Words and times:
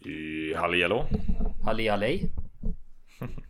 I 0.00 0.54
Hallihallå. 0.54 1.08
Halli 1.64 1.88
hallej. 1.88 2.30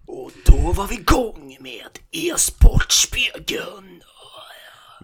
Och 0.06 0.30
då 0.46 0.72
var 0.72 0.86
vi 0.88 0.94
igång 0.94 1.56
med 1.60 1.98
e-sportspegeln. 2.10 4.02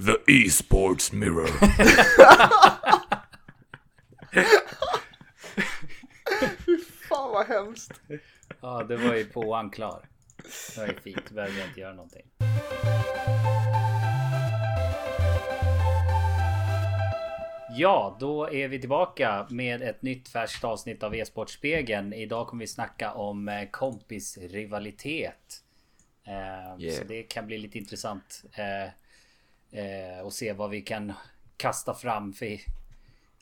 The 0.07 0.33
E-sports 0.33 1.13
mirror. 1.13 1.49
Fan 7.09 7.31
vad 7.33 7.47
hemskt. 7.47 7.93
Ja, 8.61 8.85
det 8.89 8.97
var 8.97 9.15
ju 9.15 9.25
på 9.25 9.71
klar. 9.71 10.09
Det 10.75 10.81
var 10.81 10.87
ju 10.87 10.95
fint. 11.01 11.23
Då 11.29 11.35
behövde 11.35 11.59
jag 11.59 11.69
inte 11.69 11.81
göra 11.81 11.95
någonting. 11.95 12.27
Ja, 17.77 18.17
då 18.21 18.51
är 18.51 18.69
vi 18.69 18.81
tillbaka 18.81 19.47
med 19.51 19.83
ett 19.83 20.03
nytt 20.03 20.29
färskt 20.29 20.65
avsnitt 20.65 21.03
av 21.03 21.15
E-sportspegeln. 21.15 22.13
Idag 22.13 22.47
kommer 22.47 22.61
vi 22.61 22.67
snacka 22.67 23.13
om 23.13 23.49
eh, 23.49 23.69
kompisrivalitet. 23.71 25.63
Eh, 26.27 26.81
Yeah. 26.81 26.99
Så 26.99 27.05
det 27.05 27.23
kan 27.23 27.47
bli 27.47 27.59
lite 27.59 27.79
intressant 27.79 28.45
eh, 28.53 28.83
eh, 29.81 30.27
att 30.27 30.33
se 30.33 30.53
vad 30.53 30.71
vi 30.71 30.81
kan 30.81 31.13
kasta 31.57 31.95
fram 31.95 32.33
för 32.33 32.59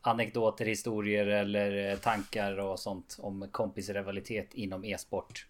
anekdoter, 0.00 0.64
historier 0.64 1.26
eller 1.26 1.96
tankar 1.96 2.58
och 2.58 2.80
sånt 2.80 3.16
om 3.20 3.48
kompisrivalitet 3.50 4.54
inom 4.54 4.84
e-sport. 4.84 5.46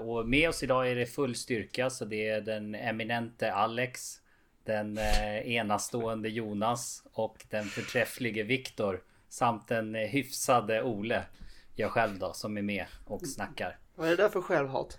Och 0.00 0.28
med 0.28 0.48
oss 0.48 0.62
idag 0.62 0.90
är 0.90 0.94
det 0.94 1.06
full 1.06 1.34
styrka 1.34 1.90
så 1.90 2.04
det 2.04 2.28
är 2.28 2.40
den 2.40 2.74
eminente 2.74 3.52
Alex. 3.52 4.19
Den 4.64 4.98
eh, 4.98 5.48
enastående 5.52 6.28
Jonas 6.28 7.02
och 7.12 7.44
den 7.50 7.64
förträfflige 7.64 8.42
Viktor. 8.42 9.02
Samt 9.28 9.68
den 9.68 9.94
eh, 9.94 10.00
hyfsade 10.08 10.82
Ole. 10.82 11.24
Jag 11.74 11.90
själv 11.90 12.18
då 12.18 12.32
som 12.32 12.58
är 12.58 12.62
med 12.62 12.86
och 13.06 13.26
snackar. 13.26 13.78
Vad 13.94 14.06
är 14.06 14.10
det 14.16 14.22
där 14.22 14.28
för 14.28 14.40
självhat? 14.42 14.98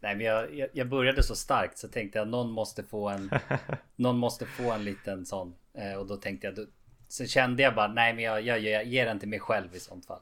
Nej 0.00 0.16
men 0.16 0.26
jag, 0.26 0.54
jag- 0.54 0.68
jag 0.72 0.88
började 0.88 1.22
så 1.22 1.36
starkt 1.36 1.78
så 1.78 1.88
tänkte 1.88 2.18
jag 2.18 2.28
någon 2.28 2.50
måste 2.50 2.82
få 2.82 3.08
en 3.08 3.30
Någon 3.96 4.18
måste 4.18 4.46
få 4.46 4.72
en 4.72 4.84
liten 4.84 5.26
sån 5.26 5.54
eh, 5.74 5.94
Och 5.94 6.06
då 6.06 6.16
tänkte 6.16 6.46
jag 6.46 6.56
då, 6.56 6.66
Sen 7.08 7.28
kände 7.28 7.62
jag 7.62 7.74
bara 7.74 7.88
nej 7.88 8.14
men 8.14 8.24
jag, 8.24 8.42
jag, 8.42 8.58
jag 8.60 8.84
ger 8.84 9.06
den 9.06 9.18
till 9.18 9.28
mig 9.28 9.40
själv 9.40 9.74
i 9.76 9.80
sånt 9.80 10.06
fall 10.06 10.20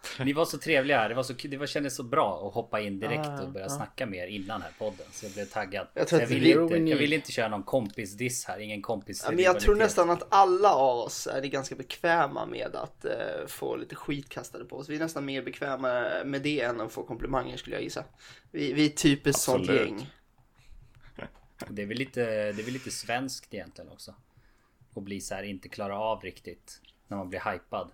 Ni 0.24 0.32
var 0.32 0.44
så 0.44 0.58
trevliga, 0.58 1.08
det 1.08 1.14
var 1.14 1.22
så 1.22 1.32
det 1.32 1.56
var, 1.56 1.66
kändes 1.66 1.96
så 1.96 2.02
bra 2.02 2.48
att 2.48 2.54
hoppa 2.54 2.80
in 2.80 3.00
direkt 3.00 3.40
och 3.42 3.48
börja 3.48 3.68
snacka 3.68 4.06
med 4.06 4.18
er 4.18 4.26
innan 4.26 4.62
här 4.62 4.70
podden 4.78 5.06
Så 5.12 5.26
jag 5.26 5.32
blev 5.32 5.44
taggad 5.44 5.86
Jag 5.94 6.02
att 6.02 6.12
jag, 6.12 6.26
vill 6.26 6.46
inte, 6.46 6.76
jag 6.76 6.96
vill 6.96 7.12
inte 7.12 7.32
köra 7.32 7.48
någon 7.48 7.62
kompisdiss 7.62 8.44
här, 8.44 8.58
ingen 8.58 8.82
kompis 8.82 9.22
Ja, 9.24 9.30
men 9.30 9.44
jag 9.44 9.60
tror 9.60 9.74
nästan 9.74 10.10
att 10.10 10.26
alla 10.28 10.74
av 10.74 10.98
oss 10.98 11.26
är 11.26 11.42
ganska 11.42 11.74
bekväma 11.74 12.46
med 12.46 12.76
att 12.76 13.04
eh, 13.04 13.46
få 13.46 13.76
lite 13.76 13.94
skit 13.94 14.28
kastade 14.28 14.64
på 14.64 14.76
oss. 14.76 14.88
Vi 14.88 14.96
är 14.96 15.00
nästan 15.00 15.24
mer 15.24 15.42
bekväma 15.42 16.06
med 16.24 16.42
det 16.42 16.60
än 16.60 16.80
att 16.80 16.92
få 16.92 17.02
komplimanger 17.02 17.56
skulle 17.56 17.76
jag 17.76 17.82
gissa. 17.82 18.04
Vi, 18.50 18.72
vi 18.72 18.86
är 18.86 18.90
typiskt 18.90 19.42
sånt 19.42 19.68
gäng. 19.68 20.10
Det 21.68 21.82
är 21.82 21.86
väl 21.86 21.98
lite, 21.98 22.24
det 22.24 22.62
är 22.62 22.64
väl 22.64 22.72
lite 22.72 22.90
svenskt 22.90 23.54
egentligen 23.54 23.90
också 23.90 24.14
Och 24.94 25.02
bli 25.02 25.20
så 25.20 25.34
här 25.34 25.42
inte 25.42 25.68
klara 25.68 25.98
av 25.98 26.22
riktigt 26.22 26.80
När 27.08 27.16
man 27.16 27.28
blir 27.28 27.52
hypad 27.52 27.90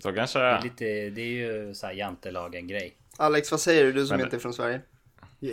Så 0.00 0.12
kanske 0.12 0.38
Det 0.38 0.44
är, 0.44 0.62
lite, 0.62 0.84
det 1.10 1.20
är 1.20 1.26
ju 1.66 1.74
så 1.74 1.86
här 1.86 1.94
jantelagen 1.94 2.66
grej. 2.68 2.96
Alex, 3.16 3.50
vad 3.50 3.60
säger 3.60 3.84
du? 3.84 3.92
Du 3.92 4.06
som 4.06 4.16
Men- 4.16 4.26
inte 4.26 4.36
är 4.36 4.40
från 4.40 4.54
Sverige. 4.54 4.80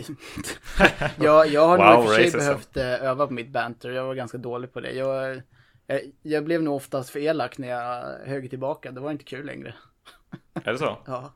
jag, 1.20 1.46
jag 1.48 1.68
har 1.68 1.76
Wow, 1.78 1.86
nog 1.86 2.04
i 2.04 2.06
och 2.06 2.08
för 2.08 2.14
sig 2.14 2.24
racism. 2.24 2.38
behövt 2.38 2.76
eh, 2.76 3.08
öva 3.10 3.26
på 3.26 3.32
mitt 3.32 3.48
banter. 3.48 3.90
Jag 3.90 4.04
var 4.04 4.14
ganska 4.14 4.38
dålig 4.38 4.72
på 4.72 4.80
det. 4.80 4.92
Jag, 4.92 5.42
jag, 5.86 6.00
jag 6.22 6.44
blev 6.44 6.62
nog 6.62 6.74
oftast 6.76 7.10
för 7.10 7.20
elak 7.20 7.58
när 7.58 7.68
jag 7.68 8.18
högg 8.26 8.50
tillbaka. 8.50 8.90
Det 8.92 9.00
var 9.00 9.10
inte 9.10 9.24
kul 9.24 9.46
längre. 9.46 9.74
Är 10.54 10.72
det 10.72 10.78
så? 10.78 10.98
Ja. 11.06 11.34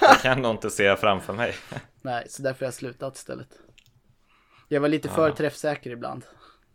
Jag 0.00 0.20
kan 0.22 0.42
nog 0.42 0.50
inte 0.50 0.70
se 0.70 0.96
framför 0.96 1.32
mig. 1.32 1.54
Nej, 2.02 2.26
så 2.28 2.42
därför 2.42 2.60
har 2.60 2.66
jag 2.66 2.74
slutat 2.74 3.16
istället. 3.16 3.48
Jag 4.68 4.80
var 4.80 4.88
lite 4.88 5.08
för 5.08 5.30
träffsäker 5.30 5.90
ibland. 5.90 6.24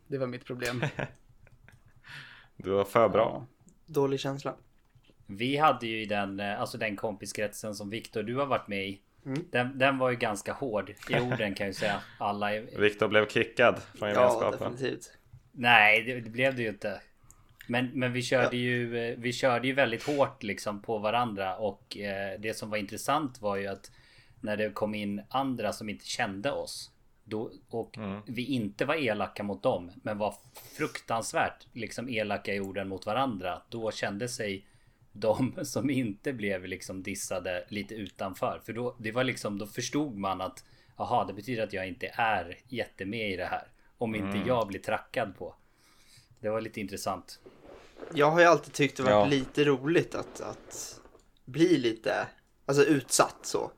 Det 0.07 0.17
var 0.17 0.27
mitt 0.27 0.45
problem. 0.45 0.85
Du 2.55 2.69
var 2.69 2.83
för 2.83 3.09
bra. 3.09 3.45
Ja. 3.47 3.63
Dålig 3.85 4.19
känsla. 4.19 4.55
Vi 5.25 5.57
hade 5.57 5.87
ju 5.87 6.01
i 6.01 6.05
den, 6.05 6.39
eh, 6.39 6.61
alltså 6.61 6.77
den 6.77 6.95
kompiskretsen 6.95 7.75
som 7.75 7.89
Viktor 7.89 8.23
du 8.23 8.35
har 8.35 8.45
varit 8.45 8.67
med 8.67 8.87
i. 8.87 9.01
Den, 9.51 9.77
den 9.77 9.97
var 9.97 10.09
ju 10.09 10.15
ganska 10.15 10.53
hård 10.53 10.89
i 11.09 11.15
orden 11.19 11.55
kan 11.55 11.65
jag 11.65 11.67
ju 11.67 11.73
säga. 11.73 12.01
Alla 12.17 12.55
är, 12.55 12.79
Viktor 12.79 13.07
blev 13.07 13.27
kickad 13.27 13.81
från 13.95 14.09
Ja, 14.09 14.15
gemenskapen. 14.15 14.59
definitivt. 14.73 15.11
Nej, 15.51 16.03
det, 16.03 16.19
det 16.21 16.29
blev 16.29 16.55
det 16.55 16.61
ju 16.61 16.69
inte. 16.69 17.01
Men, 17.67 17.89
men 17.93 18.13
vi 18.13 18.21
körde 18.21 18.57
ju 18.57 18.97
eh, 18.97 19.17
Vi 19.17 19.33
körde 19.33 19.67
ju 19.67 19.73
väldigt 19.73 20.03
hårt 20.03 20.43
liksom 20.43 20.81
på 20.81 20.97
varandra 20.97 21.55
och 21.57 21.97
eh, 21.97 22.39
det 22.39 22.53
som 22.57 22.69
var 22.69 22.77
intressant 22.77 23.41
var 23.41 23.55
ju 23.55 23.67
att 23.67 23.91
när 24.41 24.57
det 24.57 24.69
kom 24.69 24.95
in 24.95 25.21
andra 25.29 25.73
som 25.73 25.89
inte 25.89 26.05
kände 26.05 26.51
oss 26.51 26.91
då, 27.23 27.51
och 27.69 27.97
vi 28.25 28.45
inte 28.45 28.85
var 28.85 28.95
elaka 28.95 29.43
mot 29.43 29.63
dem 29.63 29.91
men 30.03 30.17
var 30.17 30.35
fruktansvärt 30.77 31.67
liksom 31.73 32.09
elaka 32.09 32.53
i 32.53 32.59
orden 32.59 32.87
mot 32.87 33.05
varandra. 33.05 33.61
Då 33.69 33.91
kände 33.91 34.27
sig 34.27 34.65
de 35.13 35.59
som 35.63 35.89
inte 35.89 36.33
blev 36.33 36.65
liksom 36.65 37.03
dissade 37.03 37.65
lite 37.69 37.95
utanför. 37.95 38.61
För 38.65 38.73
då, 38.73 38.95
det 38.99 39.11
var 39.11 39.23
liksom, 39.23 39.57
då 39.57 39.65
förstod 39.67 40.17
man 40.17 40.41
att 40.41 40.63
Jaha, 40.97 41.25
det 41.25 41.33
betyder 41.33 41.63
att 41.63 41.73
jag 41.73 41.87
inte 41.87 42.07
är 42.13 42.57
jättemed 42.67 43.31
i 43.31 43.35
det 43.37 43.45
här. 43.45 43.67
Om 43.97 44.15
inte 44.15 44.37
jag 44.47 44.67
blir 44.67 44.79
trackad 44.79 45.37
på. 45.37 45.55
Det 46.39 46.49
var 46.49 46.61
lite 46.61 46.79
intressant. 46.81 47.39
Jag 48.13 48.31
har 48.31 48.39
ju 48.39 48.45
alltid 48.45 48.73
tyckt 48.73 48.97
det 48.97 49.03
varit 49.03 49.11
Ja. 49.13 49.25
lite 49.25 49.63
roligt 49.63 50.15
att, 50.15 50.41
att 50.41 50.99
bli 51.45 51.77
lite, 51.77 52.27
alltså 52.65 52.83
utsatt 52.83 53.35
så. 53.41 53.71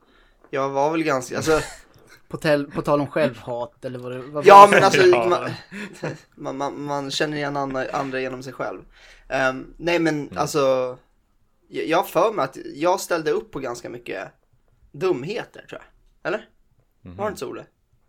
Jag 0.50 0.70
var 0.70 0.92
väl 0.92 1.04
ganska, 1.04 1.36
alltså, 1.38 1.60
På, 2.28 2.38
tel, 2.38 2.72
på 2.72 2.82
tal 2.82 3.02
om 3.02 3.08
självhat 3.08 3.86
eller 3.86 4.00
vad 4.00 4.12
det 4.12 4.22
var 4.22 4.44
ja 4.46 4.66
det 4.68 4.72
men 4.72 4.84
alltså 4.84 5.02
Ja. 5.02 5.30
man, 5.30 5.52
man, 6.36 6.58
man, 6.58 6.82
man 6.84 7.12
känner 7.12 7.38
igen 7.38 7.58
andra, 7.58 7.86
andra 7.92 8.20
genom 8.22 8.44
sig 8.44 8.54
själv. 8.54 8.82
Ehm, 9.30 9.74
nej 9.78 10.00
men 10.00 10.38
alltså, 10.38 10.98
jag 11.70 11.98
har 11.98 12.04
för 12.04 12.32
mig 12.34 12.44
att 12.46 12.58
jag 12.76 13.00
ställde 13.00 13.32
upp 13.32 13.52
på 13.52 13.60
ganska 13.60 13.90
mycket 13.90 14.28
dumheter 14.92 15.66
tror 15.70 15.82
jag. 15.82 15.90
Eller? 16.34 16.50
Var 17.02 17.26
det 17.26 17.30
inte 17.30 17.40
så 17.40 17.50
Olle? 17.50 17.66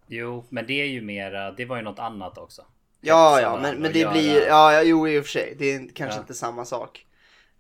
Jo, 0.07 0.45
men 0.49 0.67
det 0.67 0.73
är 0.83 0.87
ju 0.87 1.01
mera, 1.03 1.53
det 1.53 1.65
var 1.65 1.77
ju 1.77 1.83
något 1.83 1.99
annat 1.99 2.39
också. 2.39 2.63
Ja, 3.01 3.41
ja, 3.41 3.59
men, 3.63 3.77
men 3.81 3.93
det 3.93 3.99
göra- 3.99 4.13
blir, 4.13 4.47
ja, 4.47 4.83
jo 4.83 5.09
i 5.09 5.19
och 5.21 5.25
för 5.25 5.31
sig. 5.31 5.55
Det 5.59 5.75
är 5.75 5.89
kanske 5.95 6.17
Ja. 6.19 6.21
inte 6.21 6.35
samma 6.35 6.65
sak. 6.65 7.07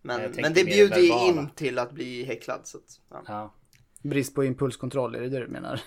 Men, 0.02 0.20
tänkte 0.20 0.40
men 0.42 0.54
det 0.54 0.64
bjuder 0.64 0.98
ju 1.00 1.12
in 1.28 1.48
till 1.54 1.78
att 1.78 1.92
bli 1.92 2.24
häcklad. 2.24 2.60
Så 2.64 2.78
att, 2.78 3.00
ja. 3.10 3.22
Ja. 3.26 3.54
Brist 4.02 4.34
på 4.34 4.44
impulskontroll, 4.44 5.14
är 5.14 5.20
det 5.20 5.28
det 5.28 5.38
du 5.40 5.48
menar? 5.48 5.80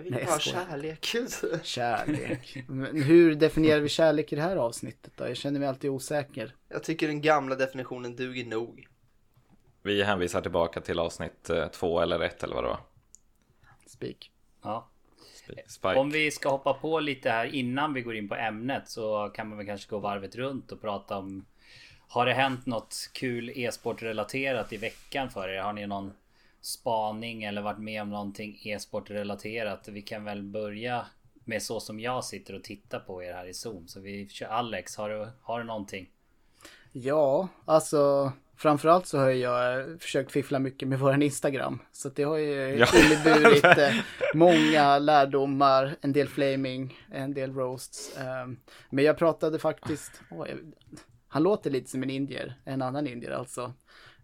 Jag 0.00 0.04
vill 0.04 0.12
Nej, 0.12 0.24
bara 0.24 0.32
ha 0.32 0.38
kärlek. 0.38 1.04
Kärlek. 1.62 2.64
Men 2.68 3.02
hur 3.02 3.34
definierar 3.34 3.80
vi 3.80 3.88
kärlek 3.88 4.32
i 4.32 4.36
det 4.36 4.42
här 4.42 4.56
avsnittet 4.56 5.12
då? 5.16 5.28
Jag 5.28 5.36
känner 5.36 5.60
mig 5.60 5.68
alltid 5.68 5.90
osäker. 5.90 6.54
Jag 6.68 6.82
tycker 6.82 7.06
den 7.06 7.20
gamla 7.20 7.54
definitionen 7.54 8.16
duger 8.16 8.44
nog. 8.44 8.88
Vi 9.82 10.02
hänvisar 10.02 10.40
tillbaka 10.40 10.80
till 10.80 10.98
avsnitt 10.98 11.50
eh, 11.50 11.68
två 11.68 12.00
eller 12.00 12.20
ett 12.20 12.42
eller 12.42 12.54
vad 12.54 12.64
det 12.64 12.68
var. 12.68 12.80
Speak. 13.86 14.30
ja. 14.62 14.88
Spike. 15.66 15.94
Om 15.94 16.10
vi 16.10 16.30
ska 16.30 16.50
hoppa 16.50 16.74
på 16.74 17.00
lite 17.00 17.30
här 17.30 17.54
innan 17.54 17.94
vi 17.94 18.02
går 18.02 18.16
in 18.16 18.28
på 18.28 18.34
ämnet 18.34 18.88
så 18.88 19.30
kan 19.34 19.48
man 19.48 19.58
väl 19.58 19.66
kanske 19.66 19.90
gå 19.90 19.98
varvet 19.98 20.36
runt 20.36 20.72
och 20.72 20.80
prata 20.80 21.18
om 21.18 21.46
Har 22.08 22.26
det 22.26 22.32
hänt 22.32 22.66
något 22.66 23.10
kul 23.12 23.52
e-sport 23.54 24.02
relaterat 24.02 24.72
i 24.72 24.76
veckan 24.76 25.30
för 25.30 25.48
er? 25.48 25.62
Har 25.62 25.72
ni 25.72 25.86
någon 25.86 26.12
spaning 26.60 27.42
eller 27.44 27.62
varit 27.62 27.78
med 27.78 28.02
om 28.02 28.10
någonting 28.10 28.60
e-sport 28.64 29.10
relaterat? 29.10 29.88
Vi 29.88 30.02
kan 30.02 30.24
väl 30.24 30.42
börja 30.42 31.06
med 31.44 31.62
så 31.62 31.80
som 31.80 32.00
jag 32.00 32.24
sitter 32.24 32.54
och 32.54 32.64
tittar 32.64 33.00
på 33.00 33.22
er 33.24 33.32
här 33.32 33.46
i 33.46 33.54
Zoom. 33.54 33.88
Så 33.88 34.00
vi 34.00 34.28
kör 34.28 34.46
Alex, 34.46 34.96
har 34.96 35.10
du, 35.10 35.28
har 35.42 35.58
du 35.58 35.64
någonting? 35.64 36.10
Ja, 36.92 37.48
alltså 37.64 38.32
framförallt 38.56 39.06
så 39.06 39.18
har 39.18 39.30
jag 39.30 39.86
försökt 40.02 40.32
fiffla 40.32 40.58
mycket 40.58 40.88
med 40.88 40.98
våran 40.98 41.22
Instagram. 41.22 41.78
Så 41.92 42.08
det 42.08 42.22
har 42.22 42.36
ju 42.36 42.54
Ja. 42.78 42.86
inneburit 43.04 43.64
eh, 43.78 43.94
många 44.34 44.98
lärdomar, 44.98 45.96
en 46.00 46.12
del 46.12 46.28
flaming, 46.28 46.98
en 47.12 47.34
del 47.34 47.54
roasts. 47.54 48.16
ehm, 48.18 48.60
Men 48.90 49.04
jag 49.04 49.18
pratade 49.18 49.58
faktiskt, 49.58 50.20
åh, 50.30 50.48
jag, 50.48 50.58
han 51.28 51.42
låter 51.42 51.70
lite 51.70 51.90
som 51.90 52.02
en 52.02 52.10
indier, 52.10 52.54
en 52.64 52.82
annan 52.82 53.06
indier 53.06 53.30
alltså. 53.30 53.72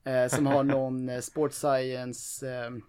Eh, 0.06 0.28
Som 0.28 0.46
har 0.46 0.62
någon 0.64 1.08
eh, 1.08 1.20
sports 1.20 1.58
science 1.58 2.48
ehm, 2.50 2.82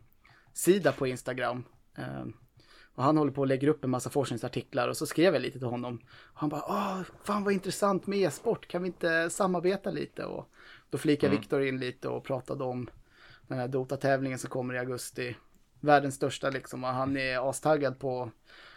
sida 0.53 0.91
på 0.91 1.07
Instagram. 1.07 1.63
Ehm, 1.97 2.33
Och 2.95 3.03
han 3.03 3.17
håller 3.17 3.31
på 3.31 3.41
och 3.41 3.47
lägger 3.47 3.67
upp 3.67 3.83
en 3.83 3.89
massa 3.89 4.09
forskningsartiklar 4.09 4.87
och 4.87 4.97
så 4.97 5.05
skrev 5.05 5.33
jag 5.33 5.41
lite 5.41 5.59
till 5.59 5.67
honom. 5.67 6.01
Och 6.33 6.39
han 6.39 6.49
bara, 6.49 6.63
åh, 6.67 7.01
fan 7.23 7.43
vad 7.43 7.53
intressant 7.53 8.07
med 8.07 8.19
e-sport, 8.19 8.67
kan 8.67 8.81
vi 8.81 8.87
inte 8.87 9.29
samarbeta 9.29 9.91
lite? 9.91 10.25
Och 10.25 10.49
då 10.89 10.97
flikade 10.97 11.35
Viktor 11.37 11.61
in 11.63 11.79
lite 11.79 12.07
och 12.07 12.23
pratade 12.23 12.63
om 12.63 12.89
den 13.47 13.57
här 13.59 13.67
Dota-tävlingen 13.67 14.39
som 14.39 14.49
kommer 14.49 14.73
i 14.73 14.77
augusti. 14.79 15.35
Världens 15.79 16.15
största 16.15 16.49
liksom, 16.49 16.83
och 16.83 16.89
han 16.89 17.17
är 17.17 17.49
astaggad 17.49 17.99
på 17.99 18.31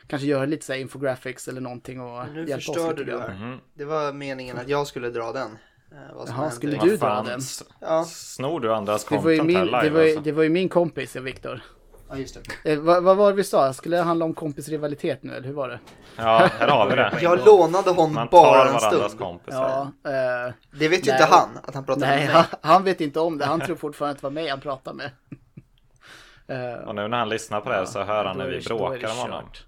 kanske 0.07 0.29
göra 0.29 0.45
lite 0.47 0.67
så 0.67 0.73
här 0.73 0.81
infographics 0.81 1.49
eller 1.49 1.61
någonting 1.61 2.01
och 2.01 2.29
Nu 2.33 2.41
hjälpa 2.41 2.57
oss 2.57 2.65
förstörde 2.67 2.91
lite 3.01 3.05
du 3.05 3.19
grann. 3.19 3.31
här. 3.37 3.61
Det 3.75 3.85
var 3.85 4.13
meningen 4.13 4.59
att 4.59 4.69
jag 4.69 4.87
skulle 4.87 5.11
dra 5.11 5.33
den. 5.33 5.51
Eh, 5.93 5.97
vad 6.15 6.27
som 6.27 6.35
Jaha, 6.37 6.41
hände. 6.43 6.55
skulle 6.57 6.77
du 6.77 6.97
dra 6.97 6.99
fan, 6.99 7.25
den? 7.25 7.41
Ja. 7.81 8.05
Snor 8.05 8.61
du 8.61 8.75
andras 8.75 9.05
Det 9.05 9.19
var, 9.19 9.31
ju 9.31 9.39
content 9.39 9.47
min, 9.47 9.57
här 9.57 9.65
live 9.65 9.83
det, 9.83 9.91
var, 9.91 10.01
ju- 10.03 10.07
alltså? 10.09 10.23
det 10.23 10.33
var 10.33 10.43
ju 10.43 10.49
min 10.49 10.69
kompis, 10.69 11.17
Viktor. 11.17 11.63
ja, 12.11 12.17
just 12.17 12.39
det. 12.65 12.73
Eh, 12.73 12.79
vad, 12.79 13.03
vad 13.03 13.17
var 13.17 13.31
det 13.31 13.37
vi 13.37 13.45
sa? 13.45 13.73
Skulle 13.73 13.97
det 13.97 14.03
handla 14.03 14.25
om 14.25 14.35
kompisrivalitet 14.35 15.23
nu, 15.23 15.33
eller 15.35 15.47
hur 15.47 15.55
var 15.55 15.69
det? 15.69 15.81
Ja, 16.17 16.49
här 16.59 16.69
har 16.69 16.91
vi 16.91 16.97
det. 16.97 17.19
Jag 17.23 17.47
lånade 17.47 17.91
honom 17.91 18.15
Man 18.15 18.29
tar 18.29 18.43
bara 18.43 18.61
en 18.69 18.73
varandras 18.75 19.13
stund. 19.13 19.19
kompisar. 19.21 19.89
Ja, 20.03 20.11
eh, 20.11 20.53
Det 20.79 20.89
vet 20.89 21.07
ju 21.07 21.11
Nej. 21.11 21.21
inte 21.23 21.35
han, 21.35 21.49
att 21.63 21.75
han 21.75 21.85
pratar 21.85 22.01
nej, 22.01 22.17
med 22.19 22.27
mig. 22.27 22.35
han, 22.35 22.45
han 22.73 22.85
vet 22.85 23.01
inte 23.01 23.21
om 23.21 23.39
det. 23.39 23.45
Han 23.45 23.61
tror 23.61 23.77
fortfarande 23.77 24.11
att 24.13 24.21
det 24.21 24.27
var 24.27 24.31
mig 24.31 24.49
han 24.49 24.61
pratade 24.61 24.97
med. 24.97 25.11
Eh, 26.49 26.89
Och 26.89 26.95
nu 26.95 27.09
när 27.09 27.19
han 27.19 27.29
lyssnar 27.29 27.61
på 27.61 27.69
det 27.69 27.75
här 27.75 27.85
så 27.85 28.03
hör 28.03 28.25
han 28.25 28.37
då 28.39 28.43
när 28.43 28.51
är 28.51 28.55
vi 28.55 28.61
det- 28.61 28.69
då 28.69 28.75
är 28.87 28.91
det 28.91 28.99
bråkar 28.99 29.11
om 29.13 29.19
honom. 29.19 29.43
kört. 29.45 29.65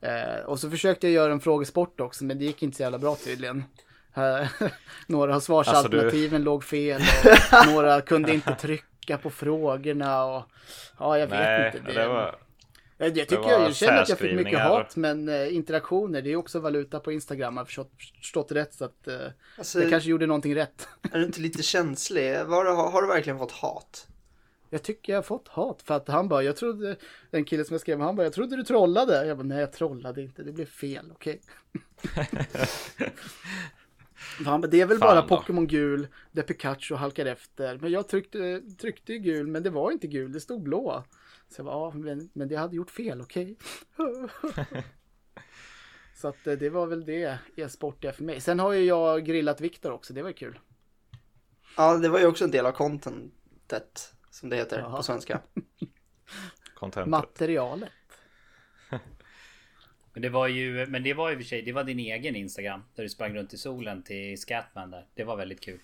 Eh, 0.00 0.44
och 0.46 0.58
så 0.58 0.70
försökte 0.70 1.06
jag 1.06 1.14
göra 1.14 1.32
en 1.32 1.40
frågesport 1.40 2.00
också, 2.00 2.24
men 2.24 2.38
det 2.38 2.44
gick 2.44 2.62
inte 2.62 2.76
så 2.76 2.82
jävla 2.82 2.98
bra 2.98 3.16
tydligen. 3.24 3.64
Några 5.06 5.36
av 5.36 5.40
svarsalternativen 5.40 6.42
låg 6.44 6.64
fel 6.64 7.02
och 7.60 7.66
några 7.72 8.00
kunde 8.00 8.34
inte 8.34 8.54
trycka 8.54 9.18
på 9.18 9.30
frågorna 9.30 10.24
och 10.24 10.42
ja, 10.98 11.18
jag 11.18 11.26
vet 11.26 11.38
Nej, 11.38 11.72
inte. 11.76 11.92
det 11.92 12.08
var... 12.08 12.36
jag, 12.98 13.16
jag 13.16 13.28
tycker 13.28 13.50
jag, 13.50 13.76
känner 13.76 14.02
att 14.02 14.08
jag 14.08 14.18
fick 14.18 14.34
mycket 14.34 14.60
hat, 14.60 14.96
men 14.96 15.28
eh, 15.28 15.54
interaktioner, 15.54 16.22
det 16.22 16.32
är 16.32 16.36
också 16.36 16.60
valuta 16.60 17.00
på 17.00 17.12
Instagram, 17.12 17.56
har 17.56 17.60
jag 17.60 17.66
förstått, 17.66 17.92
förstått 18.20 18.52
rätt, 18.52 18.74
så 18.74 18.84
att 18.84 19.08
eh, 19.08 19.16
Alltså, 19.58 19.80
jag 19.80 19.90
kanske 19.90 20.10
gjorde 20.10 20.26
någonting 20.26 20.56
rätt. 20.56 20.88
Är 21.12 21.18
du 21.18 21.24
inte 21.24 21.40
lite 21.40 21.62
känslig? 21.62 22.44
Var, 22.44 22.64
har, 22.64 22.90
har 22.90 23.02
du 23.02 23.08
verkligen 23.08 23.38
fått 23.38 23.52
hat? 23.52 24.06
Jag 24.70 24.82
tycker 24.82 25.12
jag 25.12 25.18
har 25.18 25.22
fått 25.22 25.48
hat 25.48 25.82
för 25.82 25.94
att 25.94 26.08
han 26.08 26.28
bara, 26.28 26.42
jag 26.42 26.56
trodde, 26.56 26.96
den 27.30 27.44
killen 27.44 27.64
som 27.64 27.74
jag 27.74 27.80
skrev 27.80 27.98
med, 27.98 28.06
han 28.06 28.16
bara, 28.16 28.22
jag 28.22 28.32
trodde 28.32 28.56
du 28.56 28.64
trollade. 28.64 29.26
Jag 29.26 29.36
bara, 29.36 29.42
nej 29.44 29.60
jag 29.60 29.72
trollade 29.72 30.22
inte, 30.22 30.42
det 30.42 30.52
blev 30.52 30.66
fel, 30.66 31.12
okej. 31.12 31.40
bara, 32.14 32.26
det 34.68 34.80
är 34.80 34.86
väl 34.86 34.98
Fan 34.98 35.16
bara. 35.16 35.22
Pokémon 35.22 35.66
gul 35.66 36.08
där 36.32 36.42
Pikachu 36.42 36.94
halkar 36.94 37.26
efter. 37.26 37.78
Men 37.78 37.90
jag 37.90 38.08
tryckte, 38.08 38.62
tryckte 38.78 39.12
ju 39.12 39.18
gul, 39.18 39.46
men 39.46 39.62
det 39.62 39.70
var 39.70 39.90
inte 39.90 40.06
gul, 40.06 40.32
det 40.32 40.40
stod 40.40 40.62
blå. 40.62 41.04
Så 41.48 41.58
jag 41.58 41.66
bara, 41.66 41.74
ja, 41.74 41.92
men, 41.94 42.30
men 42.32 42.48
det 42.48 42.56
hade 42.56 42.76
gjort 42.76 42.90
fel, 42.90 43.20
okej. 43.20 43.56
Så 46.14 46.28
att 46.28 46.46
eh, 46.46 46.52
det 46.52 46.70
var 46.70 46.86
väl 46.86 47.04
det 47.04 47.38
e-sport 47.56 48.04
är 48.04 48.12
för 48.12 48.24
mig. 48.24 48.40
Sen 48.40 48.58
har 48.58 48.72
ju 48.72 48.84
jag 48.84 49.24
grillat 49.24 49.60
Viktor 49.60 49.92
också, 49.92 50.12
det 50.12 50.22
var 50.22 50.28
ju 50.28 50.34
kul. 50.34 50.58
Ja, 51.76 51.96
det 51.96 52.08
var 52.08 52.18
ju 52.18 52.26
också 52.26 52.44
en 52.44 52.50
del 52.50 52.66
av 52.66 52.72
contentet, 52.72 54.14
som 54.30 54.48
det 54.48 54.56
heter 54.56 54.78
Jaha. 54.78 54.96
på 54.96 55.02
svenska. 55.02 55.40
Contentet. 56.74 57.10
Materialet. 57.10 57.90
Men 60.14 60.22
det 60.22 60.28
var 60.28 60.48
ju, 60.48 60.86
men 60.86 61.02
det 61.02 61.14
var 61.14 61.30
ju 61.30 61.36
för 61.36 61.44
sig, 61.44 61.62
det 61.62 61.72
var 61.72 61.84
din 61.84 61.98
egen 61.98 62.36
Instagram. 62.36 62.82
Där 62.94 63.02
du 63.02 63.08
sprang 63.08 63.34
runt 63.34 63.52
i 63.54 63.56
solen 63.56 64.02
till 64.02 64.38
Scatman 64.38 64.90
där. 64.90 65.06
Det 65.14 65.24
var 65.24 65.36
väldigt 65.36 65.60
kul. 65.60 65.78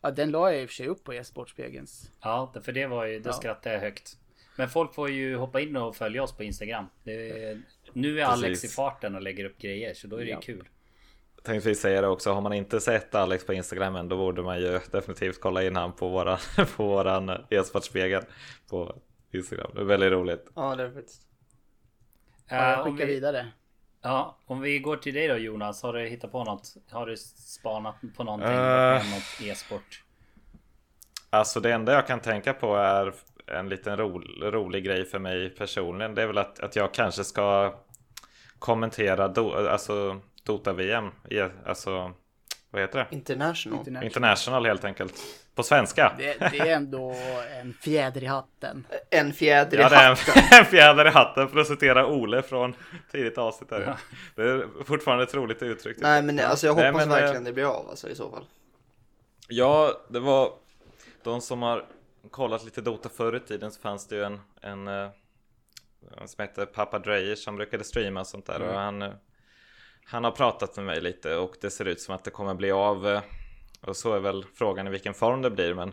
Ja, 0.00 0.10
den 0.10 0.30
la 0.30 0.52
jag 0.52 0.62
i 0.62 0.64
och 0.64 0.68
för 0.68 0.74
sig 0.74 0.86
upp 0.86 1.04
på 1.04 1.14
e-sportspegelns. 1.14 2.10
Ja, 2.20 2.52
för 2.64 2.72
det 2.72 2.86
var 2.86 3.04
ju, 3.04 3.18
då 3.20 3.28
Ja. 3.28 3.32
skrattade 3.32 3.74
jag 3.74 3.82
högt. 3.82 4.16
Men 4.56 4.68
folk 4.68 4.94
får 4.94 5.10
ju 5.10 5.36
hoppa 5.36 5.60
in 5.60 5.76
och 5.76 5.96
följa 5.96 6.22
oss 6.22 6.32
på 6.36 6.42
Instagram. 6.44 6.86
Det 7.04 7.30
är, 7.30 7.60
nu 7.92 8.20
är 8.20 8.24
Alex 8.24 8.48
i 8.48 8.52
Precis. 8.52 8.74
farten 8.76 9.14
och 9.14 9.22
lägger 9.22 9.44
upp 9.44 9.58
grejer, 9.58 9.94
så 9.94 10.06
då 10.06 10.16
är 10.16 10.20
det 10.20 10.26
ju 10.26 10.30
Ja. 10.32 10.40
kul. 10.40 10.68
Tänkte 11.42 11.68
vi 11.68 11.74
säga 11.74 12.00
det 12.00 12.08
också, 12.08 12.32
har 12.32 12.40
man 12.40 12.52
inte 12.52 12.80
sett 12.80 13.14
Alex 13.14 13.46
på 13.46 13.52
Instagram 13.54 13.96
än 13.96 14.08
då 14.08 14.16
borde 14.16 14.42
man 14.42 14.60
ju 14.60 14.80
definitivt 14.90 15.40
kolla 15.40 15.62
in 15.64 15.76
han 15.76 15.92
på 15.92 16.08
våran, 16.08 16.38
på 16.76 16.86
våran 16.86 17.30
e-sportspegel 17.50 18.22
på 18.70 18.96
Instagram. 19.32 19.70
Det 19.74 19.80
är 19.80 19.84
väldigt 19.84 20.12
roligt. 20.12 20.46
Ja, 20.54 20.76
det 20.76 20.82
är 20.82 20.90
faktiskt. 20.90 21.26
Ja, 22.50 22.56
Eh, 22.56 22.68
jag 22.70 22.86
om 22.86 22.92
skickar 22.92 23.06
vi, 23.06 23.14
vidare. 23.14 23.46
ja, 24.02 24.38
om 24.46 24.60
vi 24.60 24.78
går 24.78 24.96
till 24.96 25.14
dig 25.14 25.28
då 25.28 25.36
Jonas. 25.36 25.82
Har 25.82 25.92
du 25.92 26.00
hittat 26.08 26.32
på 26.32 26.44
något? 26.44 26.74
Har 26.90 27.06
du 27.06 27.16
spanat 27.16 27.94
på 28.16 28.24
någonting? 28.24 28.48
Uh. 28.50 28.94
Något 28.94 29.40
e-sport? 29.40 30.04
Alltså 31.30 31.60
det 31.60 31.72
enda 31.72 31.92
jag 31.92 32.06
kan 32.06 32.20
tänka 32.20 32.52
på 32.52 32.76
är 32.76 33.14
en 33.46 33.68
liten 33.68 33.96
ro, 33.96 34.18
rolig 34.40 34.84
grej 34.84 35.04
för 35.04 35.18
mig 35.18 35.50
personligen. 35.50 36.14
Det 36.14 36.22
är 36.22 36.26
väl 36.26 36.38
att, 36.38 36.60
att 36.60 36.76
jag 36.76 36.94
kanske 36.94 37.24
ska 37.24 37.74
kommentera 38.58 39.28
do, 39.28 39.68
alltså 39.68 40.20
Dota-VM. 40.44 41.10
Alltså, 41.66 42.12
vad 42.70 42.82
heter 42.82 42.98
det? 42.98 43.16
International. 43.16 43.78
International. 43.78 44.04
International 44.06 44.66
helt 44.66 44.84
enkelt. 44.84 45.14
På 45.60 45.64
svenska. 45.64 46.14
Det, 46.18 46.38
det 46.38 46.58
är 46.58 46.76
ändå 46.76 47.14
en 47.60 47.72
fjäder 47.72 48.22
i 48.22 48.26
hatten. 48.26 48.86
En 49.10 49.32
fjäder 49.32 49.78
i 49.78 49.80
Ja, 49.80 49.88
hatten. 49.88 50.34
en, 50.36 50.58
en 50.58 50.64
fjäder 50.64 51.06
i 51.06 51.10
hatten 51.10 51.48
för 51.48 51.60
att 51.60 51.66
citera 51.66 52.06
Ole 52.06 52.42
från 52.42 52.74
tidigt 53.12 53.38
avsnitt. 53.38 53.70
Här. 53.70 53.96
Det 54.36 54.42
är 54.42 54.84
fortfarande 54.84 55.24
ett 55.24 55.34
roligt 55.34 55.62
uttryck. 55.62 55.96
Nej, 56.00 56.22
men 56.22 56.40
alltså 56.40 56.66
jag 56.66 56.76
Nej, 56.76 56.86
hoppas 56.86 57.06
men, 57.06 57.16
eh, 57.16 57.22
verkligen 57.22 57.44
det 57.44 57.52
blir 57.52 57.64
av 57.64 57.90
alltså, 57.90 58.08
i 58.08 58.14
så 58.14 58.30
fall. 58.30 58.44
Ja, 59.48 59.92
det 60.08 60.20
var 60.20 60.52
de 61.24 61.40
som 61.40 61.62
har 61.62 61.84
kollat 62.30 62.64
lite 62.64 62.80
Dota 62.80 63.08
förr 63.08 63.36
i 63.36 63.40
tiden 63.40 63.70
så 63.70 63.80
fanns 63.80 64.06
det 64.08 64.16
ju 64.16 64.24
en, 64.24 64.40
en, 64.60 64.88
eh, 64.88 65.08
en 66.20 66.28
som 66.28 66.42
hette 66.42 66.66
Papa 66.66 66.98
Dreyer 66.98 67.34
som 67.34 67.56
brukade 67.56 67.84
streama 67.84 68.20
och 68.20 68.26
sånt 68.26 68.46
där 68.46 68.62
och 68.62 68.74
han, 68.74 69.02
eh, 69.02 69.12
han 70.04 70.24
har 70.24 70.30
pratat 70.30 70.76
med 70.76 70.84
mig 70.84 71.00
lite 71.00 71.36
och 71.36 71.56
det 71.60 71.70
ser 71.70 71.84
ut 71.84 72.00
som 72.00 72.14
att 72.14 72.24
det 72.24 72.30
kommer 72.30 72.54
bli 72.54 72.70
av 72.70 73.08
eh, 73.08 73.20
och 73.80 73.96
så 73.96 74.14
är 74.14 74.20
väl 74.20 74.44
frågan 74.54 74.86
i 74.86 74.90
vilken 74.90 75.14
form 75.14 75.42
det 75.42 75.50
blir 75.50 75.74
men 75.74 75.92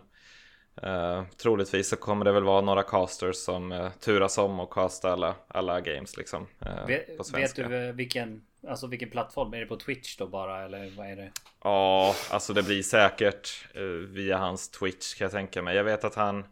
eh, 0.81 1.23
troligtvis 1.37 1.89
så 1.89 1.95
kommer 1.95 2.25
det 2.25 2.31
väl 2.31 2.43
vara 2.43 2.61
några 2.61 2.83
casters 2.83 3.35
som 3.35 3.71
eh, 3.71 3.91
turas 3.91 4.37
om 4.37 4.59
och 4.59 4.73
casta 4.73 5.11
alla, 5.11 5.35
alla 5.47 5.81
games 5.81 6.17
liksom 6.17 6.47
eh, 6.59 6.85
Vet, 6.87 7.17
på 7.17 7.23
vet 7.33 7.55
du 7.55 7.87
eh, 7.87 7.93
vilken, 7.93 8.45
alltså 8.67 8.87
vilken 8.87 9.09
plattform? 9.09 9.53
Är 9.53 9.59
det 9.59 9.65
på 9.65 9.75
Twitch 9.75 10.17
då 10.17 10.27
bara 10.27 10.65
eller 10.65 10.89
vad 10.89 11.07
är 11.07 11.15
det? 11.15 11.31
Ja, 11.63 12.15
alltså 12.31 12.53
det 12.53 12.63
blir 12.63 12.83
säkert 12.83 13.67
eh, 13.73 13.81
via 13.83 14.37
hans 14.37 14.69
Twitch 14.69 15.15
kan 15.15 15.25
jag 15.25 15.31
tänka 15.31 15.61
mig. 15.61 15.75
Jag 15.75 15.83
vet 15.83 16.03
att 16.03 16.15
han 16.15 16.45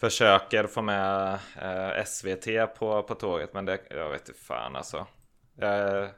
försöker 0.00 0.66
få 0.66 0.82
med 0.82 1.38
eh, 1.62 2.04
SVT 2.04 2.46
på, 2.78 3.02
på 3.02 3.14
tåget, 3.14 3.54
men 3.54 3.64
det, 3.64 3.80
jag 3.90 4.10
vet 4.10 4.28
inte 4.28 4.40
fan 4.40 4.76
alltså. 4.76 5.06
Eh, 5.58 6.08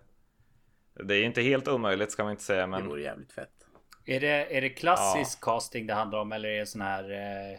det 1.05 1.14
är 1.17 1.23
inte 1.23 1.43
helt 1.43 1.69
omöjligt 1.69 2.12
ska 2.12 2.23
man 2.25 2.31
inte 2.31 2.44
säga, 2.44 2.61
Det 2.61 2.67
men 2.67 2.88
vore 2.88 3.02
jävligt 3.02 3.32
fett. 3.32 3.63
Är 4.06 4.20
det, 4.20 4.56
är 4.56 4.60
det 4.60 4.68
klassisk 4.68 5.40
casting 5.40 5.86
det 5.86 5.94
handlar 5.94 6.18
om 6.18 6.32
eller 6.32 6.48
är 6.48 6.58
det 6.58 6.66
sån 6.66 6.80
här 6.80 7.10
eh, 7.10 7.58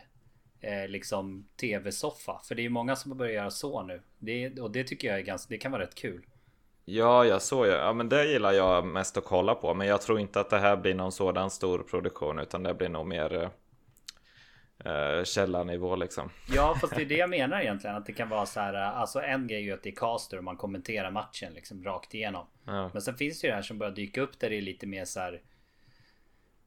eh, 0.72 0.88
liksom 0.88 1.48
tv-soffa? 1.60 2.42
För 2.44 2.56
det 2.56 2.62
är 2.62 2.64
ju 2.64 2.70
många 2.70 2.96
som 2.96 3.18
börjar 3.18 3.34
göra 3.34 3.52
så 3.52 3.84
nu. 3.84 4.02
Det, 4.20 4.60
och 4.60 4.72
det 4.72 4.84
tycker 4.84 5.08
jag 5.08 5.18
är 5.18 5.22
ganska, 5.22 5.50
det 5.50 5.58
kan 5.58 5.72
vara 5.72 5.82
rätt 5.82 5.96
kul. 5.96 6.26
ja, 6.86 7.26
jag 7.26 7.42
såg 7.42 7.66
ju. 7.66 7.72
Ja, 7.72 7.94
men 7.94 8.10
det 8.10 8.26
gillar 8.26 8.52
jag 8.52 8.86
mest 8.86 9.18
att 9.18 9.26
kolla 9.26 9.56
på, 9.56 9.74
men 9.74 9.88
jag 9.88 10.02
tror 10.02 10.20
inte 10.20 10.40
att 10.40 10.50
det 10.50 10.60
här 10.60 10.78
blir 10.78 10.96
någon 10.96 11.12
sådan 11.12 11.50
stor 11.50 11.80
produktion, 11.80 12.40
utan 12.40 12.64
det 12.64 12.74
blir 12.74 12.90
nog 12.90 13.08
mer 13.08 13.34
eh, 13.44 13.50
eh, 14.94 15.24
källarnivå 15.24 15.96
liksom. 15.96 16.30
Ja, 16.56 16.76
fast 16.82 16.96
det 16.96 17.02
är 17.02 17.06
det 17.06 17.18
jag 17.18 17.30
menar 17.30 17.62
egentligen. 17.62 17.96
Att 17.96 18.06
det 18.06 18.14
kan 18.14 18.30
vara 18.30 18.46
så 18.46 18.60
här. 18.60 18.74
Alltså 18.74 19.22
en 19.22 19.48
grej 19.48 19.58
är 19.58 19.64
ju 19.64 19.74
att 19.74 19.84
det 19.84 19.90
är 19.90 19.96
caster 19.96 20.38
och 20.38 20.44
man 20.44 20.58
kommenterar 20.58 21.12
matchen 21.12 21.54
liksom 21.54 21.84
rakt 21.84 22.14
igenom. 22.14 22.48
Ja. 22.66 22.90
Men 22.94 23.02
sen 23.02 23.16
finns 23.16 23.42
det 23.42 23.48
ju 23.48 23.52
det 23.52 23.56
här 23.56 23.64
som 23.64 23.78
börjar 23.78 23.94
dyka 23.94 24.22
upp 24.22 24.40
där 24.40 24.50
det 24.50 24.58
är 24.58 24.62
lite 24.62 24.88
mer 24.88 25.06
så 25.06 25.20
här. 25.20 25.42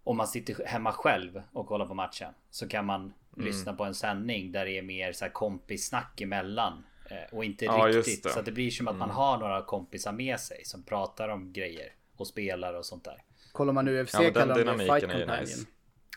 Om 0.09 0.17
man 0.17 0.27
sitter 0.27 0.65
hemma 0.67 0.93
själv 0.93 1.43
och 1.53 1.67
kollar 1.67 1.87
på 1.87 1.95
matchen 1.95 2.33
så 2.51 2.69
kan 2.69 2.85
man 2.87 3.01
Mm. 3.01 3.47
lyssna 3.47 3.73
på 3.73 3.85
en 3.85 3.95
sändning 3.95 4.53
där 4.53 4.65
det 4.65 4.79
är 4.79 4.83
mer 4.83 5.13
så 5.13 5.25
här 5.25 5.33
kompissnack 5.33 6.21
emellan. 6.21 6.85
eh, 7.11 7.35
Och 7.37 7.45
inte 7.45 7.65
Ja, 7.65 7.89
riktigt. 7.89 8.23
det. 8.23 8.29
Mm. 8.29 8.35
Så 8.35 8.39
att 8.39 8.45
det 8.47 8.53
blir 8.53 8.71
som 8.71 8.89
att 8.89 8.97
man 8.97 9.11
har 9.11 9.39
några 9.39 9.63
kompisar 9.63 10.13
med 10.13 10.41
sig 10.41 10.65
som 10.65 10.83
pratar 10.83 11.29
om 11.29 11.53
grejer 11.53 11.93
och 12.17 12.27
spelar 12.27 12.75
och 12.75 12.87
sånt 12.87 13.05
där. 13.05 13.23
Kollar 13.53 13.73
man 13.73 13.89
UFC 13.89 14.15
Ja, 14.15 14.21
den 14.21 14.33
kallar 14.33 14.47
de 14.47 14.53
det 14.55 14.59
dynamiken 14.65 15.01
Fight 15.01 15.11
är 15.15 15.19
ju 15.19 15.21
Companion. 15.27 15.45
nice. 15.45 15.67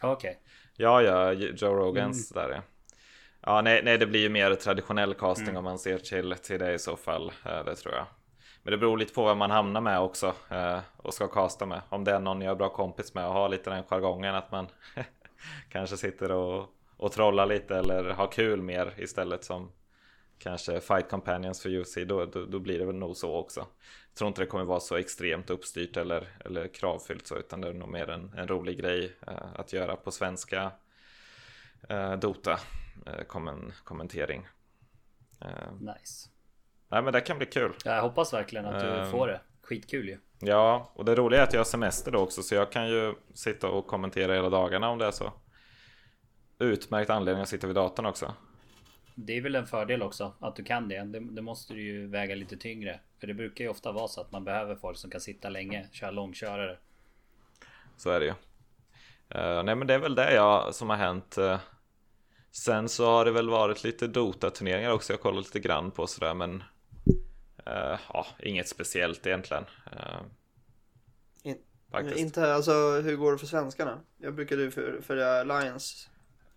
Okej. 0.01 0.39
Ja, 0.75 1.01
ja, 1.01 1.31
Joe 1.33 1.75
Rogans 1.75 2.29
där 2.29 2.49
ja. 2.49 2.61
Ja, 3.41 3.61
nej, 3.61 3.81
nej, 3.83 3.97
det 3.97 4.07
blir 4.07 4.19
ju 4.21 4.29
mer 4.29 4.55
traditionell 4.55 5.13
casting 5.13 5.57
om 5.57 5.63
man 5.63 5.79
ser 5.79 5.97
till, 5.97 6.35
till 6.35 6.59
det 6.59 6.73
i 6.73 6.79
så 6.79 6.95
fall. 6.97 7.31
eh, 7.45 7.63
Det 7.65 7.75
tror 7.75 7.93
jag. 7.95 8.05
Men 8.63 8.71
det 8.71 8.77
beror 8.77 8.97
lite 8.97 9.13
på 9.13 9.25
vem 9.27 9.37
man 9.37 9.51
hamnar 9.51 9.81
med 9.81 9.99
också 9.99 10.35
eh, 10.49 10.79
och 10.97 11.13
ska 11.13 11.27
casta 11.27 11.65
med. 11.65 11.81
Om 11.89 12.03
det 12.03 12.11
är 12.11 12.19
någon 12.19 12.41
jag 12.41 12.51
är 12.51 12.55
bra 12.55 12.69
kompis 12.69 13.13
med 13.13 13.27
och 13.27 13.33
har 13.33 13.49
lite 13.49 13.69
den 13.69 13.83
jargongen 13.83 14.35
att 14.35 14.51
man 14.51 14.67
kanske 15.69 15.97
sitter 15.97 16.31
och, 16.31 16.69
och 16.97 17.11
trollar 17.11 17.45
lite 17.45 17.77
eller 17.77 18.03
har 18.03 18.27
kul 18.27 18.61
mer 18.61 18.93
istället 18.97 19.43
som 19.43 19.71
kanske 20.37 20.81
fight 20.81 21.09
companions 21.09 21.61
för 21.61 21.69
UC, 21.69 21.97
Då, 22.07 22.25
då, 22.25 22.45
då 22.45 22.59
blir 22.59 22.79
det 22.79 22.85
väl 22.85 22.95
nog 22.95 23.17
så 23.17 23.35
också. 23.35 23.59
Jag 23.59 24.15
tror 24.15 24.27
inte 24.27 24.41
det 24.41 24.45
kommer 24.45 24.65
vara 24.65 24.79
så 24.79 24.95
extremt 24.95 25.49
uppstyrt 25.49 25.97
eller, 25.97 26.27
eller 26.45 26.67
kravfyllt 26.67 27.27
så 27.27 27.35
utan 27.35 27.61
det 27.61 27.67
är 27.67 27.73
nog 27.73 27.89
mer 27.89 28.09
en, 28.09 28.33
en 28.37 28.47
rolig 28.47 28.79
grej 28.79 29.15
eh, 29.27 29.53
att 29.55 29.73
göra 29.73 29.95
på 29.95 30.11
svenska 30.11 30.71
eh, 31.89 32.13
Dota 32.13 32.59
eh, 33.05 33.23
kommen, 33.27 33.73
kommentering. 33.83 34.47
Eh, 35.41 35.73
Nice 35.79 36.30
nej 36.91 37.01
men 37.01 37.13
det 37.13 37.21
kan 37.21 37.37
bli 37.37 37.45
kul. 37.45 37.73
Jag 37.85 38.01
hoppas 38.01 38.33
verkligen 38.33 38.65
att 38.65 38.79
du 38.79 38.87
Ehm. 38.87 39.11
får 39.11 39.27
det. 39.27 39.41
Skitkul 39.61 40.07
ju. 40.09 40.17
Ja, 40.39 40.91
och 40.93 41.05
det 41.05 41.15
roliga 41.15 41.39
är 41.39 41.43
att 41.43 41.53
jag 41.53 41.59
har 41.59 41.65
semester 41.65 42.11
då 42.11 42.19
också 42.19 42.43
så 42.43 42.55
jag 42.55 42.71
kan 42.71 42.87
ju 42.89 43.13
sitta 43.33 43.69
och 43.69 43.87
kommentera 43.87 44.33
hela 44.33 44.49
dagarna 44.49 44.89
om 44.89 44.97
det 44.97 45.05
är 45.05 45.11
så. 45.11 45.33
Utmärkt 46.59 47.09
anledning 47.09 47.41
att 47.43 47.49
sitta 47.49 47.67
vid 47.67 47.75
datorn 47.75 48.05
också. 48.05 48.33
Det 49.15 49.37
är 49.37 49.41
väl 49.41 49.55
en 49.55 49.67
fördel 49.67 50.01
också 50.03 50.33
att 50.39 50.55
du 50.55 50.63
kan 50.63 50.87
det. 50.87 51.03
det. 51.03 51.19
Det 51.19 51.41
måste 51.41 51.73
du 51.73 51.81
ju 51.81 52.07
väga 52.07 52.35
lite 52.35 52.57
tyngre. 52.57 52.99
För 53.19 53.27
det 53.27 53.33
brukar 53.33 53.63
ju 53.63 53.69
ofta 53.69 53.91
vara 53.91 54.07
så 54.07 54.21
att 54.21 54.31
man 54.31 54.43
behöver 54.43 54.75
folk 54.75 54.97
som 54.97 55.11
kan 55.11 55.21
sitta 55.21 55.49
länge, 55.49 55.87
köra 55.91 56.11
långkörare. 56.11 56.77
Så 57.97 58.09
är 58.09 58.19
det 58.19 58.25
ju. 58.25 58.31
Uh, 59.35 59.63
nej 59.63 59.75
men 59.75 59.87
det 59.87 59.93
är 59.93 59.99
väl 59.99 60.15
det 60.15 60.33
jag, 60.33 60.75
som 60.75 60.89
har 60.89 60.97
hänt. 60.97 61.37
Uh, 61.39 61.57
sen 62.51 62.89
så 62.89 63.05
har 63.05 63.25
det 63.25 63.31
väl 63.31 63.49
varit 63.49 63.83
lite 63.83 64.07
Dota-turneringar 64.07 64.91
också. 64.91 65.13
Jag 65.13 65.21
kollar 65.21 65.37
lite 65.37 65.59
grann 65.59 65.91
på 65.91 66.07
sådär 66.07 66.33
men 66.33 66.63
uh, 67.67 67.99
ja, 68.13 68.25
inget 68.39 68.67
speciellt 68.67 69.27
egentligen. 69.27 69.65
In, 71.43 71.57
inte, 72.17 72.53
alltså 72.53 72.71
hur 73.01 73.15
går 73.15 73.31
det 73.31 73.37
för 73.37 73.45
svenskarna? 73.45 73.99
Jag 74.17 74.35
brukade 74.35 74.71
för, 74.71 75.01
för 75.01 75.17
Alliance. 75.17 76.09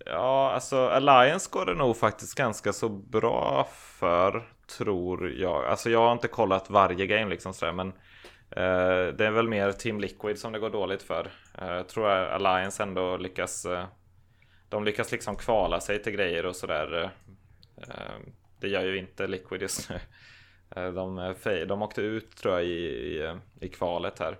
Ja, 0.06 0.52
alltså 0.52 0.88
Alliance 0.88 1.48
går 1.52 1.66
det 1.66 1.74
nog 1.74 1.96
faktiskt 1.96 2.34
ganska 2.34 2.72
så 2.72 2.88
bra 2.88 3.68
för, 3.72 4.48
tror 4.78 5.30
jag. 5.30 5.64
Alltså 5.64 5.90
jag 5.90 5.98
har 5.98 6.12
inte 6.12 6.28
kollat 6.28 6.70
varje 6.70 7.06
game 7.06 7.30
liksom 7.30 7.54
sådär 7.54 7.72
men 7.72 7.92
Eh, 8.56 9.14
det 9.14 9.26
är 9.26 9.30
väl 9.30 9.48
mer 9.48 9.72
Team 9.72 10.00
Liquid 10.00 10.38
som 10.38 10.52
det 10.52 10.58
går 10.58 10.70
dåligt 10.70 11.02
för. 11.02 11.32
Jag 11.58 11.88
tror 11.88 12.08
Alliance 12.08 12.82
ändå 12.82 13.16
lyckas 13.16 13.64
eh, 13.64 13.86
De 14.68 14.84
lyckas 14.84 15.12
liksom 15.12 15.36
kvala 15.36 15.80
sig 15.80 16.02
till 16.02 16.12
grejer 16.12 16.46
och 16.46 16.56
sådär 16.56 17.10
Det 18.60 18.68
gör 18.68 18.84
ju 18.84 18.98
inte 18.98 19.26
Liquid 19.26 19.62
just 19.62 19.90
nu 19.90 20.00
de, 20.74 21.34
de 21.68 21.82
åkte 21.82 22.00
ut 22.00 22.36
tror 22.36 22.54
jag 22.54 22.64
i, 22.64 22.68
i, 22.68 23.36
i 23.60 23.68
kvalet 23.68 24.18
här 24.18 24.38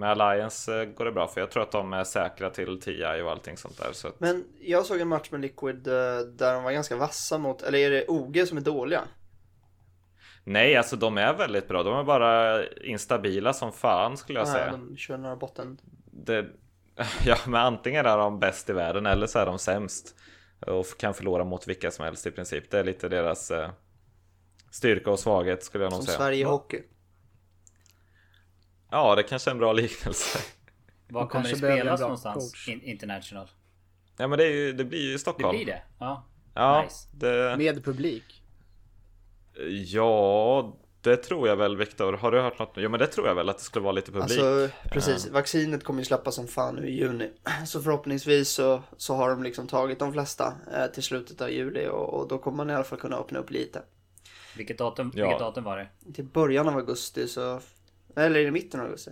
med 0.00 0.10
Alliance 0.10 0.86
går 0.86 1.04
det 1.04 1.12
bra 1.12 1.28
för 1.28 1.40
jag 1.40 1.50
tror 1.50 1.62
att 1.62 1.72
de 1.72 1.92
är 1.92 2.04
säkra 2.04 2.50
till 2.50 2.80
TI 2.80 3.04
och 3.24 3.30
allting 3.30 3.56
sånt 3.56 3.78
där. 3.78 3.92
Så 3.92 4.08
att... 4.08 4.20
Men 4.20 4.44
jag 4.60 4.86
såg 4.86 5.00
en 5.00 5.08
match 5.08 5.30
med 5.30 5.40
Liquid 5.40 5.76
där 5.76 6.54
de 6.54 6.64
var 6.64 6.72
ganska 6.72 6.96
vassa 6.96 7.38
mot, 7.38 7.62
eller 7.62 7.78
är 7.78 7.90
det 7.90 8.04
OG 8.08 8.48
som 8.48 8.56
är 8.56 8.62
dåliga? 8.62 9.00
Nej, 10.44 10.76
alltså 10.76 10.96
de 10.96 11.18
är 11.18 11.34
väldigt 11.34 11.68
bra. 11.68 11.82
De 11.82 11.94
är 11.94 12.04
bara 12.04 12.64
instabila 12.66 13.52
som 13.52 13.72
fan 13.72 14.16
skulle 14.16 14.38
jag 14.38 14.46
Nej, 14.46 14.54
säga. 14.54 14.70
De 14.70 14.96
kör 14.96 15.18
några 15.18 15.36
botten. 15.36 15.80
Det, 16.10 16.46
ja, 17.24 17.36
men 17.46 17.60
antingen 17.60 18.06
är 18.06 18.16
de 18.16 18.38
bäst 18.38 18.70
i 18.70 18.72
världen 18.72 19.06
eller 19.06 19.26
så 19.26 19.38
är 19.38 19.46
de 19.46 19.58
sämst. 19.58 20.16
Och 20.66 20.86
kan 20.98 21.14
förlora 21.14 21.44
mot 21.44 21.68
vilka 21.68 21.90
som 21.90 22.04
helst 22.04 22.26
i 22.26 22.30
princip. 22.30 22.70
Det 22.70 22.78
är 22.78 22.84
lite 22.84 23.08
deras 23.08 23.50
eh, 23.50 23.70
styrka 24.70 25.10
och 25.10 25.18
svaghet 25.18 25.64
skulle 25.64 25.84
jag 25.84 25.90
nog 25.90 25.98
som 25.98 26.06
säga. 26.06 26.16
Som 26.16 26.24
Sverige 26.24 26.44
Hockey. 26.44 26.82
Ja, 28.90 29.14
det 29.14 29.22
kanske 29.22 29.50
är 29.50 29.52
en 29.52 29.58
bra 29.58 29.72
liknelse. 29.82 30.38
Var 31.08 31.26
kommer 31.26 31.48
det 31.48 31.56
spelas 31.56 32.00
någonstans? 32.00 32.68
In 32.68 32.82
international? 32.82 33.48
Ja, 34.16 34.26
men 34.26 34.38
det, 34.38 34.44
är 34.44 34.50
ju, 34.50 34.72
det 34.72 34.84
blir 34.84 35.00
ju 35.00 35.14
i 35.14 35.18
Stockholm. 35.18 35.58
Det 35.58 35.64
blir 35.64 35.74
det? 35.74 35.82
Ja. 35.98 36.26
Ja, 36.54 36.82
nice. 36.82 37.08
det... 37.12 37.56
Med 37.58 37.84
publik? 37.84 38.42
Ja, 39.86 40.76
det 41.00 41.16
tror 41.16 41.48
jag 41.48 41.56
väl 41.56 41.76
Viktor. 41.76 42.12
Har 42.12 42.32
du 42.32 42.40
hört 42.40 42.58
något? 42.58 42.72
Jo 42.76 42.90
men 42.90 43.00
det 43.00 43.06
tror 43.06 43.28
jag 43.28 43.34
väl 43.34 43.48
att 43.48 43.58
det 43.58 43.64
skulle 43.64 43.82
vara 43.82 43.92
lite 43.92 44.12
publik. 44.12 44.40
Alltså 44.40 44.68
precis, 44.90 45.26
uh. 45.26 45.32
vaccinet 45.32 45.84
kommer 45.84 46.00
ju 46.00 46.04
släppas 46.04 46.34
som 46.34 46.46
fan 46.46 46.74
nu 46.74 46.88
i 46.88 46.92
juni. 46.92 47.30
Så 47.66 47.82
förhoppningsvis 47.82 48.48
så, 48.48 48.82
så 48.96 49.14
har 49.14 49.30
de 49.30 49.42
liksom 49.42 49.66
tagit 49.66 49.98
de 49.98 50.12
flesta 50.12 50.54
eh, 50.74 50.86
till 50.86 51.02
slutet 51.02 51.40
av 51.40 51.50
juli 51.50 51.88
och, 51.88 52.14
och, 52.14 52.28
då 52.28 52.38
kommer 52.38 52.56
man 52.56 52.70
i 52.70 52.74
alla 52.74 52.84
fall 52.84 52.98
kunna 52.98 53.16
öppna 53.16 53.38
upp 53.38 53.50
lite. 53.50 53.82
Vilket 54.56 54.78
datum, 54.78 55.12
ja. 55.14 55.24
vilket 55.24 55.40
datum 55.40 55.64
var 55.64 55.76
det? 55.76 56.12
Till 56.14 56.24
början 56.24 56.68
av 56.68 56.76
augusti 56.76 57.28
så, 57.28 57.60
eller 58.16 58.40
är 58.40 58.44
det 58.44 58.50
mitten 58.50 58.80
av 58.80 58.86
augusti? 58.86 59.10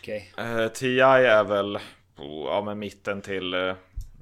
Okej. 0.00 0.32
Okay. 0.32 0.64
Uh, 0.64 0.68
TI 0.68 1.00
är 1.00 1.44
väl, 1.44 1.78
på, 2.16 2.46
ja 2.50 2.62
men 2.64 2.78
mitten 2.78 3.22
till 3.22 3.54
uh, 3.54 3.74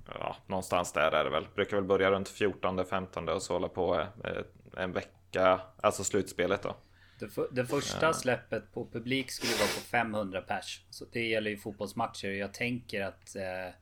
Ja, 0.06 0.36
någonstans 0.46 0.92
där 0.92 1.12
är 1.12 1.24
det 1.24 1.30
väl. 1.30 1.46
Brukar 1.54 1.76
väl 1.76 1.84
börja 1.84 2.10
runt 2.10 2.30
14-15 2.30 3.28
och 3.30 3.42
så 3.42 3.52
hålla 3.52 3.68
på 3.68 4.06
eh, 4.24 4.82
en 4.82 4.92
vecka 4.92 5.60
alltså 5.80 6.04
slutspelet 6.04 6.62
då. 6.62 6.76
Det, 7.18 7.28
för, 7.28 7.48
det 7.50 7.66
första 7.66 8.12
släppet 8.12 8.72
på 8.72 8.88
publik 8.92 9.30
skulle 9.30 9.52
vara 9.52 9.66
på 9.66 9.80
500 9.80 10.40
pers. 10.40 10.84
Så 10.90 11.04
det 11.12 11.26
gäller 11.26 11.50
ju 11.50 11.56
fotbollsmatcher. 11.56 12.28
Jag 12.28 12.54
tänker 12.54 13.02
att 13.02 13.36
eh, 13.36 13.74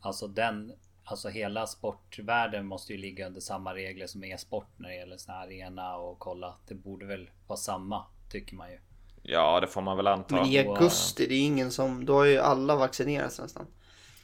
alltså 0.00 0.26
den, 0.26 0.72
alltså 1.06 1.28
hela 1.28 1.66
sportvärlden 1.66 2.66
måste 2.66 2.92
ju 2.92 2.98
ligga 2.98 3.26
under 3.26 3.40
samma 3.40 3.74
regler 3.74 4.06
som 4.06 4.24
e-sport 4.24 4.68
när 4.76 4.88
det 4.88 4.94
gäller 4.94 5.16
sån 5.16 5.34
här 5.34 5.46
arena 5.46 5.96
och 5.96 6.18
kolla. 6.18 6.56
Det 6.68 6.74
borde 6.74 7.06
väl 7.06 7.30
vara 7.46 7.56
samma 7.56 8.04
tycker 8.30 8.56
man 8.56 8.70
ju. 8.70 8.78
Ja, 9.22 9.60
det 9.60 9.66
får 9.66 9.82
man 9.82 9.96
väl 9.96 10.06
anta. 10.06 10.34
Men 10.34 10.46
i 10.46 10.58
augusti, 10.58 11.26
det 11.26 11.34
är 11.34 11.46
ingen 11.46 11.70
som, 11.70 12.04
då 12.04 12.14
har 12.14 12.24
ju 12.24 12.38
alla 12.38 12.76
vaccinerats 12.76 13.38
nästan. 13.38 13.66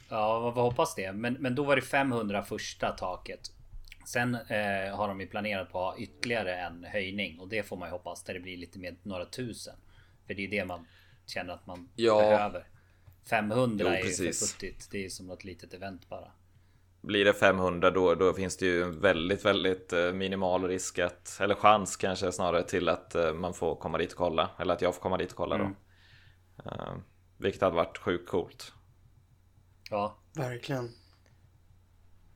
Ja, 0.09 0.51
vi 0.51 0.61
hoppas 0.61 0.95
det. 0.95 1.11
Men, 1.11 1.33
men 1.33 1.55
då 1.55 1.63
var 1.63 1.75
det 1.75 1.81
500 1.81 2.43
första 2.43 2.91
taket. 2.91 3.51
Sen 4.05 4.35
eh, 4.35 4.95
har 4.95 5.07
de 5.07 5.21
ju 5.21 5.27
planerat 5.27 5.71
på 5.71 5.87
att 5.87 5.95
ha 5.95 6.03
ytterligare 6.03 6.55
en 6.55 6.83
höjning 6.83 7.39
och 7.39 7.47
det 7.47 7.63
får 7.63 7.77
man 7.77 7.87
ju 7.87 7.91
hoppas 7.91 8.23
där 8.23 8.33
det 8.33 8.39
blir 8.39 8.57
lite 8.57 8.79
mer 8.79 8.95
några 9.03 9.25
tusen. 9.25 9.75
För 10.27 10.33
det 10.33 10.45
är 10.45 10.47
det 10.47 10.65
man 10.65 10.87
känner 11.25 11.53
att 11.53 11.67
man 11.67 11.89
ja. 11.95 12.19
behöver. 12.19 12.67
500 13.29 13.85
jo, 13.87 13.91
är 13.91 14.03
ju 14.05 14.33
för 14.33 14.45
futtigt. 14.45 14.91
Det 14.91 15.05
är 15.05 15.09
som 15.09 15.27
något 15.27 15.43
litet 15.43 15.73
event 15.73 16.09
bara. 16.09 16.31
Blir 17.03 17.25
det 17.25 17.33
500 17.33 17.91
då, 17.91 18.15
då 18.15 18.33
finns 18.33 18.57
det 18.57 18.65
ju 18.65 18.91
väldigt, 18.91 19.45
väldigt 19.45 19.93
eh, 19.93 20.13
minimal 20.13 20.67
risk 20.67 20.99
att, 20.99 21.37
eller 21.41 21.55
chans 21.55 21.95
kanske 21.95 22.31
snarare 22.31 22.63
till 22.63 22.89
att 22.89 23.15
eh, 23.15 23.33
man 23.33 23.53
får 23.53 23.75
komma 23.75 23.97
dit 23.97 24.11
och 24.11 24.17
kolla. 24.17 24.49
Eller 24.57 24.73
att 24.73 24.81
jag 24.81 24.95
får 24.95 25.01
komma 25.01 25.17
dit 25.17 25.31
och 25.31 25.37
kolla 25.37 25.55
mm. 25.55 25.67
då. 25.67 26.69
Uh, 26.69 26.95
vilket 27.37 27.61
hade 27.61 27.75
varit 27.75 27.97
sjukt 27.97 28.29
coolt. 28.29 28.73
Ja, 29.89 30.17
verkligen. 30.33 30.89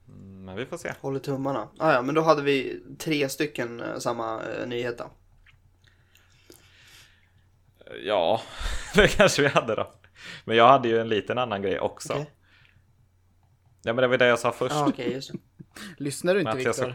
Mm, 0.08 0.46
men 0.46 0.56
vi 0.56 0.66
får 0.66 0.78
se. 0.78 0.94
Håller 1.02 1.20
tummarna. 1.20 1.70
Ah, 1.78 1.94
ja, 1.94 2.02
men 2.02 2.16
då 2.16 2.22
hade 2.22 2.42
vi 2.42 2.84
tre 3.00 3.30
stycken 3.30 3.80
eh, 3.80 3.98
samma 3.98 4.42
eh, 4.44 4.68
nyhet 4.68 4.98
då. 4.98 5.12
Ja, 8.04 8.42
det 8.96 9.08
kanske 9.08 9.42
vi 9.42 9.48
hade 9.48 9.76
då. 9.76 9.94
Men 10.46 10.58
jag 10.58 10.68
hade 10.68 10.88
ju 10.88 11.00
en 11.00 11.10
liten 11.10 11.38
annan 11.38 11.62
grej 11.62 11.80
också. 11.80 12.14
Okay. 12.14 12.26
Ja 13.88 13.94
men 13.94 14.01
det 14.01 14.08
var 14.08 14.17
det 14.17 14.27
jag 14.27 14.39
sa 14.39 14.51
först. 14.51 14.75
Ah, 14.75 14.88
okay, 14.88 15.13
just 15.13 15.32
det. 15.32 15.38
Lyssnar 16.03 16.34
du 16.34 16.41
inte 16.41 16.58
Viktor? 16.58 16.94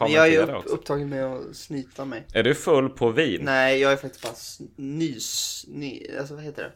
Men 0.00 0.12
jag 0.12 0.28
är 0.28 0.54
upp, 0.54 0.64
upptagen 0.66 1.08
med 1.08 1.24
att 1.24 1.56
snyta 1.56 2.04
mig. 2.04 2.26
Är 2.32 2.42
du 2.42 2.54
full 2.54 2.88
på 2.88 3.10
vin? 3.10 3.40
Nej, 3.44 3.80
jag 3.80 3.92
är 3.92 3.96
faktiskt 3.96 4.22
bara 4.22 4.68
nys... 4.76 5.64
Ny, 5.68 6.06
alltså 6.18 6.34
vad 6.34 6.44
heter 6.44 6.72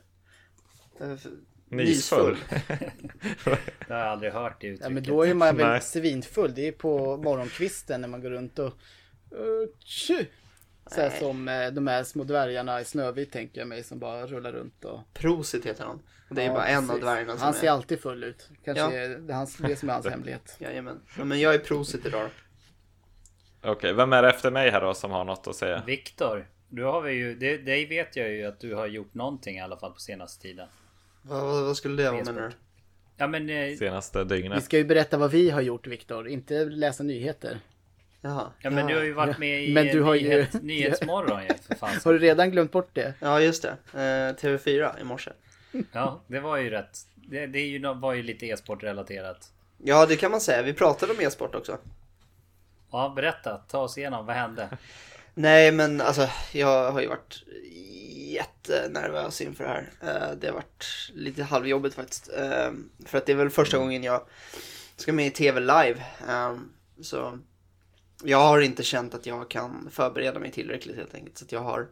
det? 0.98 1.04
Eh, 1.04 1.16
Nysfull. 1.68 2.36
jag 3.88 3.96
har 3.96 4.02
aldrig 4.02 4.32
hört 4.32 4.60
det 4.60 4.66
uttrycket. 4.66 4.84
Ja, 4.84 4.94
men 4.94 5.02
då 5.02 5.22
är 5.22 5.34
man 5.34 5.56
väl 5.56 5.80
svinfull. 5.80 6.54
Det 6.54 6.68
är 6.68 6.72
på 6.72 7.16
morgonkvisten 7.16 8.00
när 8.00 8.08
man 8.08 8.20
går 8.20 8.30
runt 8.30 8.58
och... 8.58 8.72
Uh, 9.32 9.68
så 10.86 11.00
här 11.00 11.10
som 11.18 11.48
uh, 11.48 11.72
de 11.72 11.86
här 11.86 12.04
små 12.04 12.24
dvärgarna 12.24 12.80
i 12.80 12.84
Snövit 12.84 13.32
tänker 13.32 13.60
jag 13.60 13.68
mig 13.68 13.82
som 13.82 13.98
bara 13.98 14.26
rullar 14.26 14.52
runt 14.52 14.84
och... 14.84 15.00
Prosit 15.14 15.66
heter 15.66 15.84
han. 15.84 16.00
Och 16.28 16.34
det 16.34 16.42
är 16.42 16.46
ja, 16.46 16.52
bara 16.52 16.66
en 16.66 16.90
av 16.90 17.00
dvärgarna 17.00 17.32
som 17.32 17.40
Han 17.40 17.54
ser 17.54 17.66
är... 17.66 17.70
alltid 17.70 18.00
full 18.00 18.24
ut. 18.24 18.48
Kanske 18.64 18.84
ja. 18.84 18.92
är 18.92 19.08
det, 19.08 19.34
hans, 19.34 19.56
det 19.56 19.76
som 19.76 19.88
är 19.88 19.92
hans 19.92 20.06
hemlighet. 20.10 20.56
Jajamän. 20.58 21.00
Ja, 21.18 21.24
men 21.24 21.40
jag 21.40 21.54
är 21.54 21.58
Prosit 21.58 22.06
idag 22.06 22.30
Okej, 23.60 23.72
okay, 23.72 23.92
vem 23.92 24.12
är 24.12 24.22
det 24.22 24.28
efter 24.28 24.50
mig 24.50 24.70
här 24.70 24.80
då 24.80 24.94
som 24.94 25.10
har 25.10 25.24
något 25.24 25.46
att 25.46 25.56
säga? 25.56 25.82
Viktor. 25.86 26.46
Du 26.68 26.84
har 26.84 27.02
vi 27.02 27.12
ju, 27.12 27.34
det, 27.34 27.56
dig 27.56 27.86
vet 27.86 28.16
jag 28.16 28.30
ju 28.30 28.46
att 28.46 28.60
du 28.60 28.74
har 28.74 28.86
gjort 28.86 29.14
någonting 29.14 29.56
i 29.56 29.60
alla 29.60 29.76
fall 29.76 29.92
på 29.92 30.00
senaste 30.00 30.42
tiden. 30.42 30.68
Vad, 31.22 31.64
vad 31.64 31.76
skulle 31.76 32.02
det 32.02 32.10
vara 32.10 32.24
menar 32.24 32.40
du? 32.40 32.50
Ja 33.16 33.26
men... 33.26 33.50
Eh, 33.50 33.76
Senaste 33.76 34.24
dygnet. 34.24 34.58
Vi 34.58 34.62
ska 34.62 34.76
ju 34.76 34.84
berätta 34.84 35.18
vad 35.18 35.30
vi 35.30 35.50
har 35.50 35.60
gjort 35.60 35.86
Viktor, 35.86 36.28
inte 36.28 36.64
läsa 36.64 37.02
nyheter. 37.02 37.60
Jaha. 38.20 38.52
Ja 38.60 38.70
men 38.70 38.86
du 38.86 38.94
har 38.94 39.02
ju 39.02 39.12
varit 39.12 39.38
med 39.38 39.64
i 39.68 39.74
men 39.74 39.86
du 39.86 40.02
har 40.02 40.14
nyhet, 40.14 40.54
ju... 40.54 40.58
Nyhetsmorgon 40.60 41.42
ju 41.48 41.48
för 41.48 41.74
fan. 41.74 41.90
Har 42.04 42.12
du 42.12 42.18
redan 42.18 42.50
glömt 42.50 42.72
bort 42.72 42.90
det? 42.92 43.14
Ja 43.20 43.40
just 43.40 43.62
det. 43.62 43.76
Eh, 43.92 44.46
TV4 44.46 45.00
i 45.00 45.04
morse. 45.04 45.30
Ja 45.92 46.20
det 46.26 46.40
var 46.40 46.56
ju 46.56 46.70
rätt. 46.70 46.98
Det, 47.14 47.46
det 47.46 47.58
är 47.58 47.66
ju, 47.66 47.94
var 47.94 48.12
ju 48.12 48.22
lite 48.22 48.46
e-sport 48.46 48.82
relaterat. 48.82 49.52
Ja 49.78 50.06
det 50.06 50.16
kan 50.16 50.30
man 50.30 50.40
säga. 50.40 50.62
Vi 50.62 50.72
pratade 50.72 51.12
om 51.12 51.20
e-sport 51.20 51.54
också. 51.54 51.78
Ja 52.90 53.12
berätta. 53.16 53.56
Ta 53.56 53.78
oss 53.78 53.98
igenom. 53.98 54.26
Vad 54.26 54.36
hände? 54.36 54.68
Nej 55.34 55.72
men 55.72 56.00
alltså 56.00 56.28
jag 56.52 56.92
har 56.92 57.00
ju 57.00 57.06
varit 57.06 57.44
jättenervös 58.34 59.40
inför 59.40 59.64
det 59.64 59.70
här. 59.70 59.90
Eh, 60.00 60.36
det 60.40 60.46
har 60.46 60.54
varit 60.54 61.10
lite 61.14 61.42
halvjobbigt 61.42 61.94
faktiskt. 61.94 62.30
Eh, 62.36 62.72
för 63.06 63.18
att 63.18 63.26
det 63.26 63.32
är 63.32 63.36
väl 63.36 63.50
första 63.50 63.78
gången 63.78 64.02
jag 64.02 64.22
ska 64.96 65.12
med 65.12 65.26
i 65.26 65.30
TV 65.30 65.60
live. 65.60 66.04
Eh, 66.28 66.56
så 67.02 67.38
jag 68.22 68.38
har 68.38 68.60
inte 68.60 68.82
känt 68.82 69.14
att 69.14 69.26
jag 69.26 69.50
kan 69.50 69.88
förbereda 69.90 70.38
mig 70.38 70.50
tillräckligt 70.50 70.96
helt 70.96 71.14
enkelt. 71.14 71.38
Så 71.38 71.44
jag 71.48 71.60
har 71.60 71.88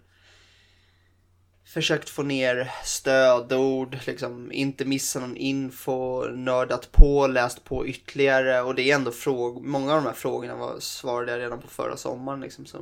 försökt 1.65 2.11
få 2.11 2.23
ner 2.23 2.71
stödord, 2.85 3.99
liksom 4.07 4.53
inte 4.53 4.85
missa 4.85 5.21
någon 5.21 5.37
info, 5.37 6.25
nördat 6.25 6.93
på, 6.93 7.27
läst 7.27 7.65
på 7.65 7.87
ytterligare 7.87 8.63
och 8.63 8.75
det 8.75 8.91
är 8.91 8.95
ändå 8.95 9.11
frågor, 9.11 9.63
många 9.63 9.95
av 9.95 10.03
de 10.03 10.07
här 10.07 10.15
frågorna 10.15 10.57
var, 10.57 10.81
svarade 10.81 11.33
jag 11.33 11.41
redan 11.41 11.61
på 11.61 11.69
förra 11.69 11.97
sommaren 11.97 12.41
liksom 12.41 12.67
så. 12.67 12.79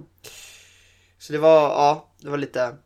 Så 1.18 1.32
det 1.32 1.38
var, 1.38 1.60
ja, 1.60 2.14
det 2.20 2.30
var 2.30 2.38
lite 2.38 2.76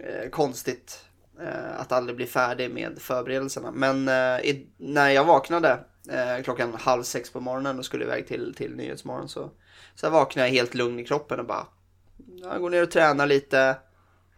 eh, 0.00 0.30
konstigt 0.30 1.04
eh, 1.40 1.80
att 1.80 1.92
aldrig 1.92 2.16
bli 2.16 2.26
färdig 2.26 2.70
med 2.70 2.98
förberedelserna. 2.98 3.70
Men 3.70 4.08
eh, 4.08 4.50
i, 4.50 4.66
när 4.76 5.10
jag 5.10 5.24
vaknade 5.24 5.84
eh, 6.10 6.42
klockan 6.42 6.74
halv 6.74 7.02
sex 7.02 7.30
på 7.30 7.40
morgonen 7.40 7.78
och 7.78 7.84
skulle 7.84 8.04
iväg 8.04 8.26
till, 8.26 8.54
till 8.56 8.76
Nyhetsmorgon 8.76 9.28
så, 9.28 9.50
så 9.94 10.10
vaknade 10.10 10.48
jag 10.48 10.54
helt 10.54 10.74
lugn 10.74 10.98
i 10.98 11.04
kroppen 11.04 11.40
och 11.40 11.46
bara 11.46 11.66
jag 12.42 12.60
går 12.60 12.70
ner 12.70 12.82
och 12.82 12.90
tränar 12.90 13.26
lite. 13.26 13.76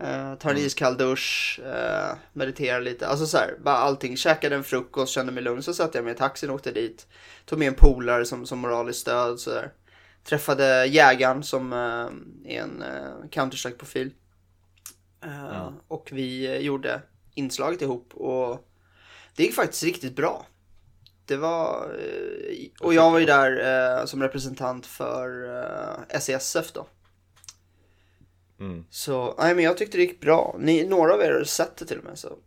Uh, 0.01 0.35
tar 0.35 0.51
en 0.51 0.57
iskall 0.57 0.97
dusch, 0.97 1.61
uh, 1.65 2.17
mediterar 2.33 2.81
lite, 2.81 3.07
alltså 3.07 3.27
så 3.27 3.37
här, 3.37 3.55
bara 3.65 3.77
allting. 3.77 4.17
Käkade 4.17 4.57
en 4.57 4.65
frukost, 4.65 5.13
kände 5.13 5.33
mig 5.33 5.43
lugn, 5.43 5.63
så 5.63 5.75
satte 5.75 5.99
jag 5.99 6.05
mig 6.05 6.15
i 6.15 6.17
taxin 6.17 6.51
och 6.51 6.57
åkte 6.57 6.73
dit. 6.73 7.07
Tog 7.45 7.59
med 7.59 7.69
en 7.69 7.75
polare 7.75 8.25
som, 8.25 8.47
som 8.47 8.59
moraliskt 8.59 9.01
stöd, 9.01 9.41
så 9.41 9.51
där. 9.51 9.73
Träffade 10.25 10.87
jägaren 10.87 11.43
som 11.43 11.73
uh, 11.73 12.11
är 12.45 12.61
en 12.61 12.83
uh, 12.83 13.29
Counter-Strike-profil. 13.31 14.11
Ja. 15.21 15.73
Och 15.89 16.09
vi 16.13 16.59
gjorde 16.61 17.03
inslaget 17.35 17.83
ihop 17.83 18.15
och 18.15 18.69
det 19.37 19.43
gick 19.43 19.55
faktiskt 19.55 19.83
riktigt 19.83 20.17
bra. 20.17 20.47
Det 21.25 21.37
var, 21.37 21.97
och 22.81 22.95
jag 22.95 23.11
var 23.11 23.19
ju 23.19 23.27
där 23.27 24.07
som 24.07 24.23
representant 24.23 24.87
för 24.87 26.19
SESF 26.21 26.73
då. 26.73 26.87
Mm. 28.61 28.85
Så, 28.91 29.35
nej 29.39 29.55
men 29.55 29.65
jag 29.65 29.77
tyckte 29.77 29.97
det 29.97 30.03
gick 30.03 30.21
bra. 30.21 30.57
Ni, 30.59 30.87
några 30.87 31.15
av 31.15 31.21
er 31.21 31.33
har 31.33 31.45
sett 31.45 31.77
det 31.77 31.85
till 31.85 31.99
och 31.99 32.05
med 32.05 32.19
så. 32.19 32.39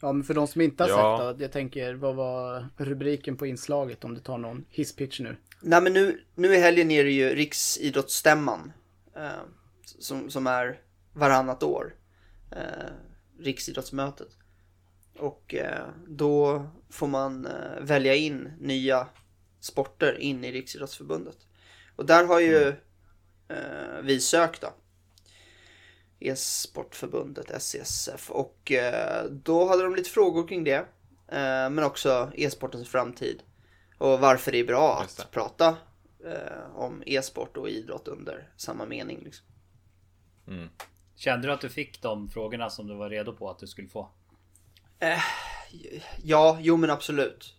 Ja 0.00 0.12
men 0.12 0.24
för 0.24 0.34
de 0.34 0.46
som 0.46 0.60
inte 0.60 0.82
har 0.82 0.90
ja. 0.90 1.18
sett 1.18 1.38
det, 1.38 1.44
jag 1.44 1.52
tänker 1.52 1.94
vad 1.94 2.14
var 2.14 2.68
rubriken 2.76 3.36
på 3.36 3.46
inslaget 3.46 4.04
om 4.04 4.14
du 4.14 4.20
tar 4.20 4.38
någon 4.38 4.64
hisspitch 4.68 5.20
nu? 5.20 5.36
Nej 5.60 5.82
men 5.82 5.92
nu, 5.92 6.20
nu 6.34 6.54
i 6.54 6.58
helgen 6.58 6.90
är 6.90 7.04
det 7.04 7.10
ju 7.10 7.34
Riksidrottsstämman. 7.34 8.72
Eh, 9.16 9.28
som, 9.98 10.30
som 10.30 10.46
är 10.46 10.80
varannat 11.12 11.62
år. 11.62 11.94
Eh, 12.50 12.90
Riksidrottsmötet. 13.40 14.28
Och 15.18 15.54
eh, 15.54 15.88
då 16.06 16.66
får 16.90 17.06
man 17.06 17.46
eh, 17.46 17.80
välja 17.80 18.14
in 18.14 18.52
nya 18.60 19.06
sporter 19.60 20.18
in 20.18 20.44
i 20.44 20.52
Riksidrottsförbundet. 20.52 21.36
Och 21.96 22.06
där 22.06 22.24
har 22.24 22.40
ju 22.40 22.62
mm. 22.62 22.74
Eh, 23.50 24.02
vi 24.02 24.20
sökt 24.20 24.60
då 24.60 24.72
e-sportförbundet 26.20 27.62
SESF 27.62 28.30
och 28.30 28.72
eh, 28.72 29.24
då 29.24 29.68
hade 29.68 29.82
de 29.82 29.94
lite 29.94 30.10
frågor 30.10 30.48
kring 30.48 30.64
det. 30.64 30.86
Eh, 31.28 31.70
men 31.70 31.84
också 31.84 32.32
e-sportens 32.34 32.88
framtid 32.88 33.42
och 33.98 34.20
varför 34.20 34.52
det 34.52 34.58
är 34.58 34.64
bra 34.64 35.00
att 35.02 35.30
prata 35.30 35.76
eh, 36.24 36.76
om 36.76 37.02
e-sport 37.06 37.56
och 37.56 37.68
idrott 37.68 38.08
under 38.08 38.52
samma 38.56 38.86
mening. 38.86 39.20
Liksom. 39.24 39.46
Mm. 40.48 40.68
Kände 41.16 41.46
du 41.46 41.52
att 41.52 41.60
du 41.60 41.68
fick 41.68 42.02
de 42.02 42.28
frågorna 42.28 42.70
som 42.70 42.86
du 42.86 42.94
var 42.94 43.10
redo 43.10 43.32
på 43.32 43.50
att 43.50 43.58
du 43.58 43.66
skulle 43.66 43.88
få? 43.88 44.08
Eh, 44.98 45.22
ja, 46.22 46.58
jo 46.60 46.76
men 46.76 46.90
absolut. 46.90 47.54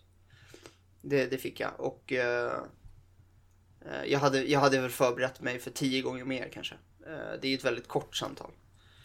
Det, 1.02 1.26
det 1.26 1.38
fick 1.38 1.60
jag 1.60 1.80
och 1.80 2.12
eh, 2.12 2.52
jag, 4.06 4.18
hade, 4.18 4.42
jag 4.42 4.60
hade 4.60 4.80
väl 4.80 4.90
förberett 4.90 5.40
mig 5.40 5.58
för 5.58 5.70
tio 5.70 6.02
gånger 6.02 6.24
mer 6.24 6.48
kanske. 6.52 6.74
Eh, 7.06 7.40
det 7.40 7.46
är 7.46 7.50
ju 7.50 7.56
ett 7.56 7.64
väldigt 7.64 7.88
kort 7.88 8.16
samtal. 8.16 8.50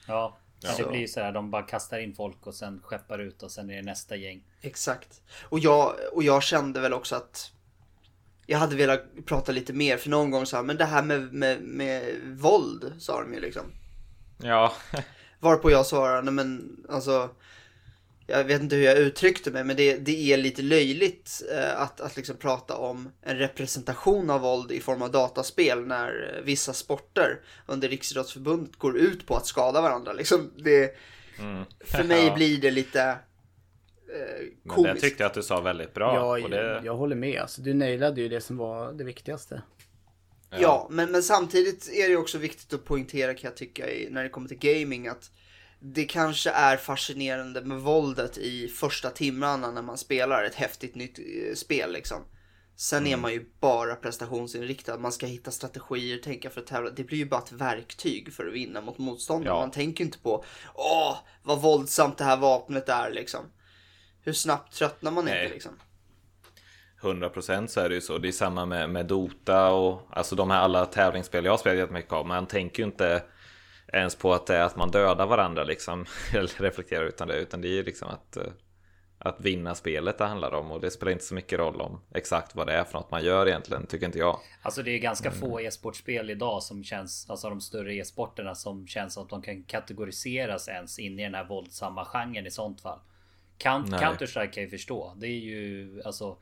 Ja, 0.07 0.37
ja. 0.59 0.69
det 0.77 0.83
blir 0.83 1.07
så 1.07 1.19
här. 1.19 1.31
De 1.31 1.51
bara 1.51 1.63
kastar 1.63 1.99
in 1.99 2.15
folk 2.15 2.47
och 2.47 2.55
sen 2.55 2.81
skeppar 2.83 3.19
ut 3.19 3.43
och 3.43 3.51
sen 3.51 3.69
är 3.69 3.75
det 3.75 3.81
nästa 3.81 4.15
gäng. 4.15 4.43
Exakt. 4.61 5.21
Och 5.43 5.59
jag, 5.59 5.95
och 6.13 6.23
jag 6.23 6.43
kände 6.43 6.79
väl 6.79 6.93
också 6.93 7.15
att 7.15 7.51
jag 8.45 8.59
hade 8.59 8.75
velat 8.75 9.25
prata 9.25 9.51
lite 9.51 9.73
mer 9.73 9.97
för 9.97 10.09
någon 10.09 10.31
gång 10.31 10.45
så 10.45 10.55
här, 10.55 10.63
men 10.63 10.77
det 10.77 10.85
här 10.85 11.03
med, 11.03 11.33
med, 11.33 11.61
med 11.61 12.21
våld 12.23 12.93
sa 12.99 13.21
de 13.21 13.33
ju 13.33 13.39
liksom. 13.39 13.63
Ja. 14.37 14.73
Varpå 15.39 15.71
jag 15.71 15.85
svarade, 15.85 16.21
nej 16.21 16.33
men 16.33 16.77
alltså 16.89 17.29
jag 18.27 18.43
vet 18.43 18.61
inte 18.61 18.75
hur 18.75 18.83
jag 18.83 18.97
uttryckte 18.97 19.51
mig, 19.51 19.63
men 19.63 19.75
det, 19.75 19.97
det 19.97 20.33
är 20.33 20.37
lite 20.37 20.61
löjligt 20.61 21.43
eh, 21.51 21.81
att, 21.81 22.01
att 22.01 22.15
liksom 22.15 22.37
prata 22.37 22.77
om 22.77 23.11
en 23.21 23.37
representation 23.37 24.29
av 24.29 24.41
våld 24.41 24.71
i 24.71 24.79
form 24.79 25.01
av 25.01 25.11
dataspel 25.11 25.85
när 25.87 26.41
vissa 26.43 26.73
sporter 26.73 27.39
under 27.65 27.89
Riksidrottsförbundet 27.89 28.75
går 28.75 28.97
ut 28.97 29.27
på 29.27 29.35
att 29.35 29.45
skada 29.45 29.81
varandra. 29.81 30.13
Liksom 30.13 30.51
det, 30.57 30.95
mm. 31.39 31.63
För 31.79 32.03
mig 32.03 32.31
blir 32.35 32.61
det 32.61 32.71
lite 32.71 33.01
eh, 33.01 33.17
komiskt. 34.67 34.85
Men 34.85 34.95
det 34.95 35.01
tyckte 35.01 35.23
jag 35.23 35.29
att 35.29 35.33
du 35.35 35.43
sa 35.43 35.61
väldigt 35.61 35.93
bra. 35.93 36.15
Ja, 36.15 36.39
jag, 36.39 36.51
det... 36.51 36.81
jag 36.83 36.95
håller 36.95 37.15
med. 37.15 37.41
Alltså, 37.41 37.61
du 37.61 37.73
nailade 37.73 38.21
ju 38.21 38.29
det 38.29 38.41
som 38.41 38.57
var 38.57 38.93
det 38.93 39.03
viktigaste. 39.03 39.61
Ja, 40.49 40.57
ja 40.61 40.87
men, 40.91 41.11
men 41.11 41.23
samtidigt 41.23 41.89
är 41.93 42.09
det 42.09 42.17
också 42.17 42.37
viktigt 42.37 42.73
att 42.73 42.85
poängtera 42.85 43.33
kan 43.33 43.47
jag 43.47 43.57
tycka 43.57 43.85
när 44.09 44.23
det 44.23 44.29
kommer 44.29 44.47
till 44.47 44.57
gaming 44.57 45.07
att 45.07 45.31
det 45.79 46.05
kanske 46.05 46.49
är 46.49 46.77
fascinerande 46.77 47.61
med 47.61 47.81
våldet 47.81 48.37
i 48.37 48.67
första 48.67 49.09
timmarna 49.09 49.71
när 49.71 49.81
man 49.81 49.97
spelar 49.97 50.43
ett 50.43 50.55
häftigt 50.55 50.95
nytt 50.95 51.19
eh, 51.19 51.55
spel 51.55 51.91
liksom. 51.91 52.21
Sen 52.77 52.99
mm. 52.99 53.13
är 53.13 53.17
man 53.17 53.33
ju 53.33 53.45
bara 53.59 53.95
prestationsinriktad. 53.95 54.97
Man 54.97 55.11
ska 55.11 55.25
hitta 55.25 55.51
strategier, 55.51 56.17
tänka 56.17 56.49
för 56.49 56.61
att 56.61 56.67
tävla. 56.67 56.89
Det 56.89 57.03
blir 57.03 57.17
ju 57.17 57.25
bara 57.25 57.41
ett 57.41 57.51
verktyg 57.51 58.33
för 58.33 58.47
att 58.47 58.53
vinna 58.53 58.81
mot 58.81 58.97
motståndare. 58.97 59.53
Ja. 59.53 59.59
Man 59.59 59.71
tänker 59.71 60.03
inte 60.03 60.19
på 60.19 60.43
åh, 60.73 61.17
vad 61.43 61.61
våldsamt 61.61 62.17
det 62.17 62.23
här 62.23 62.37
vapnet 62.37 62.89
är 62.89 63.11
liksom. 63.11 63.41
Hur 64.21 64.33
snabbt 64.33 64.73
tröttnar 64.73 65.11
man 65.11 65.25
Nej. 65.25 65.43
inte 65.43 65.53
liksom? 65.53 65.79
100% 67.01 67.67
så 67.67 67.79
är 67.79 67.89
det 67.89 67.95
ju 67.95 68.01
så. 68.01 68.17
Det 68.17 68.27
är 68.27 68.31
samma 68.31 68.65
med, 68.65 68.89
med 68.89 69.05
Dota 69.05 69.69
och 69.69 70.01
alltså 70.09 70.35
de 70.35 70.51
här 70.51 70.59
alla 70.59 70.85
tävlingsspel 70.85 71.45
jag 71.45 71.51
har 71.51 71.57
spelat 71.57 71.77
jättemycket 71.77 72.13
av. 72.13 72.27
Man 72.27 72.45
tänker 72.45 72.83
ju 72.83 72.87
inte 72.87 73.23
ens 73.93 74.15
på 74.15 74.33
att 74.33 74.47
det 74.47 74.55
är 74.55 74.63
att 74.63 74.75
man 74.75 74.91
dödar 74.91 75.25
varandra 75.25 75.63
liksom. 75.63 76.05
Eller 76.33 76.61
reflekterar 76.61 77.05
utan 77.05 77.27
det. 77.27 77.35
Utan 77.35 77.61
det 77.61 77.67
är 77.67 77.73
ju 77.73 77.83
liksom 77.83 78.07
att, 78.07 78.37
eh, 78.37 78.43
att 79.17 79.41
vinna 79.41 79.75
spelet 79.75 80.17
det 80.17 80.25
handlar 80.25 80.53
om. 80.53 80.71
Och 80.71 80.81
det 80.81 80.91
spelar 80.91 81.11
inte 81.11 81.23
så 81.23 81.35
mycket 81.35 81.59
roll 81.59 81.81
om 81.81 82.01
exakt 82.13 82.55
vad 82.55 82.67
det 82.67 82.73
är 82.73 82.83
för 82.83 82.93
något 82.93 83.11
man 83.11 83.23
gör 83.23 83.47
egentligen, 83.47 83.85
tycker 83.87 84.05
inte 84.05 84.19
jag. 84.19 84.39
Alltså 84.61 84.83
det 84.83 84.91
är 84.91 84.99
ganska 84.99 85.29
mm. 85.29 85.39
få 85.39 85.61
e-sportspel 85.61 86.29
idag 86.29 86.63
som 86.63 86.83
känns, 86.83 87.29
alltså 87.29 87.49
de 87.49 87.61
större 87.61 87.95
e-sporterna 87.95 88.55
som 88.55 88.87
känns 88.87 89.17
att 89.17 89.29
de 89.29 89.41
kan 89.41 89.63
kategoriseras 89.63 90.67
ens 90.67 90.99
in 90.99 91.19
i 91.19 91.23
den 91.23 91.35
här 91.35 91.45
våldsamma 91.45 92.05
genren 92.05 92.47
i 92.47 92.51
sånt 92.51 92.81
fall. 92.81 92.99
Count, 93.57 93.93
Counter-Strike 93.93 94.51
kan 94.51 94.63
jag 94.63 94.71
förstå. 94.71 95.13
Det 95.17 95.27
är 95.27 95.39
ju 95.39 96.01
alltså 96.05 96.37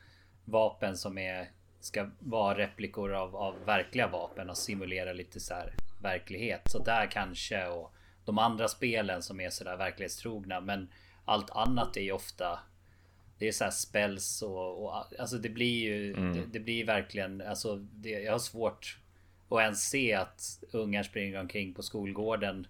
vapen 0.45 0.97
som 0.97 1.17
är 1.17 1.49
ska 1.79 2.09
vara 2.19 2.57
replikor 2.57 3.13
av, 3.13 3.35
av 3.35 3.55
verkliga 3.65 4.07
vapen 4.07 4.49
och 4.49 4.57
simulera 4.57 5.13
lite 5.13 5.39
så 5.39 5.53
här 5.53 5.73
verklighet. 6.03 6.61
Så 6.65 6.79
där 6.79 7.11
kanske 7.11 7.67
och 7.67 7.93
de 8.25 8.39
andra 8.39 8.67
spelen 8.67 9.21
som 9.21 9.39
är 9.39 9.49
sådär 9.49 9.77
verklighetstrogna. 9.77 10.61
Men 10.61 10.89
allt 11.25 11.49
annat 11.49 11.97
är 11.97 12.01
ju 12.01 12.11
ofta 12.11 12.59
det 13.37 13.47
är 13.47 13.51
så 13.51 13.63
här 13.63 13.71
spells 13.71 14.41
och, 14.41 14.83
och 14.83 15.19
alltså 15.19 15.37
det 15.37 15.49
blir 15.49 15.83
ju 15.83 16.13
mm. 16.13 16.33
det, 16.33 16.45
det, 16.51 16.59
blir 16.59 16.85
verkligen 16.85 17.41
alltså 17.41 17.75
det, 17.75 18.09
jag 18.09 18.31
har 18.31 18.39
svårt 18.39 18.97
att 19.49 19.59
ens 19.59 19.89
se 19.89 20.13
att 20.13 20.63
ungar 20.71 21.03
springer 21.03 21.39
omkring 21.39 21.73
på 21.73 21.83
skolgården 21.83 22.67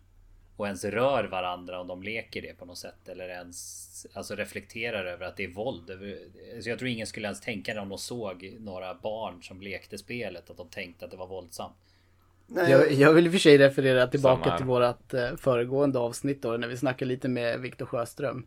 och 0.58 0.65
ens 0.65 0.86
rör 0.86 1.24
varandra 1.24 1.80
om 1.82 1.88
de 1.88 2.04
leker 2.04 2.41
det 2.41 2.54
på 2.54 2.65
något 2.65 2.78
sätt 2.78 3.08
eller 3.08 3.30
ens 3.30 4.08
alltså 4.13 4.36
reflekterar 4.36 5.06
över 5.06 5.26
att 5.26 5.38
det 5.38 5.43
är 5.43 5.54
våld. 5.54 5.91
Så 6.62 6.69
jag 6.69 6.80
tror 6.80 6.89
ingen 6.89 7.08
skulle 7.08 7.28
ens 7.28 7.41
tänka 7.41 7.74
när 7.74 7.86
de 7.86 7.98
såg 7.98 8.58
några 8.60 8.93
barn 8.93 9.43
som 9.43 9.62
lekte 9.62 9.98
spelet 9.98 10.50
att 10.50 10.58
de 10.58 10.69
tänkte 10.69 11.06
att 11.06 11.12
det 11.12 11.17
var 11.17 11.28
våldsamt. 11.28 11.76
Nej, 12.47 12.71
jag, 12.71 12.91
jag 12.91 13.13
vill 13.13 13.25
i 13.25 13.29
och 13.29 13.32
för 13.32 13.39
sig 13.39 13.58
referera 13.58 14.08
tillbaka 14.08 14.58
till 14.58 14.65
vårat 14.65 15.13
eh, 15.13 15.36
föregående 15.38 15.99
avsnitt 15.99 16.41
då 16.41 16.51
när 16.51 16.67
vi 16.67 16.77
snackade 16.77 17.10
lite 17.10 17.27
med 17.27 17.60
Viktor 17.60 17.86
Sjöström. 17.86 18.45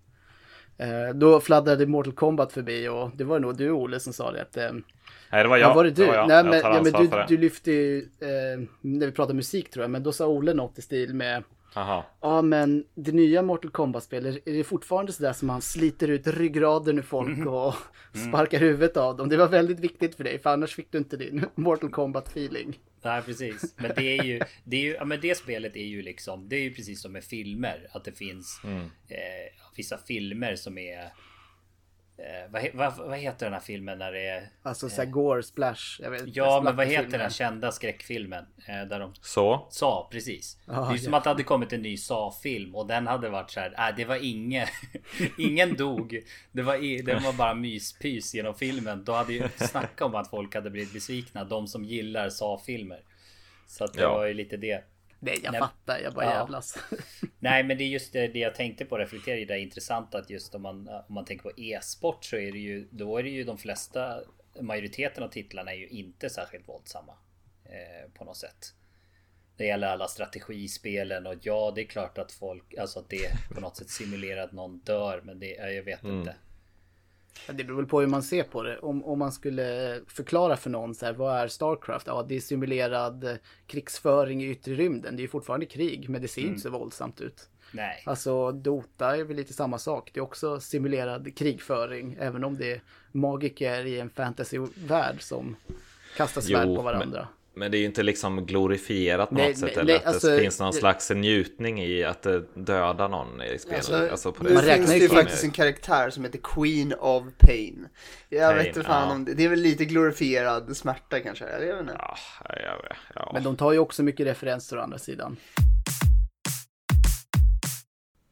Eh, 0.78 1.14
då 1.14 1.40
fladdrade 1.40 1.87
Mortal 1.87 2.12
Kombat 2.12 2.52
förbi 2.52 2.88
och 2.88 3.11
det 3.14 3.24
var 3.24 3.40
nog 3.40 3.56
du 3.56 3.70
Olle 3.70 4.00
som 4.00 4.12
sa 4.12 4.32
det 4.32 4.42
att 4.42 4.56
eh, 4.56 4.72
Nej 5.30 5.42
det 5.42 5.48
var 5.48 5.56
jag. 5.56 5.70
Ja, 5.70 5.74
var 5.74 5.85
det 5.85 5.90
du? 5.90 6.02
Det 6.02 6.09
var 6.09 6.14
jag. 6.14 6.28
Nej, 6.28 6.44
men, 6.44 6.52
jag 6.52 6.74
ja, 6.74 6.82
men 6.82 6.92
du, 6.92 7.24
du 7.28 7.42
lyfte 7.42 7.72
ju, 7.72 7.98
eh, 7.98 8.68
när 8.80 9.06
vi 9.06 9.12
pratade 9.12 9.35
musik 9.35 9.70
tror 9.70 9.82
jag, 9.82 9.90
men 9.90 10.02
då 10.02 10.12
sa 10.12 10.26
Olle 10.26 10.54
något 10.54 10.78
i 10.78 10.82
stil 10.82 11.14
med 11.14 11.42
Aha. 11.76 12.04
Ja, 12.20 12.42
men 12.42 12.85
det 12.94 13.12
nya 13.12 13.42
Mortal 13.42 13.70
Kombat-spelet, 13.70 14.48
är 14.48 14.52
det 14.52 14.64
fortfarande 14.64 15.12
sådär 15.12 15.32
som 15.32 15.48
man 15.48 15.62
sliter 15.62 16.09
ut 16.09 16.26
ryggraden 16.26 16.98
ur 16.98 17.02
folk 17.02 17.28
mm. 17.28 17.48
och 17.48 17.74
mm. 18.14 18.28
sparkar 18.28 18.59
huvudet 18.59 18.96
av 18.96 19.16
dem? 19.16 19.28
Det 19.28 19.37
var 19.37 19.48
väldigt 19.48 19.80
viktigt 19.80 20.14
för 20.14 20.24
dig, 20.24 20.38
för 20.38 20.50
annars 20.50 20.74
fick 20.74 20.92
du 20.92 20.98
inte 20.98 21.16
din 21.16 21.44
Mortal 21.54 21.90
Kombat-feeling. 21.90 22.78
Nej, 23.07 23.23
precis. 23.23 23.75
Men 23.77 23.92
det 23.97 24.19
är 24.19 24.25
ju, 24.25 24.40
det 24.64 24.77
är 24.77 24.81
ju, 24.81 24.92
ja 24.92 25.05
men 25.05 25.21
det 25.21 25.35
spelet 25.35 25.77
är 25.77 25.85
ju 25.85 26.03
liksom, 26.03 26.49
det 26.49 26.57
är 26.57 26.61
ju 26.61 26.75
precis 26.75 27.03
som 27.03 27.12
med 27.12 27.25
filmer, 27.25 27.88
att 27.92 28.05
det 28.05 28.12
finns 28.12 28.61
mm. 28.64 28.81
eh, 29.09 29.53
vissa 29.77 29.99
filmer 29.99 30.57
som 30.57 30.79
är 30.79 31.12
Eh, 32.18 32.50
vad, 32.50 32.68
vad, 32.74 33.09
vad, 33.09 33.18
heter 33.18 33.46
den 33.46 33.52
här 33.52 33.61
filmen 33.61 33.98
när 33.98 34.12
det 34.12 34.29
är... 34.29 34.48
Alltså 34.62 34.88
såhär 34.88 35.09
eh, 35.09 35.11
gore 35.11 35.42
splash. 35.42 36.11
Vet, 36.11 36.37
ja 36.37 36.61
men 36.64 36.76
vad 36.76 36.87
heter 36.87 37.18
den 37.18 37.31
kända 37.31 37.72
skräckfilmen? 37.72 38.44
Eh, 38.66 38.88
där 38.88 39.00
de... 39.00 39.14
Så? 39.20 39.66
Sa 39.70 40.09
precis. 40.12 40.59
Ah, 40.66 40.81
det 40.81 40.92
är 40.92 40.92
ja. 40.92 40.98
som 40.98 41.14
att 41.14 41.24
det 41.24 41.31
hade 41.31 41.42
kommit 41.42 41.72
en 41.72 41.83
ny 41.83 41.96
Sa-film 41.96 42.74
och 42.74 42.87
den 42.87 43.07
hade 43.07 43.29
varit 43.29 43.50
så 43.50 43.61
här. 43.61 43.88
Äh, 43.88 43.96
det 43.96 44.05
var 44.05 44.24
ingen. 44.24 44.66
ingen 45.38 45.76
dog. 45.76 46.22
Det 46.52 46.62
var, 46.62 46.85
i, 46.85 47.02
det 47.02 47.14
var 47.14 47.33
bara 47.33 47.55
myspys 47.55 48.35
genom 48.35 48.55
filmen. 48.55 49.05
Då 49.05 49.12
hade 49.12 49.33
ju 49.33 49.48
snackat 49.57 50.00
om 50.00 50.14
att 50.14 50.31
folk 50.31 50.55
hade 50.55 50.70
blivit 50.70 50.92
besvikna. 50.92 51.44
De 51.44 51.66
som 51.66 51.85
gillar 51.85 52.29
Sa-filmer. 52.29 53.00
Så 53.66 53.85
att 53.85 53.92
det 53.92 54.02
ja. 54.02 54.14
var 54.14 54.26
ju 54.26 54.35
lite 54.35 54.57
det. 54.57 54.85
Nej 55.27 55.41
jag 55.45 55.53
Nej, 55.53 55.61
fattar, 55.61 55.99
jag 55.99 56.15
bara 56.15 56.25
ja. 56.25 56.33
jävlas. 56.33 56.79
Nej 57.39 57.65
men 57.65 57.79
det 57.79 57.85
är 57.85 57.89
just 57.89 58.12
det, 58.12 58.29
det 58.29 58.39
jag 58.39 58.55
tänkte 58.55 58.85
på 58.85 58.99
reflektera 58.99 59.37
i. 59.37 59.45
Det 59.45 59.55
är 59.55 59.59
intressant 59.59 60.15
att 60.15 60.31
just 60.31 60.55
om 60.55 60.62
man, 60.62 60.89
om 60.89 61.15
man 61.15 61.25
tänker 61.25 61.43
på 61.43 61.61
e-sport 61.61 62.25
så 62.25 62.37
är 62.37 62.53
det 62.53 62.59
ju 62.59 62.89
Då 62.91 63.19
är 63.19 63.23
det 63.23 63.29
ju 63.31 63.45
de 63.45 63.59
flesta 63.59 64.21
Majoriteten 64.61 65.23
av 65.25 65.29
titlarna 65.29 65.73
är 65.73 65.77
ju 65.77 65.89
inte 65.89 66.31
särskilt 66.31 66.69
våldsamma. 66.69 67.12
Eh, 67.65 68.11
på 68.15 68.25
något 68.25 68.37
sätt. 68.37 68.73
Det 69.57 69.67
gäller 69.67 69.87
alla 69.87 70.09
strategispelen 70.09 71.27
och 71.27 71.35
ja, 71.43 71.73
det 71.75 71.81
är 71.81 71.87
klart 71.87 72.19
att 72.19 72.33
folk, 72.33 72.75
alltså 72.79 72.99
att 72.99 73.09
det 73.11 73.31
på 73.55 73.61
något 73.61 73.77
sätt 73.77 73.91
simulerar 73.91 74.45
att 74.45 74.53
någon 74.53 74.79
dör, 74.79 75.21
men 75.25 75.39
det, 75.39 75.47
jag 75.47 75.83
vet 75.83 76.03
Mm. 76.03 76.19
inte. 76.19 76.35
Det 77.46 77.64
beror 77.64 77.77
väl 77.77 77.87
på 77.87 78.01
hur 78.01 78.07
man 78.07 78.22
ser 78.22 78.42
på 78.42 78.62
det. 78.62 78.79
Om, 78.79 79.05
om 79.05 79.18
man 79.18 79.33
skulle 79.33 80.01
förklara 80.09 80.57
för 80.57 80.70
någon 80.70 80.94
så 80.94 81.07
här, 81.07 81.12
vad 81.12 81.37
är 81.37 81.49
Starcraft? 81.49 82.07
Ja, 82.07 82.27
det 82.29 82.37
är 82.37 82.40
simulerad 82.40 83.25
eh, 83.25 83.35
krigsföring 83.66 84.42
i 84.42 84.51
yttre 84.51 84.75
rymden. 84.75 85.16
Det 85.16 85.20
är 85.20 85.22
ju 85.22 85.29
fortfarande 85.29 85.66
krig, 85.66 86.09
men 86.09 86.22
det 86.22 86.29
ser 86.29 86.42
ju 86.42 86.49
inte 86.49 86.61
så 86.61 86.70
våldsamt 86.70 87.20
ut. 87.20 87.49
Nej, 87.72 88.03
Alltså 88.07 88.53
Dota 88.53 89.16
är 89.16 89.25
väl 89.25 89.37
lite 89.37 89.53
samma 89.53 89.79
sak. 89.79 90.11
Det 90.14 90.20
är 90.20 90.25
också 90.25 90.61
simulerad 90.61 91.37
krigföring, 91.37 92.16
även 92.20 92.44
om 92.44 92.57
det 92.57 92.72
är 92.72 92.81
magiker 93.12 93.85
i 93.87 94.01
en 94.01 94.11
fantasyvärld 94.11 95.22
som 95.22 95.57
kastar 96.16 96.40
svärd 96.40 96.66
på 96.66 96.83
varandra. 96.83 97.20
Men 97.20 97.27
det 97.59 97.64
är 97.64 97.79
ju 97.79 97.85
inte 97.85 98.03
liksom 98.03 98.47
glorifierat 98.47 99.29
på 99.29 99.35
Nej, 99.35 99.49
något 99.49 99.59
sätt 99.59 99.64
nej, 99.66 99.73
eller 99.75 99.85
nej, 99.92 99.97
att 99.97 100.07
alltså, 100.07 100.29
det 100.29 100.40
finns 100.40 100.61
någon 100.61 100.71
det- 100.71 100.77
slags 100.79 101.11
njutning 101.11 101.83
i 101.85 102.05
att 102.05 102.27
eh, 102.27 102.35
döda 102.55 103.09
någon 103.09 103.42
i 103.42 103.59
spelet. 103.59 103.77
Alltså, 103.79 104.09
Alltså, 104.11 104.33
på 104.33 104.45
det 104.45 104.55
Man 104.55 104.62
räknar 104.62 104.95
ju 104.95 105.09
faktiskt 105.09 105.45
en 105.45 105.51
karaktär 105.51 106.11
som 106.11 106.25
heter 106.25 106.40
Queen 106.42 106.95
of 106.95 107.25
Pain. 107.38 107.88
Jag 108.29 108.49
Pain, 108.49 108.57
vet 108.59 108.66
inte 108.66 108.83
fan 108.83 109.09
ja. 109.09 109.14
om 109.14 109.25
det. 109.25 109.35
Det 109.35 109.45
är 109.45 109.49
väl 109.49 109.61
lite 109.61 109.85
glorifierad 109.85 110.77
smärta 110.77 111.21
kanske. 111.21 111.45
Jag 111.45 111.59
vet 111.61 111.81
inte. 111.81 111.97
Ja, 111.99 112.16
jag 112.45 112.77
vet, 112.83 112.97
ja. 113.14 113.31
Men 113.35 113.42
de 113.42 113.57
tar 113.57 113.73
ju 113.73 113.79
också 113.79 114.03
mycket 114.03 114.27
referenser 114.27 114.79
å 114.79 114.81
andra 114.81 114.99
sidan. 114.99 115.37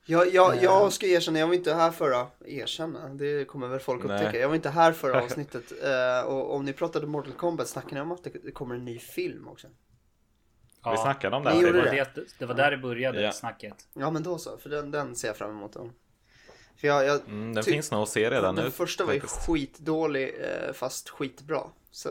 Jag, 0.07 0.35
jag, 0.35 0.63
jag 0.63 0.93
ska 0.93 1.07
erkänna, 1.07 1.39
jag 1.39 1.47
var 1.47 1.55
inte 1.55 1.75
här 1.75 1.91
förra, 1.91 2.27
erkänna, 2.45 3.09
det 3.09 3.45
kommer 3.45 3.69
väl 3.69 3.81
folk 3.81 4.05
Nej. 4.05 4.15
upptäcka. 4.17 4.39
Jag 4.39 4.49
var 4.49 4.55
inte 4.55 4.71
här 4.71 4.93
förra 4.93 5.23
avsnittet. 5.25 5.73
Eh, 5.85 6.27
och 6.27 6.55
om 6.55 6.65
ni 6.65 6.73
pratade 6.73 7.07
Mortal 7.07 7.33
Kombat, 7.33 7.69
snackade 7.69 7.95
ni 7.95 8.01
om 8.01 8.13
att 8.13 8.25
det, 8.25 8.31
det 8.45 8.51
kommer 8.53 8.75
en 8.75 8.85
ny 8.85 8.99
film 8.99 9.49
också? 9.49 9.67
Vi 10.91 10.97
snackade 10.97 11.37
om 11.37 11.43
det 11.45 11.51
här. 11.51 11.63
det, 11.63 11.73
var 11.73 11.85
det. 11.85 12.09
det, 12.39 12.47
var 12.47 12.55
där 12.55 12.71
det 12.71 12.77
började 12.77 13.23
Ja. 13.23 13.33
snacket. 13.33 13.75
Ja 13.93 14.11
men 14.11 14.23
då 14.23 14.39
så, 14.39 14.59
för 14.59 14.71
den, 14.71 14.91
den 14.91 15.17
ser 15.17 15.29
jag 15.29 15.37
fram 15.37 15.51
emot. 15.51 15.73
Då. 15.73 15.91
För 16.77 16.89
jag, 16.89 17.05
jag, 17.07 17.21
Mm, 17.29 17.55
den 17.55 17.65
finns 17.65 17.91
nog 17.93 18.03
att 18.03 18.09
se 18.09 18.31
redan 18.31 18.55
den 18.55 18.65
nu. 18.65 18.71
första 18.71 19.05
var 19.05 19.13
ju 19.13 19.21
faktiskt. 19.21 19.47
skitdålig 19.47 20.35
eh, 20.41 20.73
fast 20.73 21.09
skitbra 21.09 21.61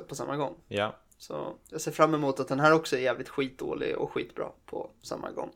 på 0.08 0.15
samma 0.15 0.38
gång. 0.38 0.56
Ja. 0.67 0.95
Så 1.17 1.53
jag 1.69 1.82
ser 1.82 1.91
fram 1.91 2.13
emot 2.13 2.39
att 2.39 2.47
den 2.47 2.60
här 2.60 2.73
också 2.73 2.95
är 2.95 2.99
jävligt 3.01 3.29
skitdålig 3.29 3.97
och 3.97 4.12
skitbra 4.12 4.45
på 4.65 4.89
samma 5.01 5.32
gång. 5.32 5.51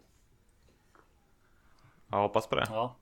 Jag 2.12 2.18
hoppas 2.18 2.48
på 2.48 2.56
det. 2.56 2.66
Ja. 2.70 2.96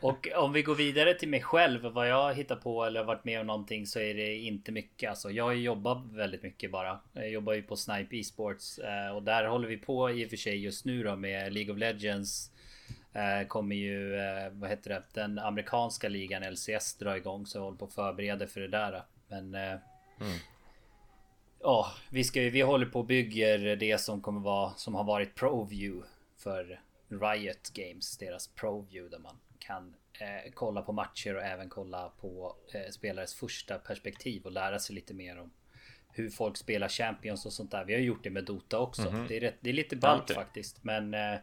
Och 0.00 0.28
om 0.36 0.52
vi 0.52 0.62
går 0.62 0.74
vidare 0.74 1.14
till 1.14 1.28
mig 1.28 1.42
själv, 1.42 1.82
vad 1.82 2.08
jag 2.08 2.34
hittar 2.34 2.56
på 2.56 2.84
eller 2.84 3.04
varit 3.04 3.24
med 3.24 3.40
om 3.40 3.46
någonting 3.46 3.86
så 3.86 3.98
är 4.00 4.14
det 4.14 4.34
inte 4.36 4.72
mycket. 4.72 5.10
Alltså 5.10 5.30
jag 5.30 5.56
jobbar 5.56 6.02
väldigt 6.12 6.42
mycket 6.42 6.70
bara. 6.70 7.00
Jag 7.12 7.30
jobbar 7.30 7.52
ju 7.52 7.62
på 7.62 7.76
Snipe 7.76 8.16
Esports 8.16 8.78
eh, 8.78 9.16
och 9.16 9.22
där 9.22 9.44
håller 9.44 9.68
vi 9.68 9.76
på 9.76 10.10
i 10.10 10.26
och 10.26 10.30
för 10.30 10.36
sig 10.36 10.56
just 10.64 10.84
nu 10.84 11.02
då 11.02 11.16
med 11.16 11.52
League 11.52 11.72
of 11.72 11.78
Legends. 11.78 12.50
Eh, 13.12 13.46
Kommer 13.46 13.76
ju, 13.76 14.16
eh, 14.16 14.50
vad 14.52 14.70
heter 14.70 14.90
det, 14.90 15.02
den 15.12 15.38
amerikanska 15.38 16.08
ligan 16.08 16.42
LCS 16.52 16.94
dra 16.94 17.16
igång 17.16 17.46
så 17.46 17.58
jag 17.58 17.62
håller 17.62 17.78
på 17.78 17.84
att 17.84 17.94
förbereda 17.94 18.46
för 18.46 18.60
det 18.60 18.68
där. 18.68 19.02
Men 19.28 19.54
eh, 19.54 19.78
Ja, 21.62 21.92
vi, 22.10 22.24
ska, 22.24 22.40
vi 22.40 22.60
håller 22.60 22.86
på 22.86 22.98
och 22.98 23.06
bygger 23.06 23.76
det 23.76 24.00
som 24.00 24.20
kommer 24.20 24.40
vara 24.40 24.72
som 24.76 24.94
har 24.94 25.04
varit 25.04 25.34
ProView 25.34 26.08
för 26.36 26.80
Riot 27.08 27.70
Games, 27.72 28.16
deras 28.18 28.48
ProView 28.48 29.16
där 29.16 29.18
man 29.22 29.38
kan 29.58 29.94
eh, 30.20 30.52
kolla 30.54 30.82
på 30.82 30.92
matcher 30.92 31.34
och 31.34 31.42
även 31.42 31.68
kolla 31.68 32.12
på 32.20 32.56
eh, 32.72 32.90
spelares 32.90 33.34
första 33.34 33.78
perspektiv 33.78 34.44
och 34.44 34.52
lära 34.52 34.78
sig 34.78 34.94
lite 34.94 35.14
mer 35.14 35.38
om 35.38 35.50
hur 36.12 36.30
folk 36.30 36.56
spelar 36.56 36.88
Champions 36.88 37.46
och 37.46 37.52
sånt 37.52 37.70
där. 37.70 37.84
Vi 37.84 37.94
har 37.94 38.00
gjort 38.00 38.24
det 38.24 38.30
med 38.30 38.44
Dota 38.44 38.78
också. 38.78 39.24
Det, 39.28 39.36
är 39.36 39.40
rätt, 39.40 39.56
det 39.60 39.70
är 39.70 39.74
lite 39.74 39.96
ballt 39.96 40.22
okej. 40.22 40.36
faktiskt, 40.36 40.84
men 40.84 41.14
eh, 41.14 41.38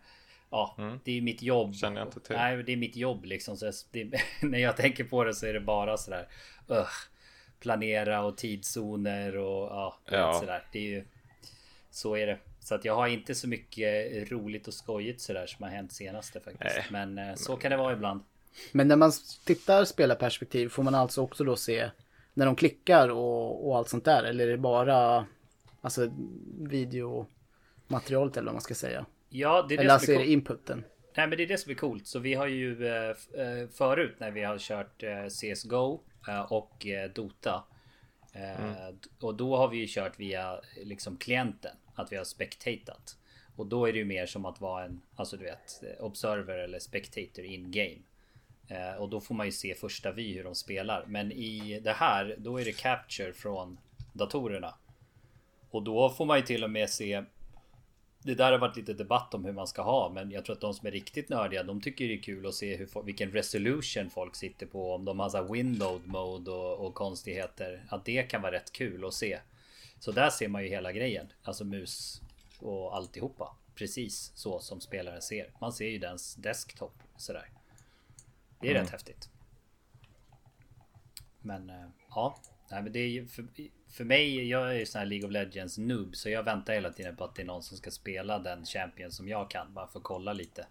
ja, 0.49 0.75
det 1.03 1.11
är 1.17 1.21
mitt 1.21 1.41
jobb. 1.41 1.75
Känner 1.75 1.97
jag 1.97 2.07
inte 2.07 2.19
till. 2.19 2.35
Nej, 2.35 2.63
det 2.63 2.71
är 2.71 2.77
mitt 2.77 2.95
jobb 2.95 3.25
liksom. 3.25 3.57
Så 3.57 3.71
det, 3.91 4.21
när 4.41 4.59
jag 4.59 4.77
tänker 4.77 5.03
på 5.03 5.23
det 5.23 5.33
så 5.33 5.45
är 5.45 5.53
det 5.53 5.59
bara 5.59 5.97
sådär. 5.97 6.27
Uh, 6.71 6.87
planera 7.59 8.21
och 8.23 8.37
tidszoner 8.37 9.37
och 9.37 9.67
ja, 9.71 9.97
Ja. 10.05 10.33
sådär. 10.39 10.63
Det 10.71 10.79
är 10.79 10.89
ju 10.89 11.05
så 11.91 12.15
är 12.15 12.27
det. 12.27 12.39
Så 12.65 12.75
att 12.75 12.85
jag 12.85 12.95
har 12.95 13.07
inte 13.07 13.35
så 13.35 13.47
mycket 13.47 14.31
roligt 14.31 14.67
och 14.67 14.73
skojigt 14.73 15.21
sådär 15.21 15.45
som 15.47 15.63
har 15.63 15.69
hänt 15.69 15.93
senaste 15.93 16.39
faktiskt. 16.39 16.75
Nej. 16.91 17.05
Men 17.05 17.29
eh, 17.29 17.35
så 17.35 17.55
kan 17.55 17.71
det 17.71 17.77
vara 17.77 17.93
ibland. 17.93 18.23
Men 18.71 18.87
när 18.87 18.95
man 18.95 19.11
tittar 19.45 19.85
spelarperspektiv 19.85 20.69
får 20.69 20.83
man 20.83 20.95
alltså 20.95 21.21
också 21.21 21.43
då 21.43 21.55
se 21.55 21.89
när 22.33 22.45
de 22.45 22.55
klickar 22.55 23.09
och, 23.09 23.67
och 23.67 23.77
allt 23.77 23.89
sånt 23.89 24.05
där? 24.05 24.23
Eller 24.23 24.47
är 24.47 24.51
det 24.51 24.57
bara 24.57 25.25
alltså 25.81 26.11
videomaterialet 26.59 28.37
eller 28.37 28.45
vad 28.45 28.53
man 28.53 28.61
ska 28.61 28.75
säga? 28.75 29.05
Ja, 29.29 29.65
det 29.69 29.75
är 29.75 29.77
det 29.77 29.83
Eller 29.83 29.89
som 29.89 29.93
alltså 29.95 30.11
är 30.11 30.15
är 30.15 30.19
det 30.19 30.31
inputen? 30.31 30.83
Nej 31.17 31.27
men 31.27 31.37
det 31.37 31.43
är 31.43 31.47
det 31.47 31.57
som 31.57 31.71
är 31.71 31.75
coolt. 31.75 32.07
Så 32.07 32.19
vi 32.19 32.33
har 32.33 32.47
ju 32.47 32.87
eh, 32.87 33.09
eh, 33.09 33.67
förut 33.73 34.15
när 34.19 34.31
vi 34.31 34.43
har 34.43 34.57
kört 34.57 35.03
CSGO 35.29 36.01
och 36.49 36.85
Dota. 37.15 37.63
D- 38.33 39.09
Och 39.19 39.35
då 39.35 39.57
har 39.57 39.67
vi 39.67 39.77
ju 39.77 39.85
kört 39.89 40.19
via 40.19 40.61
liksom 40.83 41.17
klienten. 41.17 41.75
Att 41.95 42.11
vi 42.11 42.17
har 42.17 42.23
spectatat. 42.23 43.17
Och 43.55 43.65
då 43.65 43.85
är 43.85 43.93
det 43.93 43.99
ju 43.99 44.05
mer 44.05 44.25
som 44.25 44.45
att 44.45 44.61
vara 44.61 44.85
en, 44.85 45.01
alltså 45.15 45.37
du 45.37 45.43
vet, 45.43 45.83
eh, 45.83 46.03
observer 46.05 46.57
eller 46.57 46.79
spectator 46.79 47.45
in 47.45 47.71
game. 47.71 47.99
Eh, 48.67 48.95
Och 48.95 49.09
då 49.09 49.21
får 49.21 49.35
man 49.35 49.45
ju 49.45 49.51
se 49.51 49.75
första 49.75 50.11
vy 50.11 50.33
hur 50.33 50.43
de 50.43 50.55
spelar. 50.55 51.05
Men 51.07 51.31
i 51.31 51.79
det 51.79 51.93
här, 51.93 52.35
då 52.37 52.61
är 52.61 52.65
det 52.65 52.77
capture 52.77 53.33
från 53.33 53.77
datorerna. 54.13 54.75
Och 55.69 55.83
då 55.83 56.09
får 56.09 56.25
man 56.25 56.37
ju 56.37 56.45
till 56.45 56.63
och 56.63 56.69
med 56.69 56.89
se 56.89 57.23
det 58.25 58.35
där 58.35 58.51
har 58.51 58.59
varit 58.59 58.77
lite 58.77 58.93
debatt 58.93 59.33
om 59.33 59.45
hur 59.45 59.51
man 59.51 59.67
ska 59.67 59.81
ha 59.81 60.09
men 60.09 60.31
jag 60.31 60.45
tror 60.45 60.55
att 60.55 60.61
de 60.61 60.73
som 60.73 60.87
är 60.87 60.91
riktigt 60.91 61.29
nördiga 61.29 61.63
de 61.63 61.81
tycker 61.81 62.07
det 62.07 62.13
är 62.13 62.21
kul 62.21 62.45
att 62.45 62.53
se 62.53 62.75
hur, 62.75 63.03
vilken 63.03 63.31
resolution 63.31 64.09
folk 64.09 64.35
sitter 64.35 64.65
på 64.65 64.93
om 64.93 65.05
de 65.05 65.19
har 65.19 65.29
så 65.29 65.43
window 65.53 66.01
mode 66.05 66.51
och, 66.51 66.85
och 66.85 66.93
konstigheter. 66.93 67.83
Att 67.89 68.05
det 68.05 68.23
kan 68.23 68.41
vara 68.41 68.51
rätt 68.51 68.71
kul 68.71 69.05
att 69.05 69.13
se. 69.13 69.39
Så 69.99 70.11
där 70.11 70.29
ser 70.29 70.47
man 70.47 70.63
ju 70.63 70.69
hela 70.69 70.91
grejen. 70.91 71.27
Alltså 71.43 71.65
mus 71.65 72.21
och 72.59 72.95
alltihopa. 72.95 73.55
Precis 73.75 74.31
så 74.35 74.59
som 74.59 74.81
spelaren 74.81 75.21
ser. 75.21 75.51
Man 75.61 75.73
ser 75.73 75.87
ju 75.87 75.99
dens 75.99 76.35
desktop 76.35 76.93
sådär. 77.17 77.49
Det 78.61 78.69
är 78.69 78.73
rätt 78.73 78.89
häftigt. 78.89 79.29
Men 81.41 81.69
eh, 81.69 81.85
ja, 82.09 82.39
nej, 82.71 82.83
men 82.83 82.91
det 82.91 82.99
är 82.99 83.07
ju 83.07 83.27
för, 83.27 83.47
för 83.87 84.03
mig. 84.03 84.49
Jag 84.49 84.69
är 84.69 84.73
ju 84.73 84.85
sån 84.85 84.99
här 84.99 85.05
League 85.05 85.27
of 85.27 85.31
Legends 85.31 85.77
noob 85.77 86.15
så 86.15 86.29
jag 86.29 86.43
väntar 86.43 86.73
hela 86.73 86.89
tiden 86.89 87.15
på 87.15 87.23
att 87.23 87.35
det 87.35 87.41
är 87.41 87.45
någon 87.45 87.63
som 87.63 87.77
ska 87.77 87.91
spela 87.91 88.39
den 88.39 88.65
champion 88.65 89.11
som 89.11 89.29
jag 89.29 89.49
kan 89.49 89.73
bara 89.73 89.87
för 89.87 89.99
att 89.99 90.03
kolla 90.03 90.33
lite. 90.33 90.67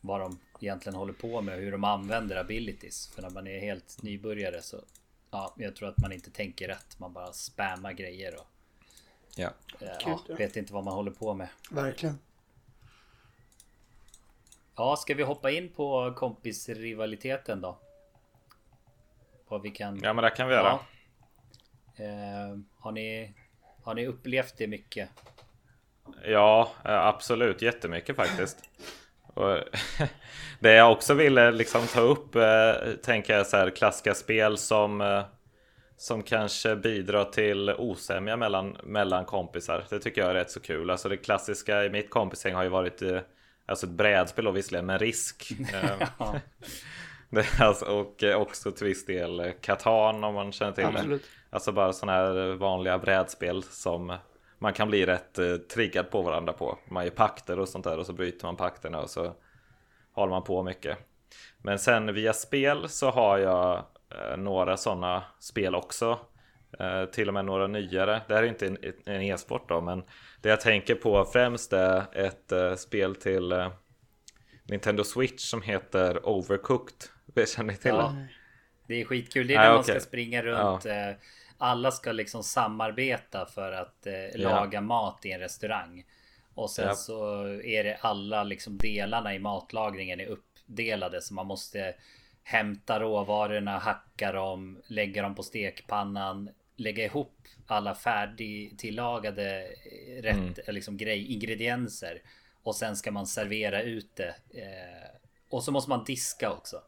Vad 0.00 0.20
de 0.20 0.40
egentligen 0.60 0.96
håller 0.96 1.12
på 1.12 1.42
med 1.42 1.54
och 1.54 1.60
hur 1.60 1.72
de 1.72 1.84
använder 1.84 2.36
abilities. 2.36 3.08
För 3.14 3.22
när 3.22 3.30
man 3.30 3.46
är 3.46 3.60
helt 3.60 4.02
nybörjare 4.02 4.62
så 4.62 4.84
ja, 5.34 5.54
jag 5.56 5.76
tror 5.76 5.88
att 5.88 5.98
man 5.98 6.12
inte 6.12 6.30
tänker 6.30 6.68
rätt. 6.68 6.98
Man 6.98 7.12
bara 7.12 7.32
spammar 7.32 7.92
grejer 7.92 8.34
och 8.34 8.46
Ja. 9.36 9.50
eh, 9.80 9.98
Kul, 10.00 10.12
ja, 10.12 10.20
ja. 10.28 10.34
vet 10.36 10.56
inte 10.56 10.72
vad 10.72 10.84
man 10.84 10.94
håller 10.94 11.10
på 11.10 11.34
med. 11.34 11.48
Verkligen. 11.70 12.18
Ja, 14.76 14.96
ska 14.96 15.14
vi 15.14 15.22
hoppa 15.22 15.50
in 15.50 15.68
på 15.72 16.14
kompisrivaliteten 16.16 17.60
då? 17.60 17.78
Vad 19.48 19.62
vi 19.62 19.70
kan... 19.70 20.00
ja, 20.02 20.12
men 20.12 20.24
det 20.24 20.30
kan 20.30 20.48
vi 20.48 20.54
göra. 20.54 20.78
Ja. 21.96 22.04
Eh, 22.04 22.58
har, 22.78 22.92
ni, 22.92 23.34
har 23.82 23.94
ni 23.94 24.06
upplevt 24.06 24.56
det 24.56 24.66
mycket? 24.66 25.08
Ja, 26.24 26.72
eh, 26.84 27.06
absolut. 27.06 27.62
Jättemycket 27.62 28.16
faktiskt. 28.16 28.70
Och 29.34 29.58
det 30.60 30.72
jag 30.72 30.92
också 30.92 31.14
ville 31.14 31.50
liksom 31.50 31.86
ta 31.86 32.00
upp, 32.00 32.34
eh, 32.36 32.72
tänker 33.02 33.36
jag 33.36 33.46
så 33.46 33.56
här, 33.56 33.70
klassiska 33.70 34.14
spel 34.14 34.58
som, 34.58 35.00
eh, 35.00 35.22
som 35.96 36.22
kanske 36.22 36.76
bidrar 36.76 37.24
till 37.24 37.70
osämja 37.78 38.36
mellan, 38.36 38.76
mellan 38.82 39.24
kompisar. 39.24 39.84
Det 39.90 39.98
tycker 39.98 40.20
jag 40.20 40.30
är 40.30 40.34
rätt 40.34 40.50
så 40.50 40.60
kul. 40.60 40.90
Alltså 40.90 41.08
det 41.08 41.16
klassiska 41.16 41.84
i 41.84 41.90
mitt 41.90 42.10
kompisgäng 42.10 42.54
har 42.54 42.62
ju 42.62 42.68
varit 42.68 43.02
eh, 43.02 43.20
alltså 43.66 43.86
ett 43.86 43.92
brädspel 43.92 44.44
då 44.44 44.50
visserligen, 44.50 44.86
men 44.86 44.98
risk. 44.98 45.52
Eh, 45.74 46.08
Ja. 46.18 46.34
det, 47.30 47.60
alltså, 47.60 47.84
och 47.84 48.22
eh, 48.22 48.36
också 48.36 48.72
till 48.72 48.86
viss 48.86 49.06
del 49.06 49.52
Catan 49.60 50.24
om 50.24 50.34
man 50.34 50.52
känner 50.52 50.72
till 50.72 50.84
det. 50.84 50.88
Absolut. 50.90 51.24
Alltså 51.50 51.72
bara 51.72 51.92
sådana 51.92 52.18
här 52.18 52.54
vanliga 52.54 52.98
brädspel 52.98 53.62
som 53.62 54.16
man 54.64 54.72
kan 54.72 54.88
bli 54.88 55.06
rätt 55.06 55.38
eh, 55.38 55.56
triggad 55.56 56.10
på 56.10 56.22
varandra 56.22 56.52
på. 56.52 56.78
Man 56.88 57.04
gör 57.04 57.10
pakter 57.10 57.58
och 57.58 57.68
sånt 57.68 57.84
där 57.84 57.98
och 57.98 58.06
så 58.06 58.12
bryter 58.12 58.46
man 58.46 58.56
pakterna 58.56 59.00
och 59.00 59.10
så 59.10 59.34
håller 60.12 60.30
man 60.30 60.44
på 60.44 60.62
mycket. 60.62 60.98
Men 61.58 61.78
sen 61.78 62.14
via 62.14 62.32
spel 62.32 62.88
så 62.88 63.10
har 63.10 63.38
jag 63.38 63.84
eh, 64.10 64.36
några 64.36 64.76
sådana 64.76 65.22
spel 65.40 65.74
också. 65.74 66.18
Eh, 66.78 67.04
till 67.04 67.28
och 67.28 67.34
med 67.34 67.44
några 67.44 67.66
nyare. 67.66 68.22
Det 68.28 68.34
här 68.34 68.42
är 68.42 68.46
inte 68.46 68.66
en, 68.66 68.78
en 69.06 69.22
e-sport 69.22 69.68
då 69.68 69.80
men 69.80 70.02
det 70.42 70.48
jag 70.48 70.60
tänker 70.60 70.94
på 70.94 71.24
främst 71.24 71.72
är 71.72 72.04
ett 72.12 72.52
eh, 72.52 72.74
spel 72.74 73.14
till 73.16 73.52
eh, 73.52 73.68
Nintendo 74.64 75.04
Switch 75.04 75.42
som 75.42 75.62
heter 75.62 76.28
Overcooked. 76.28 76.96
Det 77.26 77.48
känner 77.56 77.72
ni 77.72 77.78
till? 77.78 77.90
Ja. 77.90 78.14
det? 78.86 79.00
Är 79.00 79.04
skitkul. 79.04 79.46
Det 79.46 79.54
är 79.54 79.58
Ah, 79.58 79.62
när 79.62 79.74
man 79.74 79.84
ska 79.84 80.00
springa 80.00 80.42
runt. 80.42 80.86
eh, 80.86 80.92
alla 81.58 81.90
ska 81.90 82.12
liksom 82.12 82.42
samarbeta 82.42 83.46
för 83.46 83.72
att 83.72 84.06
eh, 84.06 84.12
laga 84.40 84.80
mat 84.80 85.26
i 85.26 85.32
en 85.32 85.40
restaurang. 85.40 86.04
Och 86.54 86.70
sen 86.70 86.86
Ja. 86.86 86.94
så 86.94 87.44
är 87.64 87.84
det 87.84 87.96
alla 88.00 88.44
liksom 88.44 88.78
delarna 88.78 89.34
i 89.34 89.38
matlagringen 89.38 90.20
är 90.20 90.26
uppdelade 90.26 91.22
så 91.22 91.34
man 91.34 91.46
måste 91.46 91.94
hämta 92.42 93.00
råvarorna, 93.00 93.78
hacka 93.78 94.32
dem, 94.32 94.82
lägga 94.86 95.22
dem 95.22 95.34
på 95.34 95.42
stekpannan, 95.42 96.50
lägga 96.76 97.04
ihop 97.04 97.30
alla 97.66 97.94
färdig 97.94 98.78
tillagade 98.78 99.62
eh, 99.62 100.22
rätt, 100.22 100.68
eh, 100.68 100.74
liksom 100.74 100.96
grej, 100.96 101.32
ingredienser. 101.32 102.22
Och 102.62 102.76
sen 102.76 102.96
ska 102.96 103.10
man 103.10 103.26
servera 103.26 103.82
ut 103.82 104.16
det. 104.16 104.34
Eh, 104.54 105.10
och 105.50 105.64
så 105.64 105.72
måste 105.72 105.90
man 105.90 106.04
diska 106.04 106.50
också. 106.52 106.82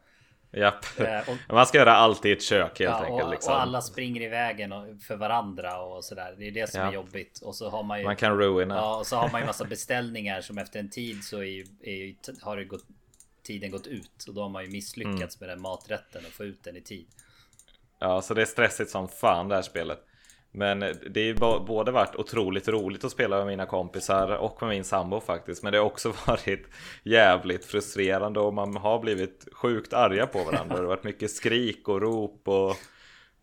Japp. 0.52 0.84
Eh, 1.00 1.18
och- 1.48 1.54
Man 1.54 1.66
ska 1.66 1.78
göra 1.78 1.92
allt 1.96 2.24
i 2.24 2.32
ett 2.32 2.42
kök 2.42 2.78
helt 2.78 2.80
Ja, 2.80 3.04
enkelt. 3.04 3.24
och, 3.24 3.30
Liksom. 3.30 3.52
och 3.54 3.60
alla 3.60 3.82
springer 3.82 4.20
i 4.22 4.28
vägen 4.28 4.72
och- 4.72 5.02
för 5.02 5.16
varandra 5.16 5.78
och 5.80 6.04
sådär. 6.04 6.34
Det 6.38 6.46
är 6.46 6.50
det 6.50 6.70
som 6.70 6.80
Ja. 6.80 6.86
är 6.88 6.92
jobbigt. 6.92 7.40
Och 7.42 7.54
så 7.56 7.70
har 7.70 7.82
man 7.82 7.98
ju... 7.98 8.04
Man 8.04 8.16
kan 8.16 8.38
ruina. 8.38 8.74
Ja, 8.76 8.96
och 8.98 9.06
så 9.06 9.16
har 9.16 9.30
man 9.30 9.40
ju 9.40 9.46
massa 9.46 9.64
beställningar 9.64 10.40
som 10.40 10.58
efter 10.58 10.80
en 10.80 10.90
tid 10.90 11.24
så 11.24 11.42
är 11.42 11.64
är 11.88 12.14
har 12.44 12.56
det 12.56 12.64
gått, 12.64 12.84
tiden 13.42 13.70
gått 13.70 13.86
ut. 13.86 14.24
Och 14.28 14.34
då 14.34 14.42
har 14.42 14.48
man 14.48 14.64
ju 14.64 14.70
misslyckats 14.70 15.36
Mm. 15.36 15.40
med 15.40 15.48
den 15.48 15.60
maträtten 15.60 16.22
och 16.26 16.32
få 16.32 16.44
ut 16.44 16.64
den 16.64 16.76
i 16.76 16.80
tid. 16.80 17.06
Ja, 17.98 18.22
så 18.22 18.34
det 18.34 18.42
är 18.42 18.46
stressigt 18.46 18.90
som 18.90 19.08
fan 19.08 19.48
det 19.48 19.54
här 19.54 19.62
spelet. 19.62 20.05
Men 20.56 20.82
eh, 20.82 20.90
det 21.10 21.20
är 21.20 21.24
ju 21.24 21.34
både 21.64 21.92
varit 21.92 22.16
otroligt 22.16 22.68
roligt 22.68 23.04
att 23.04 23.12
spela 23.12 23.36
med 23.36 23.46
mina 23.46 23.66
kompisar 23.66 24.36
och 24.36 24.62
med 24.62 24.70
min 24.70 24.84
sambo 24.84 25.20
faktiskt. 25.20 25.62
Men 25.62 25.72
det 25.72 25.78
har 25.78 25.84
också 25.84 26.12
varit 26.26 26.66
jävligt 27.02 27.64
frustrerande 27.64 28.40
och 28.40 28.54
man 28.54 28.76
har 28.76 28.98
blivit 28.98 29.48
sjukt 29.52 29.92
arga 29.92 30.26
på 30.26 30.44
varandra. 30.44 30.76
Det 30.76 30.82
har 30.82 30.88
varit 30.88 31.04
mycket 31.04 31.30
skrik 31.30 31.88
och 31.88 32.00
rop 32.00 32.48
och 32.48 32.76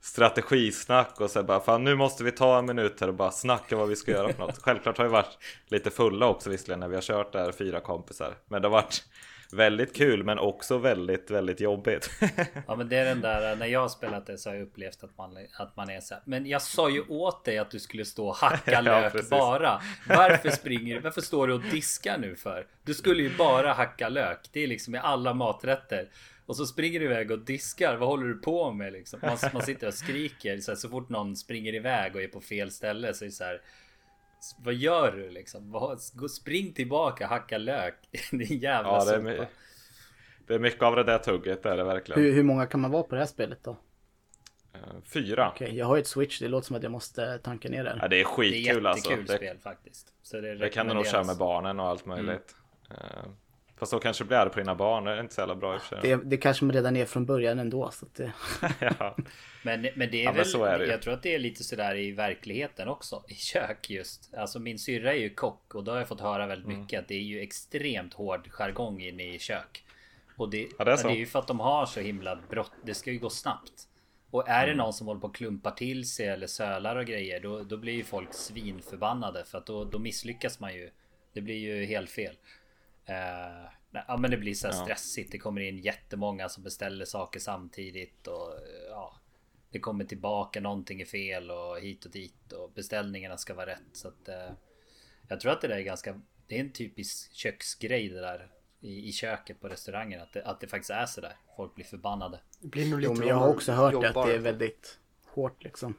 strategisnack 0.01 1.21
och 1.21 1.31
så 1.31 1.43
bara 1.43 1.59
fan 1.59 1.83
nu 1.83 1.95
måste 1.95 2.23
vi 2.23 2.31
ta 2.31 2.59
en 2.59 2.65
minut 2.65 3.01
här 3.01 3.07
och 3.07 3.13
bara 3.13 3.31
snacka 3.31 3.75
vad 3.75 3.89
vi 3.89 3.95
ska 3.95 4.11
göra 4.11 4.33
för 4.33 4.39
något. 4.39 4.57
Självklart 4.61 4.97
har 4.97 5.05
vi 5.05 5.11
varit 5.11 5.37
lite 5.67 5.89
fulla 5.89 6.27
också 6.27 6.49
visserligen 6.49 6.79
när 6.79 6.87
vi 6.87 6.95
har 6.95 7.01
kört 7.01 7.33
där 7.33 7.51
fyra 7.51 7.79
kompisar. 7.79 8.35
Men 8.47 8.61
det 8.61 8.67
har 8.67 8.73
varit 8.73 9.03
väldigt 9.53 9.95
kul 9.95 10.23
men 10.23 10.39
också 10.39 10.77
väldigt, 10.77 11.31
väldigt 11.31 11.59
jobbigt. 11.59 12.09
Ja 12.67 12.75
men 12.75 12.89
det 12.89 12.97
är 12.97 13.05
den 13.05 13.21
där, 13.21 13.55
när 13.55 13.65
jag 13.65 13.79
har 13.79 13.89
spelat 13.89 14.25
det 14.25 14.37
så 14.37 14.49
har 14.49 14.55
jag 14.55 14.63
upplevt 14.63 15.03
att 15.03 15.17
man, 15.17 15.37
att 15.57 15.75
man 15.75 15.89
är 15.89 15.99
så 15.99 16.13
här. 16.13 16.23
Men 16.25 16.45
jag 16.45 16.61
sa 16.61 16.89
ju 16.89 17.01
åt 17.07 17.45
dig 17.45 17.57
att 17.57 17.71
du 17.71 17.79
skulle 17.79 18.05
stå 18.05 18.27
och 18.27 18.35
hacka 18.35 18.71
Ja, 18.71 18.81
lök 18.81 19.11
precis. 19.11 19.29
bara. 19.29 19.81
Varför 20.07 20.49
springer 20.49 20.95
du? 20.95 21.01
Varför 21.01 21.21
står 21.21 21.47
du 21.47 21.53
och 21.53 21.61
diskar 21.71 22.17
nu 22.17 22.35
för? 22.35 22.67
Du 22.83 22.93
skulle 22.93 23.23
ju 23.23 23.37
bara 23.37 23.73
hacka 23.73 24.09
lök. 24.09 24.39
Det 24.51 24.63
är 24.63 24.67
liksom 24.67 24.95
i 24.95 24.97
alla 24.97 25.33
maträtter. 25.33 26.07
Och 26.45 26.55
så 26.55 26.65
springer 26.65 26.99
du 26.99 27.05
iväg 27.05 27.31
och 27.31 27.39
diskar. 27.39 27.95
Vad 27.95 28.09
håller 28.09 28.27
du 28.27 28.35
på 28.35 28.71
med 28.71 28.93
liksom? 28.93 29.19
Man, 29.23 29.37
man 29.53 29.61
sitter 29.61 29.87
och 29.87 29.93
skriker. 29.93 30.57
Så, 30.57 30.71
här, 30.71 30.75
så 30.75 30.89
fort 30.89 31.09
någon 31.09 31.35
springer 31.35 31.75
iväg 31.75 32.15
och 32.15 32.21
är 32.21 32.27
på 32.27 32.41
fel 32.41 32.71
ställe 32.71 33.13
så 33.13 33.23
är 33.23 33.29
det 33.29 33.31
så 33.31 33.43
här. 33.43 33.61
Vad 34.59 34.73
gör 34.73 35.11
du 35.11 35.29
liksom? 35.29 35.71
Gå- 36.13 36.27
Spring 36.29 36.73
tillbaka, 36.73 37.27
hacka 37.27 37.57
lök. 37.57 37.95
Det 38.31 38.43
är 38.43 38.51
en 38.51 38.57
jävla 38.59 38.89
Ja, 38.91 39.05
det 39.05 39.15
är, 39.15 39.19
my- 39.21 39.45
det 40.47 40.53
är 40.55 40.59
mycket 40.59 40.83
av 40.83 40.95
det 40.95 41.03
där 41.03 41.17
tugget, 41.17 41.63
det 41.63 41.69
är 41.69 41.77
det 41.77 41.83
verkligen. 41.83 42.21
Hur, 42.21 42.33
hur 42.33 42.43
många 42.43 42.65
kan 42.65 42.79
man 42.79 42.91
vara 42.91 43.03
på 43.03 43.15
det 43.15 43.21
här 43.21 43.27
spelet 43.27 43.63
då? 43.63 43.77
Eh, 44.73 44.79
Fyra. 45.05 45.49
Okej, 45.55 45.77
jag 45.77 45.85
har 45.85 45.95
ju 45.95 46.01
ett 46.01 46.07
switch. 46.07 46.39
Det 46.39 46.47
låter 46.47 46.65
som 46.67 46.75
att 46.75 46.83
jag 46.83 46.91
måste 46.91 47.37
tanka 47.37 47.69
ner 47.69 47.83
den. 47.83 47.97
Ja, 48.01 48.07
det 48.07 48.15
är 48.15 48.17
Det 48.17 48.21
är 48.21 48.25
skitkul 48.25 48.87
alltså. 48.87 49.09
jättekul 49.09 49.25
Det, 49.27 49.37
spel 49.37 49.57
faktiskt. 49.59 50.13
Så 50.21 50.41
det, 50.41 50.55
det 50.55 50.69
kan 50.69 50.87
du 50.87 50.93
nog 50.93 51.05
köra 51.07 51.23
med 51.23 51.37
barnen 51.37 51.79
och 51.79 51.85
allt 51.87 52.05
möjligt. 52.05 52.55
Eh, 52.89 52.95
Fast 53.83 53.91
då 53.91 53.99
kanske 53.99 54.23
du 54.23 54.27
blir 54.27 54.37
arg 54.37 54.49
på 54.49 54.59
dina 54.59 54.75
barn, 54.75 55.03
det 55.03 55.11
är 55.11 55.19
inte 55.19 55.33
så 55.33 55.41
jävla 55.41 55.55
bra 55.55 55.73
i 55.75 55.77
och 55.77 55.81
för 55.81 56.01
sig. 56.01 56.09
Det, 56.17 56.23
det 56.25 56.37
kanske 56.37 56.65
man 56.65 56.75
redan 56.75 56.95
är 56.95 57.05
från 57.05 57.25
början 57.25 57.59
ändå. 57.59 57.91
Så 57.91 58.05
att 58.05 58.15
det, 58.15 58.33
ja. 58.99 59.15
Men, 59.63 59.87
men 59.95 60.11
det 60.11 60.17
är 60.17 60.23
Ja, 60.23 60.29
men 60.29 60.35
väl, 60.37 60.45
så 60.45 60.63
är 60.63 60.79
det 60.79 60.85
jag 60.85 61.01
tror 61.01 61.13
att 61.13 61.23
det 61.23 61.35
är 61.35 61.39
lite 61.39 61.63
sådär 61.63 61.95
i 61.95 62.11
verkligheten 62.11 62.87
också. 62.87 63.23
I 63.27 63.33
kök 63.33 63.89
just. 63.89 64.33
Alltså 64.33 64.59
min 64.59 64.79
syrra 64.79 65.13
är 65.13 65.17
ju 65.19 65.29
kock 65.29 65.75
och 65.75 65.83
då 65.83 65.91
har 65.91 65.97
jag 65.99 66.07
fått 66.07 66.21
höra 66.21 66.47
väldigt 66.47 66.67
Mm. 66.67 66.81
mycket 66.81 66.99
att 66.99 67.07
det 67.07 67.15
är 67.15 67.19
ju 67.21 67.41
extremt 67.41 68.13
hård 68.13 68.47
jargong 68.51 69.01
inne 69.01 69.35
i 69.35 69.39
kök. 69.39 69.83
Och 70.37 70.49
det, 70.49 70.67
Ja, 70.79 70.85
det 70.85 70.91
är 70.91 70.95
så. 70.95 71.07
det 71.07 71.13
är 71.13 71.17
ju 71.17 71.25
för 71.25 71.39
att 71.39 71.47
de 71.47 71.59
har 71.59 71.85
så 71.85 71.99
himla 71.99 72.39
brått. 72.49 72.71
Det 72.83 72.93
ska 72.93 73.11
ju 73.11 73.19
gå 73.19 73.29
snabbt. 73.29 73.87
Och 74.31 74.49
är 74.49 74.63
Mm. 74.63 74.77
det 74.77 74.83
någon 74.83 74.93
som 74.93 75.07
håller 75.07 75.21
på 75.21 75.27
och 75.27 75.35
klumpar 75.35 75.71
till 75.71 76.09
sig 76.09 76.27
eller 76.27 76.47
sölar 76.47 76.95
och 76.95 77.05
grejer 77.05 77.39
då, 77.39 77.63
då 77.63 77.77
blir 77.77 77.93
ju 77.93 78.03
folk 78.03 78.33
svinförbannade 78.33 79.45
för 79.45 79.57
att 79.57 79.65
då, 79.65 79.83
då 79.83 79.99
misslyckas 79.99 80.59
man 80.59 80.73
ju. 80.73 80.89
Det 81.33 81.41
blir 81.41 81.55
ju 81.57 81.85
helt 81.85 82.09
fel. 82.09 82.35
Eh, 83.05 83.69
ja 84.07 84.17
men 84.17 84.31
det 84.31 84.37
blir 84.37 84.53
så 84.53 84.67
här 84.67 84.75
Ja. 84.75 84.83
stressigt. 84.83 85.31
Det 85.31 85.37
kommer 85.37 85.61
in 85.61 85.77
jättemånga 85.77 86.49
som 86.49 86.63
beställer 86.63 87.05
saker 87.05 87.39
samtidigt 87.39 88.27
och 88.27 88.53
ja. 88.89 89.19
Det 89.69 89.79
kommer 89.79 90.05
tillbaka 90.05 90.61
någonting 90.61 91.01
är 91.01 91.05
fel 91.05 91.51
och 91.51 91.79
hit 91.79 92.05
och 92.05 92.11
dit 92.11 92.51
och 92.51 92.71
beställningarna 92.71 93.37
ska 93.37 93.53
vara 93.53 93.65
rätt 93.65 93.81
så 93.93 94.07
att 94.07 94.27
eh, 94.29 94.51
Jag 95.27 95.39
tror 95.39 95.51
att 95.51 95.61
det 95.61 95.67
där 95.67 95.75
är 95.77 95.81
ganska 95.81 96.21
Det 96.47 96.55
är 96.55 96.59
en 96.59 96.71
typisk 96.71 97.33
köksgrej 97.33 98.09
det 98.09 98.21
där 98.21 98.51
i, 98.79 99.07
i 99.09 99.11
köket 99.11 99.61
på 99.61 99.67
restaurangen 99.69 100.21
att 100.21 100.33
det, 100.33 100.43
att 100.45 100.59
det 100.59 100.67
faktiskt 100.67 100.89
är 100.89 101.05
så 101.05 101.21
där. 101.21 101.35
Folk 101.55 101.75
blir 101.75 101.85
förbannade. 101.85 102.39
Det 102.59 102.67
blir 102.67 102.89
nog 102.89 102.99
lite 103.01 103.13
jo, 103.17 103.27
jag 103.27 103.35
har 103.35 103.47
också 103.49 103.71
hört 103.71 103.91
det, 103.91 103.97
att 103.97 104.05
jobbar. 104.05 104.27
det 104.27 104.33
är 104.33 104.39
väldigt 104.39 104.99
hårt 105.25 105.63
liksom. 105.63 105.93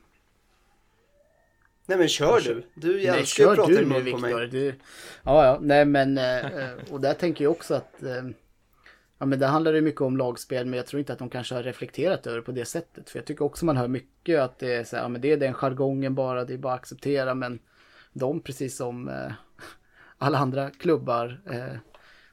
Nej 1.87 1.99
men 1.99 2.09
kör 2.09 2.41
du. 2.41 2.63
Du 2.75 2.95
Nej, 2.95 3.07
älskar 3.07 3.45
ju 3.45 3.47
kör 3.47 3.53
att 3.53 3.57
prata 3.57 3.71
du 3.71 3.83
i 3.83 3.85
mun 3.85 4.13
på 4.13 4.19
mig. 4.19 4.49
Du... 4.49 4.75
Ja, 5.23 5.47
ja, 5.47 5.59
nej 5.61 5.85
men 5.85 6.19
eh, 6.19 6.47
eh, 6.47 6.71
och 6.91 7.01
där 7.01 7.15
tänker 7.15 7.45
jag 7.45 7.51
också 7.51 7.75
att 7.75 8.03
eh, 8.03 8.23
Ja 9.19 9.27
men 9.27 9.39
det 9.39 9.47
handlar 9.47 9.73
ju 9.73 9.81
mycket 9.81 10.01
om 10.01 10.17
lagspel 10.17 10.67
men 10.67 10.77
jag 10.77 10.87
tror 10.87 11.01
inte 11.01 11.13
att 11.13 11.19
de 11.19 11.31
kanske 11.31 11.55
har 11.55 11.63
reflekterat 11.63 12.27
över 12.27 12.37
det 12.37 12.43
på 12.43 12.53
det 12.53 12.65
sättet. 12.65 13.11
För 13.11 13.19
jag 13.19 13.27
tycker 13.27 13.45
också 13.45 13.65
man 13.65 13.77
hör 13.77 13.89
mycket 13.89 14.41
att 14.41 14.59
det 14.59 14.75
är 14.75 14.85
så 14.85 14.97
här, 14.97 15.03
ja 15.03 15.09
men 15.09 15.21
det 15.21 15.33
är 15.33 15.37
den 15.37 15.55
jargongen 15.55 16.15
bara, 16.15 16.45
det 16.45 16.55
är 16.55 16.59
bara 16.59 16.75
att 16.75 16.81
acceptera 16.81 17.35
men 17.35 17.59
de 18.13 18.41
precis 18.41 18.77
som 18.77 19.09
eh, 19.09 19.33
alla 20.19 20.39
andra 20.39 20.71
klubbar 20.71 21.41
eh, 21.51 21.77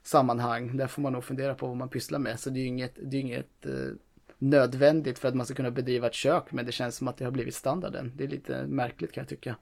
sammanhang, 0.03 0.77
där 0.77 0.87
får 0.87 1.01
man 1.01 1.13
nog 1.13 1.23
fundera 1.23 1.55
på 1.55 1.67
vad 1.67 1.77
man 1.77 1.89
pysslar 1.89 2.19
med. 2.19 2.39
Så 2.39 2.49
det 2.49 2.59
är 2.59 2.61
ju 2.61 2.67
inget, 2.67 2.95
det 3.01 3.17
är 3.17 3.21
inget 3.21 3.65
eh, 3.65 3.95
nödvändigt 4.41 5.19
för 5.19 5.27
att 5.27 5.35
man 5.35 5.45
ska 5.45 5.55
kunna 5.55 5.71
bedriva 5.71 6.07
ett 6.07 6.13
kök 6.13 6.51
men 6.51 6.65
det 6.65 6.71
känns 6.71 6.95
som 6.95 7.07
att 7.07 7.17
det 7.17 7.25
har 7.25 7.31
blivit 7.31 7.55
standarden. 7.55 8.11
Det 8.15 8.23
är 8.23 8.27
lite 8.27 8.67
märkligt 8.67 9.11
kan 9.11 9.21
jag 9.21 9.29
tycka. 9.29 9.55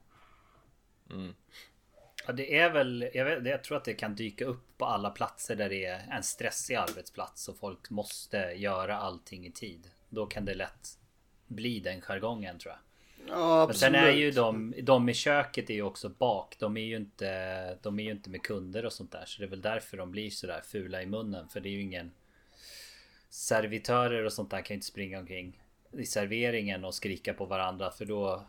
Ja, 2.26 2.32
det 2.32 2.58
är 2.58 2.70
väl, 2.70 3.10
jag, 3.14 3.24
vet, 3.24 3.46
jag 3.46 3.64
tror 3.64 3.76
att 3.76 3.84
det 3.84 3.94
kan 3.94 4.14
dyka 4.14 4.44
upp 4.44 4.78
på 4.78 4.84
alla 4.84 5.10
platser 5.10 5.56
där 5.56 5.68
det 5.68 5.84
är 5.84 6.06
en 6.10 6.22
stressig 6.22 6.74
arbetsplats 6.74 7.48
och 7.48 7.56
folk 7.56 7.90
måste 7.90 8.36
göra 8.36 8.96
allting 8.96 9.46
i 9.46 9.52
tid. 9.52 9.90
Då 10.08 10.26
kan 10.26 10.44
det 10.44 10.54
lätt 10.54 10.98
bli 11.46 11.80
den 11.80 12.00
jargongen 12.00 12.58
tror 12.58 12.74
jag. 12.74 12.80
Ja, 13.28 13.66
Men 13.66 13.74
sen 13.74 13.94
är 13.94 14.10
ju 14.10 14.30
de, 14.30 14.74
de 14.82 15.08
i 15.08 15.14
köket 15.14 15.70
är 15.70 15.74
ju 15.74 15.82
också 15.82 16.08
bak. 16.08 16.56
De 16.58 16.76
är 16.76 16.84
ju 16.84 16.96
inte, 16.96 17.74
de 17.82 17.98
är 17.98 18.04
ju 18.04 18.10
inte 18.10 18.30
med 18.30 18.42
kunder 18.42 18.84
och 18.86 18.92
sånt 18.92 19.12
där. 19.12 19.24
Så 19.26 19.40
det 19.40 19.46
är 19.46 19.50
väl 19.50 19.62
därför 19.62 19.96
de 19.96 20.10
blir 20.10 20.30
sådär 20.30 20.60
fula 20.64 21.02
i 21.02 21.06
munnen. 21.06 21.48
För 21.48 21.60
det 21.60 21.68
är 21.68 21.70
ju 21.70 21.82
ingen 21.82 22.10
servitörer 23.30 24.24
och 24.24 24.32
sånt 24.32 24.50
där 24.50 24.62
kan 24.62 24.74
ju 24.74 24.74
inte 24.74 24.86
springa 24.86 25.18
omkring 25.18 25.62
i 25.92 26.06
serveringen 26.06 26.84
och 26.84 26.94
skrika 26.94 27.34
på 27.34 27.44
varandra. 27.44 27.90
För 27.90 28.04
då, 28.04 28.44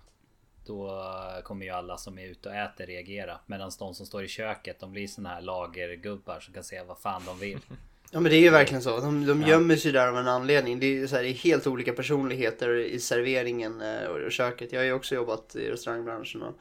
då 0.65 1.06
kommer 1.44 1.65
ju 1.65 1.72
alla 1.72 1.98
som 1.98 2.20
är 2.20 2.26
ute 2.26 2.50
och 2.50 2.56
äter 2.56 2.86
reagera. 2.86 3.39
Medan 3.46 3.72
de 3.80 3.94
som 3.94 4.06
står 4.06 4.24
i 4.24 4.28
köket 4.28 4.80
de 4.80 4.91
blir 4.91 5.08
såna 5.08 5.30
här 5.30 5.41
lagergubbar 5.41 6.39
som 6.39 6.54
kan 6.54 6.63
säga 6.63 6.84
vad 6.84 7.00
fan 7.00 7.22
de 7.26 7.39
vill. 7.39 7.60
Ja 8.13 8.20
men 8.20 8.32
det 8.32 8.38
är 8.38 8.41
ju 8.41 8.50
verkligen 8.50 8.82
så. 8.82 9.00
De, 9.00 9.26
de 9.26 9.41
gömmer 9.41 9.76
sig 9.76 9.91
där 9.91 10.08
av 10.08 10.17
en 10.17 10.28
anledning. 10.28 10.80
Det 10.80 10.86
är, 10.86 11.08
så 11.08 11.15
här, 11.15 11.24
det 11.24 11.30
är 11.30 11.34
helt 11.34 11.67
olika 11.67 11.94
personligheter 11.94 12.76
i 12.76 13.00
serveringen 13.00 13.82
eh, 13.82 14.04
och 14.04 14.32
köket. 14.32 14.72
Jag 14.72 14.80
har 14.80 14.86
ju 14.86 14.94
också 14.94 15.15
jobbat 15.15 15.56
i 15.56 15.70
restaurangbranschen. 15.70 16.41
Och 16.41 16.56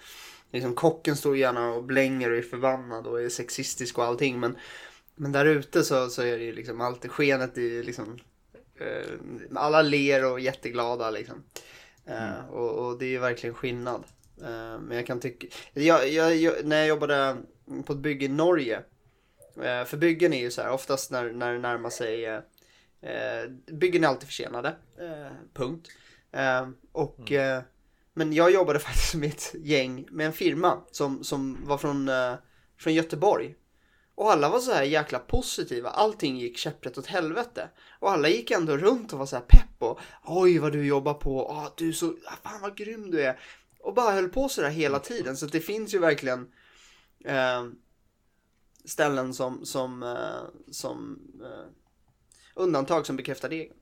liksom, 0.50 0.74
kocken 0.74 1.16
står 1.16 1.36
gärna 1.36 1.72
och 1.72 1.84
blänger 1.84 2.30
och 2.30 2.38
är 2.38 2.42
förbannad 2.42 3.06
och 3.06 3.22
är 3.22 3.28
sexistisk 3.28 3.98
och 3.98 4.04
allting. 4.04 4.40
Men, 4.40 4.56
men 5.20 5.32
där 5.32 5.44
ute 5.44 5.84
så, 5.84 6.08
så 6.08 6.22
är 6.22 6.38
det 6.38 6.44
ju 6.44 6.52
liksom 6.52 6.80
allt 6.80 7.06
skenet 7.06 7.58
i 7.58 7.82
liksom 7.82 8.18
eh, 8.80 9.10
alla 9.54 9.82
ler 9.82 10.32
och 10.32 10.40
jätteglada 10.40 11.10
liksom. 11.10 11.42
Eh, 12.06 12.48
och, 12.50 12.86
och 12.86 12.98
det 12.98 13.04
är 13.04 13.10
ju 13.10 13.18
verkligen 13.18 13.54
skillnad. 13.54 14.04
Eh, 14.42 14.80
men 14.80 14.96
jag 14.96 15.06
kan 15.06 15.20
tycka, 15.20 15.46
jag, 15.72 16.08
jag, 16.08 16.36
jag, 16.36 16.64
när 16.64 16.78
jag 16.78 16.88
jobbade 16.88 17.36
på 17.86 17.92
ett 17.92 17.98
bygge 17.98 18.24
i 18.24 18.28
Norge 18.28 18.82
Eh, 19.56 19.84
För 19.84 19.96
byggen 19.96 20.32
är 20.32 20.40
ju 20.40 20.50
så 20.50 20.62
här, 20.62 20.70
oftast 20.70 21.10
när, 21.10 21.32
när 21.32 21.52
det 21.52 21.58
närmar 21.58 21.90
sig 21.90 22.24
eh, 22.24 22.40
Byggen 23.66 24.04
är 24.04 24.08
alltid 24.08 24.28
försenade. 24.28 24.68
Eh, 25.00 25.32
punkt. 25.54 25.88
Och 26.92 27.32
eh, 27.32 27.62
Men 28.14 28.32
jag 28.32 28.50
jobbade 28.50 28.78
faktiskt 28.88 29.14
med 29.14 29.28
ett 29.28 29.54
gäng 29.54 30.06
med 30.10 30.26
en 30.26 30.32
firma 30.32 30.80
som, 30.90 31.24
som 31.24 31.58
var 31.66 31.78
från, 31.78 32.10
från 32.78 32.94
Göteborg. 32.94 33.54
Och 34.20 34.32
alla 34.32 34.48
var 34.48 34.58
så 34.58 34.72
här 34.72 34.82
jäkla 34.82 35.18
positiva. 35.18 35.90
Allting 35.90 36.38
gick 36.38 36.58
käpprätt 36.58 36.98
åt 36.98 37.06
helvete. 37.06 37.68
Och 37.98 38.10
alla 38.10 38.28
gick 38.28 38.50
ändå 38.50 38.76
runt 38.76 39.12
och 39.12 39.18
var 39.18 39.26
så 39.26 39.36
här 39.36 39.42
pepp 39.48 39.82
och 39.82 40.00
oj 40.24 40.58
vad 40.58 40.72
du 40.72 40.86
jobbar 40.86 41.14
på. 41.14 41.50
Ah, 41.50 41.72
du 41.76 41.88
är 41.88 41.92
så, 41.92 42.06
ah, 42.26 42.36
fan 42.42 42.60
vad 42.60 42.76
grym 42.76 43.10
du 43.10 43.22
är. 43.22 43.40
Och 43.78 43.94
bara 43.94 44.10
höll 44.10 44.28
på 44.28 44.48
så 44.48 44.60
där 44.60 44.70
hela 44.70 44.98
tiden. 44.98 45.36
Så 45.36 45.46
det 45.46 45.60
finns 45.60 45.94
ju 45.94 45.98
verkligen 45.98 46.52
eh, 47.24 47.66
ställen 48.84 49.34
som, 49.34 49.66
som, 49.66 50.02
eh, 50.02 50.70
som 50.70 51.20
eh, 51.42 51.72
undantag 52.54 53.06
som 53.06 53.16
bekräftar 53.16 53.48
regeln. 53.48 53.78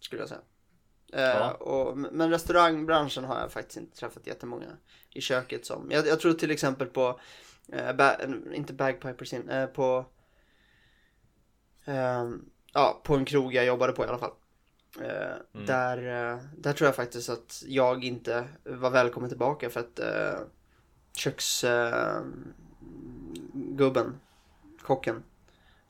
Skulle 0.00 0.22
jag 0.22 0.28
säga. 0.28 0.40
Eh, 1.12 1.22
Ja. 1.22 1.52
och, 1.52 1.98
men 1.98 2.30
restaurangbranschen 2.30 3.24
har 3.24 3.40
jag 3.40 3.52
faktiskt 3.52 3.76
inte 3.76 3.96
träffat 3.96 4.26
jättemånga 4.26 4.76
i 5.10 5.20
köket 5.20 5.66
som. 5.66 5.90
Jag, 5.90 6.06
jag 6.06 6.20
tror 6.20 6.32
till 6.32 6.50
exempel 6.50 6.86
på, 6.86 7.20
eh, 7.72 7.92
ba, 7.92 8.16
inte 8.52 8.72
Bagpipers 8.72 9.32
in, 9.32 9.48
eh, 9.48 9.66
på, 9.66 10.04
ehm, 11.84 12.44
ja, 12.72 13.00
på 13.04 13.14
en 13.14 13.24
krog 13.24 13.54
jag 13.54 13.66
jobbade 13.66 13.92
på 13.92 14.04
i 14.04 14.08
alla 14.08 14.18
fall. 14.18 14.32
Eh, 15.00 15.62
där, 15.66 15.98
eh, 15.98 16.38
där 16.56 16.72
tror 16.72 16.88
jag 16.88 16.96
faktiskt 16.96 17.28
att 17.28 17.62
jag 17.66 18.04
inte 18.04 18.48
var 18.64 18.90
välkommen 18.90 19.30
tillbaka 19.30 19.70
för 19.70 19.80
att 19.80 19.98
eh, 19.98 20.40
köks, 21.16 21.64
eh, 21.64 22.20
gubben, 23.52 24.20
kocken, 24.82 25.22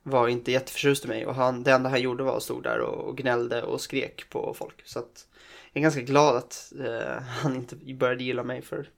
var 0.02 0.28
inte 0.28 0.52
jätteförtjust 0.52 1.04
i 1.04 1.08
mig 1.08 1.26
och 1.26 1.34
han, 1.34 1.62
det 1.62 1.72
enda 1.72 1.90
han 1.90 2.00
gjorde 2.00 2.24
var 2.24 2.36
att 2.36 2.42
stod 2.42 2.62
där 2.62 2.80
och 2.80 3.16
gnällde 3.16 3.62
och 3.62 3.80
skrek 3.80 4.30
på 4.30 4.54
folk. 4.54 4.82
Så 4.84 4.98
att 4.98 5.26
jag 5.72 5.80
är 5.80 5.82
ganska 5.82 6.00
glad 6.00 6.36
att 6.36 6.72
eh, 6.80 7.22
han 7.22 7.56
inte 7.56 7.76
började 7.94 8.24
gilla 8.24 8.42
mig 8.42 8.62
för 8.62 8.90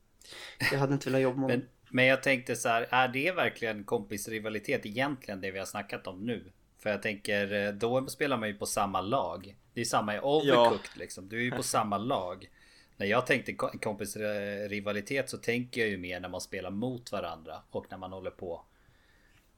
jag 0.73 0.79
hade 0.79 0.93
inte 0.93 1.11
velat 1.11 1.23
jobba 1.23 1.41
med 1.41 1.51
honom. 1.51 1.67
Men, 1.91 2.05
jag 2.07 2.23
tänkte 2.23 2.57
så 2.57 2.69
här, 2.69 2.87
är 2.91 3.09
det 3.09 3.33
verkligen 3.33 3.85
kompisrivalitet 3.85 4.87
egentligen 4.87 5.41
det 5.41 5.51
vi 5.51 5.59
har 5.59 5.67
snackat 5.67 6.07
om 6.07 6.27
nu? 6.27 6.45
För 6.83 6.91
jag 6.91 7.03
tänker, 7.03 7.53
eh, 7.67 7.73
då 7.73 8.07
spelar 8.07 8.37
man 8.37 8.49
ju 8.49 8.55
på 8.55 8.67
samma 8.67 9.01
lag. 9.01 9.57
Det 9.75 9.81
är 9.81 9.85
samma 9.85 10.17
i 10.17 10.21
Overcooked 10.21 10.91
liksom. 10.97 11.29
Du 11.29 11.39
är 11.39 11.43
ju 11.43 11.51
på 11.51 11.63
samma 11.63 11.99
lag. 11.99 12.51
När 12.97 13.07
jag 13.07 13.27
tänkte 13.27 13.53
ko- 13.53 13.79
kompisrivalitet 13.83 15.31
så 15.31 15.37
tänker 15.37 15.81
jag 15.81 15.91
ju 15.91 15.97
mer 15.99 16.21
när 16.21 16.29
man 16.29 16.41
spelar 16.41 16.71
mot 16.71 17.13
varandra 17.13 17.63
och 17.71 17.87
när 17.91 17.99
man 17.99 18.13
håller 18.13 18.31
på 18.31 18.63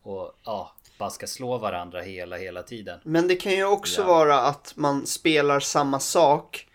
och 0.03 0.33
ja, 0.45 0.73
bara 0.99 1.11
ska 1.11 1.27
slå 1.27 1.59
varandra 1.59 2.01
hela, 2.01 2.37
hela 2.37 2.63
tiden. 2.63 3.01
Men 3.05 3.29
det 3.29 3.37
kan 3.37 3.53
ju 3.53 3.65
också 3.65 4.01
Ja. 4.01 4.07
vara 4.07 4.41
att 4.41 4.73
man 4.77 5.07
spelar 5.07 5.61
samma 5.61 6.01
sak. 6.01 6.67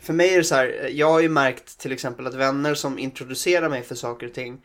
För 0.00 0.12
mig 0.12 0.34
är 0.34 0.38
det 0.38 0.44
så 0.44 0.54
här, 0.54 0.88
jag 0.92 1.10
har 1.10 1.20
ju 1.20 1.28
märkt 1.28 1.78
till 1.78 1.92
exempel 1.92 2.26
att 2.26 2.34
vänner 2.34 2.74
som 2.74 2.98
introducerar 2.98 3.68
mig 3.68 3.82
för 3.82 3.94
saker 3.94 4.26
och 4.26 4.34
ting. 4.34 4.62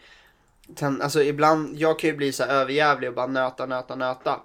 Ten, 0.75 1.01
alltså 1.01 1.23
ibland, 1.23 1.77
jag 1.77 1.99
kan 1.99 2.09
ju 2.09 2.15
bli 2.15 2.31
så 2.31 2.43
här 2.43 2.49
överjävlig 2.49 3.09
och 3.09 3.15
bara 3.15 3.27
nöta, 3.27 3.65
nöta, 3.65 3.95
nöta. 3.95 4.41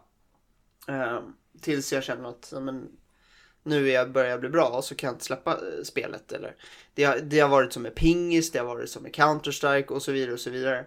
Eh, 0.88 1.20
tills 1.61 1.92
jag 1.92 2.04
känner 2.04 2.28
att 2.28 2.52
men, 2.61 2.88
nu 3.62 3.88
är 3.88 3.94
jag, 3.94 4.12
börjar 4.12 4.30
jag 4.30 4.40
bli 4.40 4.48
bra 4.48 4.68
och 4.68 4.85
så 4.85 4.94
kan 4.94 5.08
jag 5.08 5.14
inte 5.14 5.24
släppa 5.24 5.52
eh, 5.52 5.82
spelet. 5.85 6.32
Eller, 6.32 6.56
det, 6.94 7.04
har, 7.04 7.18
det 7.18 7.40
har 7.40 7.48
varit 7.48 7.72
som 7.72 7.82
med 7.82 7.94
pingis, 7.94 8.50
det 8.50 8.58
har 8.58 8.66
varit 8.66 8.90
som 8.90 9.02
med 9.02 9.14
Counter-Strike 9.14 9.87
och 9.87 10.02
så 10.02 10.12
vidare 10.12 10.32
och 10.32 10.40
så 10.40 10.50
vidare. 10.50 10.87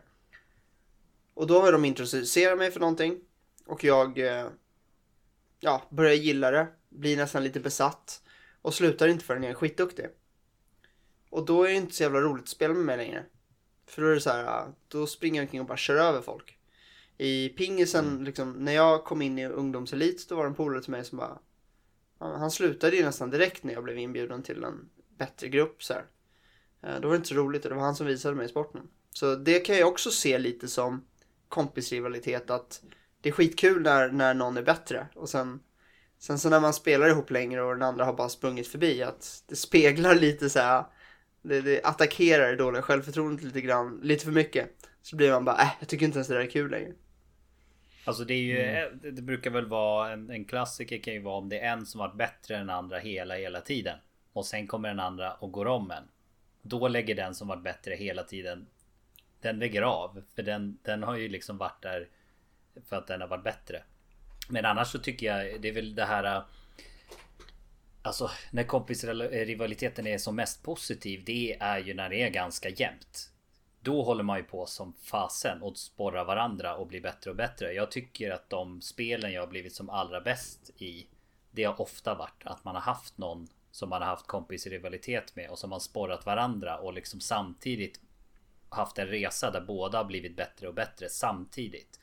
Och 1.34 1.48
då 1.48 1.62
har 1.62 1.72
de 1.72 1.86
introducerat 1.86 2.58
mig 2.58 2.72
för 2.72 2.80
någonting. 2.80 3.20
Och 3.66 3.84
jag 3.84 4.20
eh, 4.20 4.48
ja, 5.60 5.82
börjar 5.90 6.14
gilla 6.14 6.52
det, 6.52 6.68
blir 6.90 7.18
nästan 7.18 7.44
lite 7.44 7.60
besatt 7.60 8.22
och 8.62 8.74
slutar 8.74 9.08
inte 9.08 9.26
förrän 9.26 9.44
jag 9.44 9.50
är 9.50 9.56
skitduktig. 9.56 10.06
Och 11.30 11.46
då 11.46 11.64
är 11.64 11.70
det 11.70 11.76
inte 11.76 11.96
så 11.96 12.04
jävla 12.04 12.20
roligt 12.20 12.44
att 12.44 12.50
spela 12.50 12.74
med 12.74 12.86
mig 12.86 12.98
längre. 12.98 13.24
För 13.88 14.02
då 14.02 14.08
är 14.08 14.14
det 14.14 14.22
så 14.22 14.30
här, 14.30 14.44
ja, 14.44 14.68
då 14.88 15.08
springer 15.08 15.42
jag 15.42 15.46
omkring 15.46 15.62
och 15.62 15.68
bara 15.68 15.78
kör 15.78 15.96
över 15.96 16.22
folk. 16.22 16.58
I 17.18 17.50
pingisen, 17.50 18.24
liksom, 18.24 18.52
när 18.52 18.72
jag 18.72 19.04
kom 19.04 19.22
in 19.22 19.40
i 19.40 19.46
ungdomselit, 19.46 20.30
då 20.30 20.36
var 20.36 20.44
det 20.44 20.50
en 20.50 20.56
polare 20.56 20.82
till 20.82 20.92
mig 20.92 21.06
som 21.06 21.18
bara, 21.18 21.40
ja, 22.20 22.38
han 22.38 22.52
slutade 22.52 22.96
ju 22.96 23.06
nästan 23.06 23.30
direkt 23.30 23.64
när 23.64 23.74
jag 23.74 23.84
blev 23.84 23.98
inbjuden 23.98 24.44
till 24.44 24.64
en 24.64 24.90
bättre 25.18 25.50
grupp 25.50 25.84
så 25.84 25.94
här. 25.94 26.06
Eh, 26.84 27.02
Då 27.02 27.08
var 27.08 27.16
det 27.16 27.18
inte 27.18 27.30
så 27.30 27.36
roligt 27.36 27.66
och 27.66 27.70
det 27.70 27.76
var 27.76 27.84
han 27.84 27.96
som 27.96 28.08
visade 28.08 28.36
mig 28.36 28.50
sporten. 28.50 28.88
Så 29.12 29.36
det 29.36 29.60
kan 29.60 29.78
jag 29.78 29.88
också 29.88 30.12
se 30.12 30.38
lite 30.38 30.68
som 30.68 31.06
kompisrivalitet 31.50 32.50
att 32.50 32.84
det 33.22 33.30
är 33.30 33.34
skitkul 33.34 33.82
när, 33.82 34.10
när 34.12 34.34
någon 34.34 34.58
är 34.58 34.64
bättre 34.64 35.08
och 35.16 35.30
sen 35.30 35.60
Sen 36.20 36.40
så 36.40 36.50
när 36.50 36.60
man 36.60 36.74
spelar 36.74 37.10
ihop 37.10 37.32
längre 37.32 37.62
och 37.62 37.74
den 37.74 37.82
andra 37.82 38.06
har 38.06 38.14
bara 38.14 38.30
sprungit 38.30 38.68
förbi 38.68 39.04
att 39.04 39.44
det 39.48 39.56
speglar 39.56 40.16
lite 40.16 40.50
så 40.50 40.60
här 40.60 40.84
det, 41.48 41.62
det 41.62 41.84
attackerar 41.84 42.50
det 42.50 42.56
dåliga 42.56 42.82
självförtroendet 42.82 43.46
lite 43.46 43.62
grann, 43.62 44.00
lite 44.04 44.26
för 44.26 44.32
mycket. 44.32 44.70
Så 45.02 45.16
blir 45.16 45.32
man 45.32 45.46
bara, 45.46 45.62
äh, 45.62 45.74
jag 45.80 45.88
tycker 45.88 46.06
inte 46.06 46.18
ens 46.18 46.28
det 46.28 46.34
där 46.34 46.42
är 46.42 46.50
kul 46.50 46.72
längre. 46.72 46.94
Alltså 48.06 48.24
det 48.24 48.34
är 48.34 48.42
ju, 48.42 48.56
det 49.02 49.12
det 49.12 49.22
brukar 49.22 49.52
väl 49.52 49.66
vara 49.66 50.12
en, 50.12 50.30
en 50.30 50.46
klassiker 50.46 50.98
kan 50.98 51.14
ju 51.14 51.22
vara 51.22 51.38
om 51.38 51.50
det 51.50 51.60
är 51.60 51.72
en 51.72 51.86
som 51.86 52.00
varit 52.00 52.16
bättre 52.16 52.56
än 52.56 52.68
den 52.68 52.76
andra 52.76 53.00
hela 53.00 53.36
hela 53.36 53.62
tiden. 53.62 53.98
Och 54.34 54.46
sen 54.46 54.68
kommer 54.68 54.90
den 54.90 55.00
andra 55.00 55.34
och 55.34 55.52
går 55.52 55.66
om 55.68 55.92
en. 55.92 56.04
Då 56.62 56.88
lägger 56.88 57.16
den 57.16 57.36
som 57.36 57.48
varit 57.48 57.64
bättre 57.64 57.96
hela 57.96 58.24
tiden 58.24 58.68
Den 59.42 59.60
lägger 59.60 59.82
av. 59.82 60.24
För 60.36 60.44
den, 60.44 60.78
den 60.82 61.04
har 61.04 61.16
ju 61.16 61.30
liksom 61.30 61.58
varit 61.58 61.82
där 61.82 62.08
För 62.90 62.96
att 62.98 63.08
den 63.08 63.22
har 63.22 63.28
varit 63.28 63.44
bättre. 63.44 63.84
Men 64.50 64.66
annars 64.66 64.88
så 64.88 65.00
tycker 65.00 65.26
jag 65.26 65.62
det 65.62 65.70
är 65.70 65.74
väl 65.74 65.96
det 65.96 66.06
här 66.06 66.44
Alltså 68.06 68.30
när 68.52 68.64
kompisrivaliteten 68.64 70.08
är 70.08 70.18
som 70.18 70.36
mest 70.36 70.64
positiv 70.64 71.24
Det 71.26 71.58
är 71.60 71.80
ju 71.80 71.94
när 71.94 72.10
det 72.10 72.22
är 72.22 72.30
ganska 72.30 72.70
jämnt. 72.70 73.32
Då 73.80 74.04
håller 74.04 74.24
man 74.24 74.38
ju 74.38 74.44
på 74.44 74.66
som 74.66 74.94
fasen 74.94 75.62
och 75.62 75.78
sporrar 75.78 76.26
varandra 76.26 76.76
och 76.76 76.88
blir 76.88 77.02
bättre 77.02 77.30
och 77.30 77.36
bättre. 77.36 77.74
Jag 77.74 77.92
tycker 77.92 78.32
att 78.32 78.50
de 78.50 78.82
spelen 78.82 79.34
jag 79.34 79.42
har 79.42 79.48
blivit 79.48 79.76
som 79.76 79.90
allra 79.90 80.22
bäst 80.22 80.72
i 80.78 81.08
Det 81.52 81.64
har 81.64 81.82
ofta 81.82 82.16
varit 82.16 82.44
att 82.46 82.64
man 82.64 82.76
har 82.76 82.82
haft 82.82 83.18
någon 83.18 83.48
som 83.72 83.90
man 83.90 84.02
har 84.02 84.10
haft 84.10 84.28
kompisrivalitet 84.28 85.36
med 85.36 85.50
och 85.50 85.60
som 85.60 85.72
har 85.72 85.80
sporrat 85.80 86.26
varandra 86.26 86.78
och 86.78 86.94
liksom 86.94 87.22
samtidigt 87.22 88.00
haft 88.70 88.98
en 88.98 89.08
resa 89.08 89.52
där 89.52 89.62
båda 89.62 89.98
har 89.98 90.06
blivit 90.06 90.36
bättre 90.36 90.68
och 90.68 90.74
bättre 90.74 91.10
samtidigt. 91.10 92.00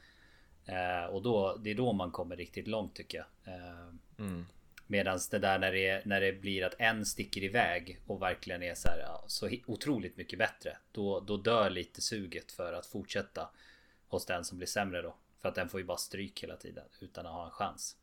Eh, 0.67 1.15
och 1.15 1.23
då, 1.23 1.57
det 1.57 1.71
är 1.71 1.75
då 1.75 1.93
man 1.93 2.11
kommer 2.11 2.37
riktigt 2.37 2.69
långt 2.69 2.95
tycker 2.95 3.19
jag. 3.19 3.55
Eh, 3.55 3.89
mm. 4.19 4.47
Medan 4.87 5.19
det 5.31 5.39
där 5.39 5.59
när 5.59 5.73
det, 5.73 5.89
är, 5.89 6.03
när 6.05 6.21
det 6.21 6.33
blir 6.33 6.65
att 6.65 6.75
en 6.79 7.07
sticker 7.07 7.45
iväg 7.45 8.01
och 8.07 8.23
verkligen 8.23 8.63
är 8.63 8.75
så 8.75 8.89
här 8.89 8.99
ja, 8.99 9.25
så 9.27 9.51
otroligt 9.67 10.17
mycket 10.17 10.39
bättre. 10.39 10.77
Då, 10.93 11.21
då 11.21 11.37
dör 11.37 11.71
lite 11.71 12.03
suget 12.03 12.53
för 12.53 12.73
att 12.73 12.87
fortsätta 12.87 13.51
hos 14.09 14.27
den 14.27 14.45
som 14.45 14.59
blir 14.59 14.69
sämre 14.69 15.03
då. 15.03 15.17
För 15.41 15.49
att 15.49 15.55
den 15.55 15.69
får 15.69 15.81
ju 15.81 15.87
bara 15.87 15.97
stryk 15.97 16.43
hela 16.43 16.57
tiden 16.57 16.85
utan 17.01 17.27
att 17.27 17.33
ha 17.33 17.45
en 17.45 17.51
chans. 17.51 17.97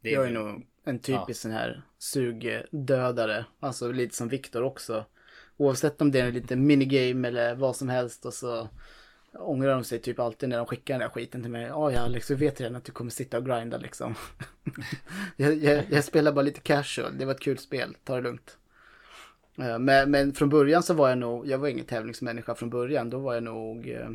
Det 0.00 0.10
Jag 0.10 0.26
är 0.26 0.30
nog 0.30 0.66
en 0.84 0.98
typisk 0.98 1.40
sån 1.40 1.50
här 1.50 1.82
sugdödare. 1.98 3.44
Alltså 3.60 3.92
lite 3.92 4.16
som 4.16 4.28
Viktor 4.28 4.62
också. 4.62 5.04
Oavsett 5.56 6.00
om 6.00 6.10
det 6.10 6.20
är 6.20 6.26
en 6.26 6.34
liten 6.34 6.66
minigame 6.66 7.28
eller 7.28 7.54
vad 7.54 7.76
som 7.76 7.88
helst 7.88 8.26
och 8.26 8.34
så 8.34 8.68
ångrar 9.38 9.70
de 9.74 9.84
sig 9.84 9.98
typ 9.98 10.18
alltid 10.18 10.48
när 10.48 10.56
de 10.56 10.66
skickar 10.66 10.94
den 10.94 11.00
där 11.00 11.08
skiten 11.08 11.42
till 11.42 11.50
mig. 11.50 11.62
Ja, 11.62 11.92
ja 11.92 12.00
Alex, 12.00 12.30
vi 12.30 12.34
vet 12.34 12.60
redan 12.60 12.76
att 12.76 12.84
du 12.84 12.92
kommer 12.92 13.10
sitta 13.10 13.38
och 13.38 13.46
grinda 13.46 13.78
liksom. 13.78 14.14
jag, 15.36 15.54
jag, 15.54 15.84
jag 15.90 16.04
spelar 16.04 16.32
bara 16.32 16.42
lite 16.42 16.60
casual. 16.60 17.18
Det 17.18 17.24
var 17.24 17.32
ett 17.34 17.40
kul 17.40 17.58
spel. 17.58 17.96
Ta 18.04 18.14
det 18.14 18.20
lugnt. 18.20 18.58
Eh, 19.58 19.78
Men, 19.78 20.10
men 20.10 20.32
från 20.32 20.48
början 20.48 20.82
så 20.82 20.94
var 20.94 21.08
jag 21.08 21.18
nog, 21.18 21.46
jag 21.46 21.58
var 21.58 21.68
ingen 21.68 21.86
tävlingsmänniska 21.86 22.54
från 22.54 22.70
början. 22.70 23.10
Då 23.10 23.18
var 23.18 23.34
jag 23.34 23.42
nog, 23.42 23.88
eh, 23.88 24.10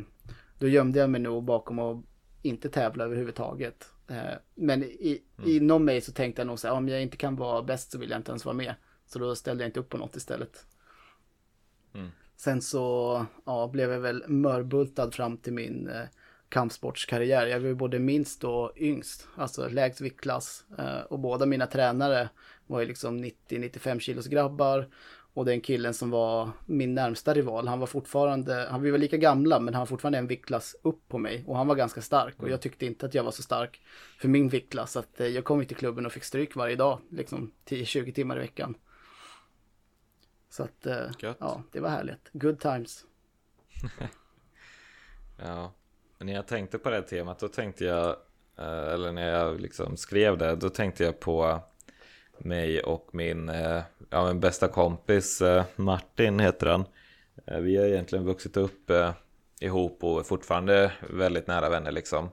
då 0.58 0.68
gömde 0.68 0.98
jag 0.98 1.10
mig 1.10 1.20
nog 1.20 1.44
bakom 1.44 1.78
att 1.78 2.04
inte 2.42 2.68
tävla 2.68 3.04
överhuvudtaget. 3.04 3.90
Eh, 4.08 4.34
Men 4.54 4.82
i, 4.82 5.22
inom 5.44 5.84
mig 5.84 6.00
så 6.00 6.12
tänkte 6.12 6.40
jag 6.42 6.46
nog 6.46 6.58
så 6.58 6.68
här, 6.68 6.74
om 6.74 6.88
jag 6.88 7.02
inte 7.02 7.16
kan 7.16 7.36
vara 7.36 7.62
bäst 7.62 7.92
så 7.92 7.98
vill 7.98 8.10
jag 8.10 8.18
inte 8.18 8.30
ens 8.30 8.44
vara 8.44 8.56
med. 8.56 8.74
Så 9.06 9.18
då 9.18 9.34
ställde 9.34 9.64
jag 9.64 9.68
inte 9.68 9.80
upp 9.80 9.88
på 9.88 9.96
något 9.96 10.16
istället. 10.16 10.66
Mm. 11.94 12.08
Sen 12.36 12.62
så 12.62 13.26
ja, 13.44 13.68
blev 13.72 13.92
jag 13.92 14.00
väl 14.00 14.24
mörbultad 14.28 15.10
fram 15.10 15.36
till 15.36 15.52
min 15.52 15.88
eh, 15.88 16.02
kampsportskarriär. 16.48 17.46
Jag 17.46 17.60
var 17.60 17.66
ju 17.66 17.74
både 17.74 17.98
minst 17.98 18.44
och 18.44 18.72
yngst, 18.76 19.28
alltså 19.36 19.68
lägst 19.68 20.00
viktklass. 20.00 20.64
Eh, 20.78 21.00
och 21.00 21.18
båda 21.18 21.46
mina 21.46 21.66
tränare 21.66 22.28
var 22.66 22.80
ju 22.80 22.86
liksom 22.86 23.24
90-95 23.24 23.98
kilos 23.98 24.26
grabbar. 24.26 24.88
Och 25.34 25.44
den 25.44 25.60
killen 25.60 25.94
som 25.94 26.10
var 26.10 26.50
min 26.66 26.94
närmsta 26.94 27.34
rival, 27.34 27.68
han 27.68 27.80
var 27.80 27.86
fortfarande, 27.86 28.66
han 28.70 28.82
vi 28.82 28.90
var 28.90 28.98
lika 28.98 29.16
gamla 29.16 29.60
men 29.60 29.74
han 29.74 29.80
var 29.80 29.86
fortfarande 29.86 30.18
en 30.18 30.26
viktklass 30.26 30.76
upp 30.82 31.08
på 31.08 31.18
mig. 31.18 31.44
Och 31.46 31.56
han 31.56 31.66
var 31.66 31.74
ganska 31.74 32.02
stark 32.02 32.42
och 32.42 32.50
jag 32.50 32.60
tyckte 32.60 32.86
inte 32.86 33.06
att 33.06 33.14
jag 33.14 33.24
var 33.24 33.30
så 33.30 33.42
stark 33.42 33.80
för 34.18 34.28
min 34.28 34.48
viktklass. 34.48 34.92
Så 34.92 34.98
att 34.98 35.20
eh, 35.20 35.26
jag 35.26 35.44
kom 35.44 35.66
till 35.66 35.76
klubben 35.76 36.06
och 36.06 36.12
fick 36.12 36.24
stryk 36.24 36.56
varje 36.56 36.76
dag, 36.76 36.98
liksom 37.10 37.52
10-20 37.68 38.12
timmar 38.12 38.36
i 38.36 38.40
veckan. 38.40 38.74
Så 40.54 40.62
att, 40.62 40.86
eh, 40.86 41.06
Gött. 41.18 41.36
ja, 41.40 41.62
det 41.72 41.80
var 41.80 41.88
härligt. 41.88 42.30
Good 42.32 42.60
times. 42.60 43.04
Ja, 45.36 45.72
när 46.18 46.32
jag 46.32 46.46
tänkte 46.46 46.78
på 46.78 46.90
det 46.90 46.96
här 46.96 47.02
temat 47.02 47.38
då 47.38 47.48
tänkte 47.48 47.84
jag, 47.84 48.16
eh, 48.58 48.92
eller 48.92 49.12
när 49.12 49.28
jag 49.28 49.60
liksom 49.60 49.96
skrev 49.96 50.38
det, 50.38 50.56
då 50.56 50.70
tänkte 50.70 51.04
jag 51.04 51.20
på 51.20 51.60
mig 52.38 52.82
och 52.82 53.08
min, 53.12 53.48
eh, 53.48 53.82
ja, 54.10 54.26
min 54.26 54.40
bästa 54.40 54.68
kompis 54.68 55.42
Martin 55.76 56.38
heter 56.38 56.66
han. 56.66 56.84
Vi 57.44 57.76
har 57.76 57.84
egentligen 57.84 58.24
vuxit 58.24 58.56
upp 58.56 58.90
ihop 59.60 60.04
och 60.04 60.20
är 60.20 60.24
fortfarande 60.24 60.92
väldigt 61.10 61.46
nära 61.46 61.68
vänner 61.70 61.92
liksom. 61.92 62.30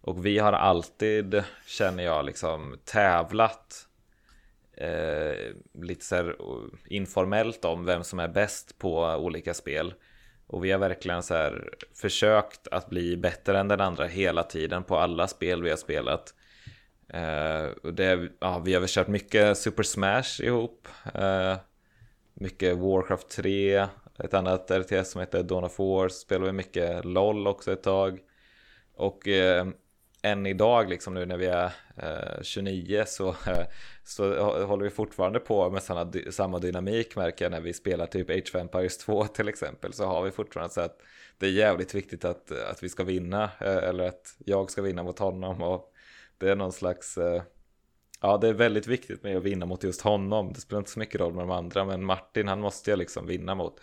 Och 0.00 0.26
vi 0.26 0.38
har 0.38 0.52
alltid, 0.52 1.44
känner 1.66 2.02
jag, 2.02 2.24
liksom 2.24 2.78
tävlat 2.84 3.88
eh, 4.80 5.54
lite 5.82 6.04
så 6.04 6.14
här 6.16 6.36
informellt 6.86 7.64
om 7.64 7.84
vem 7.84 8.04
som 8.04 8.18
är 8.18 8.28
bäst 8.28 8.78
på 8.78 9.00
olika 9.00 9.54
spel. 9.54 9.94
Och 10.46 10.64
vi 10.64 10.70
har 10.70 10.78
verkligen 10.78 11.22
så 11.22 11.34
här 11.34 11.74
försökt 11.94 12.68
att 12.68 12.90
bli 12.90 13.16
bättre 13.16 13.58
än 13.58 13.68
den 13.68 13.80
andra 13.80 14.06
hela 14.06 14.42
tiden 14.42 14.84
på 14.84 14.96
alla 14.96 15.28
spel 15.28 15.62
vi 15.62 15.70
har 15.70 15.76
spelat. 15.76 16.34
Eh, 17.08 17.64
och 17.82 17.94
det, 17.94 18.28
ja, 18.40 18.58
vi 18.58 18.74
har 18.74 18.80
väl 18.80 18.88
kört 18.88 19.08
mycket 19.08 19.58
Super 19.58 19.82
Smash 19.82 20.40
ihop. 20.42 20.88
Eh, 21.14 21.56
mycket 22.34 22.76
Warcraft 22.78 23.28
3, 23.28 23.86
ett 24.18 24.34
annat 24.34 24.70
RTS 24.70 25.10
som 25.10 25.20
heter 25.20 25.42
Dawn 25.42 25.64
of 25.64 25.78
War, 25.78 26.08
spelar 26.08 26.46
vi 26.46 26.52
mycket 26.52 27.04
LOL 27.04 27.46
också 27.46 27.72
ett 27.72 27.82
tag. 27.82 28.18
Och 28.94 29.28
eh, 29.28 29.66
än 30.22 30.46
idag 30.46 30.88
liksom 30.88 31.14
nu 31.14 31.26
när 31.26 31.36
vi 31.36 31.46
är 31.46 31.72
eh, 31.96 32.42
29 32.42 33.04
så, 33.06 33.28
eh, 33.28 33.66
så 34.04 34.44
håller 34.64 34.84
vi 34.84 34.90
fortfarande 34.90 35.40
på 35.40 35.70
med 35.70 35.82
samma, 35.82 36.12
samma 36.30 36.58
dynamik 36.58 37.16
märker 37.16 37.44
jag 37.44 37.52
när 37.52 37.60
vi 37.60 37.72
spelar 37.72 38.06
typ 38.06 38.30
Age 38.30 38.50
of 38.54 38.60
Empires 38.60 38.98
2 38.98 39.24
till 39.34 39.48
exempel 39.48 39.92
så 39.92 40.04
har 40.04 40.22
vi 40.22 40.30
fortfarande 40.30 40.74
så 40.74 40.80
att 40.80 41.00
det 41.38 41.46
är 41.46 41.50
jävligt 41.50 41.94
viktigt 41.94 42.24
att, 42.24 42.52
att 42.52 42.82
vi 42.82 42.88
ska 42.88 43.04
vinna 43.04 43.44
eh, 43.44 43.76
eller 43.76 44.04
att 44.04 44.36
jag 44.38 44.70
ska 44.70 44.82
vinna 44.82 45.02
mot 45.02 45.18
honom 45.18 45.62
och 45.62 45.92
det 46.38 46.50
är 46.50 46.56
någon 46.56 46.72
slags 46.72 47.18
eh, 47.18 47.42
Ja, 48.22 48.38
det 48.38 48.48
är 48.48 48.52
väldigt 48.52 48.86
viktigt 48.86 49.22
med 49.22 49.36
att 49.36 49.42
vinna 49.42 49.66
mot 49.66 49.84
just 49.84 50.00
honom. 50.00 50.52
Det 50.52 50.60
spelar 50.60 50.78
inte 50.78 50.90
så 50.90 50.98
mycket 50.98 51.20
roll 51.20 51.34
med 51.34 51.42
de 51.42 51.50
andra, 51.50 51.84
men 51.84 52.04
Martin, 52.04 52.48
han 52.48 52.60
måste 52.60 52.90
jag 52.90 52.98
liksom 52.98 53.26
vinna 53.26 53.54
mot. 53.54 53.80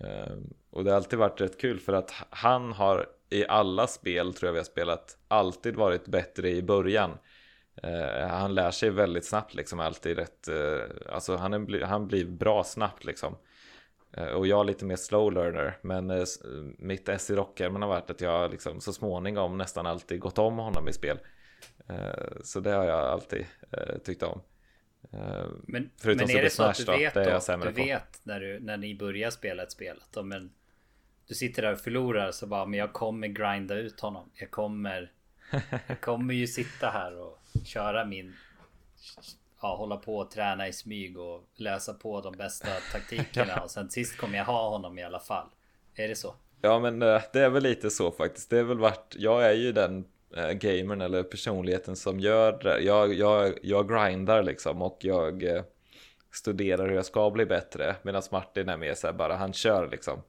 Eh, 0.00 0.36
och 0.70 0.84
det 0.84 0.90
har 0.90 0.96
alltid 0.96 1.18
varit 1.18 1.40
rätt 1.40 1.60
kul 1.60 1.80
för 1.80 1.92
att 1.92 2.12
han 2.30 2.72
har 2.72 3.06
i 3.30 3.46
alla 3.46 3.86
spel, 3.86 4.34
tror 4.34 4.48
jag 4.48 4.52
vi 4.52 4.58
har 4.58 4.64
spelat, 4.64 5.16
alltid 5.28 5.76
varit 5.76 6.06
bättre 6.06 6.50
i 6.50 6.62
början. 6.62 7.18
Ehm, 7.82 8.30
han 8.30 8.54
lär 8.54 8.70
sig 8.70 8.90
väldigt 8.90 9.24
snabbt 9.24 9.54
liksom, 9.54 9.80
alltid 9.80 10.16
rätt, 10.16 10.48
eh, 10.48 11.14
alltså 11.14 11.36
han, 11.36 11.54
är, 11.54 11.84
han 11.84 12.06
blir 12.06 12.24
bra 12.24 12.64
snabbt 12.64 13.04
liksom. 13.04 13.36
Ehm, 14.12 14.36
och 14.36 14.46
jag 14.46 14.60
är 14.60 14.64
lite 14.64 14.84
mer 14.84 14.96
slow 14.96 15.32
learner, 15.32 15.78
men 15.82 16.10
eh, 16.10 16.24
mitt 16.78 17.08
S 17.08 17.30
i 17.30 17.34
rockärmen 17.34 17.82
har 17.82 17.88
varit 17.88 18.10
att 18.10 18.20
jag 18.20 18.50
liksom 18.50 18.80
så 18.80 18.92
småningom 18.92 19.58
nästan 19.58 19.86
alltid 19.86 20.20
gått 20.20 20.38
om 20.38 20.58
honom 20.58 20.88
i 20.88 20.92
spel. 20.92 21.18
Så 22.42 22.60
det 22.60 22.70
har 22.70 22.84
jag 22.84 23.00
alltid 23.00 23.46
tyckt 24.04 24.22
om. 24.22 24.40
Men, 25.66 25.90
Förutom 25.96 26.26
men 26.26 26.36
är 26.36 26.42
det 26.42 26.50
så 26.50 26.62
att 26.62 26.76
du 26.76 26.84
vet, 26.84 27.14
då 27.14 27.56
du 27.64 27.70
vet 27.70 28.20
när, 28.22 28.40
du, 28.40 28.60
när 28.60 28.76
ni 28.76 28.94
börjar 28.94 29.30
spela 29.30 29.62
ett 29.62 29.72
spel 29.72 30.02
att 30.10 30.26
men, 30.26 30.50
du 31.28 31.34
sitter 31.34 31.62
där 31.62 31.72
och 31.72 31.80
förlorar 31.80 32.30
så 32.32 32.46
bara 32.46 32.66
men 32.66 32.78
jag 32.78 32.92
kommer 32.92 33.28
grinda 33.28 33.74
ut 33.74 34.00
honom. 34.00 34.30
Jag 34.34 34.50
kommer 34.50 35.12
Jag 35.86 36.00
kommer 36.00 36.34
ju 36.34 36.46
sitta 36.46 36.90
här 36.90 37.18
och 37.18 37.38
köra 37.64 38.04
min 38.04 38.34
Ja, 39.62 39.76
hålla 39.76 39.96
på 39.96 40.16
och 40.16 40.30
träna 40.30 40.68
i 40.68 40.72
smyg 40.72 41.18
och 41.18 41.44
läsa 41.56 41.94
på 41.94 42.20
de 42.20 42.32
bästa 42.36 42.68
taktikerna 42.92 43.60
och 43.60 43.70
sen 43.70 43.90
sist 43.90 44.16
kommer 44.16 44.38
jag 44.38 44.44
ha 44.44 44.68
honom 44.68 44.98
i 44.98 45.04
alla 45.04 45.20
fall. 45.20 45.46
Är 45.94 46.08
det 46.08 46.14
så? 46.14 46.34
Ja 46.60 46.78
men 46.78 46.98
det 46.98 47.34
är 47.34 47.48
väl 47.50 47.62
lite 47.62 47.90
så 47.90 48.10
faktiskt. 48.10 48.50
Det 48.50 48.58
är 48.58 48.62
väl 48.62 48.78
vart, 48.78 49.14
jag 49.16 49.44
är 49.44 49.52
ju 49.52 49.72
den 49.72 50.04
eh, 50.36 50.50
gamern 50.50 51.00
eller 51.00 51.22
personligheten 51.22 51.96
som 51.96 52.20
gör 52.20 52.58
det. 52.62 52.80
Jag, 52.80 53.14
jag, 53.14 53.58
jag 53.62 53.88
grindar 53.88 54.42
liksom 54.42 54.82
och 54.82 54.98
jag 55.00 55.42
eh, 55.42 55.62
studerar 56.32 56.88
hur 56.88 56.94
jag 56.94 57.06
ska 57.06 57.30
bli 57.30 57.46
bättre. 57.46 57.96
Medan 58.02 58.22
Martin 58.32 58.68
är 58.68 58.76
mer 58.76 58.94
så 58.94 59.06
här 59.06 59.14
bara, 59.14 59.36
han 59.36 59.52
kör 59.52 59.88
liksom. 59.88 60.22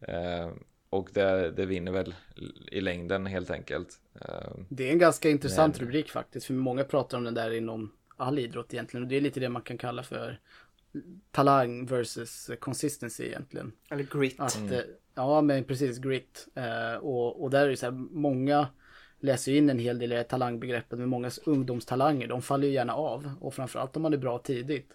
Eh, 0.00 0.50
och 0.90 1.10
det, 1.12 1.50
det 1.50 1.66
vinner 1.66 1.92
väl 1.92 2.14
i 2.72 2.80
längden 2.80 3.26
helt 3.26 3.50
enkelt. 3.50 4.00
Eh, 4.20 4.50
det 4.68 4.88
är 4.88 4.92
en 4.92 4.98
ganska 4.98 5.30
intressant 5.30 5.76
Men... 5.76 5.86
rubrik 5.86 6.10
faktiskt. 6.10 6.46
För 6.46 6.54
många 6.54 6.84
pratar 6.84 7.18
om 7.18 7.24
den 7.24 7.34
där 7.34 7.50
inom 7.50 7.92
all 8.16 8.38
idrott 8.38 8.74
egentligen. 8.74 9.04
Och 9.04 9.08
det 9.08 9.16
är 9.16 9.20
lite 9.20 9.40
det 9.40 9.48
man 9.48 9.62
kan 9.62 9.78
kalla 9.78 10.02
för 10.02 10.40
talang 11.30 11.86
versus 11.86 12.50
consistency 12.58 13.24
egentligen. 13.24 13.72
Eller 13.90 14.04
grit. 14.04 14.40
Att, 14.40 14.56
mm. 14.56 14.82
Ja, 15.14 15.40
men 15.40 15.64
precis 15.64 15.98
grit. 15.98 16.48
Eh, 16.54 16.94
och, 16.94 17.42
och 17.42 17.50
där 17.50 17.64
är 17.64 17.68
det 17.68 17.76
så 17.76 17.86
här, 17.86 17.92
många 18.10 18.68
läser 19.20 19.52
in 19.52 19.70
en 19.70 19.78
hel 19.78 19.98
del 19.98 20.12
i 20.12 20.24
talangbegreppet, 20.24 20.98
men 20.98 21.08
många 21.08 21.30
ungdomstalanger, 21.46 22.28
de 22.28 22.42
faller 22.42 22.66
ju 22.66 22.72
gärna 22.72 22.94
av. 22.94 23.30
Och 23.40 23.54
framförallt 23.54 23.96
om 23.96 24.02
man 24.02 24.12
är 24.12 24.18
bra 24.18 24.38
tidigt. 24.38 24.92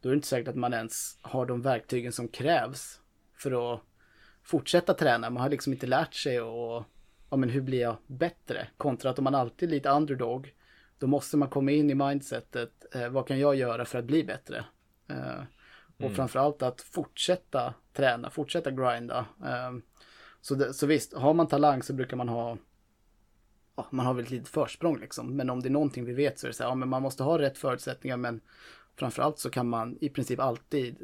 Då 0.00 0.08
är 0.08 0.10
det 0.10 0.16
inte 0.16 0.28
säkert 0.28 0.48
att 0.48 0.56
man 0.56 0.74
ens 0.74 1.18
har 1.20 1.46
de 1.46 1.62
verktygen 1.62 2.12
som 2.12 2.28
krävs 2.28 3.00
för 3.34 3.74
att 3.74 3.82
fortsätta 4.46 4.94
träna. 4.94 5.30
Man 5.30 5.42
har 5.42 5.50
liksom 5.50 5.72
inte 5.72 5.86
lärt 5.86 6.14
sig 6.14 6.40
och 6.40 6.84
ja 7.30 7.36
men 7.36 7.48
hur 7.48 7.60
blir 7.60 7.80
jag 7.80 7.96
bättre? 8.06 8.68
Kontra 8.76 9.10
att 9.10 9.18
om 9.18 9.24
man 9.24 9.34
alltid 9.34 9.68
är 9.68 9.70
lite 9.70 9.88
underdog, 9.88 10.54
då 10.98 11.06
måste 11.06 11.36
man 11.36 11.48
komma 11.48 11.70
in 11.70 11.90
i 11.90 11.94
mindsetet, 11.94 12.94
eh, 12.94 13.08
vad 13.08 13.26
kan 13.26 13.38
jag 13.38 13.54
göra 13.54 13.84
för 13.84 13.98
att 13.98 14.04
bli 14.04 14.24
bättre? 14.24 14.64
Eh, 15.08 15.42
och 15.96 16.02
mm. 16.02 16.14
framförallt 16.14 16.62
att 16.62 16.80
fortsätta 16.80 17.74
träna, 17.92 18.30
fortsätta 18.30 18.70
grinda. 18.70 19.26
Eh, 19.44 19.72
så, 20.40 20.54
det, 20.54 20.74
så 20.74 20.86
visst, 20.86 21.14
har 21.14 21.34
man 21.34 21.48
talang 21.48 21.82
så 21.82 21.92
brukar 21.92 22.16
man 22.16 22.28
ha 22.28 22.56
ja, 23.76 23.86
man 23.90 24.06
har 24.06 24.14
väl 24.14 24.24
ett 24.24 24.30
litet 24.30 24.48
försprång 24.48 24.98
liksom. 25.00 25.36
Men 25.36 25.50
om 25.50 25.62
det 25.62 25.68
är 25.68 25.70
någonting 25.70 26.04
vi 26.04 26.12
vet 26.12 26.38
så 26.38 26.46
är 26.46 26.48
det 26.48 26.54
så 26.54 26.62
här, 26.62 26.70
ja 26.70 26.74
men 26.74 26.88
man 26.88 27.02
måste 27.02 27.22
ha 27.22 27.38
rätt 27.38 27.58
förutsättningar 27.58 28.16
men 28.16 28.40
framförallt 28.96 29.38
så 29.38 29.50
kan 29.50 29.68
man 29.68 29.98
i 30.00 30.08
princip 30.08 30.40
alltid 30.40 31.02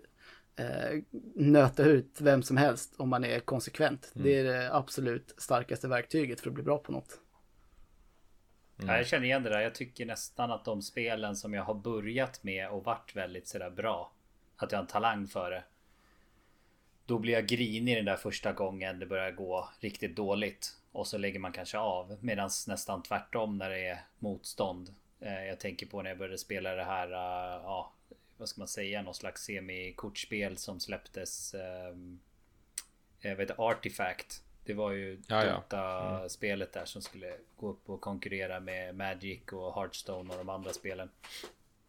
eh, 0.57 1.03
nöta 1.35 1.85
ut 1.85 2.21
vem 2.21 2.43
som 2.43 2.57
helst 2.57 2.95
om 2.97 3.09
man 3.09 3.25
är 3.25 3.41
konsekvent. 3.41 4.13
Mm. 4.15 4.27
Det 4.27 4.39
är 4.39 4.45
det 4.45 4.75
absolut 4.75 5.35
starkaste 5.39 5.89
verktyget 5.89 6.41
för 6.41 6.49
att 6.49 6.55
bli 6.55 6.63
bra 6.63 6.79
på 6.79 6.93
något. 6.93 7.21
Mm. 8.79 8.91
Ja, 8.91 8.97
jag 8.97 9.07
känner 9.07 9.25
igen 9.25 9.43
det 9.43 9.51
där. 9.51 9.61
Jag 9.61 9.75
tycker 9.75 10.07
nästan 10.07 10.51
att 10.51 10.65
de 10.65 10.83
spelen 10.83 11.37
som 11.37 11.55
jag 11.55 11.65
har 11.65 11.75
börjat 11.75 12.45
med 12.45 12.69
och 12.69 12.85
varit 12.85 13.17
väldigt 13.17 13.49
sådär 13.49 13.71
bra. 13.71 14.13
Att 14.57 14.73
jag 14.73 14.79
har 14.79 14.83
en 14.83 14.89
talang 14.89 15.27
för 15.27 15.51
det. 15.51 15.65
Då 17.07 17.19
blir 17.19 17.33
jag 17.33 17.47
grinig 17.47 17.97
den 17.97 18.05
där 18.05 18.17
första 18.17 18.53
gången 18.53 18.99
det 18.99 19.07
börjar 19.07 19.31
gå 19.31 19.69
riktigt 19.81 20.17
dåligt. 20.17 20.77
Och 20.93 21.07
så 21.07 21.19
lägger 21.19 21.39
man 21.39 21.53
kanske 21.53 21.79
av. 21.79 22.17
Medan 22.21 22.51
nästan 22.67 23.03
tvärtom 23.03 23.59
när 23.59 23.71
det 23.71 23.87
är 23.87 23.99
motstånd. 24.19 24.95
Eh, 25.21 25.45
jag 25.45 25.61
tänker 25.61 25.87
på 25.87 26.03
när 26.03 26.11
jag 26.11 26.19
började 26.19 26.39
spela 26.39 26.75
det 26.75 26.85
här, 26.85 27.13
eh, 27.13 27.63
ja, 27.63 27.93
vad 28.43 28.49
ska 28.49 28.61
man 28.61 28.69
säga, 28.69 29.03
någon 29.03 29.15
slags 29.15 29.45
semi-kortspel 29.45 30.57
som 30.57 30.81
släpptes. 30.81 31.55
Ehm, 31.55 32.21
jag 33.21 33.37
vet 33.37 33.59
Artifact. 33.59 34.43
Det 34.65 34.75
var 34.75 34.91
ju 34.91 35.21
ja, 35.27 35.45
Dota-spelet 35.45 36.77
mm. 36.77 36.81
där 36.81 36.87
som 36.87 37.03
skulle 37.03 37.37
gå 37.57 37.71
upp 37.71 37.91
och 37.91 38.01
konkurrera 38.01 38.61
med 38.61 38.95
Magic 38.95 39.41
och 39.53 39.75
Hearthstone 39.75 40.33
och 40.33 40.39
de 40.39 40.49
andra 40.49 40.73
spelen. 40.73 41.11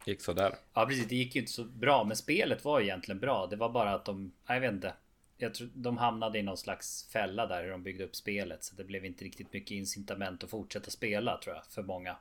Gick 0.04 0.20
sådär. 0.20 0.54
Ja 0.74 0.86
precis, 0.86 1.08
det 1.08 1.16
gick 1.16 1.34
ju 1.34 1.40
inte 1.40 1.52
så 1.52 1.64
bra. 1.64 2.04
Men 2.04 2.16
spelet 2.16 2.64
var 2.64 2.80
egentligen 2.80 3.20
bra. 3.20 3.46
Det 3.46 3.56
var 3.56 3.68
bara 3.68 3.94
att 3.94 4.04
de, 4.04 4.32
jag 4.46 4.60
vet 4.60 4.72
inte. 4.72 4.94
Jag 5.36 5.54
tror 5.54 5.68
de 5.74 5.96
hamnade 5.96 6.38
i 6.38 6.42
någon 6.42 6.56
slags 6.56 7.08
fälla 7.12 7.46
där 7.46 7.62
hur 7.62 7.70
de 7.70 7.82
byggde 7.82 8.04
upp 8.04 8.16
spelet. 8.16 8.64
Så 8.64 8.74
det 8.74 8.84
blev 8.84 9.04
inte 9.04 9.24
riktigt 9.24 9.52
mycket 9.52 9.70
incitament 9.70 10.44
att 10.44 10.50
fortsätta 10.50 10.90
spela 10.90 11.38
tror 11.38 11.56
jag 11.56 11.66
för 11.66 11.82
många. 11.82 12.16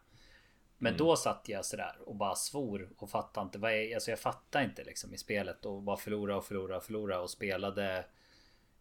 Men 0.84 0.94
mm. 0.94 0.98
då 0.98 1.16
satt 1.16 1.50
jag 1.50 1.66
sådär 1.66 1.96
och 2.06 2.16
bara 2.16 2.36
svor 2.36 2.90
och 2.98 3.10
fattade 3.10 3.46
inte 3.46 3.60
vad 3.60 3.72
är, 3.72 3.94
alltså 3.94 4.10
jag 4.10 4.20
fattade 4.20 4.66
inte 4.66 4.84
liksom 4.84 5.14
i 5.14 5.18
spelet 5.18 5.66
och 5.66 5.82
bara 5.82 5.98
förlora 5.98 6.38
och 6.38 6.46
förlora 6.46 6.78
och 6.78 6.84
förlora 6.84 7.20
och 7.20 7.30
spelade 7.30 8.06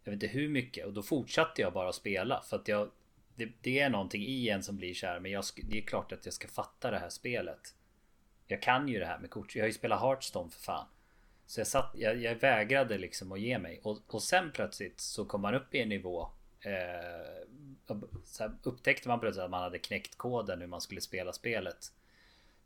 jag 0.03 0.11
vet 0.11 0.23
inte 0.23 0.27
hur 0.27 0.49
mycket 0.49 0.85
och 0.85 0.93
då 0.93 1.03
fortsatte 1.03 1.61
jag 1.61 1.73
bara 1.73 1.89
att 1.89 1.95
spela 1.95 2.41
för 2.41 2.55
att 2.55 2.67
jag 2.67 2.91
det, 3.35 3.49
det 3.61 3.79
är 3.79 3.89
någonting 3.89 4.21
i 4.21 4.49
en 4.49 4.63
som 4.63 4.77
blir 4.77 4.93
kär 4.93 5.19
men 5.19 5.31
jag, 5.31 5.43
det 5.69 5.77
är 5.77 5.81
klart 5.81 6.11
att 6.11 6.25
jag 6.25 6.33
ska 6.33 6.47
fatta 6.47 6.91
det 6.91 6.99
här 6.99 7.09
spelet. 7.09 7.75
Jag 8.47 8.61
kan 8.61 8.87
ju 8.87 8.99
det 8.99 9.05
här 9.05 9.19
med 9.19 9.29
kort. 9.29 9.55
Jag 9.55 9.63
har 9.63 9.67
ju 9.67 9.73
spelat 9.73 10.01
Hearthstone 10.01 10.49
för 10.51 10.59
fan. 10.59 10.85
Så 11.45 11.59
jag, 11.59 11.67
satt, 11.67 11.91
jag, 11.95 12.17
jag 12.17 12.35
vägrade 12.35 12.97
liksom 12.97 13.31
att 13.31 13.39
ge 13.39 13.59
mig 13.59 13.79
och, 13.83 13.97
och 14.07 14.23
sen 14.23 14.51
plötsligt 14.51 14.99
så 14.99 15.25
kom 15.25 15.41
man 15.41 15.55
upp 15.55 15.75
i 15.75 15.81
en 15.81 15.89
nivå 15.89 16.29
eh, 16.65 17.97
upptäckte 18.63 19.07
man 19.07 19.19
plötsligt 19.19 19.43
att 19.43 19.51
man 19.51 19.63
hade 19.63 19.79
knäckt 19.79 20.17
koden 20.17 20.61
hur 20.61 20.67
man 20.67 20.81
skulle 20.81 21.01
spela 21.01 21.33
spelet. 21.33 21.93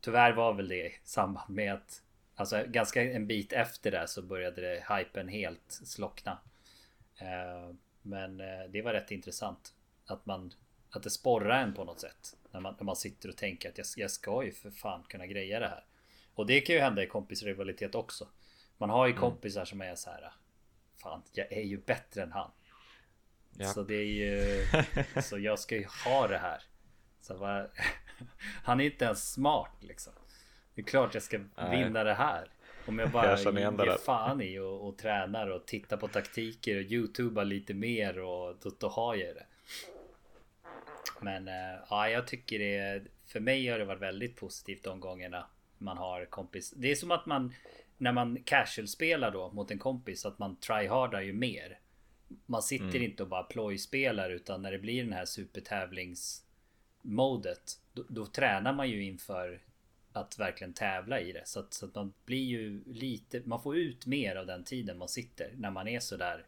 Tyvärr 0.02 0.34
var 0.34 0.54
väl 0.54 0.68
det 0.68 0.86
i 0.86 1.00
samband 1.04 1.50
med 1.50 1.74
att 1.74 2.02
Alltså 2.40 2.64
ganska 2.68 3.04
en 3.04 3.28
bit 3.28 3.54
efter 3.54 3.92
det 3.92 4.08
så 4.08 4.22
började 4.22 4.62
det 4.62 4.86
hypen 4.96 5.28
helt 5.28 5.72
slockna. 5.72 6.38
Eh, 7.18 7.76
men 8.02 8.40
eh, 8.40 8.70
det 8.70 8.82
var 8.82 8.94
rätt 8.94 9.12
intressant. 9.12 9.74
Att 10.06 10.26
man 10.26 10.54
Att 10.90 11.04
det 11.04 11.10
sporrar 11.10 11.64
en 11.64 11.74
på 11.74 11.84
något 11.84 12.00
sätt. 12.00 12.38
När 12.52 12.60
man, 12.60 12.76
när 12.78 12.86
man 12.86 12.96
sitter 12.96 13.30
och 13.30 13.38
tänker 13.38 13.70
att 13.70 13.78
jag, 13.78 13.88
jag 13.96 14.12
ska 14.12 14.44
ju 14.44 14.52
för 14.52 14.72
fan 14.72 15.04
kunna 15.04 15.28
greja 15.28 15.60
det 15.60 15.68
här. 15.68 15.86
Och 16.34 16.46
det 16.46 16.62
kan 16.62 16.76
ju 16.76 16.82
hända 16.82 17.04
i 17.04 17.08
kompisrivalitet 17.08 17.96
också. 17.96 18.28
Man 18.78 18.90
har 18.90 19.08
ju 19.08 19.12
mm. 19.12 19.22
kompisar 19.22 19.66
som 19.66 19.82
är 19.82 19.96
så 19.96 20.10
här. 20.10 20.32
Fan, 20.98 21.22
jag 21.34 21.52
är 21.52 21.64
ju 21.64 21.78
bättre 21.78 22.24
än 22.24 22.32
han. 22.32 22.52
Ja. 23.58 23.68
Så 23.68 23.84
det 23.84 23.96
är 23.96 24.06
ju... 24.06 24.66
så 25.22 25.40
jag 25.40 25.60
ska 25.60 25.76
ju 25.76 25.86
ha 26.06 26.28
det 26.28 26.38
här. 26.38 26.62
Så 27.22 27.38
bara, 27.38 27.68
han 28.64 28.80
är 28.80 28.86
inte 28.86 29.06
ens 29.06 29.34
smart 29.34 29.78
liksom. 29.80 30.14
Det 30.76 30.82
är 30.82 30.86
klart 30.86 31.14
jag 31.14 31.24
ska 31.24 31.40
Nej. 31.56 31.84
vinna 31.84 32.04
det 32.04 32.14
här. 32.14 32.48
Om 32.86 33.00
jag 33.00 33.10
bara 33.12 33.40
jag 33.40 33.60
ger 33.60 33.98
fan 34.06 34.42
i 34.42 34.60
och, 34.60 34.88
och 34.88 34.98
tränar 34.98 35.48
och 35.48 35.66
tittar 35.66 35.98
på 35.98 36.08
taktiker 36.08 36.76
och 36.76 36.92
youtubar 36.92 37.46
lite 37.46 37.74
mer 37.74 38.20
och 38.20 38.56
då, 38.62 38.72
då 38.80 38.88
har 38.88 39.16
jag 39.16 39.36
det. 39.36 39.46
Men 41.22 41.48
äh, 41.48 41.80
ja, 41.90 42.10
jag 42.10 42.28
tycker 42.28 42.60
det 42.60 43.04
För 43.26 43.40
mig 43.40 43.68
har 43.68 43.80
det 43.80 43.86
varit 43.86 44.02
väldigt 44.02 44.36
positivt 44.36 44.84
de 44.84 45.00
gångerna 45.00 45.48
man 45.78 45.98
har 45.98 46.26
kompis. 46.26 46.72
Det 46.72 46.92
är 46.92 46.96
som 46.96 47.12
att 47.12 47.26
man 47.26 47.54
när 47.98 48.12
man 48.12 48.44
casual 48.44 48.88
spelar 48.88 49.32
då 49.32 49.52
mot 49.52 49.72
en 49.72 49.80
kompis 49.80 50.26
att 50.26 50.40
man 50.40 50.56
tryhardar 50.56 51.22
ju 51.22 51.34
mer. 51.34 51.80
Man 52.46 52.62
sitter 52.62 52.86
mm. 52.86 53.04
inte 53.04 53.24
och 53.24 53.30
bara 53.30 53.44
plojspelar 53.44 54.30
utan 54.30 54.62
när 54.62 54.72
det 54.72 54.80
blir 54.80 55.04
den 55.04 55.14
här 55.14 55.26
supertävlings 55.26 56.46
modet. 57.02 57.80
Då, 57.94 58.04
då 58.08 58.26
tränar 58.26 58.74
man 58.74 58.90
ju 58.90 59.04
inför 59.04 59.62
att 60.12 60.40
verkligen 60.40 60.74
tävla 60.74 61.20
i 61.20 61.32
det. 61.32 61.48
Så 61.48 61.60
att, 61.60 61.74
så 61.74 61.86
att 61.86 61.96
man 61.96 62.14
blir 62.26 62.44
ju 62.44 62.84
lite, 62.86 63.42
man 63.46 63.62
får 63.62 63.78
ut 63.78 64.06
mer 64.06 64.36
av 64.36 64.46
den 64.46 64.64
tiden 64.64 64.98
man 64.98 65.10
sitter 65.10 65.54
när 65.58 65.72
man 65.72 65.88
är 65.88 66.00
sådär 66.00 66.46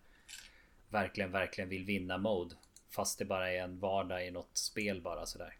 verkligen, 0.90 1.32
verkligen 1.32 1.70
vill 1.70 1.86
vinna 1.86 2.18
mode. 2.18 2.56
Fast 2.90 3.20
det 3.20 3.26
bara 3.26 3.52
är 3.52 3.64
en 3.64 3.80
vardag 3.80 4.28
i 4.28 4.32
något 4.32 4.58
spel 4.58 5.02
bara 5.02 5.26
sådär. 5.26 5.58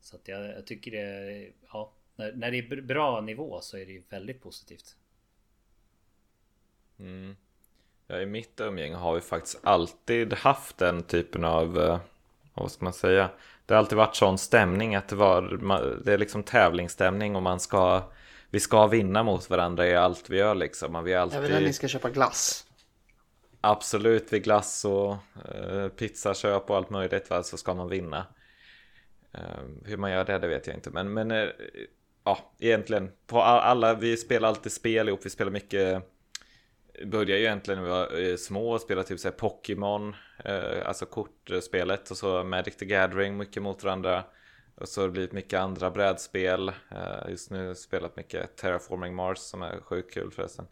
Så 0.00 0.16
att 0.16 0.28
jag, 0.28 0.46
jag 0.46 0.66
tycker 0.66 0.90
det, 0.90 1.52
ja, 1.72 1.92
när, 2.16 2.32
när 2.32 2.50
det 2.50 2.58
är 2.58 2.80
bra 2.80 3.20
nivå 3.20 3.60
så 3.60 3.76
är 3.76 3.86
det 3.86 3.92
ju 3.92 4.02
väldigt 4.08 4.42
positivt. 4.42 4.96
Mm. 6.98 7.36
Ja, 8.06 8.20
I 8.20 8.26
mitt 8.26 8.60
umgänge 8.60 8.96
har 8.96 9.14
vi 9.14 9.20
faktiskt 9.20 9.60
alltid 9.62 10.32
haft 10.32 10.78
den 10.78 11.02
typen 11.02 11.44
av, 11.44 11.78
eh, 11.78 11.98
vad 12.54 12.70
ska 12.70 12.84
man 12.84 12.92
säga, 12.92 13.30
det 13.66 13.74
har 13.74 13.78
alltid 13.78 13.98
varit 13.98 14.16
sån 14.16 14.38
stämning 14.38 14.94
att 14.94 15.08
det, 15.08 15.16
var, 15.16 15.42
det 16.04 16.12
är 16.12 16.18
liksom 16.18 16.42
tävlingsstämning 16.42 17.36
och 17.36 17.42
man 17.42 17.60
ska, 17.60 18.02
vi 18.50 18.60
ska 18.60 18.86
vinna 18.86 19.22
mot 19.22 19.50
varandra 19.50 19.86
i 19.86 19.96
allt 19.96 20.30
vi 20.30 20.36
gör 20.36 20.54
liksom. 20.54 20.92
Man 20.92 21.04
vill 21.04 21.16
alltid... 21.16 21.40
Vill 21.40 21.56
att 21.56 21.62
ni 21.62 21.72
ska 21.72 21.88
köpa 21.88 22.10
glass. 22.10 22.66
Absolut, 23.60 24.32
vid 24.32 24.44
glass 24.44 24.84
och 24.84 25.16
eh, 25.54 25.88
pizzaköp 25.88 26.70
och 26.70 26.76
allt 26.76 26.90
möjligt 26.90 27.30
va, 27.30 27.42
så 27.42 27.56
ska 27.56 27.74
man 27.74 27.88
vinna. 27.88 28.26
Eh, 29.32 29.40
hur 29.84 29.96
man 29.96 30.10
gör 30.10 30.24
det, 30.24 30.38
det 30.38 30.48
vet 30.48 30.66
jag 30.66 30.76
inte. 30.76 30.90
Men, 30.90 31.12
men 31.12 31.30
eh, 31.30 31.48
ja, 32.24 32.38
egentligen 32.58 33.12
på 33.26 33.42
alla, 33.42 33.94
vi 33.94 34.16
spelar 34.16 34.48
alltid 34.48 34.72
spel 34.72 35.08
ihop. 35.08 35.20
Vi 35.26 35.30
spelar 35.30 35.52
mycket 35.52 36.13
började 37.06 37.38
ju 37.38 37.44
egentligen 37.44 37.82
när 37.82 37.84
vi 37.84 37.90
var 37.90 38.30
eh, 38.30 38.36
små 38.36 38.72
och 38.72 38.80
spelade 38.80 39.08
typ 39.08 39.20
såhär 39.20 39.34
Pokémon, 39.34 40.16
eh, 40.44 40.86
alltså 40.88 41.06
kortspelet 41.06 42.10
och 42.10 42.16
så 42.16 42.44
Magic 42.44 42.76
the 42.76 42.84
Gathering 42.84 43.36
mycket 43.36 43.62
mot 43.62 43.84
varandra. 43.84 44.24
Och 44.76 44.88
så 44.88 45.00
har 45.00 45.08
det 45.08 45.12
blivit 45.12 45.32
mycket 45.32 45.60
andra 45.60 45.90
brädspel. 45.90 46.68
Eh, 46.68 47.30
just 47.30 47.50
nu 47.50 47.58
har 47.58 47.64
jag 47.64 47.76
spelat 47.76 48.16
mycket 48.16 48.56
Terraforming 48.56 49.14
Mars 49.14 49.38
som 49.38 49.62
är 49.62 49.80
sjukt 49.80 50.14
kul 50.14 50.30
förresten. 50.30 50.66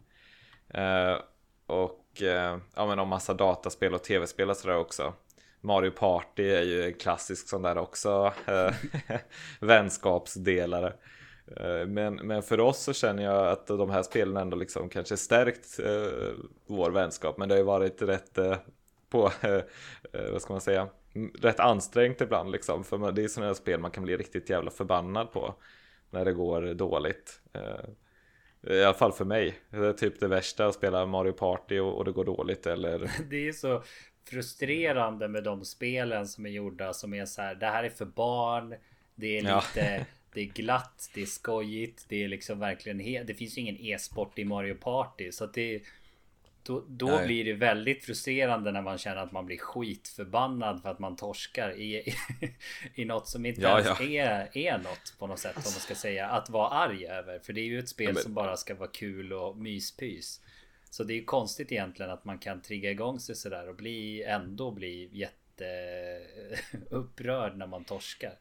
Eh, 0.69 1.17
och 1.65 2.21
eh, 2.21 2.57
ja 2.75 2.85
men 2.85 2.99
och 2.99 3.07
massa 3.07 3.33
dataspel 3.33 3.93
och 3.93 4.03
tv-spel 4.03 4.49
och 4.49 4.57
sådär 4.57 4.77
också. 4.77 5.13
Mario 5.61 5.91
Party 5.91 6.49
är 6.49 6.61
ju 6.61 6.85
en 6.85 6.93
klassisk 6.93 7.49
sån 7.49 7.61
där 7.61 7.77
också. 7.77 8.33
Eh, 8.45 8.73
vänskapsdelare. 9.59 10.93
Eh, 11.47 11.87
men, 11.87 12.15
men 12.15 12.43
för 12.43 12.59
oss 12.59 12.79
så 12.79 12.93
känner 12.93 13.23
jag 13.23 13.47
att 13.47 13.67
de 13.67 13.89
här 13.89 14.03
spelen 14.03 14.37
ändå 14.37 14.57
liksom 14.57 14.89
kanske 14.89 15.17
stärkt 15.17 15.79
eh, 15.79 16.33
vår 16.67 16.91
vänskap. 16.91 17.37
Men 17.37 17.49
det 17.49 17.55
har 17.55 17.59
ju 17.59 17.65
varit 17.65 18.01
rätt 18.01 18.37
eh, 18.37 18.57
på, 19.09 19.25
eh, 19.41 19.61
vad 20.31 20.41
ska 20.41 20.53
man 20.53 20.61
säga, 20.61 20.87
rätt 21.41 21.59
ansträngt 21.59 22.21
ibland 22.21 22.51
liksom. 22.51 22.83
För 22.83 23.11
det 23.11 23.23
är 23.23 23.27
sådana 23.27 23.47
här 23.47 23.53
spel 23.53 23.79
man 23.79 23.91
kan 23.91 24.03
bli 24.03 24.17
riktigt 24.17 24.49
jävla 24.49 24.71
förbannad 24.71 25.31
på 25.31 25.55
när 26.09 26.25
det 26.25 26.33
går 26.33 26.73
dåligt. 26.73 27.41
Eh, 27.53 28.73
I 28.73 28.83
alla 28.83 28.93
fall 28.93 29.13
för 29.13 29.25
mig. 29.25 29.59
Det 29.69 29.77
är 29.77 29.93
typ 29.93 30.19
det 30.19 30.27
värsta 30.27 30.65
att 30.65 30.75
spela 30.75 31.05
Mario 31.05 31.31
Party 31.31 31.79
och, 31.79 31.97
och 31.97 32.05
det 32.05 32.11
går 32.11 32.25
dåligt 32.25 32.67
eller... 32.67 33.11
Det 33.29 33.47
är 33.47 33.53
så 33.53 33.83
frustrerande 34.29 35.27
med 35.27 35.43
de 35.43 35.65
spelen 35.65 36.27
som 36.27 36.45
är 36.45 36.49
gjorda 36.49 36.93
som 36.93 37.13
är 37.13 37.25
så 37.25 37.41
här. 37.41 37.55
Det 37.55 37.65
här 37.65 37.83
är 37.83 37.89
för 37.89 38.05
barn. 38.05 38.75
Det 39.15 39.37
är 39.37 39.41
lite... 39.41 39.95
Ja. 39.97 40.05
Det 40.33 40.41
är 40.41 40.45
glatt, 40.45 41.09
det 41.13 41.21
är 41.21 41.25
skojigt, 41.25 42.05
det 42.09 42.23
är 42.23 42.27
liksom 42.27 42.59
verkligen 42.59 43.25
Det 43.25 43.33
finns 43.33 43.57
ju 43.57 43.61
ingen 43.61 43.77
e-sport 43.79 44.39
i 44.39 44.45
Mario 44.45 44.75
Party 44.75 45.31
så 45.31 45.43
att 45.43 45.53
det 45.53 45.81
Då, 46.63 46.83
då 46.87 47.25
blir 47.25 47.45
det 47.45 47.53
väldigt 47.53 48.05
frustrerande 48.05 48.71
när 48.71 48.81
man 48.81 48.97
känner 48.97 49.17
att 49.17 49.31
man 49.31 49.45
blir 49.45 49.57
skitförbannad 49.57 50.81
för 50.81 50.89
att 50.89 50.99
man 50.99 51.15
torskar 51.15 51.71
i, 51.71 51.95
i, 51.95 52.15
i 53.01 53.05
något 53.05 53.27
som 53.27 53.45
inte 53.45 53.61
ja, 53.61 53.79
ens 53.79 53.99
ja. 53.99 54.05
Är, 54.05 54.57
är 54.57 54.77
något 54.77 55.15
på 55.19 55.27
något 55.27 55.39
sätt 55.39 55.55
om 55.55 55.61
man 55.65 55.71
ska 55.71 55.95
säga 55.95 56.27
att 56.27 56.49
vara 56.49 56.69
arg 56.69 57.07
över. 57.07 57.39
För 57.39 57.53
det 57.53 57.61
är 57.61 57.65
ju 57.65 57.79
ett 57.79 57.89
spel 57.89 58.07
ja, 58.07 58.13
men... 58.13 58.23
som 58.23 58.33
bara 58.33 58.57
ska 58.57 58.75
vara 58.75 58.89
kul 58.89 59.33
och 59.33 59.57
myspys. 59.57 60.41
Så 60.89 61.03
det 61.03 61.13
är 61.13 61.15
ju 61.15 61.23
konstigt 61.23 61.71
egentligen 61.71 62.11
att 62.11 62.25
man 62.25 62.37
kan 62.37 62.61
trigga 62.61 62.91
igång 62.91 63.19
sig 63.19 63.35
sådär 63.35 63.69
och 63.69 63.75
bli 63.75 64.23
ändå 64.23 64.71
bli 64.71 65.09
jätte 65.11 65.65
upprörd 66.89 67.57
när 67.57 67.67
man 67.67 67.83
torskar. 67.83 68.33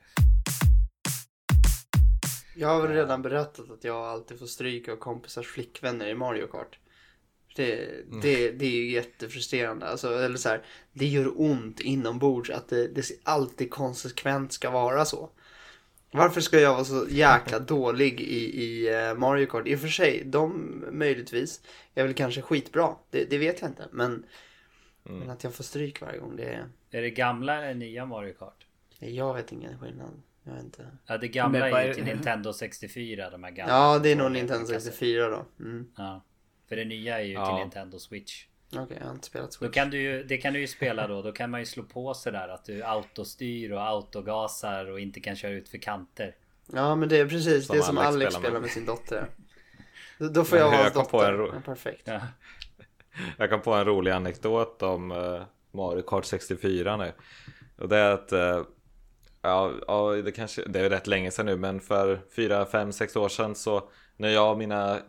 Jag 2.54 2.68
har 2.68 2.82
väl 2.82 2.92
redan 2.92 3.22
berättat 3.22 3.70
att 3.70 3.84
jag 3.84 3.96
alltid 3.96 4.38
får 4.38 4.46
stryka 4.46 4.92
av 4.92 4.96
kompisars 4.96 5.46
flickvänner 5.46 6.08
i 6.08 6.14
Mario 6.14 6.46
Kart. 6.46 6.78
Det, 7.56 7.84
mm. 7.84 8.20
det, 8.20 8.50
det 8.50 8.66
är 8.66 8.70
ju 8.70 8.90
jättefrustrerande. 8.90 9.86
Alltså, 9.86 10.18
eller 10.18 10.36
så 10.36 10.48
här, 10.48 10.62
det 10.92 11.06
gör 11.06 11.40
ont 11.40 11.80
inombords 11.80 12.50
att 12.50 12.68
det, 12.68 12.88
det 12.88 13.10
alltid 13.22 13.70
konsekvent 13.70 14.52
ska 14.52 14.70
vara 14.70 15.04
så. 15.04 15.30
Varför 16.10 16.40
ska 16.40 16.60
jag 16.60 16.74
vara 16.74 16.84
så 16.84 17.06
jäkla 17.10 17.58
dålig 17.58 18.20
i, 18.20 18.62
i 18.62 18.94
eh, 18.94 19.14
Mario 19.14 19.46
Kart? 19.46 19.66
I 19.66 19.74
och 19.76 19.80
för 19.80 19.88
sig, 19.88 20.22
de 20.24 20.84
möjligtvis 20.90 21.60
är 21.94 22.04
väl 22.04 22.14
kanske 22.14 22.42
skitbra. 22.42 22.96
Det, 23.10 23.24
det 23.24 23.38
vet 23.38 23.60
jag 23.60 23.70
inte. 23.70 23.88
Men, 23.92 24.24
mm. 25.06 25.18
men 25.18 25.30
att 25.30 25.44
jag 25.44 25.54
får 25.54 25.64
stryk 25.64 26.00
varje 26.00 26.18
gång 26.18 26.36
det 26.36 26.44
är... 26.44 26.68
Är 26.90 27.02
det 27.02 27.10
gamla 27.10 27.62
eller 27.62 27.74
nya 27.74 28.06
Mario 28.06 28.32
Kart? 28.32 28.66
Jag 28.98 29.34
vet 29.34 29.52
ingen 29.52 29.78
skillnad. 29.78 30.22
Jag 30.44 30.52
vet 30.52 30.64
inte. 30.64 30.86
Ja 31.06 31.18
det 31.18 31.28
gamla 31.28 31.80
är 31.80 31.86
ju 31.86 31.94
till 31.94 32.04
Nintendo 32.04 32.52
64 32.52 33.30
de 33.30 33.44
här 33.44 33.50
gamla. 33.50 33.74
Ja 33.74 33.98
det 33.98 34.12
är 34.12 34.16
nog 34.16 34.32
Nintendo 34.32 34.66
64 34.66 35.28
då. 35.28 35.46
Mm. 35.64 35.86
Ja. 35.96 36.24
För 36.68 36.76
det 36.76 36.84
nya 36.84 37.20
är 37.20 37.24
ju 37.24 37.32
ja. 37.32 37.46
till 37.46 37.54
Nintendo 37.54 37.98
Switch. 37.98 38.46
Okej 38.68 38.82
okay, 38.82 38.96
jag 39.00 39.06
har 39.06 39.14
inte 39.14 39.26
spelat 39.26 39.52
Switch. 39.52 39.68
Då 39.68 39.72
kan 39.72 39.90
du 39.90 40.00
ju, 40.00 40.24
det 40.24 40.38
kan 40.38 40.52
du 40.52 40.60
ju 40.60 40.66
spela 40.66 41.06
då. 41.06 41.22
Då 41.22 41.32
kan 41.32 41.50
man 41.50 41.60
ju 41.60 41.66
slå 41.66 41.82
på 41.82 42.14
sådär 42.14 42.48
att 42.48 42.64
du 42.64 42.82
autostyr 42.82 43.72
och 43.72 43.82
autogasar 43.82 44.90
och 44.90 45.00
inte 45.00 45.20
kan 45.20 45.36
köra 45.36 45.52
ut 45.52 45.68
för 45.68 45.78
kanter. 45.78 46.34
Ja 46.72 46.94
men 46.94 47.08
det 47.08 47.16
är 47.16 47.26
precis 47.26 47.66
som 47.66 47.76
det 47.76 47.82
som 47.82 47.98
Alex, 47.98 48.14
Alex 48.14 48.34
spelar 48.34 48.52
med. 48.52 48.62
med 48.62 48.70
sin 48.70 48.86
dotter. 48.86 49.28
Då, 50.18 50.28
då 50.28 50.44
får 50.44 50.58
jag 50.58 50.70
vara 50.70 50.82
hans 50.82 50.94
dotter. 50.94 51.32
Ro... 51.32 51.50
Ja, 51.54 51.60
perfekt. 51.64 52.02
Ja. 52.04 52.20
Jag 53.38 53.50
kom 53.50 53.62
på 53.62 53.74
en 53.74 53.84
rolig 53.84 54.10
anekdot 54.10 54.82
om 54.82 55.12
uh, 55.12 55.42
Mario 55.70 56.02
Kart 56.02 56.24
64 56.24 56.96
nu. 56.96 57.12
Och 57.76 57.88
det 57.88 57.96
är 57.96 58.10
att 58.10 58.32
uh, 58.32 58.66
Ja, 59.42 59.72
ja 59.86 60.10
det, 60.24 60.32
kanske, 60.32 60.62
det 60.68 60.80
är 60.80 60.90
rätt 60.90 61.06
länge 61.06 61.30
sedan 61.30 61.46
nu 61.46 61.56
men 61.56 61.80
för 61.80 62.20
4, 62.36 62.66
5, 62.66 62.92
6 62.92 63.16
år 63.16 63.28
sedan 63.28 63.54
så 63.54 63.88
när 64.16 64.28
jag 64.28 64.52
och 64.52 64.58
mina 64.58 65.00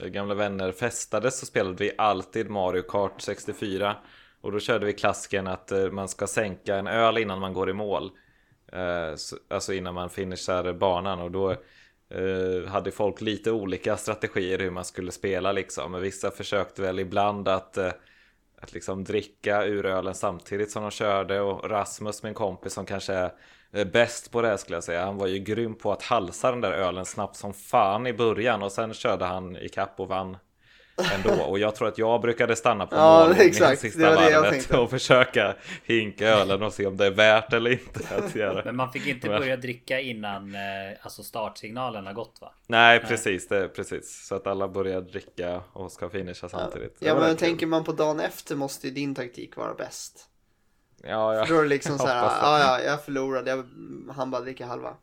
eh, 0.00 0.06
gamla 0.06 0.34
vänner 0.34 0.72
festade 0.72 1.30
så 1.30 1.46
spelade 1.46 1.76
vi 1.76 1.92
alltid 1.98 2.50
Mario 2.50 2.82
Kart 2.82 3.20
64 3.20 3.96
och 4.40 4.52
då 4.52 4.60
körde 4.60 4.86
vi 4.86 4.92
klassiken 4.92 5.46
att 5.46 5.72
eh, 5.72 5.90
man 5.90 6.08
ska 6.08 6.26
sänka 6.26 6.76
en 6.76 6.86
öl 6.86 7.18
innan 7.18 7.40
man 7.40 7.52
går 7.52 7.70
i 7.70 7.72
mål. 7.72 8.10
Eh, 8.72 9.14
alltså 9.50 9.72
innan 9.72 9.94
man 9.94 10.10
finishar 10.10 10.72
banan. 10.72 11.20
Och 11.20 11.30
då 11.30 11.56
hade 12.68 12.90
folk 12.90 13.20
lite 13.20 13.50
olika 13.50 13.96
strategier 13.96 14.58
hur 14.58 14.70
man 14.70 14.84
skulle 14.84 15.12
spela 15.12 15.52
liksom. 15.52 15.92
Men 15.92 16.00
vissa 16.00 16.30
försökte 16.30 16.82
väl 16.82 16.98
ibland 16.98 17.48
att 17.48 17.78
att 18.62 18.72
liksom 18.72 19.04
dricka 19.04 19.64
ur 19.64 19.86
ölen 19.86 20.14
samtidigt 20.14 20.70
som 20.70 20.82
de 20.82 20.90
körde 20.90 21.40
och 21.40 21.70
Rasmus 21.70 22.22
min 22.22 22.34
kompis 22.34 22.72
som 22.72 22.86
kanske 22.86 23.30
är 23.72 23.84
bäst 23.84 24.30
på 24.30 24.42
det 24.42 24.58
skulle 24.58 24.76
jag 24.76 24.84
säga. 24.84 25.04
Han 25.04 25.18
var 25.18 25.26
ju 25.26 25.38
grym 25.38 25.74
på 25.74 25.92
att 25.92 26.02
halsa 26.02 26.50
den 26.50 26.60
där 26.60 26.72
ölen 26.72 27.04
snabbt 27.04 27.36
som 27.36 27.54
fan 27.54 28.06
i 28.06 28.12
början 28.12 28.62
och 28.62 28.72
sen 28.72 28.94
körde 28.94 29.24
han 29.24 29.56
i 29.56 29.68
kapp 29.68 30.00
och 30.00 30.08
vann 30.08 30.36
ändå. 31.14 31.42
Och 31.42 31.58
jag 31.58 31.74
tror 31.74 31.88
att 31.88 31.98
jag 31.98 32.20
brukade 32.20 32.56
stanna 32.56 32.86
på 32.86 32.96
ja, 32.96 33.26
mål 33.28 33.36
exakt. 33.38 33.80
sista 33.80 33.98
det 33.98 34.16
var 34.16 34.30
det 34.30 34.40
varvet 34.40 34.70
och 34.70 34.90
försöka 34.90 35.54
hinka 35.84 36.28
ölen 36.28 36.62
och 36.62 36.72
se 36.72 36.86
om 36.86 36.96
det 36.96 37.06
är 37.06 37.10
värt 37.10 37.52
eller 37.52 37.70
inte 37.70 38.00
att 38.16 38.34
göra. 38.34 38.62
Men 38.64 38.76
man 38.76 38.92
fick 38.92 39.06
inte 39.06 39.28
börja 39.28 39.56
dricka 39.56 40.00
innan 40.00 40.54
eh, 40.54 40.60
alltså 41.02 41.22
startsignalen 41.22 42.06
har 42.06 42.12
gått 42.12 42.38
va? 42.40 42.52
Nej, 42.66 43.00
precis, 43.00 43.48
det, 43.48 43.68
precis. 43.68 44.26
Så 44.26 44.34
att 44.34 44.46
alla 44.46 44.68
börjar 44.68 45.00
dricka 45.00 45.62
och 45.72 45.92
ska 45.92 46.08
finisha 46.08 46.48
samtidigt. 46.48 46.96
Ja, 46.98 47.08
ja 47.08 47.20
men 47.20 47.36
tänker 47.36 47.66
man 47.66 47.84
på 47.84 47.92
dagen 47.92 48.20
efter 48.20 48.56
måste 48.56 48.88
ju 48.88 48.94
din 48.94 49.14
taktik 49.14 49.56
vara 49.56 49.74
bäst. 49.74 50.28
Ja, 51.02 51.34
ja. 51.34 51.46
För 51.46 51.54
då 51.54 51.60
är 51.60 51.62
det 51.62 51.68
liksom 51.68 51.98
så 51.98 52.06
här, 52.06 52.22
ja, 52.42 52.58
ja, 52.58 52.80
jag 52.80 53.04
förlorade, 53.04 53.50
jag 53.50 53.64
hann 54.12 54.30
bara 54.30 54.42
dricka 54.42 54.66
halva. 54.66 54.96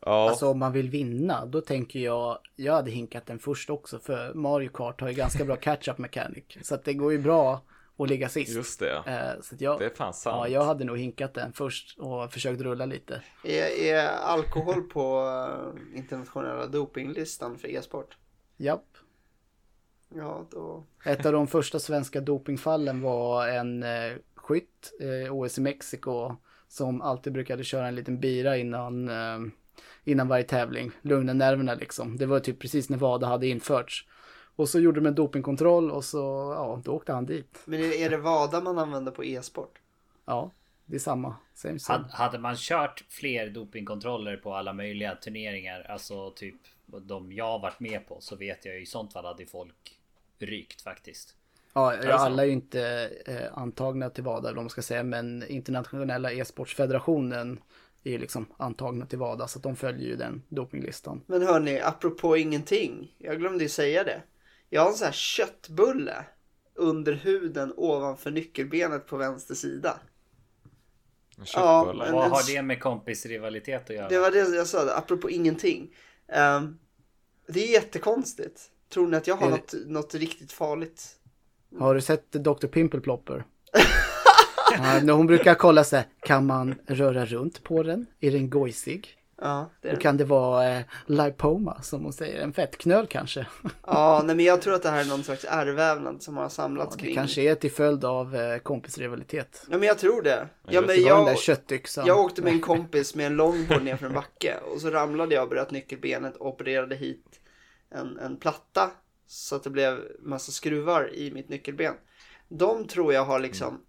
Ja. 0.00 0.28
Alltså 0.28 0.48
om 0.48 0.58
man 0.58 0.72
vill 0.72 0.90
vinna, 0.90 1.46
då 1.46 1.60
tänker 1.60 2.00
jag, 2.00 2.38
jag 2.56 2.72
hade 2.72 2.90
hinkat 2.90 3.26
den 3.26 3.38
först 3.38 3.70
också 3.70 3.98
för 3.98 4.34
Mario 4.34 4.68
Kart 4.68 5.00
har 5.00 5.08
ju 5.08 5.14
ganska 5.14 5.44
bra 5.44 5.56
catch-up 5.56 5.98
mechanic. 5.98 6.44
Så 6.62 6.74
att 6.74 6.84
det 6.84 6.94
går 6.94 7.12
ju 7.12 7.18
bra 7.18 7.60
att 7.98 8.08
ligga 8.08 8.28
sist. 8.28 8.54
Just 8.54 8.80
det, 8.80 9.02
eh, 9.06 9.42
så 9.42 9.54
jag, 9.58 9.78
det 9.78 9.84
är 9.84 9.90
fan 9.90 10.14
sant. 10.14 10.36
Ja, 10.36 10.48
jag 10.48 10.64
hade 10.64 10.84
nog 10.84 10.98
hinkat 10.98 11.34
den 11.34 11.52
först 11.52 11.98
och 11.98 12.32
försökt 12.32 12.60
rulla 12.60 12.86
lite. 12.86 13.22
Är, 13.44 13.82
är 13.84 14.08
alkohol 14.08 14.82
på 14.82 15.28
eh, 15.92 15.98
internationella 15.98 16.66
dopinglistan 16.66 17.58
för 17.58 17.68
e-sport? 17.68 18.16
Japp. 18.56 18.86
Ja, 20.14 20.46
då... 20.50 20.84
Ett 21.04 21.26
av 21.26 21.32
de 21.32 21.46
första 21.46 21.78
svenska 21.78 22.20
dopingfallen 22.20 23.02
var 23.02 23.48
en 23.48 23.82
eh, 23.82 24.12
skytt, 24.34 24.92
eh, 25.00 25.34
OS 25.34 25.58
i 25.58 25.60
Mexiko, 25.60 26.36
som 26.68 27.02
alltid 27.02 27.32
brukade 27.32 27.64
köra 27.64 27.88
en 27.88 27.94
liten 27.94 28.20
bira 28.20 28.56
innan, 28.56 29.08
eh, 29.08 29.38
innan 30.04 30.28
varje 30.28 30.44
tävling. 30.44 30.90
Lugna 31.02 31.32
nerverna 31.32 31.74
liksom. 31.74 32.16
Det 32.16 32.26
var 32.26 32.40
typ 32.40 32.58
precis 32.58 32.88
när 32.88 32.98
VADA 32.98 33.26
hade 33.26 33.46
införts. 33.46 34.06
Och 34.56 34.68
så 34.68 34.80
gjorde 34.80 35.00
de 35.00 35.06
en 35.06 35.14
dopingkontroll 35.14 35.90
och 35.90 36.04
så, 36.04 36.18
ja, 36.56 36.82
då 36.84 36.92
åkte 36.92 37.12
han 37.12 37.26
dit. 37.26 37.62
Men 37.64 37.80
är 37.80 38.10
det 38.10 38.16
VADA 38.16 38.60
man 38.60 38.78
använder 38.78 39.12
på 39.12 39.24
e-sport? 39.24 39.78
Ja. 40.24 40.50
det 40.86 40.94
är 40.94 41.00
samma. 41.00 41.36
Same, 41.54 41.78
same. 41.78 41.98
Hade, 41.98 42.16
hade 42.16 42.38
man 42.38 42.56
kört 42.56 43.04
fler 43.08 43.50
dopingkontroller 43.50 44.36
på 44.36 44.54
alla 44.54 44.72
möjliga 44.72 45.14
turneringar, 45.14 45.86
alltså 45.88 46.30
typ 46.30 46.56
de 46.86 47.32
jag 47.32 47.58
varit 47.58 47.80
med 47.80 48.08
på, 48.08 48.20
så 48.20 48.36
vet 48.36 48.64
jag 48.64 48.74
ju 48.74 48.82
i 48.82 48.86
sånt 48.86 49.12
fall 49.12 49.24
hade 49.24 49.46
folk 49.46 49.98
rykt 50.38 50.82
faktiskt. 50.82 51.35
Ja, 51.76 51.94
ja 52.04 52.12
alla 52.14 52.42
är 52.42 52.46
ju 52.46 52.52
inte 52.52 53.10
eh, 53.26 53.58
antagna 53.58 54.10
till 54.10 54.24
WADA, 54.24 54.48
eller 54.48 54.56
vad 54.56 54.64
man 54.64 54.70
ska 54.70 54.82
säga, 54.82 55.02
men 55.02 55.46
internationella 55.48 56.32
e-sportsfederationen 56.32 57.60
är 58.04 58.10
ju 58.10 58.18
liksom 58.18 58.46
antagna 58.56 59.06
till 59.06 59.18
WADA, 59.18 59.48
så 59.48 59.58
att 59.58 59.62
de 59.62 59.76
följer 59.76 60.08
ju 60.08 60.16
den 60.16 60.42
dopinglistan. 60.48 61.22
Men 61.26 61.42
hörni, 61.42 61.80
apropå 61.80 62.36
ingenting. 62.36 63.14
Jag 63.18 63.38
glömde 63.38 63.62
ju 63.64 63.68
säga 63.68 64.04
det. 64.04 64.22
Jag 64.70 64.80
har 64.82 64.88
en 64.88 64.94
sån 64.94 65.04
här 65.04 65.12
köttbulle 65.12 66.24
under 66.74 67.12
huden 67.12 67.72
ovanför 67.76 68.30
nyckelbenet 68.30 69.06
på 69.06 69.16
vänster 69.16 69.54
sida. 69.54 70.00
En 71.38 71.44
Ja, 71.54 71.94
men- 71.98 72.12
Vad 72.12 72.30
har 72.30 72.54
det 72.54 72.62
med 72.62 72.80
kompisrivalitet 72.80 73.90
att 73.90 73.96
göra? 73.96 74.08
Det 74.08 74.18
var 74.18 74.30
det 74.30 74.38
jag 74.38 74.66
sa, 74.66 74.94
apropå 74.96 75.30
ingenting. 75.30 75.94
Ehm, 76.28 76.78
det 77.48 77.60
är 77.64 77.72
jättekonstigt. 77.72 78.70
Tror 78.88 79.08
ni 79.08 79.16
att 79.16 79.26
jag 79.26 79.36
har 79.36 79.46
Är 79.46 79.50
det- 79.50 79.56
något, 79.56 79.86
något 79.86 80.14
riktigt 80.14 80.52
farligt? 80.52 81.12
Har 81.78 81.94
du 81.94 82.00
sett 82.00 82.32
Dr. 82.32 82.66
Pimple 82.66 83.00
Plopper? 83.00 83.44
ja, 85.06 85.14
hon 85.14 85.26
brukar 85.26 85.54
kolla 85.54 85.84
så 85.84 85.96
här, 85.96 86.04
kan 86.20 86.46
man 86.46 86.74
röra 86.86 87.26
runt 87.26 87.62
på 87.62 87.82
den? 87.82 88.06
Är 88.20 88.30
den 88.30 88.50
gojsig? 88.50 89.16
Ja, 89.42 89.70
det 89.80 89.88
är 89.88 89.94
Då 89.94 90.00
kan 90.00 90.16
det 90.16 90.24
vara 90.24 90.70
eh, 90.70 90.82
lipoma 91.06 91.82
som 91.82 92.02
hon 92.04 92.12
säger, 92.12 92.40
en 92.40 92.52
fettknöl 92.52 93.06
kanske. 93.06 93.46
Ja, 93.86 94.22
nej 94.24 94.36
men 94.36 94.44
jag 94.44 94.62
tror 94.62 94.74
att 94.74 94.82
det 94.82 94.90
här 94.90 95.00
är 95.00 95.04
någon 95.04 95.24
slags 95.24 95.44
ärrvävnad 95.44 96.22
som 96.22 96.36
har 96.36 96.48
samlats 96.48 96.96
Det 96.96 97.02
kring. 97.02 97.14
kanske 97.14 97.42
är 97.42 97.54
till 97.54 97.72
följd 97.72 98.04
av 98.04 98.36
eh, 98.36 98.58
kompisrivalitet. 98.58 99.66
Ja 99.70 99.78
men 99.78 99.88
jag 99.88 99.98
tror 99.98 100.22
det. 100.22 100.48
Ja 100.68 100.80
men 100.80 100.88
var 100.88 100.94
den 100.94 101.24
där 101.24 101.30
jag, 101.32 101.38
köttyxan. 101.38 102.06
jag 102.06 102.20
åkte 102.20 102.42
med 102.42 102.52
en 102.52 102.60
kompis 102.72 103.14
med 103.14 103.26
en 103.26 103.36
longboard 103.36 103.82
ner 103.82 103.96
för 103.96 104.06
en 104.06 104.12
backe 104.12 104.54
och 104.74 104.80
så 104.80 104.90
ramlade 104.90 105.34
jag 105.34 105.42
och 105.42 105.50
bröt 105.50 105.70
nyckelbenet 105.70 106.36
och 106.36 106.46
opererade 106.46 106.94
hit 106.96 107.40
en, 107.90 108.18
en 108.18 108.36
platta 108.36 108.90
så 109.26 109.56
att 109.56 109.62
det 109.62 109.70
blev 109.70 110.16
massa 110.20 110.52
skruvar 110.52 111.14
i 111.14 111.30
mitt 111.30 111.48
nyckelben. 111.48 111.94
De 112.48 112.86
tror 112.86 113.12
jag 113.12 113.24
har 113.24 113.40
liksom 113.40 113.84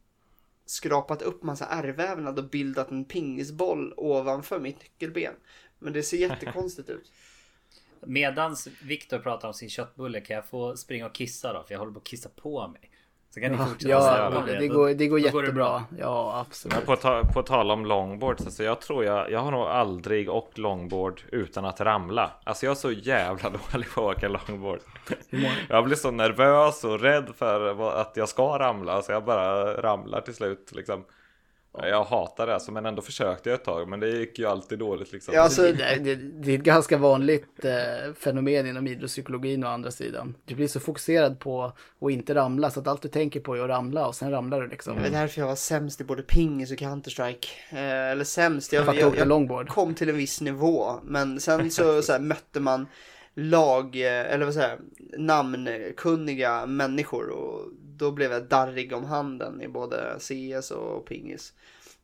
skrapat 0.66 1.22
upp 1.22 1.44
massa 1.44 1.66
ärrvävnad 1.66 2.40
och 2.40 2.50
bildat 2.50 2.92
en 2.92 3.06
pingisboll 3.06 3.94
ovanför 3.98 4.60
mitt 4.60 4.80
nyckelben. 4.80 5.34
Men 5.80 5.94
det 5.94 6.04
ser 6.04 6.18
jättekonstigt 6.18 6.90
ut. 6.90 7.12
Medans 8.02 8.68
Viktor 8.82 9.20
pratar 9.20 9.48
om 9.48 9.54
sin 9.54 9.70
köttbulle 9.70 10.22
kan 10.22 10.36
jag 10.36 10.46
få 10.46 10.78
springa 10.78 11.06
och 11.06 11.16
kissa 11.16 11.54
då? 11.54 11.64
För 11.64 11.74
jag 11.74 11.80
håller 11.80 11.94
på 11.94 12.00
att 12.00 12.08
kissa 12.08 12.30
på 12.30 12.68
mig. 12.68 12.92
Så 13.38 13.42
kan 13.42 13.52
ni 13.52 13.58
fortsätta 13.58 13.90
Ja, 13.90 14.44
det, 14.60 14.68
går, 14.68 14.90
det 14.90 15.08
går 15.08 15.20
jättebra. 15.20 15.84
Ja, 15.98 16.46
absolut. 16.48 16.76
Men 16.78 16.86
på, 16.86 16.96
ta, 16.96 17.24
på 17.34 17.44
tal 17.44 17.72
om 17.72 17.86
longboards, 17.86 18.46
alltså 18.46 18.64
jag 18.64 18.82
tror 18.82 19.06
jag, 19.06 19.32
jag 19.32 19.40
har 19.40 19.52
nog 19.52 19.62
aldrig 19.62 20.30
åkt 20.30 20.58
longboard 20.58 21.22
utan 21.32 21.66
att 21.66 21.82
ramla. 21.82 22.32
Alltså 22.44 22.66
jag 22.66 22.72
är 22.72 22.76
så 22.76 22.92
jävla 22.92 23.50
dålig 23.72 23.90
på 23.90 24.10
att 24.10 24.18
åka 24.18 24.28
longboard. 24.28 24.80
Jag 25.70 25.86
blir 25.86 25.96
så 25.96 26.12
nervös 26.12 26.84
och 26.84 27.00
rädd 27.00 27.30
för 27.36 27.92
att 28.02 28.18
jag 28.18 28.30
ska 28.30 28.60
ramla, 28.60 29.02
så 29.02 29.12
jag 29.12 29.26
bara 29.26 29.74
ramlar 29.82 30.22
till 30.22 30.36
slut 30.36 30.72
liksom. 30.76 31.04
Jag 31.82 32.04
hatar 32.04 32.48
det 32.48 32.54
alltså, 32.54 32.72
men 32.72 32.86
ändå 32.86 33.02
försökte 33.02 33.50
jag 33.50 33.56
ett 33.56 33.66
tag, 33.66 33.88
men 33.88 34.00
det 34.00 34.10
gick 34.10 34.40
ju 34.40 34.46
alltid 34.46 34.80
dåligt 34.80 35.12
liksom. 35.12 35.34
Ja, 35.34 35.42
alltså, 35.42 35.62
Det, 35.62 36.00
det, 36.04 36.16
det 36.16 36.52
är 36.52 36.56
ett 36.58 36.64
ganska 36.64 36.98
vanligt 36.98 37.66
eh, 37.66 38.14
fenomen 38.14 38.68
inom 38.68 38.88
idrottspsykologin 38.88 39.64
å 39.64 39.68
andra 39.68 39.92
sidan. 39.92 40.36
Du 40.46 40.56
blir 40.56 40.68
så 40.68 40.80
fokuserad 40.80 41.40
på 41.40 41.64
att 42.02 42.12
inte 42.12 42.36
ramla 42.36 42.70
så 42.70 42.80
att 42.80 42.88
allt 42.88 43.02
du 43.02 43.08
tänker 43.08 43.40
på 43.40 43.56
är 43.56 43.62
att 43.62 43.70
ramla 43.70 44.08
och 44.08 44.16
sen 44.16 44.32
ramlar 44.32 44.62
du 44.62 44.68
liksom. 44.68 44.96
det 44.96 45.02
var 45.02 45.10
därför 45.10 45.42
jag 45.42 45.48
var 45.48 45.56
sämst 45.56 46.02
i 46.02 46.04
både 46.04 46.24
pingis 46.24 46.72
och 46.72 46.78
Counter-Strike. 46.78 47.48
Eh, 47.70 48.12
eller 48.12 48.24
sämst, 48.24 48.74
jag, 48.74 48.96
jag, 48.96 49.18
jag 49.18 49.28
longboard. 49.28 49.70
kom 49.70 49.96
till 49.96 50.10
en 50.10 50.18
viss 50.18 50.42
nivå. 50.42 50.92
Men 51.04 51.40
sen 51.40 51.72
så, 51.72 52.02
så 52.02 52.12
här, 52.12 52.20
mötte 52.20 52.60
man 52.60 52.88
lag, 53.40 53.96
eh, 53.96 54.34
eller 54.34 54.46
vad 54.46 54.54
säger 54.54 54.80
namnkunniga 55.18 56.66
människor 56.66 57.30
och 57.30 57.72
då 57.74 58.12
blev 58.12 58.32
jag 58.32 58.48
darrig 58.48 58.94
om 58.94 59.06
handen 59.06 59.62
i 59.62 59.68
både 59.68 60.20
CS 60.20 60.72
och 60.72 61.06
pingis. 61.06 61.54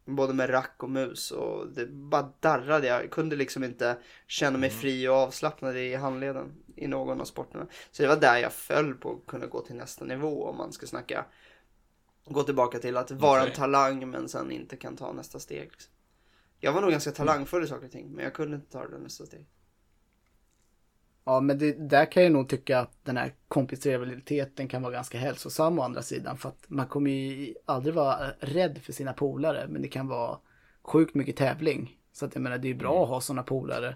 Både 0.05 0.33
med 0.33 0.49
rack 0.49 0.75
och 0.77 0.89
mus 0.89 1.31
och 1.31 1.67
det 1.67 1.85
bara 1.85 2.33
darrade. 2.39 2.87
Jag 2.87 3.11
kunde 3.11 3.35
liksom 3.35 3.63
inte 3.63 3.97
känna 4.27 4.57
mig 4.57 4.69
fri 4.69 5.07
och 5.07 5.15
avslappnad 5.15 5.77
i 5.77 5.95
handleden 5.95 6.53
i 6.75 6.87
någon 6.87 7.21
av 7.21 7.25
sporterna. 7.25 7.67
Så 7.91 8.03
det 8.03 8.09
var 8.09 8.17
där 8.17 8.37
jag 8.37 8.53
föll 8.53 8.93
på 8.93 9.11
att 9.11 9.27
kunna 9.27 9.45
gå 9.45 9.61
till 9.61 9.75
nästa 9.75 10.05
nivå 10.05 10.45
om 10.45 10.57
man 10.57 10.73
ska 10.73 10.87
snacka. 10.87 11.25
Gå 12.25 12.43
tillbaka 12.43 12.79
till 12.79 12.97
att 12.97 13.11
vara 13.11 13.39
Okej. 13.39 13.49
en 13.49 13.55
talang 13.55 14.09
men 14.09 14.29
sen 14.29 14.51
inte 14.51 14.75
kan 14.75 14.97
ta 14.97 15.13
nästa 15.13 15.39
steg. 15.39 15.69
Liksom. 15.71 15.93
Jag 16.59 16.73
var 16.73 16.81
nog 16.81 16.91
ganska 16.91 17.11
talangfull 17.11 17.63
i 17.63 17.67
saker 17.67 17.85
och 17.85 17.91
ting 17.91 18.11
men 18.11 18.23
jag 18.23 18.33
kunde 18.33 18.55
inte 18.55 18.71
ta 18.71 18.87
det 18.87 18.99
nästa 18.99 19.25
steg. 19.25 19.47
Ja, 21.25 21.39
men 21.41 21.57
det, 21.57 21.89
där 21.89 22.11
kan 22.11 22.23
jag 22.23 22.31
nog 22.31 22.49
tycka 22.49 22.79
att 22.79 23.05
den 23.05 23.17
här 23.17 23.33
kompisrivaliteten 23.47 24.67
kan 24.67 24.81
vara 24.81 24.93
ganska 24.93 25.17
hälsosam 25.17 25.79
å 25.79 25.81
andra 25.83 26.01
sidan. 26.01 26.37
För 26.37 26.49
att 26.49 26.65
man 26.67 26.87
kommer 26.87 27.11
ju 27.11 27.53
aldrig 27.65 27.95
vara 27.95 28.17
rädd 28.39 28.77
för 28.83 28.93
sina 28.93 29.13
polare, 29.13 29.67
men 29.69 29.81
det 29.81 29.87
kan 29.87 30.07
vara 30.07 30.37
sjukt 30.83 31.15
mycket 31.15 31.37
tävling. 31.37 31.97
Så 32.13 32.25
att 32.25 32.35
jag 32.35 32.41
menar, 32.41 32.57
det 32.57 32.69
är 32.69 32.73
bra 32.75 33.03
att 33.03 33.09
ha 33.09 33.21
sådana 33.21 33.43
polare. 33.43 33.95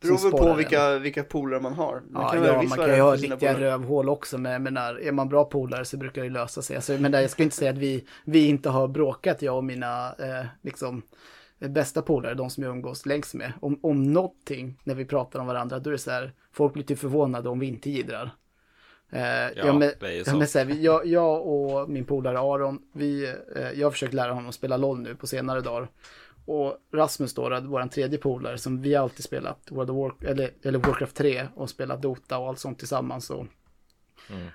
Beror 0.00 0.16
som 0.18 0.30
väl 0.30 0.32
på 0.32 0.48
en. 0.48 0.56
vilka, 0.56 0.98
vilka 0.98 1.24
polare 1.24 1.60
man 1.60 1.72
har. 1.74 2.02
Man 2.10 2.22
Ja, 2.22 2.28
kan 2.28 2.44
ja 2.44 2.62
man 2.62 2.78
kan 2.78 2.94
ju 2.94 3.00
ha 3.00 3.16
riktiga 3.16 3.54
polare. 3.54 3.60
rövhål 3.64 4.08
också, 4.08 4.38
men 4.38 4.52
jag 4.52 4.62
menar, 4.62 5.00
är 5.00 5.12
man 5.12 5.28
bra 5.28 5.44
polare 5.44 5.84
så 5.84 5.96
brukar 5.96 6.22
det 6.22 6.30
lösa 6.30 6.62
sig. 6.62 6.76
Alltså, 6.76 6.92
jag, 6.92 7.00
menar, 7.02 7.20
jag 7.20 7.30
ska 7.30 7.42
inte 7.42 7.56
säga 7.56 7.70
att 7.70 7.78
vi, 7.78 8.06
vi 8.24 8.48
inte 8.48 8.68
har 8.70 8.88
bråkat, 8.88 9.42
jag 9.42 9.56
och 9.56 9.64
mina 9.64 10.14
eh, 10.18 10.46
liksom, 10.62 11.02
bästa 11.58 12.02
polare, 12.02 12.34
de 12.34 12.50
som 12.50 12.62
jag 12.64 12.70
umgås 12.70 13.06
längst 13.06 13.34
med. 13.34 13.52
Om, 13.60 13.78
om 13.82 14.12
någonting, 14.12 14.80
när 14.84 14.94
vi 14.94 15.04
pratar 15.04 15.40
om 15.40 15.46
varandra, 15.46 15.78
då 15.78 15.90
är 15.90 15.92
det 15.92 15.98
så 15.98 16.10
här, 16.10 16.32
folk 16.52 16.72
blir 16.72 16.84
typ 16.84 16.98
förvånade 16.98 17.48
om 17.48 17.58
vi 17.58 17.66
inte 17.66 17.90
jiddrar. 17.90 18.30
Eh, 19.10 19.22
ja, 19.56 19.72
men, 19.72 19.92
det 20.00 20.18
är 20.18 20.24
så. 20.24 20.36
men 20.36 20.48
så 20.48 20.58
här, 20.58 20.66
jag, 20.80 21.06
jag 21.06 21.46
och 21.46 21.90
min 21.90 22.04
polare 22.04 22.38
Aron, 22.38 22.78
vi, 22.92 23.34
eh, 23.56 23.70
jag 23.74 23.86
har 23.86 23.90
försökt 23.90 24.14
lära 24.14 24.32
honom 24.32 24.48
att 24.48 24.54
spela 24.54 24.76
LOL 24.76 25.00
nu 25.00 25.14
på 25.14 25.26
senare 25.26 25.60
dagar. 25.60 25.88
Och 26.44 26.76
Rasmus 26.92 27.34
då, 27.34 27.60
vår 27.62 27.88
tredje 27.88 28.18
polare, 28.18 28.58
som 28.58 28.82
vi 28.82 28.96
alltid 28.96 29.24
spelat 29.24 29.70
World 29.70 29.90
of 29.90 29.96
War, 29.96 30.30
eller, 30.30 30.50
eller 30.62 30.78
Warcraft 30.78 31.16
3 31.16 31.46
och 31.54 31.70
spelat 31.70 32.02
Dota 32.02 32.38
och 32.38 32.48
allt 32.48 32.58
sånt 32.58 32.78
tillsammans. 32.78 33.30
Och 33.30 33.46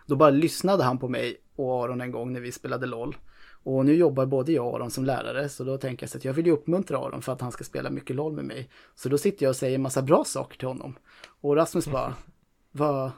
Då 0.08 0.16
bara 0.16 0.30
lyssnade 0.30 0.84
han 0.84 0.98
på 0.98 1.10
mig 1.10 1.38
och 1.56 1.84
Aron 1.84 2.02
en 2.02 2.12
gång 2.12 2.34
när 2.34 2.40
vi 2.40 2.52
spelade 2.52 2.86
LOL. 2.86 3.16
Och 3.64 3.86
nu 3.86 3.96
jobbar 3.96 4.26
både 4.26 4.52
jag 4.52 4.68
och 4.68 4.76
Aron 4.76 4.92
som 4.92 5.06
lärare, 5.06 5.50
så 5.50 5.64
då 5.64 5.78
tänker 5.78 6.04
jag 6.04 6.10
så 6.10 6.18
att 6.18 6.26
jag 6.26 6.34
vill 6.34 6.46
ju 6.46 6.52
uppmuntra 6.52 6.98
Aron 6.98 7.22
för 7.22 7.32
att 7.32 7.42
han 7.42 7.52
ska 7.52 7.64
spela 7.64 7.90
mycket 7.90 8.16
LOL 8.16 8.34
med 8.34 8.46
mig. 8.46 8.70
Så 8.96 9.10
då 9.10 9.18
sitter 9.18 9.46
jag 9.46 9.50
och 9.50 9.56
säger 9.56 9.76
en 9.76 9.82
massa 9.82 10.02
bra 10.02 10.24
saker 10.24 10.58
till 10.58 10.68
honom. 10.68 10.96
Och 11.42 11.56
Rasmus 11.56 11.88
bara, 11.88 12.16
vad, 12.72 13.12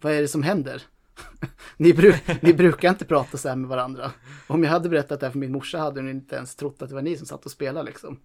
vad 0.00 0.12
är 0.12 0.20
det 0.20 0.28
som 0.28 0.42
händer? 0.42 0.82
ni, 1.76 1.92
bru- 1.92 2.38
ni 2.42 2.54
brukar 2.54 2.88
inte 2.88 3.04
prata 3.04 3.38
så 3.38 3.48
här 3.48 3.56
med 3.56 3.68
varandra. 3.68 4.12
Om 4.46 4.64
jag 4.64 4.70
hade 4.70 4.88
berättat 4.88 5.20
det 5.20 5.26
här 5.26 5.30
för 5.30 5.38
min 5.38 5.52
morsa 5.52 5.78
hade 5.78 6.00
hon 6.00 6.10
inte 6.10 6.36
ens 6.36 6.56
trott 6.56 6.82
att 6.82 6.88
det 6.88 6.94
var 6.94 7.02
ni 7.02 7.16
som 7.16 7.26
satt 7.26 7.44
och 7.44 7.50
spelade 7.50 7.86
liksom. 7.86 8.20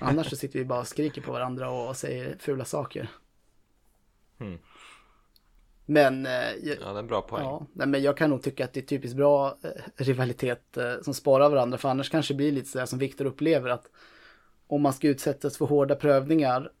Annars 0.00 0.30
så 0.30 0.36
sitter 0.36 0.58
vi 0.58 0.64
bara 0.64 0.80
och 0.80 0.86
skriker 0.86 1.22
på 1.22 1.32
varandra 1.32 1.70
och 1.70 1.96
säger 1.96 2.36
fula 2.38 2.64
saker. 2.64 3.10
Hmm. 4.38 4.58
Men, 5.90 6.26
eh, 6.26 6.32
jag- 6.32 6.76
Ja, 6.80 6.86
det 6.86 6.94
är 6.94 6.98
en 6.98 7.06
bra 7.06 7.22
poäng. 7.22 7.44
ja, 7.44 7.66
nej, 7.72 7.86
men 7.86 8.02
jag 8.02 8.16
kan 8.16 8.30
nog 8.30 8.42
tycka 8.42 8.64
att 8.64 8.72
det 8.72 8.80
är 8.80 8.84
typiskt 8.84 9.16
bra 9.16 9.58
eh, 9.62 9.70
rivalitet 9.96 10.76
eh, 10.76 10.92
som 11.02 11.14
sparar 11.14 11.48
varandra. 11.50 11.78
För 11.78 11.88
annars 11.88 12.10
kanske 12.10 12.34
det 12.34 12.36
blir 12.36 12.52
lite 12.52 12.68
sådär 12.68 12.86
som 12.86 12.98
Viktor 12.98 13.24
upplever 13.24 13.70
att 13.70 13.90
om 14.66 14.82
man 14.82 14.92
ska 14.92 15.08
utsättas 15.08 15.58
för 15.58 15.64
hårda 15.66 15.94
prövningar 15.94 16.72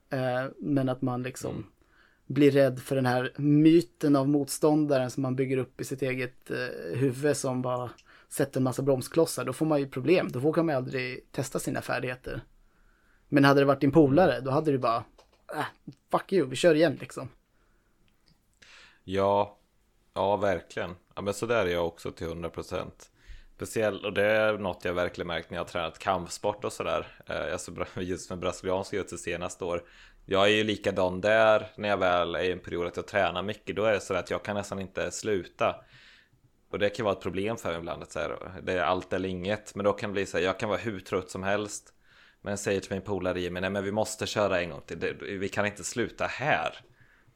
men 0.58 0.88
att 0.88 1.02
man 1.02 1.22
liksom 1.22 1.66
blir 2.26 2.50
rädd 2.50 2.80
för 2.80 2.96
den 2.96 3.06
här 3.06 3.32
myten 3.36 4.16
av 4.16 4.28
motståndaren 4.28 5.10
som 5.10 5.22
man 5.22 5.36
bygger 5.36 5.56
upp 5.56 5.80
i 5.80 5.84
sitt 5.84 6.02
eget 6.02 6.50
huvud 6.94 7.36
som 7.36 7.62
bara 7.62 7.90
sätter 8.28 8.60
en 8.60 8.64
massa 8.64 8.82
bromsklossar. 8.82 9.44
Då 9.44 9.52
får 9.52 9.66
man 9.66 9.80
ju 9.80 9.88
problem. 9.88 10.28
Då 10.32 10.38
vågar 10.38 10.62
man 10.62 10.72
ju 10.72 10.76
aldrig 10.76 11.32
testa 11.32 11.58
sina 11.58 11.80
färdigheter. 11.82 12.40
Men 13.28 13.44
hade 13.44 13.60
det 13.60 13.64
varit 13.64 13.80
din 13.80 13.92
polare, 13.92 14.40
då 14.40 14.50
hade 14.50 14.70
du 14.72 14.78
bara, 14.78 15.04
äh, 15.56 15.64
fuck 16.10 16.32
you, 16.32 16.46
vi 16.48 16.56
kör 16.56 16.74
igen 16.74 16.96
liksom. 17.00 17.28
Ja, 19.10 19.58
ja 20.14 20.36
verkligen. 20.36 20.96
Ja, 21.14 21.22
men 21.22 21.34
så 21.34 21.46
där 21.46 21.66
är 21.66 21.70
jag 21.70 21.86
också 21.86 22.12
till 22.12 22.26
100%. 22.26 22.90
Speciellt, 23.56 24.04
och 24.04 24.12
det 24.12 24.24
är 24.24 24.58
något 24.58 24.84
jag 24.84 24.94
verkligen 24.94 25.26
märkt 25.26 25.50
när 25.50 25.56
jag 25.56 25.64
har 25.64 25.68
tränat 25.68 25.98
kampsport 25.98 26.64
och 26.64 26.72
sådär. 26.72 27.06
Alltså 27.52 27.72
just 28.00 28.30
med 28.30 28.38
brasiliansk 28.38 28.92
jujutsu 28.92 29.16
senaste 29.16 29.64
år. 29.64 29.82
Jag 30.26 30.44
är 30.44 30.48
ju 30.48 30.64
likadan 30.64 31.20
där 31.20 31.66
när 31.76 31.88
jag 31.88 31.96
väl 31.96 32.34
är 32.34 32.42
i 32.42 32.52
en 32.52 32.58
period 32.58 32.86
att 32.86 32.96
jag 32.96 33.06
tränar 33.06 33.42
mycket. 33.42 33.76
Då 33.76 33.84
är 33.84 33.92
det 33.92 34.00
så 34.00 34.14
att 34.14 34.30
jag 34.30 34.42
kan 34.42 34.56
nästan 34.56 34.80
inte 34.80 35.10
sluta. 35.10 35.76
Och 36.70 36.78
det 36.78 36.90
kan 36.90 37.04
vara 37.04 37.16
ett 37.16 37.22
problem 37.22 37.56
för 37.56 37.68
mig 37.68 37.78
ibland. 37.78 38.02
Att 38.02 38.12
så 38.12 38.18
här, 38.18 38.38
det 38.62 38.72
är 38.72 38.82
allt 38.82 39.12
eller 39.12 39.28
inget. 39.28 39.74
Men 39.74 39.84
då 39.84 39.92
kan 39.92 40.10
det 40.10 40.14
bli 40.14 40.26
så 40.26 40.38
här, 40.38 40.44
jag 40.44 40.58
kan 40.58 40.68
vara 40.68 40.78
hur 40.78 41.00
trött 41.00 41.30
som 41.30 41.42
helst. 41.42 41.92
Men 42.42 42.58
säger 42.58 42.80
till 42.80 42.92
min 42.92 43.02
polare 43.02 43.40
Jimmy, 43.40 43.60
nej 43.60 43.70
men 43.70 43.84
vi 43.84 43.92
måste 43.92 44.26
köra 44.26 44.60
en 44.60 44.70
gång 44.70 44.82
till. 44.86 45.16
Vi 45.20 45.48
kan 45.48 45.66
inte 45.66 45.84
sluta 45.84 46.26
här 46.26 46.80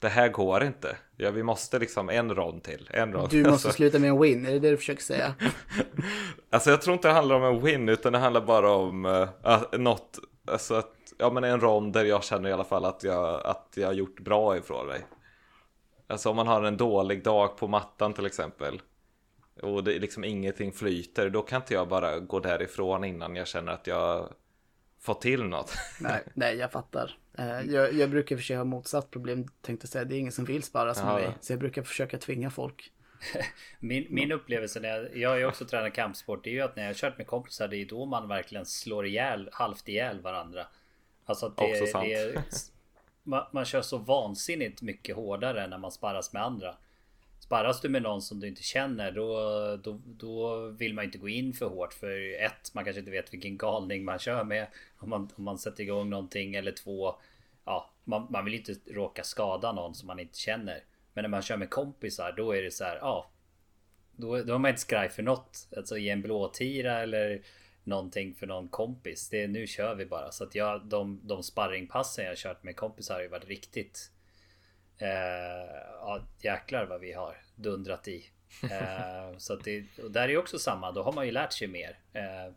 det 0.03 0.09
här 0.09 0.29
går 0.29 0.65
inte. 0.65 0.97
Ja, 1.17 1.31
vi 1.31 1.43
måste 1.43 1.79
liksom 1.79 2.11
en 2.11 2.35
rond 2.35 2.63
till. 2.63 2.91
En 2.93 3.13
rond. 3.13 3.31
Du 3.31 3.39
måste 3.39 3.53
alltså, 3.53 3.71
sluta 3.71 3.99
med 3.99 4.11
en 4.11 4.21
win, 4.21 4.47
är 4.47 4.53
det 4.53 4.59
det 4.59 4.71
du 4.71 4.77
försöker 4.77 5.03
säga? 5.03 5.35
alltså 6.51 6.71
jag 6.71 6.83
tror 6.83 6.95
inte 6.95 7.09
det 7.09 7.15
handlar 7.15 7.37
om 7.37 7.45
en 7.57 7.63
win, 7.63 7.89
utan 7.89 8.13
det 8.13 8.19
handlar 8.19 8.41
bara 8.41 8.71
om 8.71 9.05
uh, 9.05 9.29
något, 9.73 10.19
alltså 10.47 10.75
att, 10.75 10.95
ja 11.19 11.31
men 11.31 11.45
en 11.45 11.61
rond 11.61 11.93
där 11.93 12.05
jag 12.05 12.25
känner 12.25 12.51
i 12.51 12.53
alla 12.53 12.65
fall 12.65 12.85
att 12.85 13.05
jag, 13.05 13.47
att 13.47 13.73
jag 13.75 13.87
har 13.87 13.95
gjort 13.95 14.21
bra 14.21 14.57
ifrån 14.57 14.87
mig. 14.87 15.07
Alltså 16.07 16.31
om 16.31 16.37
man 16.37 16.47
har 16.47 16.63
en 16.63 16.77
dålig 16.77 17.25
dag 17.25 17.57
på 17.57 17.69
mattan 17.69 18.13
till 18.13 18.27
exempel 18.27 18.83
och 19.63 19.85
det 19.85 19.99
liksom 19.99 20.25
ingenting 20.25 20.73
flyter, 20.73 21.31
då 21.31 21.43
kan 21.43 21.61
inte 21.61 21.75
jag 21.75 21.89
bara 21.89 22.19
gå 22.19 22.41
därifrån 22.41 23.05
innan 23.05 23.37
jag 23.37 23.47
känner 23.49 23.73
att 23.73 23.87
jag 23.87 24.29
fått 25.03 25.21
till 25.21 25.45
något. 25.45 25.73
nej, 26.01 26.23
nej, 26.35 26.57
jag 26.57 26.73
fattar. 26.73 27.17
Eh, 27.39 27.61
jag, 27.61 27.93
jag 27.93 28.11
brukar 28.11 28.37
försöka 28.37 28.59
ha 28.59 28.65
motsatt 28.65 29.11
problem, 29.11 29.49
tänkte 29.61 29.87
säga. 29.87 30.05
Det 30.05 30.17
är 30.17 30.19
ingen 30.19 30.33
som 30.33 30.45
vill 30.45 30.63
sparras 30.63 31.03
med 31.03 31.15
mig. 31.15 31.31
Så 31.41 31.53
jag 31.53 31.61
brukar 31.61 31.83
försöka 31.83 32.19
tvinga 32.19 32.51
folk. 32.51 32.93
min, 33.81 34.07
min 34.11 34.33
upplevelse 34.33 34.81
när 34.81 34.89
jag, 34.89 35.17
jag 35.17 35.39
ju 35.39 35.47
också 35.47 35.65
tränat 35.65 35.93
kampsport, 35.93 36.45
det 36.45 36.51
är 36.51 36.53
ju 36.53 36.61
att 36.61 36.77
när 36.77 36.83
jag 36.83 36.89
har 36.89 36.95
kört 36.95 37.19
med 37.19 37.27
kompisar, 37.27 37.69
det 37.69 37.77
är 37.77 37.87
då 37.87 38.07
man 38.07 38.29
verkligen 38.29 38.67
slår 38.67 39.07
ihjäl, 39.07 39.49
halvt 39.53 39.89
ihjäl 39.89 40.21
varandra. 40.21 40.67
Alltså 41.25 41.47
att 41.47 41.57
det, 41.57 41.65
också 41.65 41.87
sant. 41.87 42.05
det 42.05 42.15
är, 42.15 42.43
man, 43.23 43.47
man 43.53 43.65
kör 43.65 43.83
så 43.83 43.99
vansinnigt 43.99 44.83
mycket 44.83 45.17
hårdare 45.17 45.67
när 45.67 45.79
man 45.79 45.93
sparras 45.93 46.33
med 46.33 46.43
andra. 46.43 46.77
Sparras 47.53 47.81
du 47.81 47.89
med 47.89 48.03
någon 48.03 48.23
som 48.23 48.41
du 48.41 48.49
inte 48.49 48.63
känner 48.63 49.13
då, 49.13 49.37
då, 49.77 50.01
då 50.05 50.67
vill 50.67 50.95
man 50.95 51.05
inte 51.05 51.19
gå 51.19 51.29
in 51.29 51.53
för 51.53 51.67
hårt. 51.67 51.95
För 51.95 52.43
ett, 52.43 52.75
man 52.75 52.85
kanske 52.85 53.01
inte 53.01 53.11
vet 53.11 53.33
vilken 53.33 53.57
galning 53.57 54.05
man 54.05 54.19
kör 54.19 54.45
med. 54.45 54.67
Om 54.99 55.11
man, 55.11 55.31
om 55.37 55.45
man 55.45 55.59
sätter 55.59 55.83
igång 55.83 56.11
någonting. 56.11 56.55
Eller 56.55 56.73
två, 56.73 57.15
ja, 57.65 57.91
man, 58.05 58.27
man 58.31 58.45
vill 58.45 58.55
inte 58.55 58.75
råka 58.87 59.25
skada 59.25 59.73
någon 59.73 59.95
som 59.95 60.07
man 60.07 60.21
inte 60.21 60.39
känner. 60.39 60.85
Men 61.15 61.23
när 61.23 61.29
man 61.29 61.43
kör 61.43 61.57
med 61.57 61.71
kompisar 61.71 62.35
då 62.37 62.53
är 62.53 62.63
det 62.63 62.71
så 62.71 62.85
här, 62.85 62.97
ja. 62.97 63.31
Då, 64.17 64.43
då 64.43 64.55
är 64.55 64.59
man 64.59 64.69
inte 64.69 64.81
skraj 64.81 65.09
för 65.09 65.23
något. 65.23 65.69
Alltså 65.77 65.99
i 65.99 66.09
en 66.09 66.23
blåtira 66.23 67.03
eller 67.03 67.43
någonting 67.85 68.35
för 68.35 68.47
någon 68.47 68.69
kompis. 68.69 69.29
Det 69.29 69.47
nu 69.47 69.67
kör 69.67 69.95
vi 69.95 70.07
bara. 70.07 70.33
Så 70.33 70.45
att 70.45 70.55
jag, 70.55 70.85
de, 70.85 71.21
de 71.23 71.43
sparringpassen 71.43 72.25
jag 72.25 72.37
kört 72.37 72.63
med 72.63 72.77
kompisar 72.77 73.15
har 73.15 73.23
ju 73.23 73.29
varit 73.29 73.49
riktigt 73.49 74.11
Eh, 75.03 75.83
ja, 76.01 76.21
jäklar 76.43 76.87
vad 76.87 77.01
vi 77.01 77.13
har 77.13 77.37
dundrat 77.57 78.09
i. 78.09 78.31
Eh, 78.63 79.37
så 79.39 79.57
det, 79.57 79.85
och 80.03 80.11
där 80.11 80.29
är 80.29 80.37
också 80.37 80.59
samma, 80.59 80.93
då 80.93 81.03
har 81.03 81.13
man 81.13 81.27
ju 81.27 81.33
lärt 81.33 81.53
sig 81.53 81.69
mer. 81.69 81.99
Eh, 82.13 82.53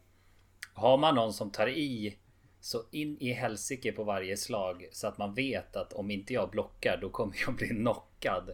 har 0.74 0.98
man 0.98 1.16
någon 1.16 1.34
som 1.34 1.52
tar 1.52 1.68
i 1.68 2.18
så 2.60 2.84
in 2.92 3.18
i 3.20 3.32
helsike 3.32 3.92
på 3.92 4.04
varje 4.04 4.38
slag 4.38 4.90
så 4.92 5.08
att 5.08 5.18
man 5.18 5.34
vet 5.34 5.76
att 5.76 5.94
om 5.94 6.12
inte 6.12 6.34
jag 6.34 6.50
blockar 6.50 6.98
då 7.02 7.10
kommer 7.10 7.36
jag 7.46 7.56
bli 7.56 7.68
knockad. 7.68 8.52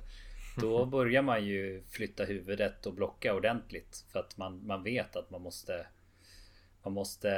Då 0.62 0.86
börjar 0.96 1.22
man 1.22 1.46
ju 1.46 1.84
flytta 1.90 2.24
huvudet 2.24 2.86
och 2.86 2.94
blocka 2.94 3.36
ordentligt 3.36 4.06
för 4.12 4.20
att 4.20 4.38
man, 4.38 4.68
man 4.68 4.84
vet 4.84 5.16
att 5.16 5.30
man 5.30 5.42
måste 5.42 5.88
Man 6.84 6.94
måste 6.94 7.30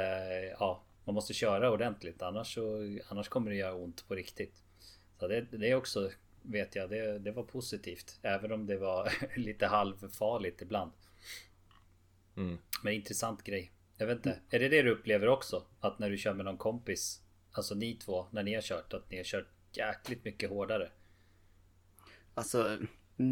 Ja 0.58 0.82
Man 1.04 1.14
måste 1.14 1.34
köra 1.34 1.70
ordentligt 1.70 2.22
annars 2.22 2.54
så 2.54 2.98
Annars 3.08 3.28
kommer 3.28 3.50
det 3.50 3.56
göra 3.56 3.74
ont 3.74 4.08
på 4.08 4.14
riktigt. 4.14 4.62
Så 5.18 5.28
det, 5.28 5.40
det 5.40 5.70
är 5.70 5.74
också 5.74 6.10
vet 6.44 6.76
jag. 6.76 6.90
Det, 6.90 7.18
det 7.18 7.32
var 7.32 7.42
positivt. 7.42 8.18
Även 8.22 8.52
om 8.52 8.66
det 8.66 8.76
var 8.76 9.12
lite 9.36 9.66
halvfarligt 9.66 10.62
ibland. 10.62 10.92
Mm. 12.36 12.58
Men 12.82 12.92
intressant 12.92 13.44
grej. 13.44 13.72
Jag 13.96 14.06
vet 14.06 14.16
inte. 14.16 14.38
Är 14.50 14.58
det 14.58 14.68
det 14.68 14.82
du 14.82 14.90
upplever 14.90 15.28
också? 15.28 15.62
Att 15.80 15.98
när 15.98 16.10
du 16.10 16.16
kör 16.16 16.34
med 16.34 16.44
någon 16.44 16.56
kompis. 16.56 17.20
Alltså 17.52 17.74
ni 17.74 17.94
två. 17.94 18.26
När 18.30 18.42
ni 18.42 18.54
har 18.54 18.62
kört. 18.62 18.94
Att 18.94 19.10
ni 19.10 19.16
har 19.16 19.24
kört 19.24 19.48
jäkligt 19.72 20.24
mycket 20.24 20.50
hårdare. 20.50 20.90
Alltså. 22.34 22.78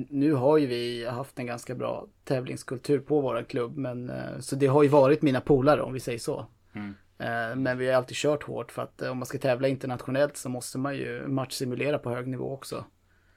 Nu 0.09 0.33
har 0.33 0.59
ju 0.59 0.67
vi 0.67 1.07
haft 1.07 1.39
en 1.39 1.47
ganska 1.47 1.75
bra 1.75 2.09
tävlingskultur 2.25 2.99
på 2.99 3.21
våra 3.21 3.45
klubb. 3.45 3.77
Men 3.77 4.11
eh, 4.11 4.39
så 4.41 4.57
det 4.57 4.67
har 4.67 4.83
ju 4.83 4.89
varit 4.89 5.23
mina 5.23 5.41
polare 5.41 5.83
om 5.83 5.93
vi 5.93 6.01
säger 6.01 6.19
så. 6.19 6.47
Mm. 6.75 6.95
Eh, 7.19 7.57
men 7.57 7.79
vi 7.79 7.89
har 7.89 7.95
alltid 7.95 8.17
kört 8.17 8.43
hårt 8.43 8.73
för 8.73 8.83
att 8.83 9.03
eh, 9.03 9.11
om 9.11 9.19
man 9.19 9.27
ska 9.27 9.39
tävla 9.39 9.69
internationellt 9.69 10.37
så 10.37 10.49
måste 10.49 10.79
man 10.79 10.97
ju 10.97 11.29
matchsimulera 11.29 11.99
på 11.99 12.11
hög 12.11 12.27
nivå 12.29 12.53
också. 12.53 12.85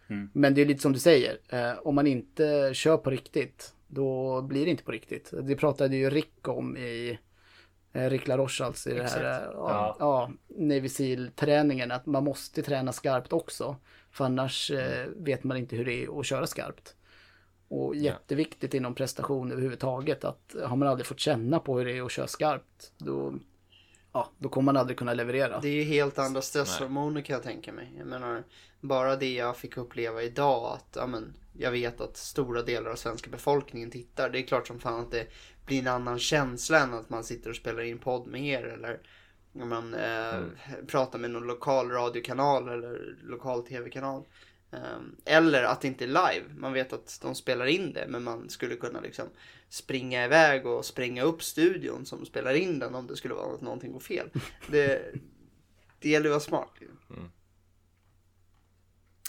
Mm. 0.07 0.29
Men 0.33 0.53
det 0.53 0.61
är 0.61 0.65
lite 0.65 0.81
som 0.81 0.93
du 0.93 0.99
säger, 0.99 1.37
eh, 1.49 1.73
om 1.83 1.95
man 1.95 2.07
inte 2.07 2.71
kör 2.73 2.97
på 2.97 3.09
riktigt, 3.09 3.73
då 3.87 4.41
blir 4.41 4.65
det 4.65 4.71
inte 4.71 4.83
på 4.83 4.91
riktigt. 4.91 5.33
Det 5.43 5.55
pratade 5.55 5.95
ju 5.95 6.09
Rick 6.09 6.47
om 6.47 6.77
i 6.77 7.19
eh, 7.93 8.09
Rick 8.09 8.27
LaRoche 8.27 8.65
alltså 8.65 8.89
i 8.89 8.93
det 8.93 9.03
här 9.03 9.23
eh, 9.23 9.49
ja. 9.53 9.95
Ja, 9.99 10.31
Navy 10.47 10.89
Seal-träningen, 10.89 11.91
att 11.91 12.05
man 12.05 12.23
måste 12.23 12.61
träna 12.61 12.91
skarpt 12.91 13.33
också. 13.33 13.75
För 14.11 14.25
annars 14.25 14.71
mm. 14.71 15.23
vet 15.23 15.43
man 15.43 15.57
inte 15.57 15.75
hur 15.75 15.85
det 15.85 16.03
är 16.03 16.19
att 16.19 16.25
köra 16.25 16.47
skarpt. 16.47 16.95
Och 17.67 17.95
jätteviktigt 17.95 18.73
ja. 18.73 18.77
inom 18.77 18.95
prestation 18.95 19.51
överhuvudtaget 19.51 20.23
att 20.23 20.55
har 20.63 20.75
man 20.75 20.87
aldrig 20.87 21.05
fått 21.05 21.19
känna 21.19 21.59
på 21.59 21.77
hur 21.77 21.85
det 21.85 21.97
är 21.97 22.01
att 22.01 22.11
köra 22.11 22.27
skarpt, 22.27 22.91
då, 22.97 23.33
ja, 24.15 24.31
då 24.37 24.49
kommer 24.49 24.65
man 24.65 24.77
aldrig 24.77 24.97
kunna 24.97 25.13
leverera. 25.13 25.59
Det 25.59 25.67
är 25.67 25.73
ju 25.73 25.83
helt 25.83 26.19
andra 26.19 26.41
stresshormoner 26.41 27.21
kan 27.21 27.33
jag 27.33 27.43
tänka 27.43 27.71
mig. 27.71 27.93
Jag 27.97 28.07
menar, 28.07 28.43
bara 28.81 29.15
det 29.15 29.33
jag 29.33 29.57
fick 29.57 29.77
uppleva 29.77 30.23
idag 30.23 30.73
att 30.73 30.95
ja, 30.95 31.07
men, 31.07 31.33
jag 31.53 31.71
vet 31.71 32.01
att 32.01 32.17
stora 32.17 32.61
delar 32.61 32.91
av 32.91 32.95
svenska 32.95 33.29
befolkningen 33.29 33.91
tittar. 33.91 34.29
Det 34.29 34.39
är 34.39 34.43
klart 34.43 34.67
som 34.67 34.79
fan 34.79 34.99
att 34.99 35.11
det 35.11 35.27
blir 35.65 35.79
en 35.79 35.87
annan 35.87 36.19
känsla 36.19 36.79
än 36.79 36.93
att 36.93 37.09
man 37.09 37.23
sitter 37.23 37.49
och 37.49 37.55
spelar 37.55 37.81
in 37.81 37.99
podd 37.99 38.27
med 38.27 38.41
er 38.41 38.63
eller 38.63 38.99
man 39.53 39.93
eh, 39.93 40.35
mm. 40.35 40.51
pratar 40.87 41.19
med 41.19 41.31
någon 41.31 41.47
lokal 41.47 41.89
radiokanal 41.89 42.69
eller 42.69 43.17
lokal 43.23 43.63
tv-kanal. 43.67 44.23
Eh, 44.75 45.35
eller 45.35 45.63
att 45.63 45.81
det 45.81 45.87
inte 45.87 46.05
är 46.05 46.07
live. 46.07 46.45
Man 46.57 46.73
vet 46.73 46.93
att 46.93 47.19
de 47.21 47.35
spelar 47.35 47.65
in 47.65 47.93
det 47.93 48.05
men 48.07 48.23
man 48.23 48.49
skulle 48.49 48.75
kunna 48.75 48.99
liksom 48.99 49.29
springa 49.69 50.25
iväg 50.25 50.65
och 50.65 50.85
spränga 50.85 51.23
upp 51.23 51.43
studion 51.43 52.05
som 52.05 52.25
spelar 52.25 52.53
in 52.53 52.79
den 52.79 52.95
om 52.95 53.07
det 53.07 53.15
skulle 53.15 53.33
vara 53.33 53.55
att 53.55 53.61
någonting 53.61 53.91
går 53.91 53.99
fel. 53.99 54.29
Det, 54.67 55.13
det 55.99 56.09
gäller 56.09 56.25
att 56.25 56.31
vara 56.31 56.39
smart. 56.39 56.73
Mm. 57.09 57.29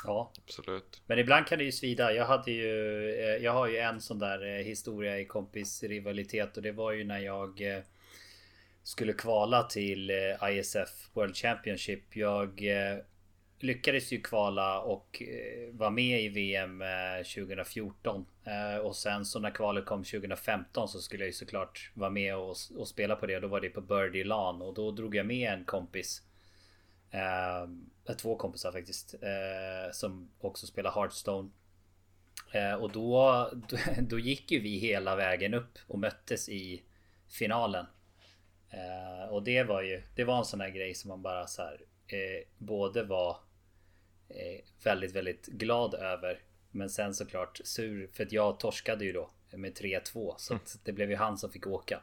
Ja, 0.04 0.32
absolut. 0.44 1.02
Men 1.06 1.18
ibland 1.18 1.46
kan 1.46 1.58
det 1.58 1.64
ju 1.64 1.72
svida. 1.72 2.12
Jag 2.12 2.26
hade 2.26 2.50
ju, 2.50 3.10
eh, 3.10 3.44
jag 3.44 3.52
har 3.52 3.66
ju 3.66 3.76
en 3.76 4.00
sån 4.00 4.18
där 4.18 4.58
eh, 4.58 4.64
historia 4.64 5.20
i 5.20 5.24
kompisrivalitet 5.24 6.56
och 6.56 6.62
det 6.62 6.72
var 6.72 6.92
ju 6.92 7.04
när 7.04 7.18
jag 7.18 7.76
eh, 7.76 7.82
skulle 8.82 9.12
kvala 9.12 9.62
till 9.62 10.10
ISF 10.50 11.10
World 11.12 11.36
Championship. 11.36 12.16
Jag 12.16 12.62
lyckades 13.58 14.12
ju 14.12 14.20
kvala 14.20 14.80
och 14.80 15.22
eh, 15.22 15.74
var 15.74 15.90
med 15.90 16.22
i 16.22 16.28
VM 16.28 16.82
2014. 17.34 18.26
Eh, 18.44 18.74
eh, 18.74 18.78
och 18.78 18.96
sen 18.96 19.24
så 19.24 19.38
när 19.38 19.50
kvalet 19.50 19.86
kom 19.86 20.04
2015 20.04 20.88
så 20.88 20.98
skulle 20.98 21.22
jag 21.22 21.28
ju 21.28 21.32
såklart 21.32 21.90
vara 21.94 22.10
med 22.10 22.36
och, 22.36 22.56
och 22.76 22.88
spela 22.88 23.16
på 23.16 23.26
det. 23.26 23.40
Då 23.40 23.48
var 23.48 23.60
det 23.60 23.68
på 23.68 23.80
Birdie 23.80 24.24
Lan 24.24 24.62
och 24.62 24.74
då 24.74 24.90
drog 24.90 25.14
jag 25.14 25.26
med 25.26 25.52
en 25.52 25.64
kompis. 25.64 26.22
Eh, 27.10 28.14
två 28.16 28.36
kompisar 28.36 28.72
faktiskt. 28.72 29.14
Eh, 29.14 29.92
som 29.92 30.30
också 30.40 30.66
spelar 30.66 30.92
Hearthstone. 30.92 31.48
Eh, 32.52 32.74
och 32.74 32.92
då, 32.92 33.50
då, 33.98 34.18
gick 34.18 34.50
ju 34.50 34.60
vi 34.60 34.78
hela 34.78 35.16
vägen 35.16 35.54
upp 35.54 35.78
och 35.86 35.98
möttes 35.98 36.48
i 36.48 36.82
finalen. 37.28 37.86
Och 39.30 39.42
det 39.42 39.62
var 39.62 39.82
ju, 39.82 40.02
det 40.14 40.24
var 40.24 40.38
en 40.38 40.44
sån 40.44 40.60
här 40.60 40.70
grej 40.70 40.94
som 40.94 41.08
man 41.08 41.22
bara 41.22 41.46
så 41.46 41.62
här, 41.62 41.80
eh, 42.06 42.44
både 42.58 43.02
var 43.02 43.30
eh, 43.30 43.36
väldigt, 44.84 45.12
väldigt 45.12 45.46
glad 45.46 45.94
över. 45.94 46.40
Men 46.70 46.90
sen 46.90 47.14
såklart 47.14 47.60
sur, 47.64 48.10
för 48.12 48.24
att 48.24 48.32
jag 48.32 48.60
torskade 48.60 49.04
ju 49.04 49.12
då 49.12 49.30
med 49.50 49.78
3-2. 49.78 50.34
Så 50.38 50.54
mm. 50.54 50.64
det 50.84 50.92
blev 50.92 51.10
ju 51.10 51.16
han 51.16 51.38
som 51.38 51.50
fick 51.50 51.66
åka. 51.66 52.02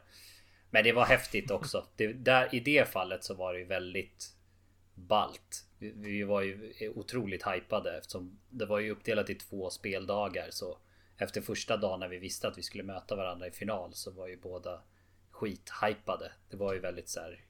Men 0.70 0.84
det 0.84 0.92
var 0.92 1.04
häftigt 1.04 1.50
också. 1.50 1.86
Det, 1.96 2.12
där, 2.12 2.54
I 2.54 2.60
det 2.60 2.88
fallet 2.88 3.24
så 3.24 3.34
var 3.34 3.52
det 3.52 3.58
ju 3.58 3.64
väldigt 3.64 4.36
balt. 4.94 5.64
Vi 5.78 6.22
var 6.22 6.42
ju 6.42 6.74
otroligt 6.94 7.46
hypade 7.46 7.98
eftersom 7.98 8.40
det 8.50 8.66
var 8.66 8.78
ju 8.78 8.90
uppdelat 8.90 9.30
i 9.30 9.34
två 9.34 9.70
speldagar 9.70 10.46
så 10.50 10.78
efter 11.18 11.40
första 11.40 11.76
dagen 11.76 12.00
när 12.00 12.08
vi 12.08 12.18
visste 12.18 12.48
att 12.48 12.58
vi 12.58 12.62
skulle 12.62 12.84
möta 12.84 13.16
varandra 13.16 13.46
i 13.46 13.50
final 13.50 13.94
så 13.94 14.10
var 14.10 14.28
ju 14.28 14.36
båda 14.36 14.82
skithypade. 15.30 16.32
Det 16.50 16.56
var 16.56 16.74
ju 16.74 16.80
väldigt 16.80 17.08
så 17.08 17.20
här, 17.20 17.43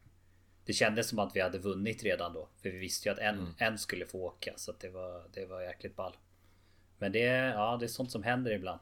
Det 0.64 0.72
kändes 0.72 1.08
som 1.08 1.18
att 1.18 1.36
vi 1.36 1.40
hade 1.40 1.58
vunnit 1.58 2.02
redan 2.02 2.32
då. 2.32 2.48
För 2.62 2.70
vi 2.70 2.78
visste 2.78 3.08
ju 3.08 3.12
att 3.12 3.18
en, 3.18 3.38
mm. 3.38 3.52
en 3.58 3.78
skulle 3.78 4.06
få 4.06 4.18
åka. 4.18 4.52
Så 4.56 4.72
det 4.80 4.88
var, 4.88 5.24
det 5.32 5.46
var 5.46 5.62
jäkligt 5.62 5.96
ball. 5.96 6.16
Men 6.98 7.12
det, 7.12 7.18
ja, 7.18 7.76
det 7.80 7.86
är 7.86 7.88
sånt 7.88 8.10
som 8.10 8.22
händer 8.22 8.50
ibland. 8.50 8.80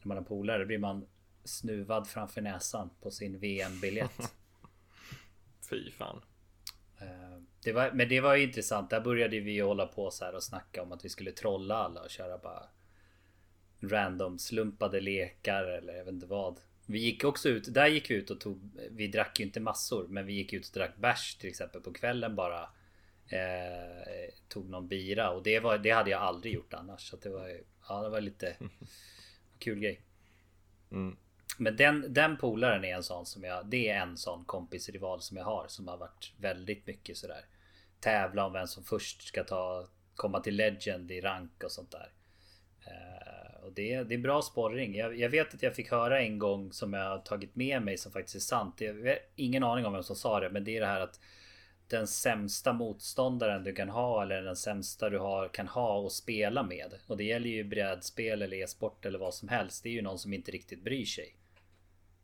När 0.00 0.08
man 0.08 0.16
har 0.16 0.24
polare 0.24 0.66
blir 0.66 0.78
man 0.78 1.06
snuvad 1.44 2.08
framför 2.08 2.40
näsan 2.40 2.90
på 3.00 3.10
sin 3.10 3.38
VM-biljett. 3.38 4.32
Fy 5.70 5.90
fan. 5.90 6.20
Uh, 7.02 7.42
det 7.62 7.72
var, 7.72 7.90
men 7.92 8.08
det 8.08 8.20
var 8.20 8.34
ju 8.34 8.42
intressant. 8.42 8.90
Där 8.90 9.00
började 9.00 9.40
vi 9.40 9.60
hålla 9.60 9.86
på 9.86 10.10
så 10.10 10.24
här 10.24 10.34
och 10.34 10.42
snacka 10.42 10.82
om 10.82 10.92
att 10.92 11.04
vi 11.04 11.08
skulle 11.08 11.32
trolla 11.32 11.76
alla 11.76 12.00
och 12.00 12.10
köra 12.10 12.38
bara 12.38 12.62
random 13.80 14.38
slumpade 14.38 15.00
lekar 15.00 15.64
eller 15.64 15.94
jag 15.94 16.04
vet 16.04 16.14
inte 16.14 16.26
vad. 16.26 16.60
Vi 16.86 16.98
gick 16.98 17.24
också 17.24 17.48
ut, 17.48 17.74
där 17.74 17.86
gick 17.86 18.10
vi 18.10 18.14
ut 18.14 18.30
och 18.30 18.40
tog, 18.40 18.60
vi 18.90 19.08
drack 19.08 19.40
ju 19.40 19.46
inte 19.46 19.60
massor 19.60 20.06
men 20.08 20.26
vi 20.26 20.32
gick 20.32 20.52
ut 20.52 20.66
och 20.68 20.74
drack 20.74 20.96
bärs 20.96 21.34
till 21.34 21.50
exempel 21.50 21.80
på 21.80 21.92
kvällen 21.92 22.36
bara. 22.36 22.62
eh, 23.28 24.34
tog 24.48 24.70
någon 24.70 24.88
bira 24.88 25.30
och 25.30 25.42
det, 25.42 25.60
var, 25.60 25.78
det 25.78 25.90
hade 25.90 26.10
jag 26.10 26.22
aldrig 26.22 26.54
gjort 26.54 26.74
annars. 26.74 27.10
Så 27.10 27.16
det 27.16 27.28
var, 27.28 27.60
ja, 27.88 28.02
det 28.02 28.08
var 28.08 28.20
lite 28.20 28.56
kul 29.58 29.78
grej. 29.78 30.00
Mm. 30.90 31.16
Men 31.58 31.76
den, 31.76 32.14
den 32.14 32.36
polaren 32.36 32.84
är 32.84 32.94
en 32.94 33.02
sån 33.02 33.26
som 33.26 33.44
jag, 33.44 33.66
det 33.66 33.88
är 33.88 34.00
en 34.00 34.16
sån 34.16 34.44
kompisrival 34.44 35.20
som 35.20 35.36
jag 35.36 35.44
har 35.44 35.66
som 35.68 35.88
har 35.88 35.96
varit 35.96 36.32
väldigt 36.38 36.86
mycket 36.86 37.16
sådär 37.16 37.44
tävla 38.04 38.46
om 38.46 38.52
vem 38.52 38.66
som 38.66 38.84
först 38.84 39.22
ska 39.22 39.44
ta 39.44 39.88
komma 40.14 40.40
till 40.40 40.56
legend 40.56 41.10
i 41.10 41.20
rank 41.20 41.62
och 41.64 41.72
sånt 41.72 41.90
där. 41.90 42.12
Eh, 42.86 43.33
och 43.64 43.72
det, 43.72 44.02
det 44.02 44.14
är 44.14 44.18
bra 44.18 44.42
sporring. 44.42 44.96
Jag, 44.96 45.18
jag, 45.18 45.28
vet 45.28 45.54
att 45.54 45.62
jag 45.62 45.74
fick 45.74 45.90
höra 45.90 46.20
en 46.20 46.38
gång 46.38 46.72
som 46.72 46.92
jag 46.92 47.08
har 47.08 47.18
tagit 47.18 47.56
med 47.56 47.82
mig 47.82 47.98
som 47.98 48.12
faktiskt 48.12 48.36
är 48.36 48.40
sant. 48.40 48.80
Jag 48.80 48.94
har 48.94 49.18
ingen 49.36 49.64
aning 49.64 49.86
om 49.86 49.92
vem 49.92 50.02
som 50.02 50.16
sa 50.16 50.40
det, 50.40 50.50
men 50.50 50.64
det 50.64 50.76
är 50.76 50.80
det 50.80 50.86
här 50.86 51.00
att 51.00 51.20
den 51.88 52.06
sämsta 52.06 52.72
motståndaren 52.72 53.64
du 53.64 53.74
kan 53.74 53.88
ha 53.88 54.22
eller 54.22 54.42
den 54.42 54.56
sämsta 54.56 55.10
du 55.10 55.18
har, 55.18 55.48
kan 55.48 55.68
ha 55.68 55.98
och 55.98 56.12
spela 56.12 56.62
med. 56.62 56.94
Och 57.06 57.16
det 57.16 57.24
gäller 57.24 57.50
ju 57.50 57.64
brädspel 57.64 58.42
eller 58.42 58.56
e-sport 58.56 59.06
eller 59.06 59.18
vad 59.18 59.34
som 59.34 59.48
helst. 59.48 59.82
Det 59.82 59.88
är 59.88 59.92
ju 59.92 60.02
någon 60.02 60.18
som 60.18 60.32
inte 60.32 60.50
riktigt 60.50 60.84
bryr 60.84 61.04
sig. 61.04 61.36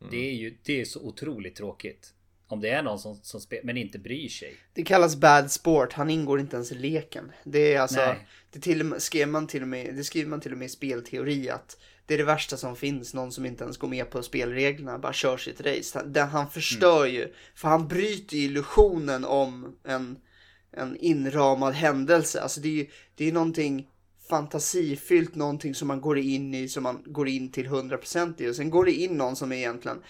Mm. 0.01 0.11
Det 0.11 0.29
är 0.29 0.33
ju 0.33 0.57
det 0.63 0.81
är 0.81 0.85
så 0.85 1.01
otroligt 1.01 1.55
tråkigt. 1.55 2.13
Om 2.51 2.61
det 2.61 2.69
är 2.69 2.83
någon 2.83 2.99
som, 2.99 3.15
som 3.21 3.41
spelar 3.41 3.63
men 3.63 3.77
inte 3.77 3.99
bryr 3.99 4.29
sig. 4.29 4.53
Det 4.73 4.83
kallas 4.83 5.15
bad 5.15 5.51
sport. 5.51 5.93
Han 5.93 6.09
ingår 6.09 6.39
inte 6.39 6.55
ens 6.55 6.71
i 6.71 6.75
leken. 6.75 7.31
Det 7.43 7.73
är 7.73 7.81
alltså, 7.81 8.15
det, 8.51 8.59
till 8.59 8.83
med, 8.83 9.01
skrev 9.01 9.27
man 9.27 9.47
till 9.47 9.61
och 9.61 9.67
med, 9.67 9.95
det 9.95 10.03
skriver 10.03 10.29
man 10.29 10.41
till 10.41 10.51
och 10.51 10.57
med 10.57 10.65
i 10.65 10.69
spelteori 10.69 11.49
att 11.49 11.77
det 12.05 12.13
är 12.13 12.17
det 12.17 12.23
värsta 12.23 12.57
som 12.57 12.75
finns. 12.75 13.13
Någon 13.13 13.31
som 13.31 13.45
inte 13.45 13.63
ens 13.63 13.77
går 13.77 13.87
med 13.87 14.09
på 14.09 14.23
spelreglerna, 14.23 14.99
bara 14.99 15.13
kör 15.13 15.37
sitt 15.37 15.61
race. 15.61 15.99
Han, 15.99 16.29
han 16.29 16.49
förstör 16.49 17.03
mm. 17.05 17.15
ju, 17.15 17.33
för 17.55 17.67
han 17.67 17.87
bryter 17.87 18.37
illusionen 18.37 19.25
om 19.25 19.75
en, 19.83 20.17
en 20.71 20.97
inramad 20.97 21.73
händelse. 21.73 22.41
Alltså 22.41 22.61
det 22.61 22.67
är 22.67 22.73
ju 22.73 22.87
det 23.15 23.27
är 23.27 23.31
någonting 23.31 23.87
fantasifyllt, 24.29 25.35
någonting 25.35 25.75
som 25.75 25.87
man 25.87 26.01
går 26.01 26.17
in 26.17 26.53
i, 26.53 26.67
som 26.67 26.83
man 26.83 27.03
går 27.05 27.27
in 27.27 27.51
till 27.51 27.67
100% 27.67 28.41
i. 28.41 28.49
Och 28.49 28.55
sen 28.55 28.69
går 28.69 28.85
det 28.85 28.91
in 28.91 29.17
någon 29.17 29.35
som 29.35 29.51
egentligen 29.51 30.01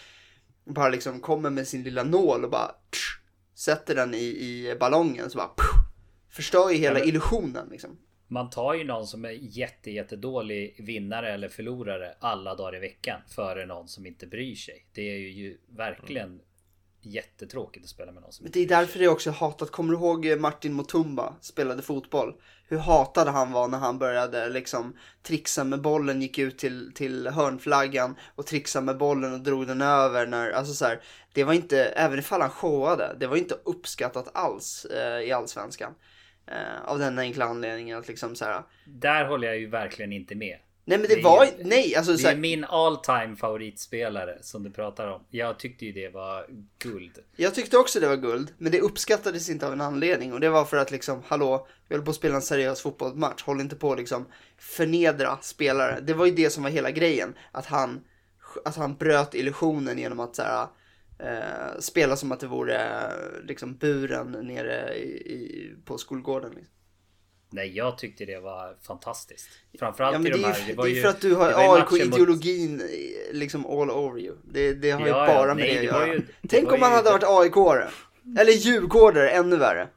bara 0.64 0.89
liksom 0.89 1.20
kommer 1.20 1.49
med 1.49 1.68
sin 1.68 1.84
lilla 1.84 2.03
nål 2.03 2.43
och 2.43 2.51
bara 2.51 2.76
tsch, 2.91 3.22
sätter 3.55 3.95
den 3.95 4.14
i, 4.14 4.18
i 4.18 4.76
ballongen 4.80 5.30
så 5.30 5.38
bara 5.38 5.47
pff, 5.47 5.66
förstör 6.30 6.70
ju 6.70 6.78
hela 6.78 7.03
illusionen 7.03 7.68
liksom. 7.72 7.97
Man 8.28 8.49
tar 8.49 8.74
ju 8.74 8.84
någon 8.84 9.07
som 9.07 9.26
är 9.26 9.32
jätte, 9.32 9.91
jättedålig 9.91 10.76
vinnare 10.80 11.34
eller 11.34 11.49
förlorare 11.49 12.16
alla 12.20 12.55
dagar 12.55 12.76
i 12.76 12.80
veckan 12.80 13.22
före 13.28 13.66
någon 13.66 13.88
som 13.88 14.05
inte 14.05 14.28
bryr 14.28 14.55
sig. 14.55 14.86
Det 14.93 15.01
är 15.01 15.18
ju 15.18 15.57
verkligen 15.70 16.28
mm. 16.28 16.41
Jättetråkigt 17.02 17.84
att 17.84 17.89
spela 17.89 18.12
med 18.12 18.22
någon 18.24 18.32
som 18.32 18.47
Det 18.49 18.60
är 18.60 18.68
därför 18.68 18.99
jag 18.99 19.14
också 19.14 19.32
hatat. 19.32 19.72
Kommer 19.72 19.93
du 19.93 19.99
ihåg 19.99 20.39
Martin 20.39 20.76
Mutumba 20.76 21.36
spelade 21.41 21.82
fotboll? 21.82 22.34
Hur 22.68 22.78
hatad 22.78 23.28
han 23.28 23.52
var 23.52 23.68
när 23.68 23.78
han 23.78 23.99
började 23.99 24.49
liksom 24.49 24.97
trixa 25.24 25.64
med 25.64 25.82
bollen, 25.82 26.22
gick 26.22 26.38
ut 26.38 26.58
till, 26.58 26.91
till 26.93 27.28
hörnflaggan 27.28 28.16
och 28.36 28.45
trixa 28.45 28.82
med 28.82 28.97
bollen 28.97 29.34
och 29.34 29.39
drog 29.39 29.68
den 29.68 29.82
över. 29.82 30.28
När, 30.28 30.52
alltså 30.52 30.74
så 30.74 30.86
här, 30.86 31.02
det 31.34 31.43
var 31.43 31.54
inte, 31.54 31.86
även 31.86 32.20
ifall 32.20 32.41
han 32.41 32.49
showade, 32.49 33.16
det 33.20 33.28
var 33.28 33.38
inte 33.38 33.56
uppskattat 33.64 34.30
alls 34.34 34.86
eh, 34.86 35.22
i 35.22 35.32
allsvenskan. 35.32 35.93
Eh, 36.47 36.82
av 36.86 36.99
den 36.99 37.20
enkla 37.20 37.45
anledningen 37.45 37.99
att 37.99 38.08
liksom 38.08 38.36
så 38.36 38.45
här. 38.45 38.64
Där 38.86 39.26
håller 39.26 39.47
jag 39.47 39.58
ju 39.60 39.70
verkligen 39.70 40.14
inte 40.14 40.36
med. 40.36 40.58
Nej 40.86 40.97
men 40.97 41.07
det, 41.07 41.15
det 41.15 41.21
var 41.21 41.45
ju, 41.45 41.51
nej 41.63 41.95
alltså 41.95 42.13
Det 42.13 42.29
är 42.29 42.36
min 42.36 42.63
all 42.63 42.97
time 42.97 43.36
favoritspelare 43.36 44.38
som 44.41 44.63
du 44.63 44.71
pratar 44.71 45.07
om. 45.07 45.21
Jag 45.29 45.59
tyckte 45.59 45.86
ju 45.86 45.91
det 45.91 46.09
var 46.09 46.45
guld. 46.79 47.19
Jag 47.36 47.55
tyckte 47.55 47.77
också 47.77 47.99
det 47.99 48.07
var 48.07 48.15
guld, 48.15 48.53
men 48.57 48.71
det 48.71 48.82
uppskattades 48.82 49.49
inte 49.49 49.67
av 49.67 49.73
en 49.73 49.82
anledning 49.82 50.34
och 50.34 50.39
det 50.39 50.49
var 50.49 50.65
för 50.65 50.77
att 50.77 50.91
liksom, 50.91 51.23
hallå, 51.27 51.67
vi 51.88 51.95
håller 51.95 52.05
på 52.05 52.11
att 52.11 52.15
spela 52.17 52.36
en 52.36 52.41
seriös 52.41 52.82
fotbollsmatch, 52.82 53.43
håll 53.43 53.61
inte 53.61 53.75
på 53.75 53.91
att 53.91 53.99
liksom 53.99 54.25
förnedra 54.57 55.38
spelare. 55.41 55.99
Det 56.01 56.13
var 56.13 56.25
ju 56.25 56.32
det 56.32 56.49
som 56.49 56.63
var 56.63 56.69
hela 56.69 56.91
grejen, 56.91 57.34
att 57.51 57.65
han, 57.65 58.03
att 58.65 58.75
han 58.75 58.95
bröt 58.95 59.36
illusionen 59.36 59.97
genom 59.97 60.19
att 60.19 60.36
så 60.36 60.41
här, 60.41 60.67
eh, 61.19 61.79
spela 61.79 62.15
som 62.15 62.32
att 62.32 62.39
det 62.39 62.47
vore 62.47 63.11
liksom 63.43 63.77
buren 63.77 64.32
nere 64.32 64.95
i, 64.95 65.07
i 65.07 65.73
på 65.86 65.97
skolgården. 65.97 66.51
Liksom. 66.55 66.75
Nej, 67.54 67.78
jag 67.78 67.97
tyckte 67.97 68.26
det 68.26 68.39
var 68.39 68.76
fantastiskt. 68.82 69.49
Framförallt 69.80 70.28
ja, 70.28 70.30
i 70.30 70.41
de 70.41 70.43
här. 70.43 70.64
Det 70.68 70.72
är, 70.72 70.84
det 70.84 70.99
är 70.99 71.02
för 71.02 71.10
att 71.10 71.22
du 71.22 71.36
har 71.36 71.78
AIK-ideologin 71.78 72.72
mot... 72.72 72.86
liksom 73.32 73.66
all 73.66 73.91
over 73.91 74.22
you. 74.22 74.36
Det, 74.43 74.74
det 74.74 74.91
har 74.91 74.99
ja, 74.99 75.08
ju 75.08 75.12
bara 75.12 75.47
ja, 75.47 75.54
med 75.54 75.56
nej, 75.56 75.74
det 75.74 75.80
att 75.80 75.84
göra. 75.84 76.14
Ju, 76.14 76.22
Tänk 76.49 76.72
om 76.72 76.80
man 76.80 76.91
hade 76.91 77.12
varit 77.12 77.24
AIK-are. 77.24 77.88
Eller 78.39 78.52
Djurgårdare, 78.52 79.30
ännu 79.30 79.58
värre. 79.58 79.88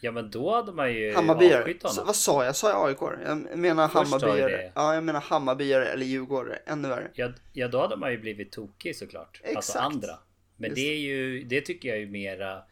Ja 0.00 0.12
men 0.12 0.30
då 0.30 0.54
hade 0.54 0.72
man 0.72 0.92
ju 0.92 1.14
Hammarbyare. 1.14 1.74
Vad 1.82 2.16
sa 2.16 2.44
jag? 2.44 2.56
Sa 2.56 2.70
jag 2.70 2.88
AIK? 2.88 3.18
Jag 3.26 3.58
menar 3.58 3.88
Hammarbyare. 3.88 4.72
Ja, 4.74 4.94
jag 4.94 5.04
menar 5.04 5.20
Hammarbyare 5.20 5.86
eller 5.86 6.06
Djurgårdare. 6.06 6.58
Ännu 6.66 6.88
värre. 6.88 7.10
Ja, 7.14 7.32
ja, 7.52 7.68
då 7.68 7.80
hade 7.80 7.96
man 7.96 8.10
ju 8.10 8.18
blivit 8.18 8.52
tokig 8.52 8.96
såklart. 8.96 9.40
Alltså 9.44 9.44
Exakt. 9.44 9.56
Alltså 9.56 9.78
andra. 9.78 10.18
Men 10.56 10.70
Just. 10.70 10.76
det 10.76 10.92
är 10.92 10.98
ju, 10.98 11.44
det 11.44 11.60
tycker 11.60 11.88
jag 11.88 11.98
ju 11.98 12.06
mera. 12.06 12.62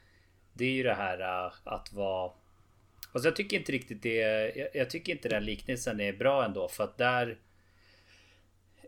Det 0.52 0.64
är 0.64 0.70
ju 0.70 0.82
det 0.82 0.94
här 0.94 1.20
äh, 1.20 1.52
att 1.64 1.92
vara 1.92 2.32
Fast 3.14 3.24
jag 3.24 3.36
tycker 3.36 3.56
inte 3.56 3.72
riktigt 3.72 4.02
det. 4.02 4.16
Jag, 4.56 4.68
jag 4.74 4.90
tycker 4.90 5.12
inte 5.12 5.28
den 5.28 5.44
liknelsen 5.44 6.00
är 6.00 6.12
bra 6.12 6.44
ändå 6.44 6.68
för 6.68 6.84
att 6.84 6.98
där. 6.98 7.38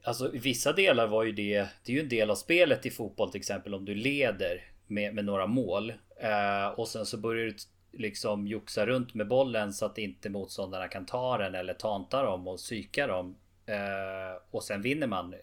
Alltså 0.02 0.34
i 0.34 0.38
vissa 0.38 0.72
delar 0.72 1.06
var 1.06 1.24
ju 1.24 1.32
det. 1.32 1.68
Det 1.84 1.92
är 1.92 1.96
ju 1.96 2.00
en 2.00 2.08
del 2.08 2.30
av 2.30 2.34
spelet 2.34 2.86
i 2.86 2.90
fotboll 2.90 3.30
till 3.30 3.40
exempel 3.40 3.74
om 3.74 3.84
du 3.84 3.94
leder 3.94 4.64
med, 4.86 5.14
med 5.14 5.24
några 5.24 5.46
mål 5.46 5.92
eh, 6.20 6.66
och 6.66 6.88
sen 6.88 7.06
så 7.06 7.16
börjar 7.16 7.46
du 7.46 7.54
liksom 7.92 8.46
joxa 8.46 8.86
runt 8.86 9.14
med 9.14 9.28
bollen 9.28 9.72
så 9.72 9.86
att 9.86 9.98
inte 9.98 10.30
motståndarna 10.30 10.88
kan 10.88 11.06
ta 11.06 11.38
den 11.38 11.54
eller 11.54 11.74
tanta 11.74 12.22
dem 12.22 12.48
och 12.48 12.56
psyka 12.56 13.06
dem. 13.06 13.36
Eh, 13.66 14.42
och 14.50 14.64
sen 14.64 14.82
vinner 14.82 15.06
man. 15.06 15.34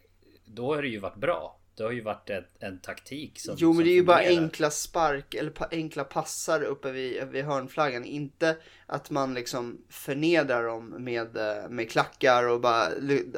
Då 0.46 0.76
har 0.76 0.82
det 0.82 0.88
ju 0.88 1.00
varit 1.00 1.18
bra. 1.18 1.60
Det 1.76 1.84
har 1.84 1.92
ju 1.92 2.02
varit 2.02 2.30
ett, 2.30 2.50
en 2.60 2.80
taktik 2.80 3.40
som 3.40 3.56
Jo 3.58 3.70
men 3.70 3.76
som 3.76 3.84
det 3.84 3.92
är 3.92 3.94
ju 3.94 4.04
bara 4.04 4.20
enkla 4.20 4.70
spark 4.70 5.34
eller 5.34 5.52
pa 5.52 5.68
enkla 5.72 6.04
passar 6.04 6.64
uppe 6.64 6.92
vid, 6.92 7.28
vid 7.28 7.46
hörnflaggan. 7.46 8.06
Inte 8.06 8.58
att 8.86 9.10
man 9.10 9.34
liksom 9.34 9.78
förnedrar 9.90 10.64
dem 10.64 10.90
med, 10.90 11.38
eh, 11.38 11.70
med 11.70 11.92
klackar 11.92 12.48
och 12.48 12.62
bara, 12.62 12.88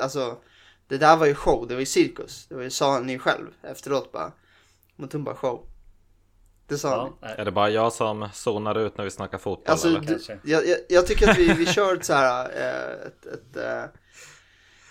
alltså. 0.02 0.38
Det 0.88 0.98
där 0.98 1.18
var 1.18 1.26
ju 1.26 1.36
show, 1.36 1.68
det 1.68 1.74
var 1.74 1.80
ju 1.80 1.86
cirkus. 1.86 2.46
Det 2.48 2.56
var 2.56 2.64
ju, 2.64 2.70
sa 2.70 3.00
ni 3.00 3.20
själv 3.20 3.48
efteråt 3.62 4.12
bara. 4.12 4.32
Mutumba 4.96 5.36
show. 5.36 5.68
Det 6.68 6.78
sa 6.78 6.90
ja, 7.22 7.28
ni. 7.28 7.42
Är 7.42 7.46
det 7.46 7.52
bara 7.52 7.70
jag 7.70 7.94
som 7.94 8.30
zonar 8.34 8.78
ut 8.78 8.98
när 8.98 9.06
vi 9.06 9.12
snackar 9.12 9.38
fotboll? 9.38 9.72
Alltså, 9.72 9.90
du, 9.90 10.20
jag, 10.44 10.68
jag, 10.68 10.78
jag, 10.90 11.08
tycker 11.08 11.30
att 11.30 11.38
vi, 11.38 11.54
vi 11.54 11.66
kör 11.66 11.96
ett 11.96 12.06
så 12.06 12.14
här, 12.14 12.50
eh, 12.56 13.08
ett, 13.08 13.26
ett, 13.26 13.58
ett 13.58 13.58
eh, 13.58 13.84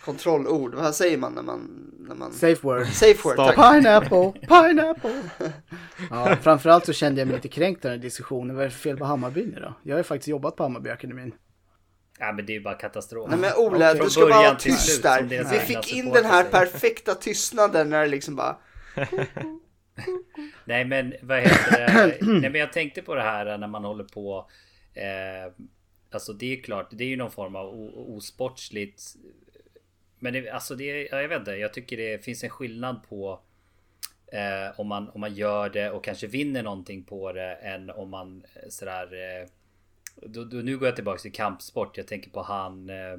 kontrollord. 0.04 0.74
Vad 0.74 0.94
säger 0.94 1.18
man 1.18 1.32
när 1.32 1.42
man... 1.42 1.90
När 1.98 2.14
man... 2.14 2.32
Safe 2.32 2.66
word. 2.66 2.86
Safe 2.86 3.28
word, 3.28 3.36
tack. 3.36 3.54
Pineapple, 3.54 4.32
pineapple. 4.40 5.22
ja, 6.10 6.36
framförallt 6.42 6.86
så 6.86 6.92
kände 6.92 7.20
jag 7.20 7.28
mig 7.28 7.36
lite 7.36 7.48
kränkt 7.48 7.78
i 7.78 7.88
den 7.88 7.90
här 7.90 7.98
diskussionen. 7.98 8.56
Vad 8.56 8.64
är 8.64 8.68
det 8.68 8.74
för 8.74 8.80
fel 8.80 8.96
på 8.96 9.04
Hammarby 9.04 9.46
nu 9.46 9.60
då? 9.60 9.74
Jag 9.82 9.94
har 9.94 9.98
ju 9.98 10.04
faktiskt 10.04 10.28
jobbat 10.28 10.56
på 10.56 10.62
Hammarbyakademin. 10.62 11.34
Ja 12.18 12.32
men 12.32 12.46
det 12.46 12.52
är 12.52 12.54
ju 12.54 12.62
bara 12.62 12.74
katastrof. 12.74 13.30
Nej 13.30 13.38
men 13.38 13.52
Ola, 13.56 13.94
du 13.94 14.10
ska 14.10 14.20
bara 14.20 14.30
vara 14.30 14.54
tyst 14.54 15.02
där. 15.02 15.22
Vi 15.22 15.58
fick 15.58 15.92
in 15.92 16.10
den 16.10 16.24
här 16.24 16.44
perfekta 16.44 17.14
tystnaden 17.14 17.90
när 17.90 18.00
det 18.00 18.08
liksom 18.08 18.36
bara... 18.36 18.56
Nej 20.64 20.84
men 20.84 21.14
vad 21.22 21.38
heter 21.38 21.70
det? 21.70 22.16
Nej 22.40 22.50
men 22.50 22.60
jag 22.60 22.72
tänkte 22.72 23.02
på 23.02 23.14
det 23.14 23.22
här 23.22 23.58
när 23.58 23.68
man 23.68 23.84
håller 23.84 24.04
på 24.04 24.48
eh, 24.94 25.64
Alltså 26.14 26.32
det 26.32 26.52
är 26.52 26.62
klart, 26.62 26.88
det 26.90 27.04
är 27.04 27.08
ju 27.08 27.16
någon 27.16 27.30
form 27.30 27.56
av 27.56 27.66
osportsligt 28.16 29.02
men 30.24 30.32
det, 30.32 30.50
alltså 30.50 30.74
det, 30.74 31.08
jag 31.10 31.28
vet 31.28 31.38
inte, 31.38 31.50
jag 31.50 31.72
tycker 31.72 31.96
det 31.96 32.24
finns 32.24 32.44
en 32.44 32.50
skillnad 32.50 33.00
på 33.08 33.40
eh, 34.32 34.80
om, 34.80 34.86
man, 34.86 35.08
om 35.08 35.20
man 35.20 35.34
gör 35.34 35.70
det 35.70 35.90
och 35.90 36.04
kanske 36.04 36.26
vinner 36.26 36.62
någonting 36.62 37.04
på 37.04 37.32
det 37.32 37.54
än 37.54 37.90
om 37.90 38.10
man 38.10 38.44
eh, 38.54 38.68
sådär 38.68 39.08
eh, 39.12 39.48
då, 40.28 40.44
då, 40.44 40.56
nu 40.56 40.78
går 40.78 40.88
jag 40.88 40.94
tillbaka 40.94 41.18
till 41.18 41.32
kampsport. 41.32 41.96
Jag 41.96 42.06
tänker 42.06 42.30
på 42.30 42.42
han 42.42 42.90
eh, 42.90 43.12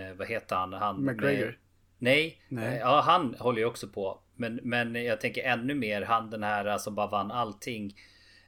eh 0.00 0.14
vad 0.16 0.28
heter 0.28 0.56
han? 0.56 0.72
han 0.72 1.04
McGregor? 1.04 1.46
Med, 1.46 1.54
nej, 1.98 2.42
nej. 2.48 2.78
ja 2.78 3.00
han 3.00 3.34
håller 3.38 3.58
ju 3.58 3.64
också 3.64 3.88
på. 3.88 4.20
Men, 4.36 4.60
men 4.62 4.94
jag 4.94 5.20
tänker 5.20 5.42
ännu 5.42 5.74
mer 5.74 6.02
han 6.02 6.30
den 6.30 6.42
här 6.42 6.78
som 6.78 6.94
bara 6.94 7.06
vann 7.06 7.30
allting 7.30 7.94
Eh, 7.94 7.94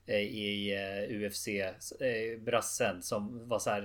i 0.07 0.72
eh, 0.72 1.16
UFC. 1.16 1.48
Eh, 1.48 2.40
brassen 2.40 3.03
som 3.03 3.48
var 3.48 3.59
så 3.59 3.70
här 3.70 3.82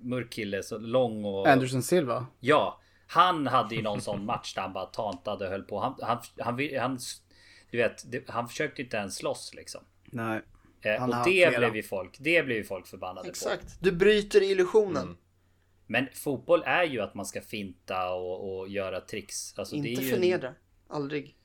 mörk 0.00 0.30
kille, 0.30 0.62
så 0.62 0.78
lång 0.78 1.24
och... 1.24 1.48
Anderson 1.48 1.82
Silva? 1.82 2.26
Ja. 2.40 2.80
Han 3.06 3.46
hade 3.46 3.74
ju 3.74 3.82
någon 3.82 4.00
sån 4.00 4.24
match 4.24 4.54
där 4.54 4.62
han 4.62 4.72
bara 4.72 4.86
tantade 4.86 5.44
och 5.44 5.50
höll 5.50 5.62
på. 5.62 5.80
Han, 5.80 5.94
han, 6.00 6.18
han, 6.38 6.78
han 6.78 6.98
du 7.70 7.78
vet, 7.78 8.04
han 8.26 8.48
försökte 8.48 8.82
inte 8.82 8.96
ens 8.96 9.16
slåss 9.16 9.54
liksom. 9.54 9.80
Nej. 10.04 10.40
och 11.00 11.24
det 11.24 11.56
blev 11.58 11.76
ju 11.76 11.82
folk, 11.82 12.16
det 12.18 12.42
blev 12.42 12.56
ju 12.56 12.64
folk 12.64 12.86
förbannade 12.86 13.28
Exakt. 13.28 13.60
på. 13.60 13.64
Exakt. 13.64 13.82
Du 13.82 13.92
bryter 13.92 14.42
illusionen. 14.42 15.02
Mm. 15.02 15.16
Men 15.86 16.08
fotboll 16.14 16.62
är 16.66 16.84
ju 16.84 17.00
att 17.00 17.14
man 17.14 17.26
ska 17.26 17.40
finta 17.40 18.12
och, 18.12 18.58
och 18.58 18.68
göra 18.68 19.00
tricks. 19.00 19.58
Alltså, 19.58 19.76
inte 19.76 20.02
förnedra. 20.02 20.48
En... 20.48 20.54
Aldrig 20.88 21.37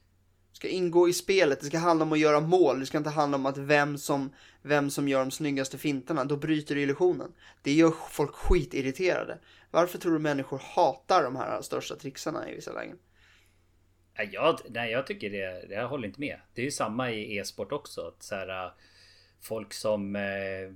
ska 0.54 0.68
ingå 0.68 1.10
i 1.10 1.14
spelet. 1.14 1.60
Det 1.60 1.66
ska 1.66 1.78
handla 1.78 2.06
om 2.06 2.14
att 2.14 2.20
göra 2.20 2.40
mål. 2.40 2.80
Det 2.80 2.86
ska 2.86 2.98
inte 2.98 3.10
handla 3.10 3.38
om 3.38 3.46
att 3.46 3.58
vem 3.58 3.98
som, 3.98 4.34
vem 4.62 4.90
som 4.90 5.08
gör 5.08 5.20
de 5.20 5.32
snyggaste 5.32 5.78
fintarna. 5.78 6.26
Då 6.26 6.38
bryter 6.38 6.76
du 6.76 6.82
illusionen. 6.82 7.34
Det 7.62 7.72
gör 7.72 7.94
folk 8.10 8.32
skitirriterade. 8.32 9.38
Varför 9.72 9.98
tror 9.98 10.14
du 10.14 10.20
människor 10.20 10.62
hatar 10.76 11.24
de 11.24 11.36
här 11.36 11.62
största 11.62 11.96
trixarna 11.96 12.50
i 12.50 12.56
vissa 12.56 12.74
lägen? 12.74 12.98
Jag, 14.32 14.60
nej, 14.70 14.92
jag 14.92 15.08
tycker 15.08 15.30
det. 15.30 15.74
Jag 15.74 15.88
håller 15.88 16.08
inte 16.08 16.20
med. 16.20 16.40
Det 16.54 16.62
är 16.62 16.66
ju 16.66 16.72
samma 16.72 17.12
i 17.12 17.38
e-sport 17.38 17.72
också. 17.72 18.02
Att 18.02 18.24
så 18.24 18.36
här, 18.36 18.66
äh, 18.66 18.72
folk 19.42 19.74
som 19.74 20.16
eh, 20.16 20.72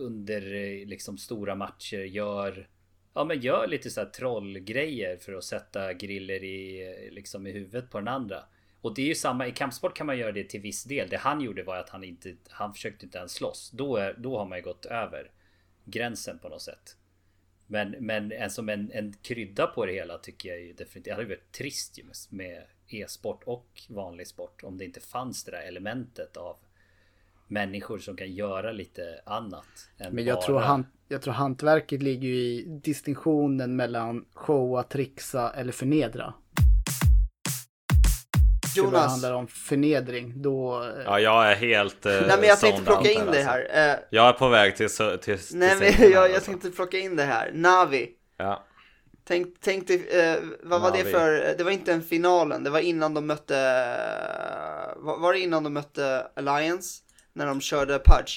under 0.00 0.54
äh, 0.54 0.86
liksom 0.86 1.18
stora 1.18 1.54
matcher 1.54 1.98
gör 1.98 2.68
Ja 3.14 3.24
men 3.24 3.40
gör 3.40 3.66
lite 3.66 3.90
så 3.90 4.00
här 4.00 4.08
trollgrejer 4.08 5.16
för 5.16 5.32
att 5.32 5.44
sätta 5.44 5.92
griller 5.92 6.44
i, 6.44 7.08
liksom 7.12 7.46
i 7.46 7.52
huvudet 7.52 7.90
på 7.90 7.98
den 7.98 8.08
andra. 8.08 8.44
Och 8.82 8.94
det 8.94 9.02
är 9.02 9.06
ju 9.06 9.14
samma, 9.14 9.46
i 9.46 9.52
kampsport 9.52 9.96
kan 9.96 10.06
man 10.06 10.18
göra 10.18 10.32
det 10.32 10.44
till 10.44 10.60
viss 10.60 10.84
del. 10.84 11.08
Det 11.08 11.16
han 11.16 11.40
gjorde 11.40 11.62
var 11.62 11.76
att 11.76 11.88
han 11.88 12.04
inte, 12.04 12.36
han 12.50 12.72
försökte 12.72 13.04
inte 13.04 13.18
ens 13.18 13.32
slåss. 13.32 13.70
Då, 13.70 13.96
är, 13.96 14.14
då 14.18 14.38
har 14.38 14.46
man 14.46 14.58
ju 14.58 14.64
gått 14.64 14.86
över 14.86 15.30
gränsen 15.84 16.38
på 16.38 16.48
något 16.48 16.62
sätt. 16.62 16.96
Men, 17.66 17.90
men 17.90 18.32
en, 18.32 18.50
som 18.50 18.68
en, 18.68 18.90
en 18.92 19.12
krydda 19.22 19.66
på 19.66 19.86
det 19.86 19.92
hela 19.92 20.18
tycker 20.18 20.48
jag 20.48 20.60
ju 20.60 20.72
definitivt. 20.72 21.04
Det 21.04 21.10
hade 21.10 21.24
varit 21.24 21.52
trist 21.52 21.98
ju 21.98 22.04
med 22.28 22.62
e-sport 22.88 23.42
och 23.44 23.82
vanlig 23.88 24.26
sport. 24.26 24.62
Om 24.62 24.78
det 24.78 24.84
inte 24.84 25.00
fanns 25.00 25.44
det 25.44 25.50
där 25.50 25.62
elementet 25.62 26.36
av 26.36 26.56
människor 27.48 27.98
som 27.98 28.16
kan 28.16 28.32
göra 28.32 28.72
lite 28.72 29.20
annat. 29.26 29.88
Men 30.10 30.24
jag, 30.24 30.36
bara... 30.36 30.46
tror 30.46 30.60
han, 30.60 30.86
jag 31.08 31.22
tror 31.22 31.34
hantverket 31.34 32.02
ligger 32.02 32.28
ju 32.28 32.36
i 32.36 32.64
distinktionen 32.64 33.76
mellan 33.76 34.24
showa, 34.32 34.82
trixa 34.82 35.52
eller 35.52 35.72
förnedra. 35.72 36.34
Jonas. 38.76 38.92
Det 38.92 39.10
handlar 39.10 39.32
om 39.32 39.46
förnedring. 39.46 40.42
Då... 40.42 40.82
Eh, 40.82 41.02
ja, 41.04 41.20
jag 41.20 41.50
är 41.50 41.54
helt 41.54 42.06
eh, 42.06 42.12
Nej, 42.12 42.36
men 42.38 42.48
jag 42.48 42.60
tänkte 42.60 42.82
plocka 42.82 43.10
in 43.10 43.20
alltså. 43.20 43.32
det 43.32 43.42
här. 43.42 43.90
Eh, 43.90 43.98
jag 44.10 44.28
är 44.28 44.32
på 44.32 44.48
väg 44.48 44.76
till... 44.76 44.88
till, 44.88 45.18
till 45.18 45.38
Nej, 45.52 45.76
men 45.80 46.10
jag, 46.10 46.30
jag 46.30 46.44
tänkte 46.44 46.70
plocka 46.70 46.98
in 46.98 47.16
det 47.16 47.24
här. 47.24 47.50
Navi. 47.54 48.10
Ja. 48.36 48.64
Tänk, 49.24 49.48
tänk 49.60 49.86
dig, 49.86 50.08
eh, 50.08 50.36
vad 50.62 50.80
var 50.80 50.90
Navi. 50.90 51.02
det 51.02 51.10
för, 51.10 51.54
det 51.58 51.64
var 51.64 51.70
inte 51.70 51.92
en 51.92 52.02
finalen, 52.02 52.64
det 52.64 52.70
var 52.70 52.80
innan 52.80 53.14
de 53.14 53.26
mötte, 53.26 53.54
var, 54.96 55.18
var 55.18 55.32
det 55.32 55.40
innan 55.40 55.64
de 55.64 55.72
mötte 55.72 56.26
Alliance? 56.36 57.02
När 57.32 57.46
de 57.46 57.60
körde 57.60 57.98
Pudge? 57.98 58.32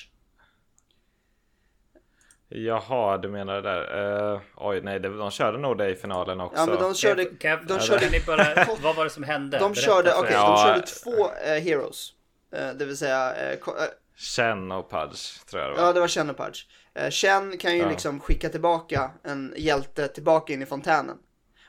Jaha, 2.50 3.18
du 3.18 3.30
menar 3.30 3.56
det 3.56 3.62
där. 3.62 4.34
Uh, 4.34 4.42
oj, 4.56 4.82
nej, 4.82 5.00
de 5.00 5.32
körde 5.32 5.58
nog 5.58 5.78
det 5.78 5.90
i 5.90 5.96
finalen 5.96 6.42
också. 6.42 6.62
Ja, 6.62 6.66
men 6.66 6.80
de 6.80 6.94
körde... 6.96 7.26
Kan 7.26 7.52
jag, 7.52 7.68
de 7.68 7.80
körde 7.80 8.10
ni 8.10 8.20
bara, 8.20 8.66
vad 8.82 8.96
var 8.96 9.04
det 9.04 9.10
som 9.10 9.24
hände? 9.24 9.60
De 9.60 9.76
körde, 9.76 10.10
okej, 10.10 10.22
okay, 10.22 10.34
ja, 10.34 10.50
de 10.50 10.74
körde 10.74 10.88
två 10.88 11.26
uh, 11.26 11.64
heroes. 11.64 12.14
Uh, 12.56 12.78
det 12.78 12.86
vill 12.86 12.98
säga... 12.98 13.34
Uh, 13.52 13.74
Chen 14.18 14.72
och 14.72 14.90
Pudge, 14.90 15.46
tror 15.46 15.62
jag 15.62 15.72
det 15.72 15.76
var. 15.76 15.88
Ja, 15.88 15.94
det 15.94 16.00
var 16.00 16.08
Chen 16.08 16.30
och 16.30 16.38
Pudge. 16.38 16.60
Uh, 17.00 17.10
Chen 17.10 17.58
kan 17.58 17.76
ju 17.76 17.82
ja. 17.82 17.90
liksom 17.90 18.20
skicka 18.20 18.50
tillbaka 18.50 19.12
en 19.24 19.54
hjälte 19.58 20.08
tillbaka 20.08 20.54
in 20.54 20.62
i 20.62 20.66
fontänen. 20.66 21.18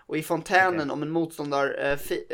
Och 0.08 0.16
i 0.16 0.22
fontänen, 0.22 0.80
okay. 0.80 0.90
om 0.90 1.02
en 1.02 1.10
motståndare, 1.10 1.96
fi, 1.96 2.26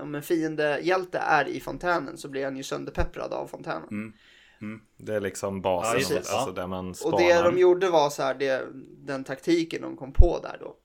om 0.00 0.14
en 0.14 0.22
fiende 0.22 0.78
hjälte 0.82 1.18
är 1.18 1.48
i 1.48 1.60
fontänen 1.60 2.18
så 2.18 2.28
blir 2.28 2.44
han 2.44 2.56
ju 2.56 2.62
sönderpepprad 2.62 3.32
av 3.32 3.46
fontänen. 3.46 3.88
Mm. 3.90 4.12
Mm. 4.60 4.80
Det 4.96 5.14
är 5.14 5.20
liksom 5.20 5.60
basen, 5.60 6.00
ja, 6.10 6.16
alltså 6.16 6.52
där 6.52 6.66
man 6.66 6.94
spanar. 6.94 7.14
Och 7.14 7.20
det 7.20 7.42
de 7.42 7.58
gjorde 7.58 7.90
var 7.90 8.10
så 8.10 8.22
här, 8.22 8.34
det, 8.34 8.66
den 8.98 9.24
taktiken 9.24 9.82
de 9.82 9.96
kom 9.96 10.12
på 10.12 10.38
där 10.42 10.56
då. 10.60 10.76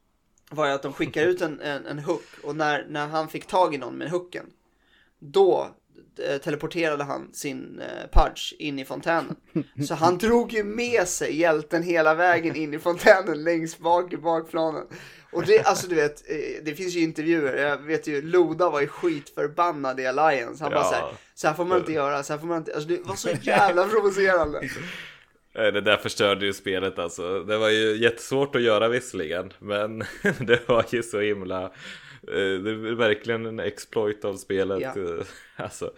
Var 0.50 0.68
att 0.68 0.82
de 0.82 0.94
skickade 0.94 1.26
ut 1.26 1.42
en, 1.42 1.60
en, 1.60 1.86
en 1.86 2.00
hook 2.00 2.26
och 2.44 2.56
när, 2.56 2.86
när 2.90 3.08
han 3.08 3.28
fick 3.28 3.48
tag 3.48 3.76
i 3.76 3.78
någon 3.78 3.96
med 3.96 4.12
hooken. 4.12 4.46
Då 5.20 5.68
teleporterade 6.44 7.04
han 7.04 7.34
sin 7.34 7.82
eh, 7.82 8.10
pudge 8.12 8.54
in 8.60 8.80
i 8.80 8.86
fontänen. 8.86 9.36
Så 9.88 9.96
han 9.96 10.18
drog 10.18 10.54
ju 10.54 10.64
med 10.64 11.08
sig 11.08 11.40
hjälten 11.40 11.84
hela 11.84 12.14
vägen 12.14 12.56
in 12.56 12.74
i 12.74 12.80
fontänen 12.80 13.44
längst 13.44 13.80
bak 13.80 14.14
i 14.14 14.18
bakplanen. 14.18 14.84
Och 15.32 15.46
det, 15.46 15.64
alltså 15.64 15.88
du 15.88 15.96
vet, 15.96 16.32
eh, 16.32 16.64
det 16.64 16.76
finns 16.76 16.96
ju 16.96 17.00
intervjuer, 17.00 17.56
jag 17.56 17.78
vet 17.78 18.08
ju, 18.08 18.22
Loda 18.22 18.70
var 18.70 18.82
ju 18.82 18.88
skitförbannad 18.88 20.00
i 20.00 20.08
Alliance. 20.08 20.64
Han 20.64 20.72
ja. 20.72 20.78
bara 20.78 20.90
såhär, 20.90 21.06
så 21.36 21.48
här 21.48 21.54
får 21.54 21.66
man 21.66 21.80
inte 21.80 21.94
göra, 21.94 22.24
så 22.24 22.34
här 22.34 22.40
får 22.40 22.48
man 22.48 22.58
inte, 22.58 22.74
alltså 22.74 22.90
det 22.90 23.00
var 23.04 23.16
så 23.16 23.30
jävla 23.42 23.88
provocerande. 23.88 24.70
Det 25.54 25.82
där 25.82 25.98
förstörde 25.98 26.46
ju 26.46 26.54
spelet 26.54 27.00
alltså. 27.00 27.44
Det 27.44 27.58
var 27.58 27.70
ju 27.70 27.98
jättesvårt 27.98 28.56
att 28.56 28.62
göra 28.62 28.90
visserligen, 28.90 29.54
men 29.60 30.00
det 30.40 30.70
var 30.70 30.86
ju 30.92 31.04
så 31.04 31.20
himla 31.20 31.64
Eh, 31.66 31.72
det 32.28 32.70
är 32.72 32.96
verkligen 32.96 33.46
en 33.46 33.60
exploit 33.60 34.26
av 34.26 34.36
spelet. 34.36 34.82
Ja. 34.82 34.90
Eh, 34.90 35.26
alltså, 35.64 35.92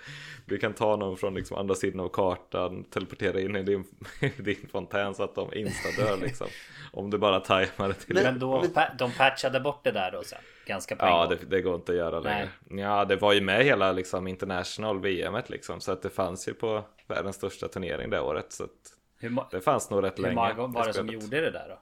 du 0.46 0.58
kan 0.58 0.74
ta 0.74 0.96
någon 0.96 1.18
från 1.18 1.36
liksom 1.36 1.58
andra 1.58 1.76
sidan 1.76 2.00
av 2.00 2.10
kartan, 2.10 2.84
teleportera 2.84 3.40
in 3.40 3.56
i 3.56 3.64
din, 3.64 3.86
din 4.38 4.68
fontän 4.72 5.16
så 5.16 5.24
att 5.24 5.36
de 5.36 5.54
insta-dör 5.54 6.18
liksom. 6.18 6.48
Om 6.92 7.10
du 7.10 7.18
bara 7.18 7.40
tajmar 7.40 7.88
det 7.88 7.94
till. 7.94 8.16
Men 8.16 8.40
då, 8.40 8.64
de 8.98 9.12
patchade 9.12 9.60
bort 9.60 9.84
det 9.84 9.92
där 9.92 10.12
då 10.12 10.24
sen? 10.24 10.40
Ganska 10.66 10.96
på 10.96 11.06
Ja, 11.06 11.28
det, 11.28 11.38
det, 11.50 11.62
går 11.62 11.76
inte 11.76 11.92
att 11.92 11.98
göra 11.98 12.20
längre. 12.20 12.50
Ja, 12.70 13.06
det 13.06 13.16
var 13.16 13.34
ju 13.34 13.42
med 13.42 13.64
hela 13.64 13.92
liksom 13.92 14.28
international 14.28 15.00
VM 15.00 15.42
liksom. 15.48 15.82
Så 15.82 15.92
att 15.92 16.02
det 16.02 16.10
fanns 16.10 16.48
ju 16.48 16.54
på 16.54 16.84
världens 17.08 17.36
största 17.36 17.68
turnering 17.68 18.10
det 18.10 18.20
året. 18.20 18.52
Så 18.54 18.64
att 18.64 19.52
det 19.52 19.62
fanns 19.62 19.90
nog 19.90 20.04
rätt 20.04 20.18
hur 20.18 20.24
länge. 20.24 20.48
Hur 20.48 20.56
många 20.56 20.74
var 20.74 20.88
det 20.88 20.94
som 20.94 21.08
gjorde 21.08 21.42
det 21.42 21.52
där 21.52 21.70
då? 21.70 21.80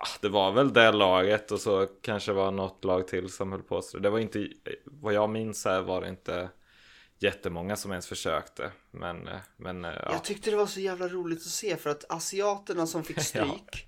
Ah, 0.00 0.08
det 0.20 0.28
var 0.28 0.52
väl 0.52 0.72
det 0.72 0.92
laget 0.92 1.52
och 1.52 1.60
så 1.60 1.86
kanske 2.02 2.32
var 2.32 2.50
något 2.50 2.84
lag 2.84 3.08
till 3.08 3.28
som 3.28 3.52
höll 3.52 3.62
på 3.62 3.82
så 3.82 3.98
det 3.98 4.10
var 4.10 4.18
inte 4.18 4.48
vad 4.84 5.14
jag 5.14 5.30
minns 5.30 5.64
här 5.64 5.80
var 5.80 6.00
det 6.00 6.08
inte 6.08 6.48
jättemånga 7.18 7.76
som 7.76 7.90
ens 7.90 8.06
försökte 8.06 8.70
men, 8.90 9.28
men 9.56 9.84
ja. 9.84 10.08
Jag 10.12 10.24
tyckte 10.24 10.50
det 10.50 10.56
var 10.56 10.66
så 10.66 10.80
jävla 10.80 11.08
roligt 11.08 11.38
att 11.38 11.44
se 11.44 11.76
för 11.76 11.90
att 11.90 12.04
asiaterna 12.08 12.86
som 12.86 13.04
fick 13.04 13.20
stryk 13.22 13.70
ja. 13.72 13.78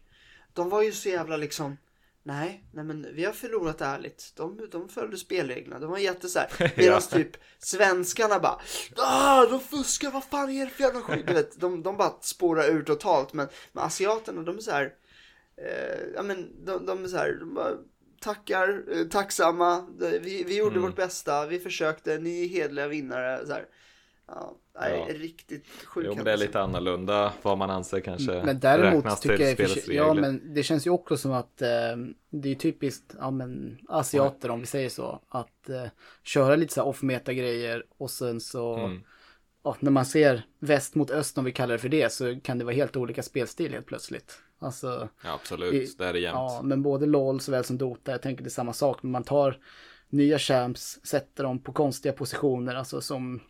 de 0.53 0.69
var 0.69 0.83
ju 0.83 0.93
så 0.93 1.09
jävla 1.09 1.37
liksom 1.37 1.77
Nej, 2.23 2.65
nej 2.73 2.85
men 2.85 3.07
vi 3.13 3.25
har 3.25 3.33
förlorat 3.33 3.81
ärligt. 3.81 4.33
De, 4.37 4.69
de 4.71 4.89
följde 4.89 5.17
spelreglerna. 5.17 5.79
De 5.79 5.91
var 5.91 5.99
jätte 5.99 6.29
så 6.29 6.39
här. 6.39 6.49
Medan 6.59 6.75
ja. 6.95 7.01
typ 7.01 7.37
svenskarna 7.59 8.39
bara 8.39 8.61
ah, 8.97 9.47
de 9.47 9.61
fuskar, 9.61 10.11
vad 10.11 10.25
fan 10.25 10.51
är 10.51 10.65
det 10.65 10.71
för 10.71 10.83
jävla 10.83 11.01
skit? 11.01 11.27
Du 11.27 11.33
vet, 11.33 11.61
de, 11.61 11.83
de 11.83 11.97
bara 11.97 12.13
spårar 12.21 12.69
ur 12.69 12.83
totalt. 12.83 13.33
Men, 13.33 13.49
men 13.73 13.85
asiaterna, 13.85 14.43
de 14.43 14.57
är 14.57 14.61
så 14.61 14.71
här 14.71 14.93
eh, 15.61 16.01
ja 16.15 16.23
men 16.23 16.65
de, 16.65 16.87
de 16.87 17.05
är 17.05 17.09
så 17.09 17.17
här, 17.17 17.37
de 17.41 17.55
bara 17.55 17.77
tackar, 18.21 18.85
eh, 18.93 19.07
tacksamma, 19.07 19.87
vi, 19.99 20.45
vi 20.47 20.59
gjorde 20.59 20.77
mm. 20.77 20.83
vårt 20.83 20.97
bästa, 20.97 21.47
vi 21.47 21.59
försökte, 21.59 22.19
ni 22.19 22.45
är 22.45 22.49
hedliga 22.49 22.89
vinnare. 22.89 23.47
Så 23.47 23.53
här. 23.53 23.67
Ja, 24.27 24.57
nej, 24.81 25.05
ja. 25.09 25.15
riktigt 25.15 25.67
sjukt. 25.85 26.07
Jo, 26.09 26.15
men 26.15 26.25
det 26.25 26.33
är 26.33 26.37
lite 26.37 26.61
annorlunda 26.61 27.33
vad 27.43 27.59
man 27.59 27.71
anser 27.71 28.01
kanske 28.01 28.43
Men 28.45 28.61
däremot 28.61 29.21
tycker 29.21 29.41
jag, 29.41 29.57
för, 29.57 29.93
ja 29.93 30.15
men 30.15 30.55
det 30.55 30.63
känns 30.63 30.87
ju 30.87 30.91
också 30.91 31.17
som 31.17 31.33
att 31.33 31.63
eh, 31.63 31.69
det 32.31 32.51
är 32.51 32.55
typiskt, 32.55 33.15
ja 33.19 33.31
men 33.31 33.79
asiater 33.89 34.49
ja. 34.49 34.53
om 34.53 34.61
vi 34.61 34.67
säger 34.67 34.89
så, 34.89 35.21
att 35.29 35.69
eh, 35.69 35.87
köra 36.23 36.57
lite 36.57 36.75
så 36.75 36.83
off-meta 36.83 37.33
grejer 37.33 37.85
och 37.99 38.11
sen 38.11 38.41
så 38.41 38.77
mm. 38.77 39.03
Ja, 39.63 39.77
när 39.81 39.91
man 39.91 40.07
ser 40.07 40.43
väst 40.59 40.95
mot 40.95 41.11
öst 41.11 41.39
om 41.39 41.45
vi 41.45 41.53
kallar 41.53 41.73
det 41.73 41.79
för 41.79 41.89
det 41.89 42.13
så 42.13 42.41
kan 42.41 42.59
det 42.59 42.65
vara 42.65 42.75
helt 42.75 42.97
olika 42.97 43.23
spelstil 43.23 43.73
helt 43.73 43.87
plötsligt. 43.87 44.43
Alltså, 44.63 45.09
ja, 45.25 45.33
absolut, 45.33 45.75
i, 45.75 45.95
det 45.99 46.05
är 46.05 46.13
det 46.13 46.19
jämt. 46.19 46.35
Ja, 46.35 46.61
men 46.65 46.83
både 46.83 47.07
LOL 47.07 47.41
såväl 47.41 47.65
som 47.65 47.79
Dota, 47.79 48.11
jag 48.11 48.23
tänker 48.23 48.45
det 48.45 48.49
är 48.49 48.51
samma 48.51 48.73
sak. 48.73 49.03
Men 49.03 49.13
man 49.13 49.25
tar 49.25 49.59
nya 50.09 50.39
champs, 50.39 51.01
sätter 51.03 51.45
dem 51.45 51.59
på 51.59 51.73
konstiga 51.73 52.13
positioner, 52.13 52.75
alltså 52.75 53.01
som, 53.01 53.41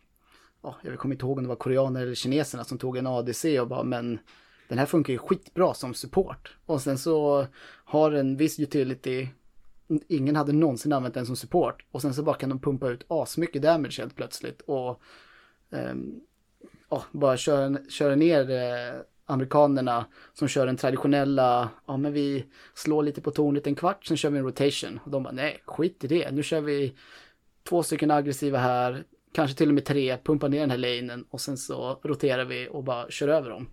ja, 0.61 0.75
jag 0.81 0.99
kommer 0.99 1.15
inte 1.15 1.25
ihåg 1.25 1.37
om 1.37 1.43
det 1.43 1.49
var 1.49 1.55
koreaner 1.55 2.01
eller 2.01 2.15
kineserna 2.15 2.63
som 2.63 2.77
tog 2.77 2.97
en 2.97 3.07
ADC 3.07 3.59
och 3.59 3.67
bara, 3.67 3.83
men 3.83 4.19
den 4.67 4.77
här 4.77 4.85
funkar 4.85 5.13
ju 5.13 5.19
skitbra 5.19 5.73
som 5.73 5.93
support. 5.93 6.57
Och 6.65 6.81
sen 6.81 6.97
så 6.97 7.47
har 7.85 8.11
en 8.11 8.37
viss 8.37 8.59
utility, 8.59 9.27
ingen 10.07 10.35
hade 10.35 10.53
någonsin 10.53 10.93
använt 10.93 11.13
den 11.13 11.25
som 11.25 11.35
support. 11.35 11.85
Och 11.91 12.01
sen 12.01 12.13
så 12.13 12.23
bara 12.23 12.35
kan 12.35 12.49
de 12.49 12.59
pumpa 12.59 12.89
ut 12.89 13.05
asmycket 13.07 13.61
damage 13.61 13.99
helt 13.99 14.15
plötsligt. 14.15 14.61
Och 14.61 15.01
um, 15.69 16.21
oh, 16.89 17.03
bara 17.11 17.37
köra, 17.37 17.77
köra 17.89 18.15
ner 18.15 18.49
eh, 18.49 19.01
amerikanerna 19.31 20.05
som 20.33 20.47
kör 20.47 20.65
den 20.65 20.77
traditionella, 20.77 21.69
ja 21.85 21.97
men 21.97 22.13
vi 22.13 22.45
slår 22.73 23.03
lite 23.03 23.21
på 23.21 23.31
tornet 23.31 23.67
en 23.67 23.75
kvart, 23.75 24.05
sen 24.05 24.17
kör 24.17 24.29
vi 24.29 24.37
en 24.37 24.45
rotation. 24.45 24.99
Och 25.03 25.11
de 25.11 25.23
bara, 25.23 25.33
nej, 25.33 25.61
skit 25.65 26.03
i 26.03 26.07
det, 26.07 26.31
nu 26.31 26.43
kör 26.43 26.61
vi 26.61 26.95
två 27.69 27.83
stycken 27.83 28.11
aggressiva 28.11 28.57
här, 28.57 29.03
kanske 29.33 29.57
till 29.57 29.67
och 29.67 29.73
med 29.73 29.85
tre, 29.85 30.17
pumpar 30.23 30.49
ner 30.49 30.59
den 30.59 30.71
här 30.71 30.77
lanen 30.77 31.25
och 31.29 31.41
sen 31.41 31.57
så 31.57 31.99
roterar 32.03 32.45
vi 32.45 32.67
och 32.71 32.83
bara 32.83 33.09
kör 33.09 33.27
över 33.27 33.49
dem. 33.49 33.69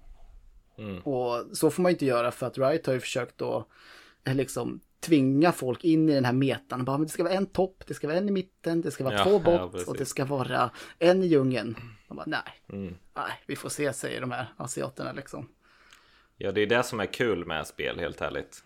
Mm. 0.79 0.99
Och 0.99 1.57
så 1.57 1.71
får 1.71 1.83
man 1.83 1.93
inte 1.93 2.07
göra 2.07 2.31
för 2.31 2.47
att 2.47 2.59
Riot 2.59 2.87
har 2.87 2.95
ju 2.95 3.01
försökt 3.01 3.39
då 3.39 3.67
eh, 4.25 4.35
liksom 4.35 4.81
tvinga 5.01 5.53
folk 5.53 5.85
in 5.85 6.09
i 6.09 6.15
den 6.15 6.25
här 6.25 6.33
metan. 6.33 6.85
Bara, 6.85 6.99
men 6.99 7.07
det 7.07 7.13
ska 7.13 7.23
vara 7.23 7.35
en 7.35 7.47
topp, 7.47 7.85
det 7.87 7.95
ska 7.95 8.07
vara 8.07 8.19
en 8.19 8.29
i 8.29 8.33
mitten, 8.33 8.81
det 8.81 8.91
ska 8.91 9.05
vara 9.05 9.15
ja, 9.15 9.25
två 9.25 9.39
bort 9.39 9.71
ja, 9.75 9.81
och 9.87 9.97
det 9.97 10.05
ska 10.05 10.25
vara 10.25 10.71
en 10.99 11.23
i 11.23 11.27
djungeln. 11.27 11.77
De 12.09 12.17
bara, 12.17 12.27
nej, 12.27 12.63
mm. 12.73 12.95
nej, 13.15 13.33
vi 13.47 13.57
får 13.57 13.69
se, 13.69 13.93
säger 13.93 14.21
de 14.21 14.31
här 14.31 14.47
asiaterna 14.57 15.13
liksom. 15.13 15.49
Ja, 16.37 16.53
det 16.53 16.61
är 16.61 16.67
det 16.67 16.83
som 16.83 17.01
är 17.01 17.07
kul 17.07 17.45
med 17.45 17.67
spel, 17.67 17.99
helt 17.99 18.21
ärligt. 18.21 18.63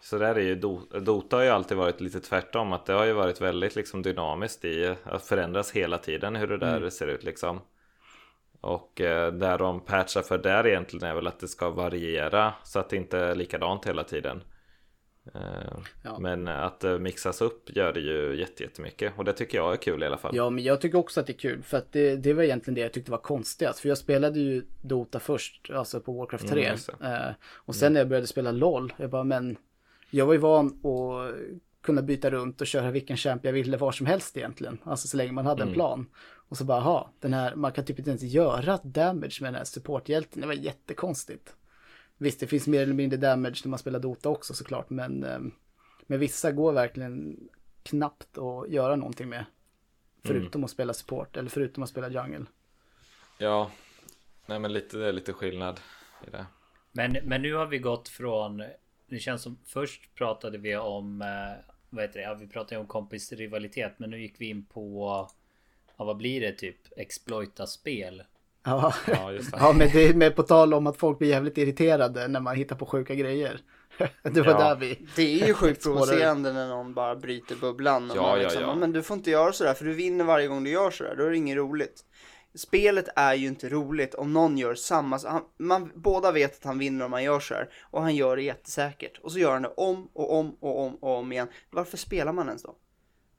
Så 0.00 0.18
där 0.18 0.34
är 0.34 0.40
ju 0.40 0.54
Do- 0.54 1.00
Dota 1.00 1.36
har 1.36 1.44
ju 1.44 1.50
alltid 1.50 1.76
varit 1.76 2.00
lite 2.00 2.20
tvärtom 2.20 2.72
att 2.72 2.86
det 2.86 2.92
har 2.92 3.04
ju 3.04 3.12
varit 3.12 3.40
väldigt 3.40 3.76
liksom 3.76 4.02
dynamiskt 4.02 4.64
i 4.64 4.94
att 5.04 5.24
förändras 5.24 5.70
hela 5.70 5.98
tiden 5.98 6.36
hur 6.36 6.46
det 6.46 6.58
där 6.58 6.90
ser 6.90 7.06
ut 7.06 7.24
liksom. 7.24 7.60
Och 8.60 9.00
eh, 9.00 9.32
där 9.32 9.58
de 9.58 9.80
patchar 9.80 10.22
för 10.22 10.38
där 10.38 10.66
egentligen 10.66 11.08
är 11.08 11.14
väl 11.14 11.26
att 11.26 11.40
det 11.40 11.48
ska 11.48 11.70
variera 11.70 12.54
så 12.64 12.78
att 12.78 12.90
det 12.90 12.96
inte 12.96 13.18
är 13.18 13.34
likadant 13.34 13.86
hela 13.86 14.04
tiden. 14.04 14.42
Eh, 15.34 15.40
Ja. 16.02 16.18
Men 16.18 16.48
att 16.48 16.80
det 16.80 16.98
mixas 16.98 17.40
upp 17.40 17.76
gör 17.76 17.92
det 17.92 18.00
ju 18.00 18.36
jätte- 18.40 18.62
jättemycket 18.62 19.12
och 19.16 19.24
det 19.24 19.32
tycker 19.32 19.58
jag 19.58 19.72
är 19.72 19.76
kul 19.76 20.02
i 20.02 20.06
alla 20.06 20.16
fall. 20.18 20.36
Ja, 20.36 20.50
men 20.50 20.64
jag 20.64 20.80
tycker 20.80 20.98
också 20.98 21.20
att 21.20 21.26
det 21.26 21.32
är 21.32 21.38
kul. 21.38 21.62
För 21.62 21.78
att 21.78 21.92
det, 21.92 22.16
det 22.16 22.32
var 22.32 22.42
egentligen 22.42 22.74
det 22.74 22.80
jag 22.80 22.92
tyckte 22.92 23.10
var 23.10 23.18
konstigast. 23.18 23.78
För 23.80 23.88
jag 23.88 23.98
spelade 23.98 24.40
ju 24.40 24.62
Dota 24.82 25.20
först, 25.20 25.70
alltså 25.70 26.00
på 26.00 26.12
Warcraft 26.12 26.48
3. 26.48 26.66
Mm, 27.00 27.12
eh, 27.28 27.34
och 27.54 27.74
sen 27.74 27.92
när 27.92 28.00
jag 28.00 28.08
började 28.08 28.26
spela 28.26 28.52
LOL, 28.52 28.92
jag 28.96 29.10
bara, 29.10 29.24
men 29.24 29.56
jag 30.10 30.26
var 30.26 30.32
ju 30.32 30.38
van 30.38 30.66
att 30.66 31.34
kunna 31.82 32.02
byta 32.02 32.30
runt 32.30 32.60
och 32.60 32.66
köra 32.66 32.90
vilken 32.90 33.16
champ 33.16 33.44
jag 33.44 33.52
ville 33.52 33.76
var 33.76 33.92
som 33.92 34.06
helst 34.06 34.36
egentligen. 34.36 34.78
Alltså 34.84 35.08
så 35.08 35.16
länge 35.16 35.32
man 35.32 35.46
hade 35.46 35.62
en 35.62 35.68
plan. 35.74 36.06
Och 36.48 36.56
så 36.56 36.64
bara, 36.64 36.80
ha, 36.80 37.10
den 37.20 37.32
här, 37.34 37.54
man 37.54 37.72
kan 37.72 37.84
typ 37.84 37.98
inte 37.98 38.10
ens 38.10 38.22
göra 38.22 38.78
damage 38.82 39.38
med 39.40 39.48
den 39.52 39.54
här 39.54 39.64
supporthjälten. 39.64 40.40
Det 40.40 40.46
var 40.46 40.54
jättekonstigt. 40.54 41.54
Visst, 42.22 42.40
det 42.40 42.46
finns 42.46 42.66
mer 42.66 42.82
eller 42.82 42.94
mindre 42.94 43.16
damage 43.16 43.60
när 43.64 43.70
man 43.70 43.78
spelar 43.78 44.00
Dota 44.00 44.28
också 44.28 44.54
såklart, 44.54 44.90
men, 44.90 45.24
eh, 45.24 45.40
men 46.06 46.18
vissa 46.18 46.52
går 46.52 46.72
verkligen 46.72 47.38
knappt 47.82 48.38
att 48.38 48.70
göra 48.70 48.96
någonting 48.96 49.28
med. 49.28 49.44
Förutom 50.24 50.64
att 50.64 50.70
spela 50.70 50.94
support 50.94 51.36
eller 51.36 51.50
förutom 51.50 51.82
att 51.82 51.88
spela 51.88 52.08
jungle. 52.08 52.46
Ja, 53.38 53.70
nej 54.46 54.58
men 54.58 54.72
lite, 54.72 54.98
det 54.98 55.08
är 55.08 55.12
lite 55.12 55.32
skillnad 55.32 55.80
i 56.26 56.30
det. 56.30 56.46
Men, 56.92 57.16
men 57.22 57.42
nu 57.42 57.54
har 57.54 57.66
vi 57.66 57.78
gått 57.78 58.08
från 58.08 58.62
Det 59.06 59.18
känns 59.18 59.42
som 59.42 59.58
först 59.64 60.14
pratade 60.14 60.58
vi 60.58 60.76
om 60.76 61.22
eh, 61.22 61.64
Vad 61.90 62.04
heter 62.04 62.20
det? 62.20 62.24
Ja, 62.24 62.34
vi 62.34 62.46
pratade 62.46 62.80
om 62.80 62.86
kompisrivalitet 62.86 63.92
Men 63.96 64.10
nu 64.10 64.20
gick 64.22 64.40
vi 64.40 64.48
in 64.48 64.64
på 64.64 65.28
Ja 65.96 66.04
vad 66.04 66.16
blir 66.16 66.40
det 66.40 66.52
typ? 66.52 66.76
Exploita 66.96 67.66
spel 67.66 68.22
Ja, 68.64 68.94
Ja, 69.06 69.32
just 69.32 69.50
det. 69.52 69.56
ja 69.60 69.72
men 69.72 69.90
det 69.92 70.08
är 70.08 70.14
med 70.14 70.36
på 70.36 70.42
tal 70.42 70.74
om 70.74 70.86
att 70.86 70.96
folk 70.96 71.18
blir 71.18 71.28
jävligt 71.28 71.58
irriterade 71.58 72.28
när 72.28 72.40
man 72.40 72.56
hittar 72.56 72.76
på 72.76 72.86
sjuka 72.86 73.14
grejer. 73.14 73.60
Det 74.22 74.40
var 74.40 74.52
Ja. 74.52 74.58
där 74.58 74.76
vi... 74.76 75.06
Det 75.16 75.42
är 75.42 75.46
ju 75.46 75.54
sjukt 75.54 75.82
provocerande 75.84 76.52
när 76.52 76.68
någon 76.68 76.94
bara 76.94 77.16
bryter 77.16 77.56
bubblan. 77.56 78.10
Och 78.10 78.16
Ja, 78.16 78.22
man 78.22 78.30
ja, 78.30 78.36
liksom, 78.36 78.62
ja. 78.62 78.74
Men 78.74 78.92
du 78.92 79.02
får 79.02 79.16
inte 79.16 79.30
göra 79.30 79.52
sådär 79.52 79.74
för 79.74 79.84
du 79.84 79.92
vinner 79.92 80.24
varje 80.24 80.46
gång 80.48 80.64
du 80.64 80.70
gör 80.70 80.90
sådär. 80.90 81.14
Då 81.18 81.24
är 81.24 81.30
det 81.30 81.36
inget 81.36 81.56
roligt. 81.56 82.04
Spelet 82.54 83.08
är 83.16 83.34
ju 83.34 83.46
inte 83.46 83.68
roligt 83.68 84.14
om 84.14 84.32
någon 84.32 84.58
gör 84.58 84.74
samma, 84.74 85.18
han, 85.26 85.42
man, 85.58 85.90
båda 85.94 86.32
vet 86.32 86.56
att 86.58 86.64
han 86.64 86.78
vinner 86.78 87.04
om 87.04 87.10
man 87.10 87.24
gör 87.24 87.40
så 87.40 87.54
här 87.54 87.68
och 87.90 88.02
han 88.02 88.16
gör 88.16 88.36
det 88.36 88.42
jättesäkert 88.42 89.18
och 89.22 89.32
så 89.32 89.38
gör 89.38 89.52
han 89.52 89.62
det 89.62 89.72
om 89.76 90.08
och 90.12 90.38
om 90.38 90.56
och 90.60 90.80
om 90.80 90.94
och 90.94 91.18
om 91.18 91.32
igen. 91.32 91.48
Varför 91.70 91.96
spelar 91.96 92.32
man 92.32 92.46
ens 92.48 92.62
då? 92.62 92.74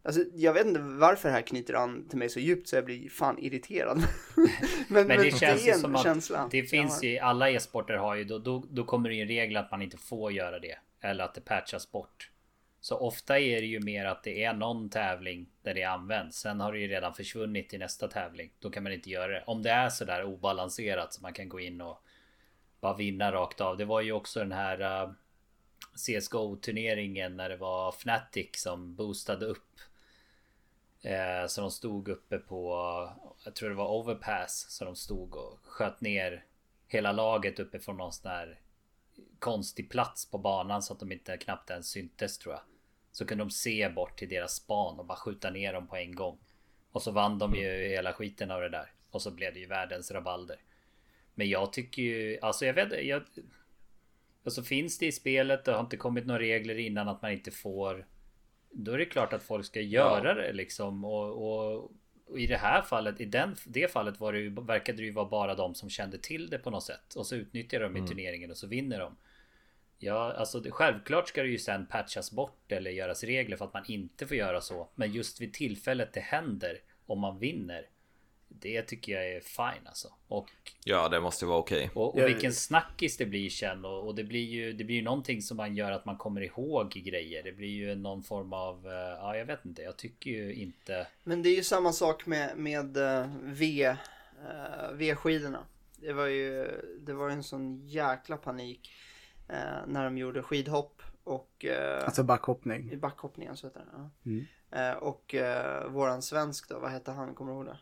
Alltså 0.05 0.21
jag 0.33 0.53
vet 0.53 0.65
inte 0.65 0.79
varför 0.79 1.29
det 1.29 1.35
här 1.35 1.41
knyter 1.41 1.73
an 1.73 2.07
till 2.09 2.17
mig 2.17 2.29
så 2.29 2.39
djupt 2.39 2.67
så 2.67 2.75
jag 2.75 2.85
blir 2.85 3.09
fan 3.09 3.39
irriterad. 3.39 3.97
men, 4.87 5.07
Men 5.07 5.17
det 5.17 5.31
känns 5.39 5.61
är 5.61 5.65
ju 5.65 5.71
en 5.71 5.79
som 5.79 5.95
att 5.95 6.03
känsla 6.03 6.47
det 6.51 6.63
finns 6.63 7.03
ju, 7.03 7.17
alla 7.17 7.49
e-sporter 7.49 7.93
har 7.93 8.15
ju, 8.15 8.23
då, 8.23 8.39
då, 8.39 8.63
då 8.69 8.83
kommer 8.83 9.09
det 9.09 9.15
ju 9.15 9.21
en 9.21 9.27
regel 9.27 9.57
att 9.57 9.71
man 9.71 9.81
inte 9.81 9.97
får 9.97 10.31
göra 10.31 10.59
det. 10.59 10.77
Eller 11.01 11.23
att 11.23 11.33
det 11.33 11.41
patchas 11.41 11.91
bort. 11.91 12.29
Så 12.81 12.97
ofta 12.97 13.39
är 13.39 13.61
det 13.61 13.67
ju 13.67 13.79
mer 13.79 14.05
att 14.05 14.23
det 14.23 14.43
är 14.43 14.53
någon 14.53 14.89
tävling 14.89 15.49
där 15.61 15.73
det 15.73 15.83
används. 15.83 16.37
Sen 16.37 16.59
har 16.59 16.73
det 16.73 16.79
ju 16.79 16.87
redan 16.87 17.13
försvunnit 17.13 17.69
till 17.69 17.79
nästa 17.79 18.07
tävling. 18.07 18.51
Då 18.59 18.69
kan 18.69 18.83
man 18.83 18.93
inte 18.93 19.09
göra 19.09 19.31
det. 19.31 19.43
Om 19.47 19.63
det 19.63 19.69
är 19.69 19.89
sådär 19.89 20.23
obalanserat 20.23 21.13
så 21.13 21.21
man 21.21 21.33
kan 21.33 21.49
gå 21.49 21.59
in 21.59 21.81
och 21.81 22.03
bara 22.81 22.97
vinna 22.97 23.31
rakt 23.31 23.61
av. 23.61 23.77
Det 23.77 23.85
var 23.85 24.01
ju 24.01 24.11
också 24.11 24.39
den 24.39 24.51
här 24.51 25.05
uh, 25.05 25.11
CSGO 25.95 26.55
turneringen 26.55 27.37
när 27.37 27.49
det 27.49 27.57
var 27.57 27.89
Fnatic 27.89 28.49
som 28.53 28.95
boostade 28.95 29.45
upp. 29.45 29.79
Eh, 31.03 31.47
så 31.47 31.61
de 31.61 31.71
stod 31.71 32.07
uppe 32.07 32.37
på, 32.37 32.73
jag 33.43 33.55
tror 33.55 33.69
det 33.69 33.75
var 33.75 33.91
overpass. 33.91 34.65
Så 34.69 34.85
de 34.85 34.95
stod 34.95 35.35
och 35.35 35.59
sköt 35.63 36.01
ner 36.01 36.45
hela 36.87 37.11
laget 37.11 37.59
uppe 37.59 37.79
från 37.79 37.97
någon 37.97 38.13
sån 38.13 38.31
här 38.31 38.59
konstig 39.39 39.89
plats 39.89 40.31
på 40.31 40.37
banan 40.37 40.81
så 40.81 40.93
att 40.93 40.99
de 40.99 41.11
inte 41.11 41.37
knappt 41.37 41.69
ens 41.69 41.89
syntes 41.89 42.37
tror 42.37 42.53
jag. 42.53 42.61
Så 43.11 43.25
kunde 43.25 43.43
de 43.43 43.51
se 43.51 43.89
bort 43.89 44.17
till 44.17 44.29
deras 44.29 44.55
span 44.55 44.99
och 44.99 45.05
bara 45.05 45.17
skjuta 45.17 45.49
ner 45.49 45.73
dem 45.73 45.87
på 45.87 45.95
en 45.95 46.15
gång. 46.15 46.37
Och 46.91 47.01
så 47.01 47.11
vann 47.11 47.39
de 47.39 47.55
ju 47.55 47.87
hela 47.87 48.13
skiten 48.13 48.51
av 48.51 48.61
det 48.61 48.69
där. 48.69 48.91
Och 49.11 49.21
så 49.21 49.31
blev 49.31 49.53
det 49.53 49.59
ju 49.59 49.65
världens 49.65 50.11
rabalder. 50.11 50.57
Men 51.35 51.49
jag 51.49 51.73
tycker 51.73 52.01
ju, 52.01 52.39
alltså 52.41 52.65
jag 52.65 52.73
vet 52.73 53.05
jag... 53.05 53.23
Alltså 54.45 54.63
finns 54.63 54.97
det 54.97 55.05
i 55.05 55.11
spelet, 55.11 55.65
det 55.65 55.71
har 55.71 55.79
inte 55.79 55.97
kommit 55.97 56.25
några 56.25 56.39
regler 56.39 56.79
innan 56.79 57.07
att 57.07 57.21
man 57.21 57.31
inte 57.31 57.51
får 57.51 58.05
då 58.73 58.91
är 58.91 58.97
det 58.97 59.05
klart 59.05 59.33
att 59.33 59.43
folk 59.43 59.65
ska 59.65 59.81
göra 59.81 60.33
det 60.33 60.53
liksom 60.53 61.05
och, 61.05 61.47
och, 61.47 61.91
och 62.25 62.39
i 62.39 62.47
det 62.47 62.57
här 62.57 62.81
fallet, 62.81 63.21
i 63.21 63.25
den, 63.25 63.55
det 63.65 63.91
fallet 63.91 64.19
var 64.19 64.33
det 64.33 64.39
ju, 64.39 64.49
verkade 64.49 64.97
det 64.97 65.03
ju 65.03 65.11
vara 65.11 65.29
bara 65.29 65.55
de 65.55 65.75
som 65.75 65.89
kände 65.89 66.17
till 66.17 66.49
det 66.49 66.57
på 66.57 66.69
något 66.69 66.83
sätt. 66.83 67.13
Och 67.15 67.25
så 67.25 67.35
utnyttjar 67.35 67.79
de 67.79 67.97
i 67.97 68.07
turneringen 68.07 68.51
och 68.51 68.57
så 68.57 68.67
vinner 68.67 68.99
de. 68.99 69.17
Ja, 69.97 70.33
alltså 70.33 70.59
det, 70.59 70.71
självklart 70.71 71.27
ska 71.27 71.43
det 71.43 71.49
ju 71.49 71.57
sen 71.57 71.85
patchas 71.85 72.31
bort 72.31 72.71
eller 72.71 72.91
göras 72.91 73.23
regler 73.23 73.57
för 73.57 73.65
att 73.65 73.73
man 73.73 73.83
inte 73.87 74.27
får 74.27 74.37
göra 74.37 74.61
så. 74.61 74.89
Men 74.95 75.11
just 75.11 75.41
vid 75.41 75.53
tillfället 75.53 76.13
det 76.13 76.19
händer, 76.19 76.79
om 77.05 77.19
man 77.19 77.39
vinner. 77.39 77.89
Det 78.59 78.81
tycker 78.81 79.13
jag 79.13 79.31
är 79.31 79.39
fine 79.41 79.87
alltså. 79.87 80.07
Och 80.27 80.49
Ja, 80.83 81.09
det 81.09 81.19
måste 81.19 81.45
vara 81.45 81.57
okej. 81.57 81.89
och, 81.93 82.13
och 82.13 82.19
Jag- 82.21 82.25
vilken 82.27 82.53
snackis 82.53 83.17
det 83.17 83.25
blir 83.25 83.49
sen 83.49 83.85
och, 83.85 84.07
och 84.07 84.15
det 84.15 84.23
blir 84.23 84.43
ju 84.43 84.73
Det 84.73 84.83
blir 84.83 84.95
ju 84.95 85.01
någonting 85.01 85.41
som 85.41 85.57
man 85.57 85.75
gör 85.75 85.91
att 85.91 86.05
man 86.05 86.17
kommer 86.17 86.41
ihåg 86.41 86.91
grejer 86.91 87.43
Det 87.43 87.51
blir 87.51 87.69
ju 87.69 87.95
någon 87.95 88.23
form 88.23 88.53
av 88.53 88.87
eh, 88.87 88.91
Ja 88.93 89.35
jag 89.37 89.45
vet 89.45 89.65
inte 89.65 89.81
Jag 89.81 89.97
tycker 89.97 90.29
ju 90.31 90.53
inte 90.53 91.07
Men 91.23 91.43
det 91.43 91.49
är 91.49 91.55
ju 91.55 91.63
samma 91.63 91.91
sak 91.91 92.25
med, 92.25 92.57
med 92.57 92.97
eh, 92.97 93.27
V, 93.41 93.89
uh, 93.89 94.93
V-skidorna. 94.93 95.65
Det 95.97 96.13
var 96.13 96.25
ju 96.25 96.67
det 96.99 97.13
var 97.13 97.29
en 97.29 97.43
sån 97.43 97.87
jäkla 97.87 98.37
panik 98.37 98.91
eh, 99.49 99.87
när 99.87 100.03
de 100.03 100.17
gjorde 100.17 100.43
skidhopp 100.43 101.01
och 101.23 101.65
Alltså 102.05 102.23
backhoppning. 102.23 102.91
i 102.91 102.97
backhoppningen 102.97 103.57
så 103.57 103.67
heter 103.67 103.79
det. 103.79 103.85
Ja. 103.93 104.09
Mm. 104.25 104.45
Eh, 104.71 104.97
och 104.97 105.35
våran 105.89 106.21
svensk 106.21 106.69
då, 106.69 106.79
vad 106.79 106.91
hette 106.91 107.11
han? 107.11 107.35
Kommer 107.35 107.51
du 107.51 107.57
ihåg 107.57 107.65
det? 107.65 107.77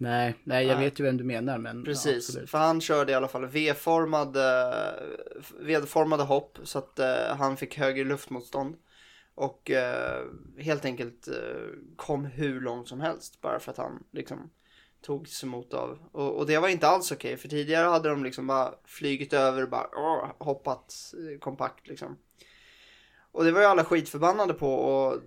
Nej, 0.00 0.34
nej 0.44 0.66
jag 0.66 0.76
Nej. 0.76 0.84
vet 0.84 1.00
ju 1.00 1.04
vem 1.04 1.16
du 1.16 1.24
menar 1.24 1.58
men. 1.58 1.78
ja, 1.78 1.84
Precis, 1.84 2.28
absolut. 2.28 2.50
för 2.50 2.58
han 2.58 2.80
körde 2.80 3.12
i 3.12 3.14
alla 3.14 3.28
fall 3.28 3.46
V-formade, 3.46 4.44
V-formade 5.60 6.22
hopp 6.22 6.58
så 6.62 6.78
att 6.78 6.98
eh, 6.98 7.36
han 7.38 7.56
fick 7.56 7.78
högre 7.78 8.04
luftmotstånd. 8.04 8.76
Och 9.34 9.70
eh, 9.70 10.24
helt 10.58 10.84
enkelt 10.84 11.28
eh, 11.28 11.34
kom 11.96 12.24
hur 12.24 12.60
långt 12.60 12.88
som 12.88 13.00
helst 13.00 13.40
bara 13.40 13.60
för 13.60 13.70
att 13.70 13.78
han 13.78 14.04
liksom 14.12 14.50
togs 15.02 15.44
emot 15.44 15.74
av. 15.74 15.98
Och, 16.12 16.36
och 16.38 16.46
det 16.46 16.58
var 16.58 16.68
inte 16.68 16.88
alls 16.88 17.12
okej 17.12 17.36
för 17.36 17.48
tidigare 17.48 17.88
hade 17.88 18.08
de 18.08 18.24
liksom 18.24 18.46
bara 18.46 18.74
flygit 18.84 19.32
över 19.32 19.62
och 19.62 19.70
bara 19.70 19.86
åh, 19.96 20.30
hoppat 20.38 20.94
eh, 21.14 21.38
kompakt 21.38 21.88
liksom. 21.88 22.16
Och 23.32 23.44
det 23.44 23.52
var 23.52 23.60
ju 23.60 23.66
alla 23.66 23.84
skitförbannade 23.84 24.54
på 24.54 24.74
och 24.74 25.20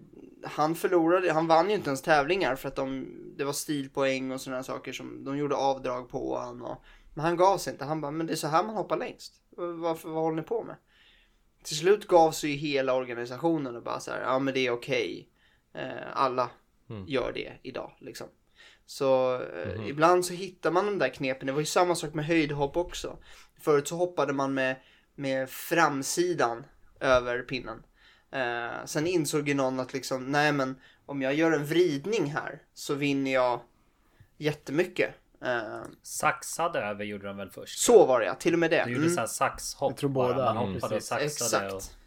han 0.44 0.76
förlorade, 0.76 1.34
han 1.34 1.48
vann 1.48 1.70
ju 1.70 1.76
inte 1.76 1.90
ens 1.90 2.02
tävlingar 2.02 2.56
för 2.56 2.68
att 2.68 2.76
de, 2.76 3.08
det 3.38 3.44
var 3.44 3.54
stilpoäng 3.54 4.32
och 4.32 4.42
sådana 4.42 4.64
saker 4.64 4.94
som 4.94 5.24
de 5.24 5.38
gjorde 5.38 5.56
avdrag 5.56 6.10
på 6.10 6.38
han 6.38 6.62
och, 6.62 6.84
Men 7.14 7.26
han 7.26 7.38
gav 7.38 7.58
sig 7.58 7.74
inte, 7.74 7.86
han 7.86 8.02
bara, 8.02 8.12
men 8.12 8.28
det 8.28 8.34
är 8.34 8.38
så 8.38 8.48
här 8.48 8.64
man 8.64 8.76
hoppar 8.76 8.98
längst. 8.98 9.34
Varför, 9.58 10.10
vad 10.10 10.24
håller 10.24 10.38
ni 10.38 10.44
på 10.44 10.64
med? 10.64 10.76
Till 11.64 11.78
slut 11.78 12.08
gav 12.08 12.32
sig 12.32 12.50
ju 12.50 12.56
hela 12.56 12.94
organisationen 12.94 13.76
och 13.76 13.84
bara 13.84 14.00
så 14.00 14.12
här, 14.12 14.22
ja 14.22 14.40
men 14.40 14.54
det 14.54 14.68
är 14.68 14.72
okej. 14.72 15.30
Eh, 15.74 16.08
alla 16.14 16.50
Mm. 16.90 17.06
gör 17.08 17.32
det 17.34 17.54
idag 17.62 17.92
liksom. 18.00 18.28
Så 18.86 19.42
eh, 19.42 19.88
ibland 19.88 20.26
så 20.26 20.34
hittar 20.34 20.72
man 20.72 20.86
de 20.86 21.00
där 21.00 21.10
knepen. 21.10 21.48
Det 21.48 21.54
var 21.54 21.60
ju 21.60 21.66
samma 21.66 21.96
sak 21.96 22.14
med 22.14 22.26
höjdhopp 22.26 22.78
också. 22.78 23.18
Förut 23.60 23.88
så 23.88 23.96
hoppade 23.96 24.34
man 24.34 24.54
med, 24.54 24.76
med 25.16 25.50
framsidan 25.50 26.66
över 27.00 27.42
pinnen. 27.42 27.84
Eh, 28.34 28.86
sen 28.86 29.08
insåg 29.08 29.48
ju 29.48 29.54
någon 29.54 29.80
att 29.80 29.94
liksom, 29.94 30.32
nej 30.32 30.52
men 30.52 30.76
om 31.06 31.22
jag 31.22 31.34
gör 31.34 31.52
en 31.52 31.66
vridning 31.66 32.26
här 32.26 32.62
så 32.74 32.94
vinner 32.94 33.34
jag 33.34 33.60
jättemycket. 34.38 35.10
Eh, 35.46 35.82
Saxade 36.02 36.80
över 36.80 37.04
gjorde 37.06 37.28
de 37.28 37.38
väl 37.38 37.50
först 37.50 37.80
så 37.80 38.06
var 38.06 38.20
det 38.20 38.26
ja, 38.26 38.36
till 38.36 38.54
och 38.54 38.60
med 38.60 38.72
det. 38.72 38.84
De 38.86 38.92
gjorde 38.92 39.04
Mm, 39.04 39.14
så 39.16 39.20
här 39.20 39.28
saxhopp 39.28 39.92
Jag 39.92 39.98
tror 39.98 40.10
bara. 40.10 40.34
båda. 40.34 40.54
Man 40.54 40.64
Mm. 40.64 40.74
hoppade 40.74 40.96
och 40.96 41.04
saxade 41.04 41.68
och, 41.68 41.74
exakt. 41.74 41.98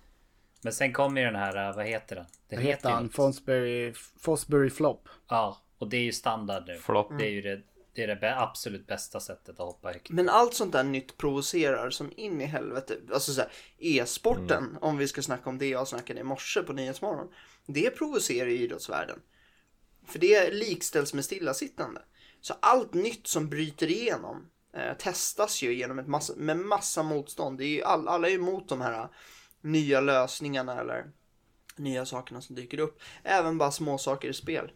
Men 0.63 0.73
sen 0.73 0.93
kom 0.93 1.17
ju 1.17 1.25
den 1.25 1.37
här, 1.37 1.69
eh, 1.71 1.77
vad 1.77 1.87
heter 1.87 2.17
den? 2.17 2.27
Det 2.49 2.57
heter 2.57 2.91
han? 2.91 3.09
Fosbury, 3.09 3.93
Fosbury 4.21 4.71
Flop. 4.71 5.09
Ja, 5.29 5.63
och 5.79 5.89
det 5.89 5.97
är 5.97 6.01
ju 6.03 6.13
standard 6.13 6.65
nu 6.67 6.79
Flopp. 6.79 7.19
Det 7.19 7.27
är 7.27 7.31
ju 7.31 7.43
det, 7.43 7.61
det, 7.97 8.03
är 8.03 8.17
det 8.17 8.41
absolut 8.41 8.87
bästa 8.87 9.21
sättet 9.21 9.61
att 9.61 9.67
hoppa 9.67 9.89
högt 9.89 10.11
Men 10.11 10.29
allt 10.29 10.55
sånt 10.55 10.73
där 10.73 10.85
nytt 10.85 11.17
provocerar 11.17 11.91
som 11.91 12.13
in 12.17 12.41
i 12.41 12.45
helvete. 12.45 12.97
Alltså 13.13 13.33
så 13.33 13.43
e-sporten, 13.79 14.79
om 14.81 14.97
vi 14.97 15.09
ska 15.09 15.23
snacka 15.23 15.51
om 15.51 15.59
det 15.59 15.69
jag 15.69 15.89
snackade 15.89 16.21
i 16.21 16.23
morse 16.23 16.63
på 16.63 16.73
Nyhetsmorgon. 16.73 17.29
Det 17.67 17.91
provocerar 17.91 18.49
ju 18.49 18.59
idrottsvärlden. 18.59 19.21
För 20.07 20.19
det 20.19 20.51
likställs 20.51 21.15
med 21.15 21.25
stillasittande. 21.25 22.03
Så 22.41 22.55
allt 22.61 22.95
nytt 22.95 23.27
som 23.27 23.49
bryter 23.49 23.91
igenom 23.91 24.51
eh, 24.77 24.97
testas 24.97 25.63
ju 25.63 25.75
genom 25.75 25.99
ett 25.99 26.07
massa, 26.07 26.33
med 26.37 26.57
massa 26.57 27.03
motstånd. 27.03 27.59
Det 27.59 27.65
är 27.65 27.69
ju 27.69 27.83
all, 27.83 28.09
alla 28.09 28.27
är 28.27 28.31
ju 28.31 28.37
emot 28.37 28.69
de 28.69 28.81
här 28.81 29.09
nya 29.61 30.01
lösningarna 30.01 30.81
eller 30.81 31.11
nya 31.77 32.07
sakerna 32.07 32.41
som 32.41 32.57
dyker 32.57 32.81
upp. 32.81 33.01
Även 33.23 33.59
bara 33.59 33.71
små 33.71 33.99
saker 33.99 34.29
i 34.29 34.35
spel. 34.35 34.71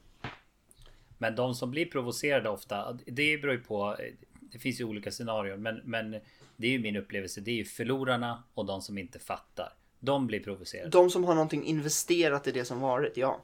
Men 1.22 1.34
de 1.36 1.54
som 1.54 1.70
blir 1.70 1.86
provocerade 1.86 2.48
ofta, 2.48 2.98
det 3.06 3.38
beror 3.38 3.54
ju 3.54 3.60
på. 3.60 3.96
Det 4.40 4.58
finns 4.58 4.80
ju 4.80 4.84
olika 4.84 5.10
scenarion, 5.10 5.62
men, 5.62 5.80
men 5.84 6.10
det 6.56 6.66
är 6.66 6.70
ju 6.70 6.78
min 6.78 6.96
upplevelse. 6.96 7.40
Det 7.40 7.50
är 7.50 7.54
ju 7.54 7.64
förlorarna 7.64 8.42
och 8.54 8.66
de 8.66 8.82
som 8.82 8.98
inte 8.98 9.18
fattar. 9.18 9.72
De 9.98 10.26
blir 10.26 10.40
provocerade. 10.40 10.90
De 10.90 11.10
som 11.10 11.24
har 11.24 11.34
någonting 11.34 11.64
investerat 11.64 12.46
i 12.46 12.52
det 12.52 12.64
som 12.64 12.80
varit, 12.80 13.16
ja. 13.16 13.40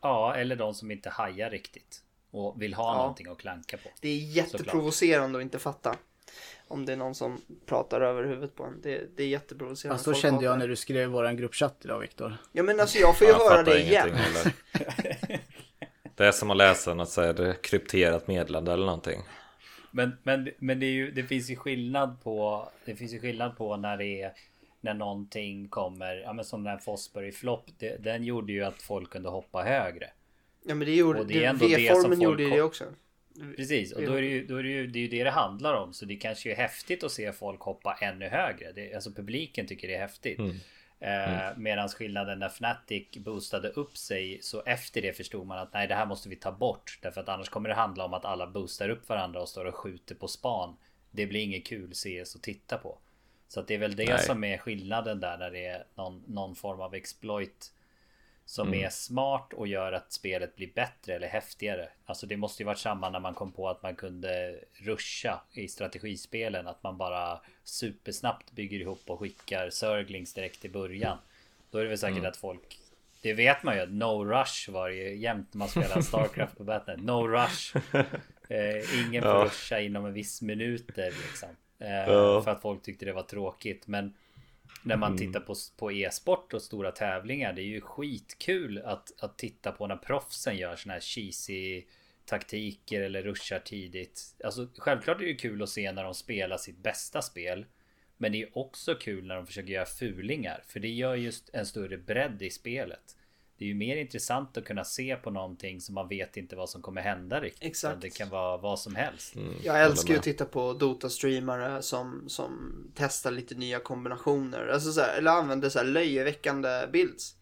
Ja, 0.00 0.34
eller 0.34 0.56
de 0.56 0.74
som 0.74 0.90
inte 0.90 1.10
hajar 1.10 1.50
riktigt 1.50 2.02
och 2.30 2.62
vill 2.62 2.74
ha 2.74 2.92
Ja. 2.94 2.98
någonting 2.98 3.26
att 3.28 3.38
klanka 3.38 3.76
på. 3.76 3.88
Det 4.00 4.08
är 4.08 4.16
jätteprovocerande 4.16 5.38
att 5.38 5.42
inte 5.42 5.58
fatta. 5.58 5.96
Om 6.68 6.86
det 6.86 6.92
är 6.92 6.96
någon 6.96 7.14
som 7.14 7.40
pratar 7.66 8.00
över 8.00 8.24
huvudet 8.24 8.54
på 8.54 8.64
en. 8.64 8.80
Det, 8.82 9.16
det 9.16 9.22
är 9.22 9.28
jätteprovocerande. 9.28 10.00
Ja, 10.00 10.14
så 10.14 10.20
kände 10.20 10.44
jag 10.44 10.58
när 10.58 10.68
du 10.68 10.76
skrev 10.76 11.08
våran 11.08 11.36
gruppchatt 11.36 11.80
idag 11.84 11.98
Viktor. 12.00 12.36
Ja 12.52 12.62
men 12.62 12.80
alltså 12.80 12.98
jag 12.98 13.18
får 13.18 13.26
ju 13.26 13.32
Jag 13.32 13.50
höra 13.50 13.62
det 13.62 13.82
igen. 13.82 14.10
Det 16.18 16.26
är 16.26 16.32
som 16.32 16.50
att 16.50 16.56
läsa 16.56 16.94
något 16.94 17.08
så 17.08 17.22
här 17.22 17.62
krypterat 17.62 18.28
meddelande 18.28 18.72
eller 18.72 18.86
någonting. 18.86 19.20
Men, 19.90 20.12
men, 20.22 20.50
men 20.58 20.80
det, 20.80 20.86
är 20.86 20.90
ju, 20.90 21.10
det 21.10 21.22
finns 21.22 21.50
ju 21.50 21.56
skillnad 21.56 22.22
på 22.22 22.68
Det 22.84 22.96
finns 22.96 23.12
ju 23.12 23.20
skillnad 23.20 23.56
på 23.56 23.76
när 23.76 23.96
det 23.96 24.22
är 24.22 24.32
När 24.80 24.94
någonting 24.94 25.68
kommer 25.68 26.16
Ja 26.16 26.32
men 26.32 26.44
som 26.44 26.64
den 26.64 26.70
här 26.70 26.78
Fosbury 26.78 27.32
Flop 27.32 27.64
det, 27.78 27.96
Den 28.04 28.24
gjorde 28.24 28.52
ju 28.52 28.64
att 28.64 28.82
folk 28.82 29.10
kunde 29.10 29.28
hoppa 29.28 29.62
högre. 29.62 30.10
Ja 30.66 30.74
men 30.74 30.86
det 30.86 30.94
gjorde, 30.94 31.20
Och 31.20 31.26
det 31.26 31.34
är 31.34 31.40
det 31.40 31.46
ändå 31.46 31.66
det 31.66 31.74
som 31.74 31.82
V-formen 31.82 32.10
folk 32.10 32.22
gjorde 32.22 32.42
ju 32.42 32.50
det 32.50 32.62
också. 32.62 32.84
Precis 33.56 33.92
och 33.92 34.02
då 34.02 34.12
är 34.12 34.22
det 34.22 34.28
ju, 34.28 34.46
då 34.46 34.56
är 34.56 34.62
det, 34.62 34.68
ju 34.68 34.86
det 34.86 34.98
är 34.98 35.02
ju 35.02 35.08
det 35.08 35.24
det 35.24 35.30
handlar 35.30 35.74
om. 35.74 35.92
Så 35.92 36.04
det 36.04 36.16
kanske 36.16 36.52
är 36.52 36.56
häftigt 36.56 37.04
att 37.04 37.12
se 37.12 37.32
folk 37.32 37.60
hoppa 37.60 37.98
ännu 38.00 38.28
högre. 38.28 38.72
Det, 38.72 38.94
Alltså 38.94 39.10
publiken 39.10 39.66
tycker 39.66 39.88
det 39.88 39.94
är 39.94 40.00
häftigt 40.00 40.40
Eh, 41.00 41.56
Medan 41.56 41.88
skillnaden 41.88 42.38
när 42.38 42.46
Fnatic 42.46 43.08
boostade 43.16 43.68
upp 43.68 43.96
sig 43.96 44.38
Så 44.42 44.62
efter 44.66 45.02
det 45.02 45.12
förstod 45.12 45.46
man 45.46 45.58
att 45.58 45.72
nej 45.72 45.86
det 45.86 45.94
här 45.94 46.06
måste 46.06 46.28
vi 46.28 46.36
ta 46.36 46.52
bort. 46.52 46.98
Därför 47.02 47.20
att 47.20 47.28
annars 47.28 47.48
kommer 47.48 47.68
det 47.68 47.74
handla 47.74 48.04
om 48.04 48.14
att 48.14 48.24
alla 48.24 48.46
boostar 48.46 48.88
upp 48.88 49.08
varandra 49.08 49.40
och 49.40 49.48
står 49.48 49.64
och 49.64 49.74
skjuter 49.74 50.14
på 50.14 50.28
span. 50.28 50.76
Det 51.10 51.26
blir 51.26 51.40
inget 51.40 51.66
kul 51.66 51.94
CS 51.94 52.36
att 52.36 52.42
titta 52.42 52.78
på. 52.78 52.98
Så 53.48 53.60
att 53.60 53.68
det 53.68 53.74
är 53.74 53.78
väl 53.78 53.96
det 53.96 54.14
Nej. 54.14 54.22
som 54.22 54.44
är 54.44 54.58
skillnaden 54.58 55.20
där 55.20 55.38
när 55.38 55.50
det 55.50 55.66
är 55.66 55.84
någon, 55.94 56.22
någon 56.26 56.54
form 56.54 56.80
av 56.80 56.94
exploit 56.94 57.72
Som 58.50 58.68
Mm. 58.68 58.84
är 58.84 58.88
smart 58.90 59.52
och 59.52 59.66
gör 59.68 59.92
att 59.92 60.12
spelet 60.12 60.56
blir 60.56 60.72
bättre 60.74 61.14
eller 61.14 61.28
häftigare 61.28 61.88
Alltså 62.06 62.26
det 62.26 62.36
måste 62.36 62.62
ju 62.62 62.66
varit 62.66 62.78
samma 62.78 63.10
när 63.10 63.20
man 63.20 63.34
kom 63.34 63.52
på 63.52 63.68
att 63.68 63.82
man 63.82 63.96
kunde 63.96 64.58
ruscha 64.74 65.40
i 65.52 65.68
strategispelen 65.68 66.66
Att 66.66 66.82
man 66.82 66.96
bara 66.96 67.40
supersnabbt 67.64 68.52
bygger 68.52 68.80
ihop 68.80 69.00
och 69.06 69.20
skickar 69.20 69.70
Zerglings 69.70 70.34
direkt 70.34 70.64
i 70.64 70.68
början 70.68 71.18
Då 71.70 71.78
är 71.78 71.82
det 71.82 71.88
väl 71.88 71.98
säkert 71.98 72.18
Mm. 72.18 72.28
att 72.30 72.36
folk 72.36 72.78
Det 73.22 73.32
vet 73.34 73.62
man 73.62 73.74
ju 73.76 73.80
att 73.82 73.90
No 73.92 74.24
Rush 74.24 74.70
var 74.70 74.88
ju 74.88 75.16
jämt 75.16 75.54
när 75.54 75.58
man 75.58 75.68
spelar 75.68 76.00
Starcraft 76.00 76.56
på 76.58 76.64
Batnet 76.64 77.00
No 77.02 77.28
Rush 77.28 77.76
eh, 78.48 79.00
Ingen 79.06 79.22
får 79.22 79.32
Ja. 79.32 79.44
ruscha 79.44 79.80
inom 79.80 80.06
en 80.06 80.12
viss 80.12 80.42
minuter 80.42 81.10
liksom 81.26 81.48
eh, 81.78 81.88
Ja. 81.90 82.42
För 82.42 82.50
att 82.50 82.62
folk 82.62 82.82
tyckte 82.82 83.04
det 83.04 83.12
var 83.12 83.22
tråkigt 83.22 83.86
men 83.86 84.14
när 84.82 84.96
man 84.96 85.12
Mm. 85.12 85.18
tittar 85.26 85.40
på, 85.40 85.54
på 85.76 85.92
e-sport 85.92 86.54
och 86.54 86.62
stora 86.62 86.90
tävlingar 86.92 87.52
Det 87.52 87.62
är 87.62 87.66
ju 87.66 87.80
skitkul 87.80 88.78
att, 88.78 89.22
att 89.22 89.38
titta 89.38 89.72
på 89.72 89.86
när 89.86 89.96
proffsen 89.96 90.56
gör 90.56 90.76
såna 90.76 90.92
här 90.92 91.00
cheesy 91.00 91.84
taktiker 92.24 93.00
eller 93.02 93.22
ruschar 93.22 93.58
tidigt 93.58 94.34
Alltså 94.44 94.68
självklart 94.78 95.20
är 95.20 95.26
det 95.26 95.34
kul 95.34 95.62
att 95.62 95.68
se 95.68 95.92
när 95.92 96.04
de 96.04 96.14
spelar 96.14 96.56
sitt 96.56 96.78
bästa 96.78 97.22
spel 97.22 97.66
Men 98.16 98.32
det 98.32 98.42
är 98.42 98.58
också 98.58 98.94
kul 98.94 99.26
när 99.26 99.34
de 99.36 99.46
försöker 99.46 99.72
göra 99.72 99.86
fulingar 99.86 100.62
För 100.66 100.80
det 100.80 100.88
gör 100.88 101.14
just 101.14 101.50
en 101.52 101.66
större 101.66 101.98
bredd 101.98 102.42
i 102.42 102.50
spelet 102.50 103.16
Det 103.58 103.64
är 103.64 103.68
ju 103.68 103.74
mer 103.74 103.96
intressant 103.96 104.56
att 104.56 104.64
kunna 104.64 104.84
se 104.84 105.16
på 105.16 105.30
någonting 105.30 105.80
som 105.80 105.94
man 105.94 106.08
vet 106.08 106.36
inte 106.36 106.56
vad 106.56 106.70
som 106.70 106.82
kommer 106.82 107.00
hända 107.00 107.40
riktigt 107.40 107.64
Exakt. 107.64 108.00
Det 108.00 108.10
kan 108.10 108.28
vara 108.28 108.56
vad 108.56 108.80
som 108.80 108.94
helst 108.94 109.34
Jag 109.62 109.82
älskar 109.82 110.12
ju 110.12 110.18
att 110.18 110.24
titta 110.24 110.44
på 110.44 110.72
Dota-streamare 110.72 111.82
som, 111.82 112.24
som 112.28 112.72
testar 112.94 113.30
lite 113.30 113.54
nya 113.54 113.78
kombinationer. 113.78 114.68
Alltså 114.68 114.92
så 114.92 115.00
här, 115.00 115.18
eller 115.18 115.30
använder 115.30 115.68
så 115.68 115.78
här 115.78 115.86
löjeväckande 115.86 116.86
builds. 116.92 117.34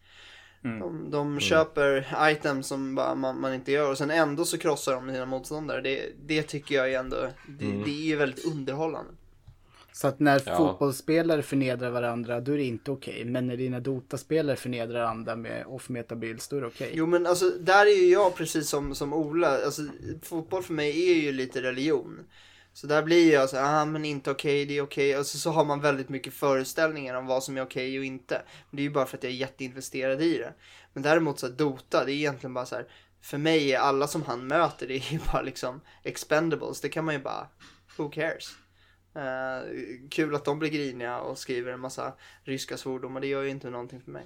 Mm. 0.64 0.80
De, 0.80 1.10
de 1.10 1.40
köper 1.40 2.08
items 2.30 2.66
som 2.66 2.94
bara 2.94 3.14
man, 3.14 3.40
man 3.40 3.54
inte 3.54 3.72
gör 3.72 3.90
och 3.90 3.98
sen 3.98 4.10
ändå 4.10 4.44
så 4.44 4.58
krossar 4.58 4.92
de 4.92 5.12
sina 5.12 5.26
motståndare. 5.26 5.80
Det, 5.80 6.12
det 6.26 6.42
tycker 6.42 6.74
jag 6.74 6.92
är 6.92 6.98
ändå, 6.98 7.16
det, 7.48 7.66
det 7.84 7.90
är 7.90 8.06
ju 8.06 8.16
väldigt 8.16 8.44
underhållande. 8.44 9.12
Så 9.96 10.08
att 10.08 10.20
när 10.20 10.42
Ja. 10.46 10.56
fotbollsspelare 10.56 11.42
förnedrar 11.42 11.90
varandra, 11.90 12.40
då 12.40 12.52
är 12.52 12.56
det 12.56 12.64
inte 12.64 12.90
okej. 12.90 13.24
Men 13.24 13.46
när 13.46 13.56
dina 13.56 13.80
Dota-spelare 13.80 14.56
förnedrar 14.56 15.04
andra 15.04 15.36
med 15.36 15.66
off-meta 15.66 16.16
builds, 16.16 16.48
då 16.48 16.56
är 16.56 16.60
det 16.60 16.66
okej. 16.66 16.90
Jo 16.94 17.06
men 17.06 17.26
alltså 17.26 17.50
där 17.50 17.86
är 17.86 17.96
ju 18.00 18.12
jag 18.12 18.34
precis 18.34 18.68
som, 18.68 18.94
som 18.94 19.12
Ola, 19.12 19.64
alltså 19.64 19.82
fotboll 20.22 20.62
för 20.62 20.74
mig 20.74 21.10
är 21.10 21.14
ju 21.14 21.32
lite 21.32 21.62
religion. 21.62 22.20
Så 22.72 22.86
där 22.86 23.02
blir 23.02 23.32
jag 23.32 23.50
så 23.50 23.56
här, 23.56 23.82
ah, 23.82 23.84
men 23.84 24.04
inte 24.04 24.30
okej, 24.30 24.66
det 24.66 24.78
är 24.78 24.82
okej. 24.82 25.18
Och 25.18 25.26
så, 25.26 25.38
så 25.38 25.50
har 25.50 25.64
man 25.64 25.80
väldigt 25.80 26.08
mycket 26.08 26.34
föreställningar 26.34 27.14
om 27.14 27.26
vad 27.26 27.42
som 27.42 27.56
är 27.56 27.62
okej 27.62 27.98
och 27.98 28.04
inte. 28.04 28.42
Men 28.70 28.76
det 28.76 28.82
är 28.82 28.84
ju 28.84 28.90
bara 28.90 29.06
för 29.06 29.16
att 29.16 29.22
jag 29.24 29.32
är 29.32 29.36
jätteinvesterad 29.36 30.22
i 30.22 30.38
det. 30.38 30.52
Men 30.92 31.02
däremot 31.02 31.38
så 31.38 31.46
här, 31.46 31.54
Dota, 31.54 32.04
det 32.04 32.12
är 32.12 32.14
egentligen 32.14 32.54
bara 32.54 32.66
så 32.66 32.74
här, 32.74 32.86
för 33.22 33.38
mig 33.38 33.72
är 33.72 33.78
alla 33.78 34.06
som 34.06 34.22
han 34.22 34.46
möter, 34.46 34.88
det 34.88 34.94
är 34.94 35.12
ju 35.12 35.18
bara 35.32 35.42
liksom 35.42 35.80
expendables. 36.02 36.80
Det 36.80 36.88
kan 36.88 37.04
man 37.04 37.14
ju 37.14 37.20
bara, 37.20 37.48
who 37.96 38.08
cares? 38.08 38.56
Eh, 39.16 39.62
kul 40.10 40.34
att 40.34 40.44
de 40.44 40.58
blir 40.58 40.70
griniga 40.70 41.20
och 41.20 41.38
skriver 41.38 41.72
en 41.72 41.80
massa 41.80 42.14
ryska 42.44 42.76
svordomar, 42.76 43.20
det 43.20 43.26
gör 43.26 43.42
ju 43.42 43.48
inte 43.48 43.70
någonting 43.70 44.00
för 44.00 44.10
mig. 44.10 44.24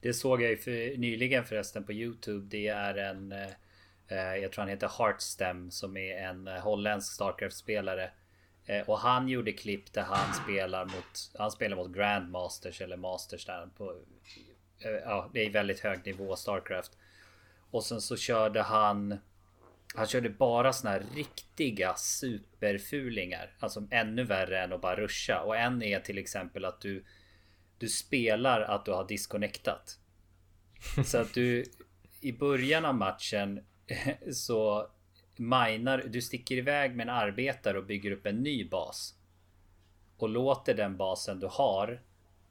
Det 0.00 0.12
såg 0.12 0.42
jag 0.42 0.50
ju 0.50 0.56
för, 0.56 0.98
nyligen 0.98 1.44
förresten 1.44 1.84
på 1.84 1.92
Youtube. 1.92 2.46
Det 2.50 2.68
är 2.68 2.94
en 2.94 3.32
eh, 3.32 3.48
eh 4.08 4.36
Jag 4.36 4.52
tror 4.52 4.62
han 4.62 4.68
heter 4.68 4.90
Heartstem 4.98 5.70
som 5.70 5.96
är 5.96 6.16
en 6.16 6.48
eh, 6.48 6.54
holländsk 6.54 7.12
Starcraft-spelare. 7.12 8.10
Eh, 8.66 8.88
och 8.88 8.98
han 8.98 9.28
gjorde 9.28 9.52
klipp 9.52 9.92
där 9.92 10.02
han 10.02 10.34
spelar 10.34 10.84
mot 10.84 11.30
Han 11.38 11.50
spelar 11.50 11.76
mot 11.76 11.92
Grandmasters 11.92 12.80
eller 12.80 12.96
Masters 12.96 13.46
där 13.46 13.68
på 13.76 13.96
eh, 14.80 14.90
Ja 14.90 15.30
det 15.32 15.46
är 15.46 15.50
väldigt 15.50 15.80
hög 15.80 16.06
nivå 16.06 16.36
Starcraft. 16.36 16.98
Och 17.70 17.84
sen 17.84 18.00
så 18.00 18.16
körde 18.16 18.62
han 18.62 19.18
han 19.94 20.06
körde 20.06 20.30
bara 20.30 20.72
såna 20.72 20.90
här 20.90 21.02
riktiga 21.14 21.94
superfulingar. 21.94 23.56
Alltså 23.58 23.88
ännu 23.90 24.24
värre 24.24 24.62
än 24.62 24.72
att 24.72 24.80
bara 24.80 24.96
ruscha. 24.96 25.42
Och 25.42 25.56
en 25.56 25.82
är 25.82 26.00
till 26.00 26.18
exempel 26.18 26.64
att 26.64 26.80
du 26.80 27.04
Du 27.78 27.88
spelar 27.88 28.60
att 28.60 28.84
du 28.84 28.92
har 28.92 29.08
disconnectat. 29.08 29.98
Så 31.04 31.18
att 31.18 31.34
du 31.34 31.64
i 32.20 32.32
början 32.32 32.84
av 32.84 32.94
matchen 32.94 33.64
så 34.32 34.90
minar, 35.36 36.04
du 36.06 36.22
sticker 36.22 36.56
iväg 36.56 36.96
med 36.96 37.08
en 37.08 37.14
arbetare 37.14 37.78
och 37.78 37.84
bygger 37.84 38.10
upp 38.10 38.26
en 38.26 38.42
ny 38.42 38.68
bas. 38.68 39.14
Och 40.16 40.28
låter 40.28 40.74
den 40.74 40.96
basen 40.96 41.40
du 41.40 41.48
har 41.50 42.02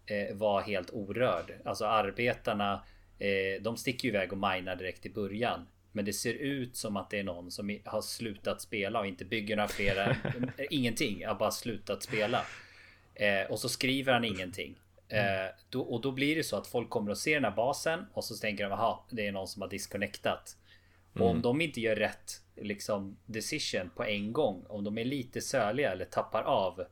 eh, 0.05 0.35
vara 0.35 0.61
helt 0.63 0.89
orörd. 0.89 1.53
Alltså 1.65 1.85
arbetarna, 1.85 2.83
eh, 3.19 3.61
de 3.61 3.77
sticker 3.77 4.07
ju 4.07 4.13
iväg 4.13 4.31
och 4.33 4.37
minar 4.37 4.75
direkt 4.75 5.05
i 5.05 5.09
början. 5.09 5.67
Men 5.97 6.05
det 6.05 6.13
ser 6.13 6.33
ut 6.33 6.75
som 6.75 6.97
att 6.97 7.09
det 7.09 7.19
är 7.19 7.23
någon 7.23 7.51
som 7.51 7.79
har 7.85 8.01
slutat 8.01 8.61
spela 8.61 8.99
och 8.99 9.07
inte 9.07 9.25
bygger 9.25 9.55
några 9.55 9.67
flera, 9.67 10.15
ingenting, 10.69 11.25
har 11.25 11.35
bara 11.35 11.51
slutat 11.51 12.03
spela. 12.03 12.45
Eh, 13.15 13.51
och 13.51 13.59
så 13.59 13.69
skriver 13.69 14.13
han 14.13 14.25
ingenting. 14.25 14.75
Eh, 15.07 15.55
då, 15.69 15.81
och 15.81 16.01
då 16.01 16.11
blir 16.11 16.35
det 16.35 16.43
så 16.43 16.57
att 16.57 16.67
folk 16.67 16.89
kommer 16.89 17.11
att 17.11 17.17
se 17.17 17.33
den 17.33 17.43
här 17.43 17.51
basen 17.51 18.05
och 18.13 18.23
så 18.23 18.35
tänker 18.35 18.63
de 18.63 18.69
jaha, 18.69 18.99
det 19.09 19.27
är 19.27 19.31
någon 19.31 19.47
som 19.47 19.61
har 19.61 19.69
disconnectat. 19.69 20.57
Och 21.13 21.29
om 21.29 21.41
de 21.41 21.61
inte 21.61 21.81
gör 21.81 21.95
rätt 21.95 22.41
liksom 22.55 23.17
decision 23.25 23.89
på 23.95 24.03
en 24.03 24.33
gång, 24.33 24.65
om 24.69 24.83
de 24.83 24.97
är 24.97 25.05
lite 25.05 25.41
söliga 25.41 25.91
eller 25.91 26.05
tappar 26.05 26.43
av. 26.43 26.85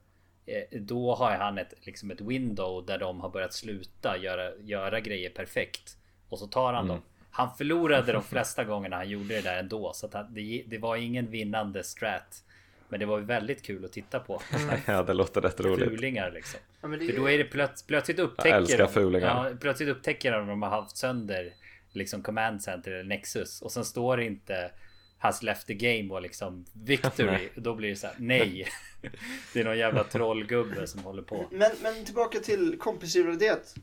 Eh, 0.45 0.79
då 0.79 1.15
har 1.15 1.31
han 1.31 1.57
ett, 1.57 1.73
liksom 1.81 2.11
ett 2.11 2.21
window 2.21 2.85
där 2.85 2.97
de 2.97 3.21
har 3.21 3.29
börjat 3.29 3.53
sluta 3.53 4.17
göra, 4.17 4.55
göra 4.55 4.99
grejer 4.99 5.29
perfekt. 5.29 5.97
Och 6.29 6.39
så 6.39 6.47
tar 6.47 6.73
han 6.73 6.87
dem. 6.87 7.01
Han 7.35 7.55
förlorade 7.57 8.11
de 8.11 8.23
flesta 8.33 8.63
gångerna 8.63 8.95
han 8.95 9.09
gjorde 9.09 9.35
det 9.35 9.41
där 9.41 9.57
ändå. 9.57 9.93
Så 9.93 10.05
att 10.05 10.13
han, 10.13 10.33
det, 10.33 10.63
det 10.67 10.77
var 10.77 10.95
ingen 10.95 11.31
vinnande 11.31 11.83
strat. 11.83 12.43
Men 12.89 12.99
det 12.99 13.05
var 13.05 13.19
ju 13.19 13.25
väldigt 13.25 13.63
kul 13.63 13.85
att 13.85 13.91
titta 13.93 14.19
på. 14.19 14.41
Ja, 14.85 15.03
det 15.03 15.13
låter 15.13 15.41
rätt 15.41 15.59
roligt. 15.59 15.89
Fulingar 15.89 16.31
liksom. 16.31 16.59
Ja, 16.81 16.87
men 16.87 16.99
det, 16.99 17.05
För 17.05 17.15
då 17.15 17.29
är 17.29 17.37
det 17.37 17.43
plöts 17.43 17.83
plötsligt 17.83 18.19
upptäcker 18.19 18.55
älskar 18.55 18.77
de, 18.77 18.87
fulingar. 18.87 19.49
ja, 19.49 19.57
Plötsligt 19.61 19.89
upptäcker 19.89 20.31
de 20.31 20.41
att 20.41 20.47
de 20.47 20.61
har 20.61 20.69
haft 20.69 20.97
sönder 20.97 21.53
liksom 21.91 22.21
command 22.23 22.63
center 22.63 22.91
eller 22.91 23.03
nexus 23.03 23.61
och 23.61 23.71
sen 23.71 23.85
står 23.85 24.17
det 24.17 24.25
inte 24.25 24.71
Has 25.17 25.43
left 25.43 25.67
the 25.67 25.73
game 25.73 26.13
och 26.13 26.21
liksom 26.21 26.65
victory. 26.73 27.49
då 27.55 27.75
blir 27.75 27.89
det 27.89 27.95
så 27.95 28.07
här, 28.07 28.15
nej. 28.19 28.67
det 29.53 29.59
är 29.59 29.63
någon 29.63 29.77
jävla 29.77 30.03
trollgubbe 30.03 30.87
som 30.87 31.03
håller 31.03 31.21
på. 31.21 31.45
Men, 31.51 31.71
men 31.83 32.05
tillbaka 32.05 32.39
till 32.39 32.77
kompisrivalitet. 32.79 33.75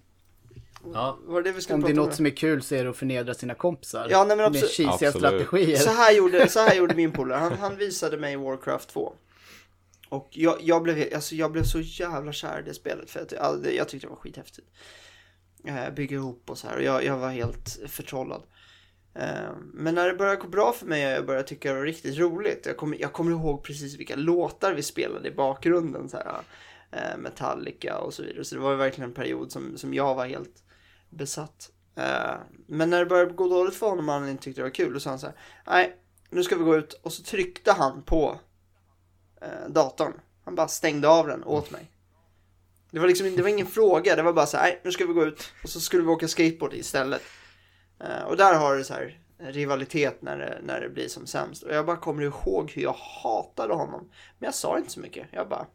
Ja. 0.93 1.19
Var 1.25 1.43
det 1.43 1.53
det 1.53 1.67
vi 1.69 1.75
Om 1.75 1.81
det 1.81 1.87
är 1.87 1.89
prata 1.89 2.01
om? 2.01 2.07
något 2.07 2.15
som 2.17 2.27
är 2.27 2.31
kul 2.31 2.63
så 2.63 2.75
är 2.75 2.85
det 2.85 2.91
att 2.91 2.97
förnedra 2.97 3.35
sina 3.35 3.55
kompisar. 3.55 4.07
Ja, 4.11 4.19
nej, 4.19 4.29
men 4.29 4.37
Med 4.37 4.47
absolut. 4.47 4.71
cheesiga 4.71 5.09
Absolut. 5.09 5.17
strategier. 5.17 5.77
Så 5.77 5.91
här 5.91 6.13
gjorde, 6.13 6.49
så 6.49 6.61
här 6.61 6.75
gjorde 6.75 6.95
min 6.95 7.13
polare. 7.13 7.39
Han, 7.39 7.53
han 7.53 7.77
visade 7.77 8.17
mig 8.17 8.37
Warcraft 8.37 8.89
2. 8.89 9.13
Och 10.09 10.29
jag, 10.31 10.57
jag, 10.61 10.83
blev, 10.83 11.15
alltså 11.15 11.35
jag 11.35 11.53
blev 11.53 11.63
så 11.63 11.81
jävla 11.81 12.33
kär 12.33 12.61
i 12.61 12.63
det 12.63 12.75
spelet 12.75 13.11
för 13.11 13.21
att 13.21 13.33
jag, 13.33 13.75
jag 13.75 13.89
tyckte 13.89 14.07
det 14.07 14.11
var 14.11 14.17
skithäftigt. 14.17 14.69
Eh, 15.65 15.91
bygga 15.95 16.17
ihop 16.17 16.51
och 16.51 16.59
så 16.59 16.67
här 16.69 16.77
och 16.77 16.83
jag, 16.83 17.05
jag 17.05 17.17
var 17.19 17.31
helt 17.31 17.79
förtrollad. 17.87 18.43
Eh, 19.15 19.51
men 19.73 19.95
när 19.95 20.07
det 20.09 20.15
började 20.15 20.37
gå 20.41 20.49
bra 20.49 20.73
för 20.73 20.87
mig 20.87 21.07
och 21.07 21.13
jag 21.13 21.27
började 21.27 21.49
tycka 21.49 21.69
det 21.73 21.79
var 21.79 21.85
riktigt 21.85 22.19
roligt. 22.19 22.67
Jag 22.67 22.77
kommer, 22.77 22.97
jag 23.01 23.13
kommer 23.13 23.31
ihåg 23.31 23.65
precis 23.65 23.99
vilka 23.99 24.17
låtar 24.17 24.75
vi 24.75 24.83
spelade 24.83 25.29
i 25.29 25.33
bakgrunden. 25.33 26.09
Så 26.09 26.17
här, 26.17 26.41
eh, 26.91 27.19
Metallica 27.19 27.99
och 27.99 28.15
så 28.15 28.23
vidare. 28.23 28.45
Så 28.45 28.55
det 28.55 28.61
var 28.61 28.75
verkligen 28.75 29.11
en 29.11 29.15
period 29.15 29.53
som, 29.53 29.79
som 29.79 29.95
jag 29.95 30.15
var 30.15 30.27
helt 30.27 30.63
besatt. 31.13 31.71
Eh, 31.95 32.35
men 32.67 32.91
när 32.91 32.99
det 32.99 33.07
började 33.07 33.33
gå 33.33 33.49
dåligt 33.49 33.75
för 33.75 33.89
honom 33.89 34.09
och 34.09 34.15
han 34.15 34.29
inte 34.29 34.43
tyckte 34.43 34.61
det 34.61 34.65
var 34.65 34.75
kul. 34.75 34.93
Då 34.93 35.01
sa 35.01 35.11
han 35.11 35.19
så 35.19 35.27
här. 35.27 35.37
Nej, 35.67 35.97
nu 36.31 36.43
ska 36.43 36.57
vi 36.57 36.65
gå 36.65 36.77
ut. 36.77 36.93
Och 36.93 37.13
så 37.13 37.23
tryckte 37.23 37.73
han 37.73 38.03
på 38.03 38.39
eh, 39.41 39.69
datorn. 39.69 40.13
Han 40.45 40.55
bara 40.55 40.69
stängde 40.69 41.09
av 41.09 41.27
den 41.27 41.45
åt 41.45 41.71
mig. 41.71 41.91
Det 42.91 42.99
var 42.99 43.09
liksom 43.09 43.37
det 43.37 43.43
var 43.43 43.49
ingen 43.49 43.67
fråga, 43.67 44.17
det 44.17 44.23
var 44.23 44.33
bara 44.33 44.47
så 44.47 44.57
här, 44.57 44.65
nej 44.65 44.81
nu 44.85 44.93
ska 44.93 45.07
vi 45.07 45.13
gå 45.13 45.25
ut 45.25 45.53
och 45.63 45.69
så 45.69 45.81
skulle 45.81 46.03
vi 46.03 46.09
åka 46.09 46.29
skateboard 46.29 46.75
istället. 46.75 47.23
Eh, 48.01 48.23
och 48.23 48.37
där 48.37 48.55
har 48.55 48.77
du 48.77 48.85
så 48.85 48.95
här 48.95 49.19
rivalitet 49.39 50.23
när 50.23 50.39
det, 50.39 50.61
när 50.63 50.81
det 50.81 50.89
blir 50.89 51.09
som 51.09 51.27
sämst. 51.27 51.63
Och 51.63 51.75
jag 51.75 51.87
bara 51.87 51.97
kommer 51.97 52.23
ihåg 52.23 52.71
hur 52.71 52.83
jag 52.83 52.97
hatade 53.23 53.75
honom. 53.75 54.11
Men 54.39 54.47
jag 54.47 54.55
sa 54.55 54.79
inte 54.79 54.91
så 54.91 55.01
mycket, 55.01 55.27
jag 55.33 55.49
bara, 55.49 55.67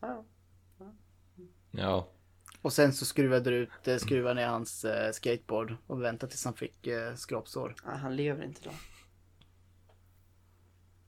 ja. 0.00 0.24
Ja. 1.70 2.08
Och 2.62 2.72
sen 2.72 2.92
så 2.92 3.04
skruvade 3.04 3.50
du 3.50 3.56
ut, 3.56 3.88
eh, 3.88 3.96
skruvade 3.96 4.34
ner 4.34 4.46
hans 4.46 4.84
eh, 4.84 5.12
skateboard 5.12 5.76
och 5.86 6.02
väntade 6.02 6.30
tills 6.30 6.44
han 6.44 6.54
fick 6.54 6.86
eh, 6.86 7.14
skrapsår. 7.14 7.74
Nej, 7.86 7.98
han 7.98 8.16
lever 8.16 8.44
inte 8.44 8.60
då. 8.64 8.70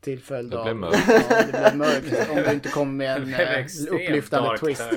Till 0.01 0.21
följd 0.23 0.51
Det 0.51 0.59
av... 0.59 0.65
blev 0.65 0.77
mörkt. 0.77 0.99
Ja, 1.09 1.43
det 1.43 1.53
blev 1.53 1.77
mörkt. 1.77 2.31
Om 2.31 2.37
du 2.37 2.53
inte 2.53 2.69
kommer 2.69 2.93
med 2.93 3.17
en 3.17 3.89
upplyftande 3.89 4.59
twist. 4.59 4.83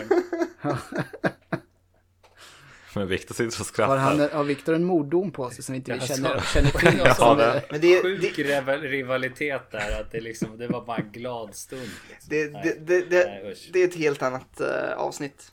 Men 2.95 3.07
Viktor 3.07 3.36
sitter 3.36 3.48
och 3.48 3.53
Har, 3.57 3.64
skrattar. 3.65 3.98
han, 3.98 4.19
har 4.19 4.44
Viktor 4.44 4.76
en 4.76 4.84
morddom 4.84 5.32
på 5.32 5.49
sig 5.49 5.64
som 5.64 5.76
inte 5.76 5.94
vi 5.94 5.99
känner, 5.99 6.40
känner 6.53 6.69
till? 6.69 6.99
Ja, 7.06 7.14
Som, 7.15 7.38
det- 7.38 7.64
Men 7.72 7.82
det, 7.82 8.02
Sjuk 8.02 8.36
det, 8.38 8.44
rival- 8.44 8.82
rivalitet 8.82 9.72
där, 9.72 10.02
att 10.02 10.11
det 10.11 10.22
liksom, 10.22 10.57
det 10.57 10.68
var 10.68 10.86
bara 10.86 10.98
en 10.98 11.11
glad 11.11 11.56
stund. 11.56 11.90
Liksom. 12.10 12.30
det, 12.30 12.48
det, 12.48 12.86
det, 12.88 13.02
det, 13.10 13.26
Nej, 13.26 13.52
usch. 13.52 13.69
det 13.73 13.80
är 13.84 13.88
ett 13.88 13.95
helt 13.95 14.22
annat 14.22 14.61
avsnitt. 14.98 15.52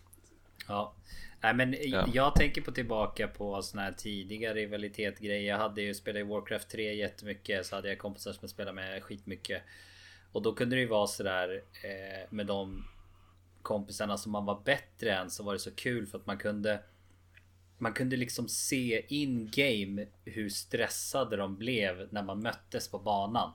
Ja. 0.69 0.95
Nej 1.41 1.55
men 1.55 1.77
Ja. 1.81 2.09
jag 2.15 2.35
tänker 2.35 2.61
på 2.63 2.73
tillbaka 2.73 3.29
på 3.29 3.63
såna 3.63 3.83
här 3.83 3.93
tidiga 3.93 4.55
rivalitetgrejer. 4.55 5.51
Jag 5.53 5.59
hade 5.59 5.83
ju 5.83 5.95
spelat 5.95 6.21
i 6.21 6.23
Warcraft 6.23 6.69
3 6.71 6.95
jättemycket. 6.95 7.67
Så 7.67 7.77
hade 7.77 7.89
jag 7.89 7.99
kompisar 7.99 8.33
som 8.33 8.39
jag 8.41 8.51
spelade 8.51 8.75
med 8.75 9.03
skitmycket. 9.03 9.63
Och 10.33 10.43
då 10.43 10.53
kunde 10.55 10.77
det 10.77 10.81
ju 10.81 10.89
vara 10.89 11.07
sådär 11.07 11.63
eh, 11.85 12.27
med 12.31 12.47
de 12.47 12.85
kompisarna 13.63 14.17
som 14.19 14.33
man 14.33 14.45
var 14.45 14.63
bättre 14.65 15.13
än 15.15 15.31
så 15.31 15.43
var 15.43 15.53
det 15.53 15.59
så 15.59 15.75
kul 15.75 16.07
för 16.07 16.19
att 16.19 16.27
man 16.27 16.39
kunde 16.39 16.83
man 17.79 17.93
kunde 17.93 18.17
liksom 18.17 18.49
se 18.49 19.15
in 19.15 19.51
game 19.53 20.07
hur 20.25 20.49
stressade 20.49 21.37
de 21.37 21.57
blev 21.57 22.09
när 22.11 22.23
man 22.23 22.43
möttes 22.43 22.91
på 22.91 22.99
banan. 22.99 23.53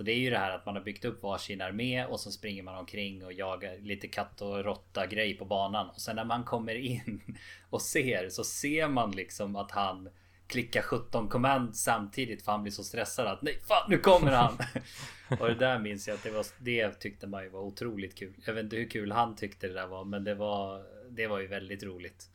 Så 0.00 0.04
det 0.04 0.12
är 0.12 0.18
ju 0.18 0.30
det 0.30 0.38
här 0.38 0.50
att 0.50 0.66
man 0.66 0.76
har 0.76 0.82
byggt 0.82 1.04
upp 1.04 1.22
varsin 1.22 1.60
armé 1.60 2.04
och 2.04 2.20
så 2.20 2.30
springer 2.30 2.62
man 2.62 2.74
omkring 2.74 3.24
och 3.24 3.32
jagar 3.32 3.78
lite 3.78 4.08
katt 4.08 4.40
och 4.40 4.64
råtta 4.64 5.06
grej 5.06 5.34
på 5.34 5.44
banan. 5.44 5.90
Och 5.90 6.00
sen 6.00 6.16
när 6.16 6.24
man 6.24 6.44
kommer 6.44 6.74
in 6.74 7.36
och 7.70 7.82
ser 7.82 8.28
så 8.28 8.44
ser 8.44 8.88
man 8.88 9.10
liksom 9.10 9.56
att 9.56 9.70
han 9.70 10.08
klickar 10.46 10.82
17 10.82 11.28
command 11.28 11.76
samtidigt 11.76 12.44
för 12.44 12.52
han 12.52 12.62
blir 12.62 12.72
så 12.72 12.84
stressad 12.84 13.26
att 13.26 13.42
nej 13.42 13.60
fan 13.68 13.90
nu 13.90 13.98
kommer 13.98 14.32
han. 14.32 14.58
och 15.40 15.46
det 15.46 15.54
där 15.54 15.78
minns 15.78 16.08
jag 16.08 16.14
att 16.14 16.22
det 16.22 16.30
var 16.30 16.46
det 16.58 17.00
tyckte 17.00 17.26
man 17.26 17.42
ju 17.42 17.48
var 17.48 17.60
otroligt 17.60 18.18
kul. 18.18 18.34
Jag 18.46 18.54
vet 18.54 18.64
inte 18.64 18.76
hur 18.76 18.90
kul 18.90 19.12
han 19.12 19.36
tyckte 19.36 19.68
det 19.68 19.74
där 19.74 19.86
var 19.86 20.04
men 20.04 20.24
det 20.24 20.34
var 20.34 20.82
det 21.10 21.26
var 21.26 21.38
ju 21.38 21.46
väldigt 21.46 21.82
roligt. 21.82 22.30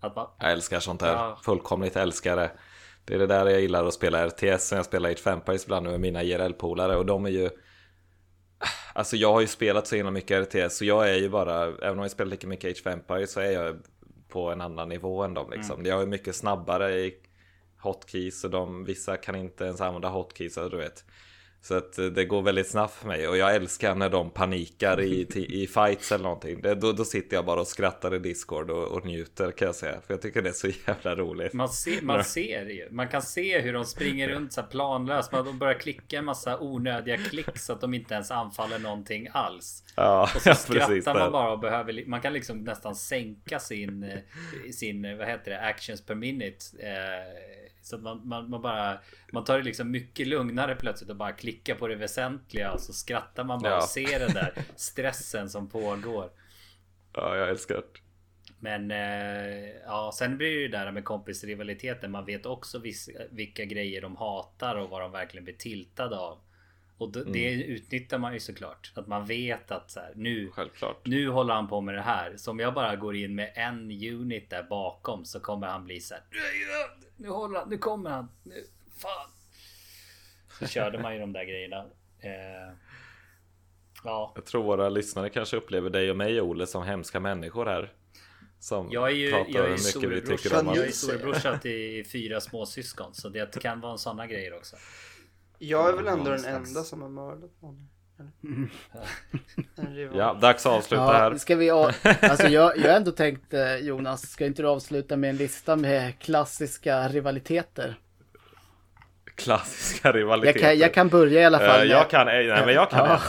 Att 0.00 0.16
man, 0.16 0.26
Jag 0.38 0.52
älskar 0.52 0.80
sånt 0.80 1.00
där. 1.00 1.12
Ja. 1.12 1.38
Fullkomligt 1.44 1.96
älskar 1.96 2.36
det. 2.36 2.50
Det 3.04 3.14
är 3.14 3.18
det 3.18 3.26
där 3.26 3.46
jag 3.46 3.60
gillar 3.60 3.84
att 3.84 3.94
spela 3.94 4.26
RTS 4.26 4.68
som 4.68 4.76
jag 4.76 4.86
spelar 4.86 5.10
i 5.10 5.16
Vampires 5.24 5.64
ibland 5.64 5.86
med 5.86 6.00
mina 6.00 6.22
IRL-polare 6.22 6.96
och 6.96 7.06
de 7.06 7.26
är 7.26 7.30
ju 7.30 7.50
Alltså 8.94 9.16
jag 9.16 9.32
har 9.32 9.40
ju 9.40 9.46
spelat 9.46 9.86
så 9.86 9.96
himla 9.96 10.10
mycket 10.10 10.54
RTS 10.54 10.76
så 10.76 10.84
jag 10.84 11.10
är 11.10 11.14
ju 11.14 11.28
bara, 11.28 11.62
även 11.64 11.98
om 11.98 12.02
jag 12.02 12.10
spelar 12.10 12.30
lika 12.30 12.46
mycket 12.46 12.70
Age 12.70 12.82
Vampires 12.84 13.30
så 13.30 13.40
är 13.40 13.50
jag 13.50 13.76
på 14.28 14.50
en 14.50 14.60
annan 14.60 14.88
nivå 14.88 15.22
än 15.22 15.34
dem 15.34 15.50
liksom. 15.50 15.84
Jag 15.84 16.02
är 16.02 16.06
mycket 16.06 16.36
snabbare 16.36 17.00
i 17.00 17.14
hotkeys 17.78 18.44
och 18.44 18.50
de, 18.50 18.84
vissa 18.84 19.16
kan 19.16 19.36
inte 19.36 19.64
ens 19.64 19.80
använda 19.80 20.08
hotkeys, 20.08 20.54
du 20.54 20.76
vet. 20.76 21.04
Så 21.64 21.74
att 21.74 21.98
eh, 21.98 22.04
det 22.06 22.24
går 22.24 22.42
väldigt 22.42 22.68
snabbt 22.70 22.94
för 22.94 23.06
mig 23.08 23.28
och 23.28 23.36
jag 23.36 23.54
älskar 23.54 23.94
när 23.94 24.08
de 24.10 24.30
panikar 24.30 25.00
i, 25.00 25.20
i 25.62 25.66
fights 25.66 26.12
eller 26.12 26.22
någonting. 26.24 26.60
Det, 26.62 26.74
då, 26.74 26.92
då 26.92 27.04
sitter 27.04 27.36
jag 27.36 27.44
bara 27.44 27.60
och 27.60 27.66
skrattar 27.66 28.14
i 28.14 28.18
Discord 28.18 28.70
och, 28.70 28.88
och 28.88 29.06
njuter 29.06 29.50
kan 29.50 29.66
jag 29.66 29.74
säga. 29.74 30.00
För 30.06 30.14
jag 30.14 30.22
tycker 30.22 30.42
det 30.42 30.48
är 30.48 30.52
så 30.52 30.68
jävla 30.86 31.14
roligt. 31.16 31.52
Man 31.52 31.68
ser, 31.68 32.02
man 32.02 32.24
ser 32.24 32.64
ju. 32.66 32.88
Man 32.90 33.08
kan 33.08 33.22
se 33.22 33.60
hur 33.60 33.72
de 33.72 33.84
springer 33.84 34.28
runt 34.28 34.52
så 34.52 34.60
här 34.60 34.68
planlöst. 34.68 35.32
Man 35.32 35.44
de 35.44 35.58
börjar 35.58 35.74
klicka 35.78 36.18
en 36.18 36.24
massa 36.24 36.58
onödiga 36.60 37.16
klick 37.16 37.58
så 37.58 37.72
att 37.72 37.80
de 37.80 37.94
inte 37.94 38.14
ens 38.14 38.30
anfaller 38.30 38.78
någonting 38.78 39.28
alls. 39.32 39.84
Ja, 39.96 40.22
Och 40.34 40.42
så 40.42 40.48
ja, 40.48 40.54
skrattar 40.54 41.14
man 41.14 41.22
där. 41.22 41.30
bara 41.30 41.52
och 41.52 41.58
behöver... 41.58 42.06
Man 42.06 42.20
kan 42.20 42.32
liksom 42.32 42.58
nästan 42.64 42.94
sänka 42.94 43.58
sin... 43.58 44.02
eh, 44.02 44.18
Sin, 44.72 45.04
eh, 45.04 45.16
vad 45.16 45.26
heter 45.28 45.50
det? 45.50 45.60
Actions 45.60 46.06
per 46.06 46.14
minute. 46.14 46.64
Eh, 46.78 47.63
så 47.86 47.96
att 47.96 48.02
man, 48.02 48.28
man, 48.28 48.50
man 48.50 48.62
bara... 48.62 48.98
Man 49.32 49.44
tar 49.44 49.58
det 49.58 49.64
liksom 49.64 49.90
mycket 49.90 50.26
lugnare 50.26 50.74
plötsligt 50.76 51.10
och 51.10 51.16
bara 51.16 51.32
klickar 51.32 51.74
på 51.74 51.88
det 51.88 51.96
väsentliga. 51.96 52.72
Och 52.72 52.80
så 52.80 52.92
skrattar 52.92 53.44
man 53.44 53.62
bara 53.62 53.72
Ja. 53.72 53.76
och 53.82 53.88
ser 53.88 54.18
den 54.20 54.32
där 54.34 54.52
stressen 54.76 55.50
som 55.50 55.68
pågår. 55.68 56.30
Ja, 57.12 57.36
jag 57.36 57.48
älskar 57.48 57.74
det. 57.74 57.82
Men 58.58 58.90
eh, 58.90 59.68
ja, 59.86 60.10
sen 60.14 60.36
blir 60.38 60.48
det 60.48 60.54
ju 60.60 60.68
det 60.68 60.78
där 60.78 60.92
med 60.92 61.04
kompisrivaliteten. 61.04 62.10
Man 62.10 62.24
vet 62.24 62.46
också 62.46 62.82
vilka 63.30 63.64
grejer 63.64 64.02
de 64.02 64.16
hatar 64.16 64.76
och 64.76 64.90
vad 64.90 65.00
de 65.02 65.12
verkligen 65.12 65.44
blir 65.44 65.54
tiltade 65.54 66.18
av. 66.18 66.38
Och 67.04 67.12
det, 67.12 67.24
det 67.32 67.52
utnyttjar 67.52 68.18
man 68.18 68.32
ju 68.34 68.40
såklart. 68.40 68.92
Att 68.94 69.06
man 69.06 69.26
vet 69.26 69.70
att 69.70 69.90
så 69.90 70.00
här, 70.00 70.12
nu, 70.16 70.50
Självklart. 70.50 71.06
nu 71.06 71.28
håller 71.28 71.54
han 71.54 71.68
på 71.68 71.80
med 71.80 71.94
det 71.94 72.00
här. 72.02 72.34
Så 72.36 72.50
om 72.50 72.58
jag 72.58 72.74
bara 72.74 72.96
går 72.96 73.16
in 73.16 73.34
med 73.34 73.52
en 73.54 73.90
unit 73.90 74.50
där 74.50 74.62
bakom 74.62 75.24
så 75.24 75.40
kommer 75.40 75.66
han 75.66 75.84
bli 75.84 76.00
så 76.00 76.14
här. 76.14 76.22
"Nu- 77.16 77.28
håller 77.28 77.58
han, 77.60 77.68
nu 77.68 77.78
kommer 77.78 78.10
han. 78.10 78.28
Nu, 78.42 78.64
fan. 78.98 79.30
Så 80.58 80.66
körde 80.66 80.98
man 81.02 81.14
ju 81.14 81.20
de 81.20 81.32
där 81.32 81.44
grejerna. 81.44 81.84
Eh, 82.20 82.74
ja, 84.04 84.32
Jag 84.34 84.44
tror 84.44 84.62
våra 84.62 84.88
lyssnare 84.88 85.30
kanske 85.30 85.56
upplever 85.56 85.90
dig 85.90 86.10
och 86.10 86.16
mig 86.16 86.40
Ole 86.40 86.66
som 86.66 86.82
hemska 86.82 87.20
människor 87.20 87.66
här. 87.66 87.92
Som 88.58 88.88
Jag 88.92 89.10
är 89.10 89.14
ju 89.14 89.30
pratar 89.30 89.50
jag 89.52 89.64
är 89.64 89.68
hur 89.68 90.04
mycket 90.10 90.10
vi 90.10 90.20
tycker 90.36 90.48
storebrorsa, 90.48 90.76
jag 90.76 90.86
är 90.86 90.92
storebrorsa 90.92 91.58
till 91.58 92.06
fyra 92.06 92.40
småsyskon. 92.40 93.14
Så 93.14 93.28
det 93.28 93.60
kan 93.62 93.80
vara 93.80 93.92
en 93.92 93.98
sådana 93.98 94.26
grejer 94.26 94.56
också. 94.56 94.76
Jag 95.68 95.88
är 95.88 95.92
väl 95.92 96.06
ändå 96.06 96.30
den 96.30 96.44
enda 96.44 96.82
som 96.82 97.02
har 97.02 97.08
mördat 97.08 97.50
någon. 97.62 97.88
rival. 99.76 100.18
Ja, 100.18 100.34
dags 100.40 100.66
att 100.66 100.72
avsluta 100.72 101.02
Ja, 101.02 101.12
här. 101.12 101.34
ska 101.36 101.56
vi, 101.56 101.70
a- 101.70 101.92
alltså 102.22 102.46
jag, 102.48 102.76
jag 102.78 102.82
har 102.90 102.96
ändå 102.96 103.10
tänkt 103.10 103.54
eh, 103.54 103.76
Jonas, 103.76 104.30
ska 104.30 104.46
inte 104.46 104.62
du 104.62 104.68
avsluta 104.68 105.16
med 105.16 105.30
en 105.30 105.36
lista 105.36 105.76
med 105.76 106.18
klassiska 106.18 107.08
rivaliteter? 107.08 107.98
Klassiska 109.34 110.08
Jag 110.08 110.16
rivaliteter. 110.16 110.58
kan, 110.60 110.78
jag 110.78 110.94
kan 110.94 111.08
börja 111.08 111.40
i 111.40 111.44
alla 111.44 111.58
fall. 111.58 111.68
Eh, 111.70 111.78
med- 111.78 111.86
jag 111.86 112.10
kan, 112.10 112.26
nej 112.26 112.46
men 112.66 112.74
jag 112.74 112.90
kan 112.90 113.06
Ja. 113.08 113.20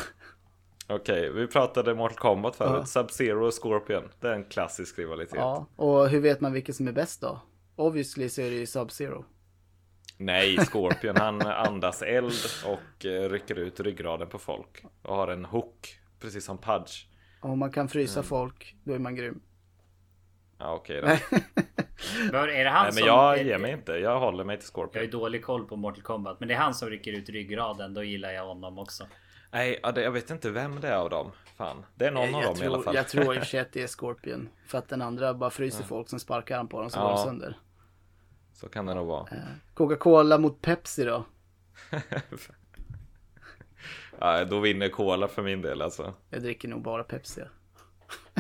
Okej, 0.88 1.32
vi 1.32 1.48
pratade 1.48 1.96
Mortal 1.96 2.18
Kombat 2.18 2.56
förut. 2.56 2.72
Ja. 2.96 3.02
Sub-Zero 3.02 3.48
och 3.48 3.54
Scorpion. 3.64 4.04
Det 4.20 4.28
är 4.28 4.34
en 4.34 4.44
klassisk 4.46 5.00
rivalitet. 5.00 5.36
Ja, 5.36 5.68
och 5.76 6.10
hur 6.10 6.20
vet 6.20 6.42
man 6.42 6.54
vilket 6.54 6.76
som 6.76 6.88
är 6.88 6.92
bäst 6.92 7.22
då? 7.22 7.42
Obviously 7.76 8.30
så 8.30 8.42
är 8.42 8.50
det 8.50 8.56
ju 8.56 8.66
Sub-Zero. 8.66 9.24
Nej, 10.18 10.58
Scorpion 10.58 11.16
han 11.18 11.42
andas 11.42 12.02
eld 12.02 12.34
och 12.66 13.06
eh, 13.06 13.30
rycker 13.30 13.56
ut 13.60 13.80
ryggraden 13.80 14.28
på 14.30 14.40
folk. 14.40 14.84
Och 15.02 15.16
har 15.16 15.28
en 15.28 15.46
hook, 15.46 16.00
precis 16.20 16.46
som 16.46 16.58
Pudge. 16.58 17.06
Om 17.42 17.60
man 17.60 17.72
kan 17.72 17.88
frysa 17.90 18.20
Mm. 18.20 18.28
folk, 18.28 18.76
då 18.84 18.94
är 18.94 19.00
man 19.00 19.16
grym. 19.16 19.42
Ja, 20.58 20.74
okej 20.74 21.02
då. 21.02 21.08
Var, 22.34 22.48
är 22.48 22.64
det 22.64 22.70
han 22.70 22.84
Nej, 22.84 22.92
men 22.94 22.94
som... 22.94 23.08
jag 23.08 23.40
är- 23.40 23.44
ger 23.46 23.58
mig 23.58 23.72
inte. 23.72 23.92
Jag 23.92 24.20
håller 24.20 24.44
mig 24.44 24.58
till 24.60 24.68
Jag 24.74 24.82
har 24.82 24.86
ju 24.86 24.92
Scorpion. 24.92 25.20
dålig 25.22 25.44
koll 25.44 25.66
på 25.68 25.76
Mortal 25.76 26.02
Kombat. 26.02 26.40
Men 26.40 26.48
det 26.48 26.54
är 26.54 26.58
han 26.58 26.74
som 26.74 26.90
rycker 26.90 27.12
ut 27.12 27.30
ryggraden. 27.30 27.94
Då 27.94 28.04
gillar 28.04 28.32
jag 28.32 28.46
honom 28.46 28.80
också. 28.80 29.08
Nej, 29.52 29.80
ja, 29.84 29.92
det- 29.92 30.02
jag 30.02 30.12
vet 30.12 30.30
inte 30.30 30.52
vem 30.52 30.80
det 30.82 30.88
är 30.88 30.96
av 30.98 31.10
dem. 31.10 31.32
Fan, 31.58 31.86
det 31.96 32.06
är 32.06 32.12
någon 32.12 32.36
av 32.36 32.42
jag, 32.42 32.56
dem 32.56 32.64
i 32.64 32.66
alla 32.66 32.74
tror, 32.76 32.84
fall. 32.84 32.96
jag 32.96 33.08
tror 33.08 33.36
i 33.36 33.38
och 33.38 33.42
för 33.42 33.46
sig 33.50 33.60
att 33.60 33.72
det 33.74 33.84
är 33.84 33.88
Scorpion. 34.00 34.50
För 34.68 34.78
att 34.78 34.90
den 34.90 35.02
andra 35.02 35.34
bara 35.34 35.50
fryser 35.50 35.84
folk 35.84 36.10
som 36.10 36.20
sparkar 36.20 36.58
han 36.58 36.68
på 36.68 36.82
dem 36.82 36.90
så 36.90 37.00
Ja. 37.00 37.04
går 37.04 37.12
det 37.12 37.18
sönder. 37.18 37.58
Så 38.56 38.70
kan 38.70 38.86
det 38.86 38.94
nog 38.94 39.08
vara. 39.08 39.28
Coca-Cola 39.74 40.38
mot 40.38 40.62
Pepsi 40.62 41.04
då? 41.04 41.26
Ja, 44.20 44.46
då 44.46 44.60
vinner 44.60 44.90
Cola 44.90 45.28
för 45.28 45.44
min 45.44 45.62
del 45.62 45.82
alltså. 45.82 46.14
Jag 46.30 46.42
dricker 46.42 46.68
nog 46.68 46.82
bara 46.82 47.04
Pepsi. 47.04 47.42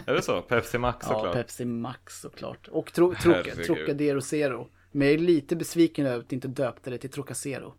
Är 0.05 0.13
det 0.13 0.21
så? 0.21 0.41
Pepsi 0.41 0.77
Max 0.77 1.07
Ja, 1.09 1.13
såklart. 1.13 1.33
Pepsi 1.33 1.65
Max 1.65 2.21
såklart. 2.21 2.67
Och 2.67 2.93
tro, 2.93 3.13
Herregud. 3.17 3.65
Trocadero 3.65 4.21
Zero. 4.21 4.69
Men 4.91 5.07
jag 5.07 5.13
är 5.13 5.17
lite 5.17 5.55
besviken 5.55 6.05
över 6.05 6.19
att 6.19 6.31
inte 6.31 6.47
döpte 6.47 6.89
det 6.89 6.97
till 6.97 7.09
Trocacero. 7.09 7.73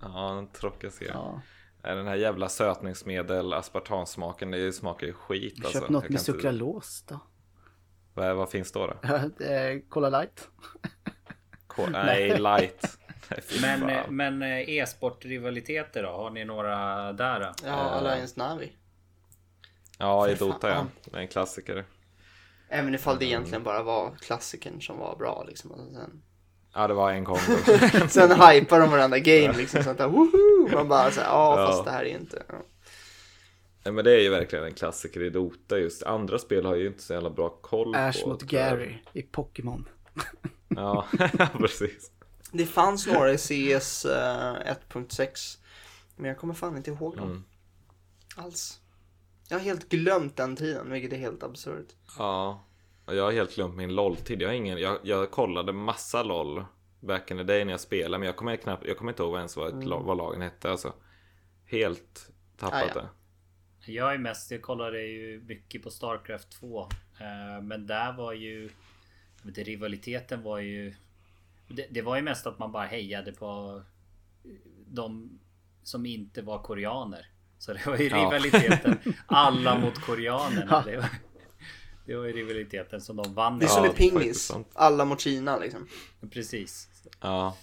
Ja, 0.00 0.46
Trocacero. 0.52 1.10
Ja. 1.12 1.40
Den 1.82 2.06
här 2.06 2.16
jävla 2.16 2.48
sötningsmedel, 2.48 3.52
aspartamsmaken, 3.52 4.50
det 4.50 4.72
smakar 4.72 5.06
ju 5.06 5.12
skit 5.12 5.64
alltså. 5.64 5.80
Köp 5.80 5.88
något 5.88 6.02
Jag 6.02 6.12
med 6.12 6.20
sukralos 6.20 7.04
då. 7.08 7.20
Vad, 8.14 8.36
vad 8.36 8.50
finns 8.50 8.72
då? 8.72 8.86
då? 8.86 8.94
Eh, 9.44 9.80
Cola 9.88 10.08
light. 10.08 10.48
Ko- 11.76 11.86
Nej, 11.90 12.38
light. 12.38 12.98
Men, 13.62 13.90
eh, 13.90 14.08
men 14.08 14.42
eh, 14.42 14.68
e-sportrivaliteter 14.68 16.02
då? 16.02 16.08
Har 16.08 16.30
ni 16.30 16.44
några 16.44 17.12
där 17.12 17.40
då? 17.40 17.52
Ja, 17.66 17.72
Alliance 17.72 18.34
Navi. 18.40 18.72
Ja, 19.98 20.28
i 20.28 20.34
Dota 20.34 20.68
ja. 20.68 20.86
Det 21.04 21.16
är 21.16 21.20
en 21.20 21.28
klassiker. 21.28 21.84
Även 22.68 22.94
ifall 22.94 23.18
det 23.18 23.24
egentligen 23.24 23.62
bara 23.62 23.82
var 23.82 24.10
klassikern 24.20 24.80
som 24.80 24.98
var 24.98 25.16
bra 25.16 25.44
liksom. 25.48 25.70
Och 25.70 25.78
sen, 25.92 26.22
Ja, 26.74 26.88
det 26.88 26.94
var 26.94 27.12
en 27.12 27.24
gång. 27.24 27.38
sen 28.08 28.30
hypar 28.40 28.80
de 28.80 28.90
varandra 28.90 29.18
game 29.18 29.52
liksom. 29.56 29.82
Så 29.84 29.90
att 29.90 29.98
där, 29.98 30.08
woho! 30.08 30.68
Man 30.76 30.88
bara 30.88 31.10
såhär, 31.10 31.28
ja 31.28 31.60
Ja. 31.60 31.66
fast 31.66 31.84
det 31.84 31.90
här 31.90 32.04
är 32.04 32.08
inte. 32.08 32.42
Ja. 32.48 32.54
Nej, 33.84 33.94
men 33.94 34.04
det 34.04 34.12
är 34.12 34.20
ju 34.20 34.30
verkligen 34.30 34.64
en 34.64 34.74
klassiker 34.74 35.22
i 35.22 35.30
Dota 35.30 35.78
just. 35.78 36.02
Andra 36.02 36.38
spel 36.38 36.64
har 36.66 36.74
ju 36.74 36.86
inte 36.86 37.02
så 37.02 37.12
jävla 37.12 37.30
bra 37.30 37.48
koll 37.48 37.94
Ash 37.94 38.22
på. 38.22 38.28
mot 38.28 38.40
tror 38.48 38.60
jag. 38.60 38.70
Gary 38.70 38.94
i 39.12 39.22
Pokémon. 39.22 39.88
Ja, 40.68 41.06
precis. 41.58 42.10
Det 42.52 42.66
fanns 42.66 43.06
några 43.06 43.32
i 43.32 43.38
CS 43.38 44.04
eh, 44.04 44.74
1.6. 44.90 45.58
Men 46.16 46.28
jag 46.28 46.38
kommer 46.38 46.54
fan 46.54 46.76
inte 46.76 46.90
ihåg 46.90 47.16
dem. 47.16 47.30
Mm. 47.30 47.44
Alls. 48.36 48.80
Jag 49.48 49.58
har 49.58 49.64
helt 49.64 49.88
glömt 49.88 50.36
den 50.36 50.56
tiden, 50.56 50.90
vilket 50.90 51.12
är 51.12 51.16
helt 51.16 51.42
absurt. 51.42 51.86
Ja, 52.18 52.64
jag 53.06 53.22
har 53.24 53.32
helt 53.32 53.54
glömt 53.54 53.74
min 53.76 53.94
LOL-tid. 53.94 54.42
Jag, 54.42 54.48
har 54.48 54.54
ingen, 54.54 54.78
jag, 54.78 54.98
jag 55.02 55.30
kollade 55.30 55.72
massa 55.72 56.22
LOL 56.22 56.64
back 57.00 57.30
in 57.30 57.36
the 57.36 57.42
day 57.42 57.64
när 57.64 57.72
jag 57.72 57.80
spelade, 57.80 58.18
men 58.18 58.26
jag 58.26 58.36
kommer, 58.36 58.56
knappt, 58.56 58.84
jag 58.86 58.98
kommer 58.98 59.12
inte 59.12 59.22
ihåg 59.22 59.30
vad 59.32 59.40
ens 59.40 59.56
vad, 59.56 59.78
ett, 59.78 59.84
lag- 59.84 60.04
vad 60.04 60.16
lagen 60.16 60.42
hette. 60.42 60.70
Alltså. 60.70 60.92
Helt 61.66 62.30
tappat 62.56 62.82
Ah, 62.82 62.86
ja. 62.94 63.00
det. 63.86 63.92
Jag 63.92 64.14
är 64.14 64.18
mest, 64.18 64.50
jag 64.50 64.62
kollade 64.62 65.02
ju 65.02 65.40
mycket 65.46 65.82
på 65.82 65.90
Starcraft 65.90 66.50
2. 66.60 66.80
eh, 67.20 67.62
Men 67.62 67.86
där 67.86 68.12
var 68.12 68.32
ju... 68.32 68.70
inte, 69.48 69.62
Rivaliteten 69.62 70.42
var 70.42 70.58
ju... 70.58 70.94
Det, 71.68 71.86
det 71.90 72.02
var 72.02 72.16
ju 72.16 72.22
mest 72.22 72.46
att 72.46 72.58
man 72.58 72.72
bara 72.72 72.86
hejade 72.86 73.32
på 73.32 73.82
de 74.86 75.38
som 75.82 76.06
inte 76.06 76.42
var 76.42 76.62
koreaner. 76.62 77.26
Så 77.58 77.72
det 77.72 77.86
var 77.86 77.96
ju 77.96 78.08
Ja. 78.08 78.16
rivaliteten. 78.16 78.98
Alla 79.26 79.78
mot 79.78 79.98
koreanerna. 80.00 80.82
Det 80.86 80.96
var, 80.96 81.06
det 82.06 82.16
var 82.16 82.24
ju 82.24 82.32
rivaliteten 82.32 83.00
som 83.00 83.16
de 83.16 83.34
vann. 83.34 83.58
Det 83.58 83.64
är 83.64 83.68
som 83.68 83.84
i 83.86 83.88
pingis. 83.88 84.52
Alla 84.72 85.04
mot 85.04 85.20
Kina 85.20 85.58
liksom. 85.58 85.86
Precis. 86.32 86.88
Ja. 87.20 87.56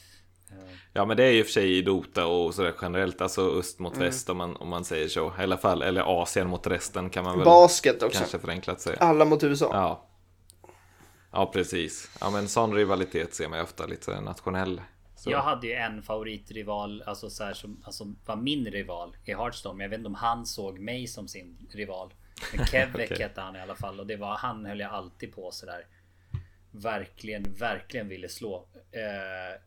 Eh, 0.52 0.58
ja, 0.94 1.06
men 1.06 1.18
det 1.18 1.24
är 1.24 1.32
ju 1.32 1.44
för 1.44 1.52
sig 1.52 1.78
i 1.78 1.82
Dota 1.82 2.26
och 2.28 2.54
sådär 2.56 2.74
generellt. 2.82 3.22
Alltså 3.22 3.60
öst 3.60 3.80
mot 3.80 3.94
Mm. 3.96 4.06
väst 4.06 4.30
om 4.30 4.38
man, 4.38 4.56
om 4.56 4.70
man 4.70 4.86
säger 4.86 5.08
så. 5.08 5.34
I 5.40 5.44
alla 5.44 5.58
fall, 5.58 5.82
eller 5.82 6.22
Asien 6.22 6.48
mot 6.48 6.68
resten 6.68 7.10
kan 7.10 7.24
man 7.24 7.38
väl 7.38 7.46
Basket 7.46 8.04
också. 8.04 8.18
kanske 8.20 8.40
förenklat 8.40 8.82
säga. 8.82 8.98
Alla 9.00 9.26
mot 9.26 9.44
USA. 9.44 9.70
Ja. 9.74 10.08
Ja, 11.32 11.52
precis. 11.54 12.18
Ja, 12.22 12.30
men 12.30 12.48
sån 12.48 12.74
rivalitet 12.74 13.34
ser 13.34 13.48
man 13.50 13.60
ju 13.60 13.64
ofta 13.64 13.86
lite 13.86 14.22
nationell. 14.22 14.82
Så. 15.16 15.32
Jag 15.32 15.42
hade 15.42 15.68
ju 15.68 15.74
en 15.74 16.04
favoritrival, 16.04 17.02
alltså 17.02 17.30
så 17.30 17.44
här 17.44 17.54
som 17.54 17.84
alltså, 17.86 18.14
var 18.26 18.36
min 18.36 18.66
rival 18.66 19.18
i 19.26 19.34
Hearthstone. 19.34 19.78
Men 19.78 19.84
jag 19.84 19.90
vet 19.90 19.98
inte 19.98 20.08
om 20.08 20.16
han 20.16 20.46
såg 20.46 20.80
mig 20.80 21.08
som 21.08 21.28
sin 21.28 21.68
rival. 21.72 22.14
Men 22.56 22.66
Kevek 22.72 23.12
Okej. 23.12 23.24
hette 23.24 23.42
han 23.42 23.56
i 23.56 23.60
alla 23.60 23.76
fall 23.76 24.00
och 24.00 24.08
det 24.08 24.16
var 24.16 24.36
han 24.38 24.66
höll 24.66 24.80
jag 24.80 24.92
alltid 24.92 25.34
på 25.36 25.52
sådär. 25.52 25.88
Verkligen, 26.72 27.44
verkligen 27.44 28.08
ville 28.08 28.30
slå. 28.30 28.68
Eh, 28.92 29.62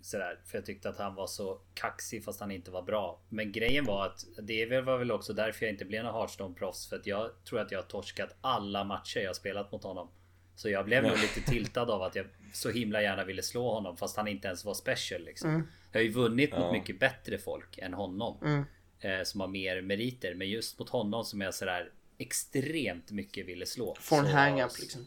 sådär, 0.00 0.40
för 0.44 0.58
jag 0.58 0.66
tyckte 0.66 0.88
att 0.88 0.98
han 0.98 1.14
var 1.14 1.26
så 1.26 1.60
kaxig 1.74 2.24
fast 2.24 2.40
han 2.40 2.50
inte 2.50 2.70
var 2.70 2.82
bra. 2.82 3.20
Men 3.28 3.52
grejen 3.52 3.84
var 3.84 4.06
att 4.06 4.24
det 4.42 4.80
var 4.80 4.98
väl 4.98 5.12
också 5.12 5.32
därför 5.32 5.66
jag 5.66 5.72
inte 5.72 5.84
blev 5.84 6.04
någon 6.04 6.14
Hearthstone-proffs. 6.14 6.88
För 6.88 6.96
att 6.96 7.06
jag 7.06 7.30
tror 7.44 7.60
att 7.60 7.70
jag 7.70 7.78
har 7.78 7.86
torskat 7.86 8.36
alla 8.40 8.84
matcher 8.84 9.20
jag 9.20 9.28
har 9.28 9.34
spelat 9.34 9.72
mot 9.72 9.82
honom. 9.82 10.08
Så 10.58 10.68
jag 10.70 10.84
blev 10.84 11.02
nog 11.02 11.12
lite 11.18 11.50
tiltad 11.50 11.90
av 11.90 12.02
att 12.02 12.14
jag 12.16 12.26
så 12.52 12.70
himla 12.70 13.02
gärna 13.02 13.24
ville 13.24 13.42
slå 13.42 13.70
honom 13.74 13.96
fast 13.96 14.16
han 14.16 14.28
inte 14.28 14.48
ens 14.48 14.64
var 14.64 14.74
special 14.74 15.22
liksom. 15.24 15.68
Jag 15.92 16.00
har 16.00 16.04
ju 16.04 16.12
vunnit 16.12 16.50
mot 16.50 16.60
Ja. 16.60 16.72
mycket 16.72 17.00
bättre 17.00 17.38
folk 17.38 17.78
än 17.78 17.94
honom. 17.94 18.38
Mm. 18.44 18.64
Eh, 19.00 19.24
som 19.24 19.40
har 19.40 19.48
mer 19.48 19.80
meriter. 19.82 20.34
Men 20.34 20.48
just 20.48 20.78
mot 20.78 20.88
honom 20.88 21.24
som 21.24 21.40
jag 21.40 21.54
sådär 21.54 21.90
extremt 22.18 23.10
mycket 23.10 23.46
ville 23.46 23.66
slå. 23.66 23.96
Får 24.00 24.16
en 24.16 24.24
så- 24.24 24.30
hang-up 24.30 24.70
liksom. 24.80 25.06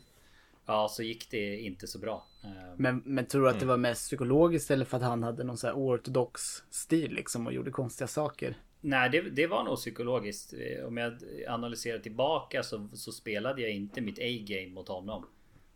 Ja, 0.66 0.88
så 0.92 1.04
gick 1.04 1.32
det 1.32 1.58
inte 1.58 1.88
så 1.88 2.00
bra. 2.00 2.28
Eh, 2.44 2.50
Men, 2.78 3.02
men 3.06 3.26
tror 3.26 3.44
du 3.44 3.50
att 3.50 3.60
det 3.60 3.66
var 3.66 3.78
mest 3.78 4.02
psykologiskt 4.08 4.72
eller 4.72 4.86
för 4.86 4.98
att 4.98 5.04
han 5.04 5.24
hade 5.24 5.44
någon 5.44 5.58
så 5.58 5.68
här 5.68 5.74
oortodox 5.74 6.42
stil 6.70 7.14
liksom 7.14 7.48
och 7.48 7.54
gjorde 7.54 7.72
konstiga 7.72 8.08
saker? 8.08 8.56
Nej, 8.82 9.10
det, 9.10 9.22
det 9.22 9.48
var 9.48 9.64
nog 9.64 9.76
psykologiskt. 9.76 10.54
Eh, 10.54 10.86
Om 10.86 10.98
jag 10.98 11.14
analyserar 11.48 12.00
tillbaka 12.00 12.64
så, 12.64 12.90
så 12.94 13.12
spelade 13.12 13.62
jag 13.62 13.72
inte 13.72 14.02
mitt 14.02 14.20
A-game 14.20 14.68
mot 14.74 14.88
honom. 14.88 15.26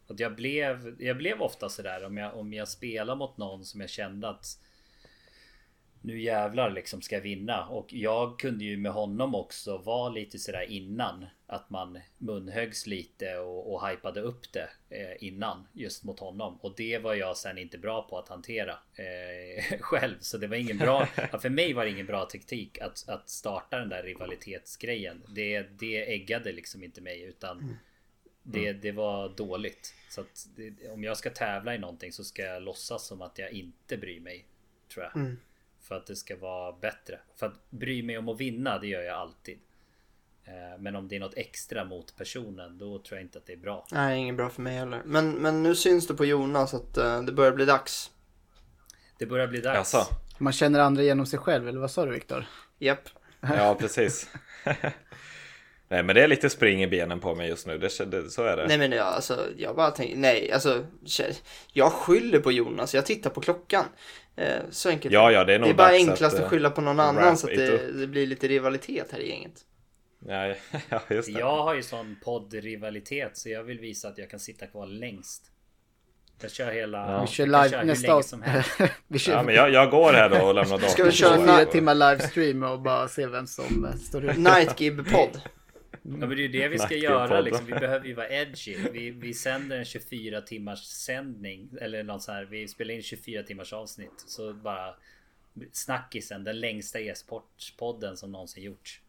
Att 0.08 0.20
jag, 0.20 0.36
blev, 0.36 0.96
jag 1.00 1.18
blev 1.18 1.42
ofta 1.42 1.70
sådär 1.70 2.06
om 2.06 2.18
jag, 2.18 2.38
om 2.38 2.54
jag 2.54 2.68
spelar 2.68 3.16
mot 3.16 3.38
någon 3.38 3.66
som 3.66 3.82
jag 3.82 3.90
kände 3.90 4.30
att 4.30 4.60
nu 6.06 6.22
jävlar 6.22 6.72
liksom 6.72 7.02
ska 7.02 7.16
jag 7.16 7.22
vinna. 7.22 7.66
Och 7.66 7.94
jag 7.94 8.40
kunde 8.40 8.66
ju 8.66 8.78
med 8.78 8.92
honom 8.92 9.36
också 9.36 9.78
vara 9.78 10.10
lite 10.10 10.40
sådär 10.40 10.72
innan. 10.72 11.26
Att 11.48 11.70
man 11.70 12.00
munhögs 12.18 12.88
lite 12.88 13.38
och, 13.38 13.74
och 13.74 13.88
hypade 13.88 14.22
upp 14.22 14.54
det 14.54 14.70
eh, 14.90 15.28
innan 15.28 15.68
just 15.74 16.04
mot 16.04 16.20
honom. 16.20 16.58
Och 16.62 16.74
det 16.78 16.98
var 16.98 17.14
jag 17.14 17.38
sen 17.38 17.58
inte 17.58 17.78
bra 17.78 18.02
på 18.10 18.20
att 18.20 18.30
hantera 18.30 18.72
eh, 18.72 19.78
själv. 19.80 20.16
Så 20.20 20.38
det 20.38 20.48
var 20.48 20.56
ingen 20.56 20.78
bra, 20.78 21.06
för 21.42 21.50
mig 21.50 21.74
var 21.74 21.86
det 21.86 21.92
ingen 21.92 22.06
bra 22.06 22.26
taktik 22.26 22.82
att, 22.82 23.10
att 23.10 23.30
starta 23.30 23.80
den 23.80 23.90
där 23.90 24.04
rivalitetsgrejen. 24.04 25.24
Det, 25.28 25.62
det 25.80 26.14
äggade 26.14 26.52
liksom 26.52 26.84
inte 26.84 27.02
mig 27.02 27.22
utan 27.22 27.78
det, 28.46 28.74
det 28.74 28.92
var 28.92 29.30
dåligt. 29.30 29.94
Så 30.10 30.22
att 30.22 30.48
det, 30.56 30.90
om 30.90 31.04
jag 31.04 31.18
ska 31.18 31.30
tävla 31.30 31.76
i 31.76 31.78
någonting 31.78 32.12
så 32.12 32.24
ska 32.24 32.42
jag 32.42 32.64
låtsas 32.64 33.06
som 33.08 33.22
att 33.22 33.40
jag 33.40 33.52
inte 33.52 33.98
bryr 33.98 34.20
mig. 34.20 34.46
Tror 34.94 35.06
jag. 35.06 35.16
Mm. 35.16 35.38
För 35.82 35.96
att 35.96 36.08
det 36.08 36.16
ska 36.16 36.38
vara 36.38 36.72
bättre. 36.72 37.20
För 37.36 37.46
att 37.46 37.70
bry 37.70 38.04
mig 38.04 38.18
om 38.18 38.30
att 38.30 38.40
vinna, 38.40 38.80
det 38.80 38.88
gör 38.88 39.02
jag 39.02 39.16
alltid. 39.16 39.60
Eh, 40.46 40.80
Men 40.80 40.96
om 40.96 41.08
det 41.08 41.16
är 41.16 41.20
något 41.20 41.38
extra 41.38 41.86
mot 41.86 42.16
personen, 42.16 42.78
då 42.78 43.00
tror 43.00 43.18
jag 43.18 43.26
inte 43.26 43.38
att 43.38 43.46
det 43.46 43.54
är 43.54 43.58
bra. 43.58 43.88
Nej, 43.92 44.20
inget 44.20 44.36
bra 44.36 44.50
för 44.50 44.62
mig 44.62 44.78
heller. 44.78 45.02
Men, 45.06 45.32
men 45.32 45.64
nu 45.64 45.76
syns 45.76 46.08
det 46.08 46.14
på 46.14 46.26
Jonas 46.26 46.74
att 46.74 46.98
eh, 46.98 47.22
det 47.24 47.32
börjar 47.32 47.52
bli 47.52 47.66
dags. 47.66 48.12
Det 49.20 49.26
börjar 49.26 49.48
bli 49.48 49.62
dags. 49.62 49.94
Jaså? 49.94 50.16
Man 50.38 50.54
känner 50.54 50.80
andra 50.80 51.04
genom 51.04 51.26
sig 51.26 51.40
själv, 51.40 51.68
eller 51.68 51.80
vad 51.80 51.92
sa 51.92 52.06
du 52.06 52.12
Viktor? 52.12 52.46
Japp. 52.80 53.10
Ja, 53.42 53.76
precis. 53.80 54.30
Nej, 55.88 56.04
men 56.04 56.16
det 56.16 56.24
är 56.24 56.28
lite 56.28 56.50
spring 56.50 56.84
i 56.84 56.88
benen 56.88 57.20
på 57.20 57.36
mig 57.36 57.50
just 57.50 57.68
nu. 57.68 57.78
Det, 57.78 58.06
det, 58.06 58.30
så 58.30 58.44
är 58.44 58.58
det. 58.58 58.68
Nej 58.68 58.78
men 58.78 58.92
ja, 58.92 59.04
alltså 59.04 59.48
jag 59.58 59.76
bara 59.76 59.92
tänker, 59.92 60.16
nej 60.16 60.52
alltså 60.52 60.86
jag 61.74 61.94
skyller 61.94 62.40
på 62.40 62.52
Jonas, 62.52 62.96
jag 62.96 63.06
tittar 63.06 63.30
på 63.30 63.42
klockan. 63.42 63.86
Eh, 64.36 64.48
så 64.70 64.90
enkelt. 64.90 65.14
Ja, 65.14 65.32
ja, 65.32 65.44
det 65.44 65.54
är 65.54 65.60
nog 65.60 65.70
det 65.70 65.74
är 65.74 65.76
bara 65.76 65.92
enklast 65.92 66.36
att, 66.36 66.44
eh, 66.44 66.50
skylla 66.50 66.70
på 66.70 66.82
någon 66.82 67.00
annan 67.00 67.38
så 67.38 67.48
att 67.48 67.56
det, 67.56 67.92
det 67.92 68.08
blir 68.08 68.28
lite 68.28 68.48
rivalitet 68.48 69.12
här 69.12 69.20
i 69.20 69.30
gänget. 69.30 69.66
Ja, 70.28 70.56
ja, 70.90 71.02
just 71.10 71.34
det. 71.34 71.40
Jag 71.40 71.64
har 71.64 71.76
ju 71.76 71.84
sån 71.84 72.16
poddrivalitet 72.24 73.38
så 73.38 73.50
jag 73.50 73.64
vill 73.64 73.80
visa 73.80 74.08
att 74.08 74.18
jag 74.18 74.30
kan 74.30 74.40
sitta 74.40 74.68
kvar 74.68 74.86
längst. 74.86 75.52
Jag 76.42 76.52
kör 76.52 76.72
hela... 76.72 77.12
Ja. 77.12 77.22
Vi 77.22 77.28
kör 77.28 77.48
jag 77.48 77.64
live 77.66 77.78
hur 77.78 77.86
nästa 77.86 78.14
avsnitt. 78.14 78.30
som 78.30 78.42
helst. 78.42 78.72
vi 79.08 79.20
kör, 79.20 79.34
Ja, 79.34 79.44
men 79.44 79.56
jag, 79.56 79.72
jag 79.72 79.92
går 79.92 80.14
här 80.14 80.30
då 80.30 80.46
och 80.46 80.56
lämnar 80.56 80.78
datorn. 80.78 80.90
Ska 80.90 81.04
vi 81.04 81.12
köra 81.12 81.30
kör 81.30 81.42
en 81.42 81.58
fyra 81.58 81.66
timmar 81.66 81.96
livestream 81.96 82.64
och 82.64 82.82
bara 82.82 83.08
se 83.08 83.28
vem 83.28 83.48
som 83.48 83.86
eh, 83.86 83.96
står 83.96 84.26
ut. 84.26 84.38
Night 84.38 84.82
Gib 84.82 85.12
podd. 85.12 85.42
Ja, 86.10 86.18
men 86.18 86.30
det 86.30 86.36
är 86.36 86.38
ju 86.38 86.48
det 86.48 86.68
vi 86.68 86.80
ska 86.80 86.96
göra 86.96 87.42
liksom. 87.42 87.66
Vi 87.66 87.72
behöver 87.72 88.06
ju 88.06 88.14
vara 88.14 88.30
edgy. 88.30 88.78
Vi, 88.94 89.12
vi 89.12 89.34
sänder 89.34 89.78
en 89.78 89.86
24 89.86 90.42
timmars 90.42 90.84
sändning. 90.84 91.70
Eller 91.82 92.04
något 92.04 92.24
så 92.24 92.32
här. 92.32 92.46
Vi 92.46 92.68
spelar 92.68 92.94
in 92.94 93.02
24 93.02 93.44
timmars 93.44 93.74
avsnitt. 93.74 94.24
Så 94.28 94.54
bara 94.54 94.96
snackisen. 95.72 96.44
Den 96.44 96.60
längsta 96.60 97.00
e-sportspodden 97.00 98.18
som 98.18 98.32
någonsin 98.32 98.64
gjorts. 98.64 99.02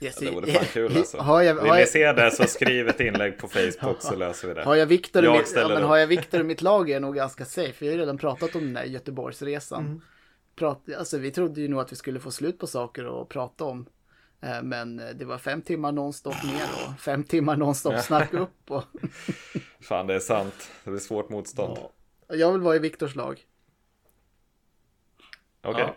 Yes, 0.00 0.22
Ja, 0.22 0.28
det 0.28 0.34
vore 0.34 0.52
fan 0.52 0.64
kul 0.64 0.96
alltså. 0.96 1.18
Har 1.18 1.42
jag, 1.42 1.54
Vill 1.54 1.64
har 1.64 1.74
ni 1.74 1.80
jag, 1.80 1.88
se 1.88 2.12
det 2.12 2.30
så 2.30 2.44
skriv 2.44 2.88
ett 2.88 3.00
inlägg 3.00 3.38
på 3.38 3.48
Facebook 3.48 3.96
så 4.02 4.16
löser 4.16 4.48
vi 4.48 4.54
det. 4.54 4.62
har 4.62 4.74
jag 4.74 4.86
Viktor 4.86 5.24
i, 5.24 5.28
mitt, 5.28 5.52
ja, 5.56 5.68
men 5.68 5.82
har 5.82 5.96
jag 5.96 6.12
i 6.32 6.42
mitt 6.42 6.62
lag 6.62 6.90
är 6.90 6.92
jag 6.92 7.02
nog 7.02 7.14
ganska 7.14 7.44
safe. 7.44 7.74
Vi 7.78 7.86
har 7.86 7.92
ju 7.92 8.00
redan 8.00 8.18
pratat 8.18 8.54
om 8.54 8.60
den 8.60 8.72
där 8.74 8.84
Göteborgsresan. 8.84 9.86
Mm. 9.86 10.00
Prat, 10.56 10.82
alltså, 10.98 11.18
vi 11.18 11.30
trodde 11.30 11.60
ju 11.60 11.68
nog 11.68 11.80
att 11.80 11.92
vi 11.92 11.96
skulle 11.96 12.20
få 12.20 12.30
slut 12.30 12.58
på 12.58 12.66
saker 12.66 13.22
att 13.22 13.28
prata 13.28 13.64
om. 13.64 13.86
Eh, 14.44 14.62
Men 14.62 14.98
eh, 14.98 15.08
det 15.08 15.24
var 15.24 15.38
fem 15.38 15.62
timmar 15.62 15.92
nonstop 15.92 16.44
ner 16.44 16.64
och 16.86 17.00
fem 17.00 17.24
timmar 17.24 17.56
nonstop 17.56 18.00
snack 18.00 18.34
upp. 18.34 18.70
Och, 18.70 18.84
Fan, 19.80 20.06
det 20.06 20.14
är 20.14 20.20
sant. 20.20 20.70
Det 20.84 20.90
blir 20.90 21.00
svårt 21.00 21.28
motstånd. 21.28 21.78
och 22.28 22.36
jag 22.36 22.52
vill 22.52 22.60
vara 22.60 22.76
i 22.76 22.78
Viktors 22.78 23.14
lag. 23.14 23.40
Okej. 25.62 25.80
Ja. 25.82 25.96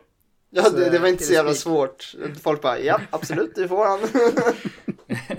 Ja, 0.49 0.63
Så, 0.63 0.69
det, 0.77 0.89
det 0.89 0.99
var 0.99 1.07
inte 1.07 1.23
så 1.23 1.33
jävla 1.33 1.53
svårt. 1.53 2.15
Folk 2.41 2.61
bara, 2.61 2.79
ja 2.79 3.01
absolut 3.09 3.55
du 3.55 3.67
får 3.67 3.85
han. 3.85 3.99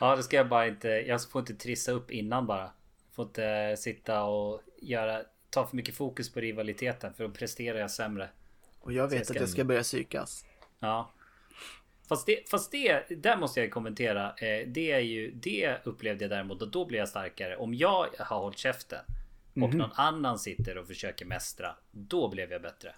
Ja, 0.00 0.16
det 0.16 0.22
ska 0.22 0.36
jag 0.36 0.48
bara 0.48 0.66
inte. 0.66 0.88
Jag 0.88 1.22
får 1.30 1.40
inte 1.40 1.54
trissa 1.54 1.92
upp 1.92 2.10
innan 2.10 2.46
bara. 2.46 2.70
Får 3.12 3.24
inte 3.24 3.76
sitta 3.78 4.22
och 4.24 4.60
göra. 4.82 5.22
Ta 5.50 5.66
för 5.66 5.76
mycket 5.76 5.94
fokus 5.94 6.32
på 6.32 6.40
rivaliteten 6.40 7.14
för 7.14 7.24
då 7.24 7.30
presterar 7.30 7.78
jag 7.78 7.90
sämre. 7.90 8.28
Och 8.80 8.92
jag 8.92 9.04
vet 9.08 9.12
jag 9.12 9.20
att 9.22 9.28
jag 9.28 9.36
ska- 9.36 9.46
ska 9.46 9.64
börja 9.64 9.82
psykas. 9.82 10.44
Ja. 10.78 11.10
Fast 12.08 12.26
det, 12.26 12.50
fast 12.50 12.72
det, 12.72 13.22
där 13.22 13.36
måste 13.36 13.60
jag 13.60 13.70
kommentera. 13.70 14.26
Eh, 14.36 14.66
det 14.68 14.92
är 14.92 14.98
ju, 15.00 15.30
det 15.30 15.76
upplevde 15.84 16.24
jag 16.24 16.30
däremot 16.30 16.62
och 16.62 16.68
då 16.70 16.84
blir 16.84 16.98
jag 16.98 17.08
starkare. 17.08 17.56
Om 17.56 17.74
jag 17.74 18.06
har 18.18 18.38
hållit 18.40 18.58
käften 18.58 19.04
och 19.52 19.58
Mhm. 19.58 19.78
någon 19.78 19.90
annan 19.94 20.38
sitter 20.38 20.78
och 20.78 20.86
försöker 20.86 21.26
mästra. 21.26 21.76
Då 21.90 22.28
blev 22.28 22.52
jag 22.52 22.62
bättre. 22.62 22.94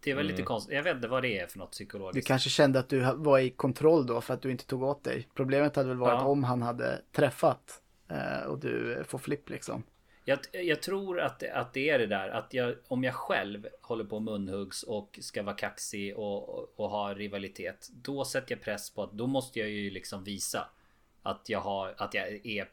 Det 0.00 0.10
är 0.10 0.14
väl 0.14 0.26
lite 0.26 0.42
konstigt. 0.42 0.74
Jag 0.74 0.82
vet 0.82 0.96
inte 0.96 1.08
vad 1.08 1.22
det 1.22 1.38
är 1.38 1.46
för 1.46 1.58
något 1.58 1.70
Du 1.70 1.72
psykologiskt. 1.72 2.28
kanske 2.28 2.50
kände 2.50 2.78
att 2.78 2.88
du 2.88 3.00
var 3.14 3.38
i 3.38 3.50
kontroll 3.50 4.06
då 4.06 4.20
för 4.20 4.34
att 4.34 4.42
du 4.42 4.50
inte 4.50 4.66
tog 4.66 4.82
åt 4.82 5.04
dig. 5.04 5.28
Problemet 5.34 5.76
hade 5.76 5.88
väl 5.88 5.96
varit 5.98 6.20
Ja. 6.20 6.26
om 6.26 6.44
han 6.44 6.62
hade 6.62 7.00
träffat 7.12 7.82
eh, 8.08 8.46
och 8.46 8.58
du 8.58 9.04
får 9.08 9.18
flipp 9.18 9.50
liksom. 9.50 9.82
Jag, 10.24 10.38
jag 10.52 10.82
tror 10.82 11.20
att 11.20 11.42
att 11.42 11.72
det 11.72 11.90
är 11.90 11.98
det 11.98 12.06
där 12.06 12.28
att 12.28 12.54
jag, 12.54 12.74
om 12.88 13.04
jag 13.04 13.14
själv 13.14 13.68
håller 13.80 14.04
på 14.04 14.20
munhuggs 14.20 14.82
och 14.82 15.18
ska 15.22 15.42
vara 15.42 15.56
kaxig 15.56 16.16
och, 16.16 16.48
och, 16.48 16.72
och 16.76 16.90
ha 16.90 17.14
rivalitet. 17.14 17.88
Då 17.92 18.24
sätter 18.24 18.54
jag 18.54 18.62
press 18.62 18.90
på 18.90 19.02
att 19.02 19.12
då 19.12 19.26
måste 19.26 19.58
jag 19.58 19.68
ju 19.68 19.90
liksom 19.90 20.24
visa 20.24 20.68
att 21.22 21.48
jag 21.48 21.60
har 21.60 21.94
att 21.96 22.14
jag 22.14 22.46
är 22.46 22.68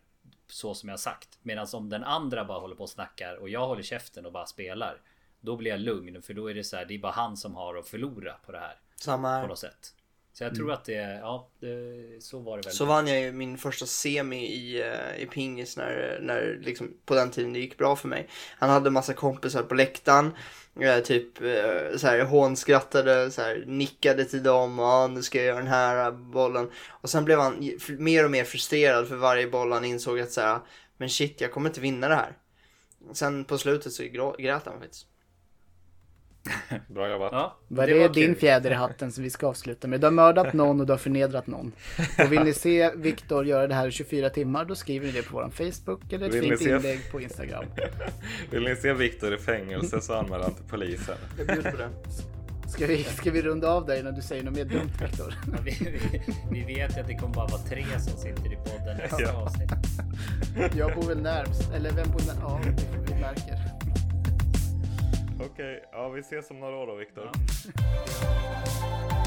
så 0.48 0.74
som 0.74 0.90
jag 0.90 0.94
har 0.94 0.98
sagt. 0.98 1.40
Medan 1.42 1.68
om 1.74 1.90
den 1.90 2.04
andra 2.04 2.46
bara 2.46 2.60
håller 2.60 2.76
på 2.76 2.84
och 2.84 2.90
snackar 2.90 3.36
och 3.36 3.50
jag 3.50 3.68
håller 3.68 3.84
käften 3.84 4.26
och 4.26 4.32
bara 4.32 4.46
spelar. 4.46 5.02
Då 5.42 5.56
blir 5.56 5.72
jag 5.72 5.80
lugn 5.80 6.22
för 6.22 6.34
då 6.34 6.50
är 6.50 6.54
det 6.54 6.64
så 6.64 6.78
här. 6.78 6.86
Det 6.86 6.94
är 6.94 7.00
bara 7.00 7.12
han 7.12 7.38
som 7.38 7.56
har 7.56 7.76
att 7.76 7.88
förlora 7.88 8.34
på 8.46 8.52
det 8.52 8.60
här 8.60 8.80
Samma 8.96 9.28
på 9.28 9.42
här. 9.42 9.48
något 9.48 9.60
sätt. 9.60 9.96
Så 10.34 10.44
jag 10.44 10.56
tror 10.56 10.72
att 10.72 10.86
det, 10.86 11.20
ja, 11.22 11.50
det, 11.60 12.24
så 12.24 12.40
var 12.40 12.58
det 12.58 12.64
väl. 12.64 12.74
Så 12.74 12.86
vann 12.86 13.08
jag 13.08 13.22
ju 13.22 13.32
min 13.32 13.58
första 13.58 13.86
semi 13.86 14.46
i, 14.46 14.82
eh, 14.82 15.24
i 15.24 15.26
pingis 15.26 15.78
när, 15.78 16.20
när 16.22 16.60
liksom, 16.62 16.94
på 17.06 17.16
den 17.16 17.32
tiden 17.32 17.54
det 17.54 17.60
gick 17.60 17.78
bra 17.78 17.96
för 17.96 18.08
mig. 18.08 18.28
Han 18.60 18.70
hade 18.70 18.90
massa 18.90 19.14
kompisar 19.14 19.64
på 19.64 19.76
läktaren. 19.76 20.32
eh, 20.82 21.00
Typ 21.00 21.42
eh, 21.42 21.98
så 21.98 22.08
här 22.08 22.24
hånskrattade, 22.26 23.32
så 23.32 23.42
här, 23.42 23.64
nickade 23.68 24.26
till 24.26 24.44
dem. 24.44 24.80
Ja, 24.80 25.08
nu 25.08 25.22
ska 25.22 25.38
jag 25.38 25.48
göra 25.48 25.58
den 25.58 25.68
här 25.68 26.12
bollen. 26.12 26.72
Och 26.90 27.10
sen 27.10 27.26
blev 27.26 27.40
han 27.40 27.72
mer 28.00 28.26
och 28.26 28.32
mer 28.32 28.44
frustrerad 28.44 29.08
för 29.08 29.16
varje 29.16 29.48
boll 29.48 29.72
han 29.72 29.86
insåg 29.86 30.20
att 30.20 30.32
så 30.32 30.42
här, 30.42 30.60
men 30.98 31.10
shit, 31.10 31.42
jag 31.42 31.52
kommer 31.52 31.70
inte 31.70 31.82
vinna 31.82 32.08
det 32.08 32.16
här. 32.16 32.38
Sen 33.14 33.46
på 33.46 33.58
slutet 33.58 33.94
så 33.94 34.04
grät 34.38 34.66
han 34.66 34.80
faktiskt. 34.80 35.08
Bra 36.88 37.10
jobbat. 37.10 37.30
Ja, 37.32 37.58
Vad 37.68 37.90
är 37.90 37.94
det 37.94 38.00
var 38.00 38.10
din 38.10 38.26
kul. 38.28 38.36
fjäder 38.36 38.72
i 38.72 38.74
hatten 38.74 39.12
som 39.12 39.24
vi 39.24 39.30
ska 39.30 39.48
avsluta 39.48 39.88
med? 39.88 40.00
Du 40.02 40.08
har 40.08 40.12
mördat 40.12 40.54
någon 40.54 40.80
och 40.82 40.86
du 40.88 40.94
har 40.94 40.98
förnedrat 40.98 41.48
någon. 41.48 41.72
Och 42.26 42.32
vill 42.32 42.44
ni 42.44 42.54
se 42.54 42.92
Viktor 42.96 43.46
göra 43.46 43.68
det 43.68 43.74
här 43.76 43.88
i 43.88 43.92
24 43.92 44.30
timmar 44.30 44.66
då 44.66 44.76
skriver 44.76 45.06
ni 45.08 45.12
det 45.14 45.22
på 45.24 45.34
vår 45.34 45.50
Facebook 45.50 46.14
eller 46.14 46.28
ett 46.28 46.34
Vill 46.34 46.42
fint 46.44 46.60
se- 46.60 46.70
inlägg 46.76 47.12
på 47.12 47.22
Instagram. 47.22 47.64
Vill 48.52 48.64
ni 48.64 48.76
se 48.76 48.94
Viktor 48.94 49.34
i 49.34 49.38
fängelse 49.38 50.02
så 50.02 50.14
anmäl 50.14 50.42
han 50.42 50.54
till 50.54 50.66
polisen. 50.70 51.16
Jag 51.38 51.48
bjuder 51.48 51.72
på 51.72 51.78
det. 51.78 51.90
Ska 52.70 52.86
vi, 52.88 53.04
ska 53.04 53.32
vi 53.32 53.42
runda 53.42 53.70
av 53.72 53.86
dig 53.86 54.04
när 54.04 54.12
du 54.12 54.22
säger 54.22 54.44
något 54.44 54.54
mer 54.56 54.66
dumt 54.66 54.92
Viktor? 55.02 55.34
Ja, 55.52 55.58
vi, 55.66 55.72
vi, 55.80 56.22
vi 56.52 56.76
vet 56.76 56.98
ju 56.98 57.02
att 57.02 57.08
det 57.08 57.16
kommer 57.16 57.34
bara 57.36 57.48
vara 57.48 57.62
tre 57.62 57.86
som 58.00 58.18
sitter 58.18 58.54
i 58.54 58.56
podden 58.56 58.98
nästa 58.98 59.22
Ja. 59.22 59.32
avsnitt. 59.34 59.72
Jag 60.76 60.96
bor 60.96 61.04
väl 61.04 61.22
närmst, 61.22 61.72
eller 61.76 61.92
vem 61.92 62.12
bor 62.12 62.20
närmst? 62.20 62.42
Ja, 62.42 62.62
vi, 62.64 63.14
vi 63.14 63.22
märker. 63.22 63.71
Okej, 65.46 65.84
ja 65.92 66.10
vi 66.10 66.20
ses 66.20 66.52
om 66.52 66.60
några 66.60 66.76
år 66.76 66.88
då 66.88 66.96
Viktor. 66.96 67.24
Ja. 67.26 69.21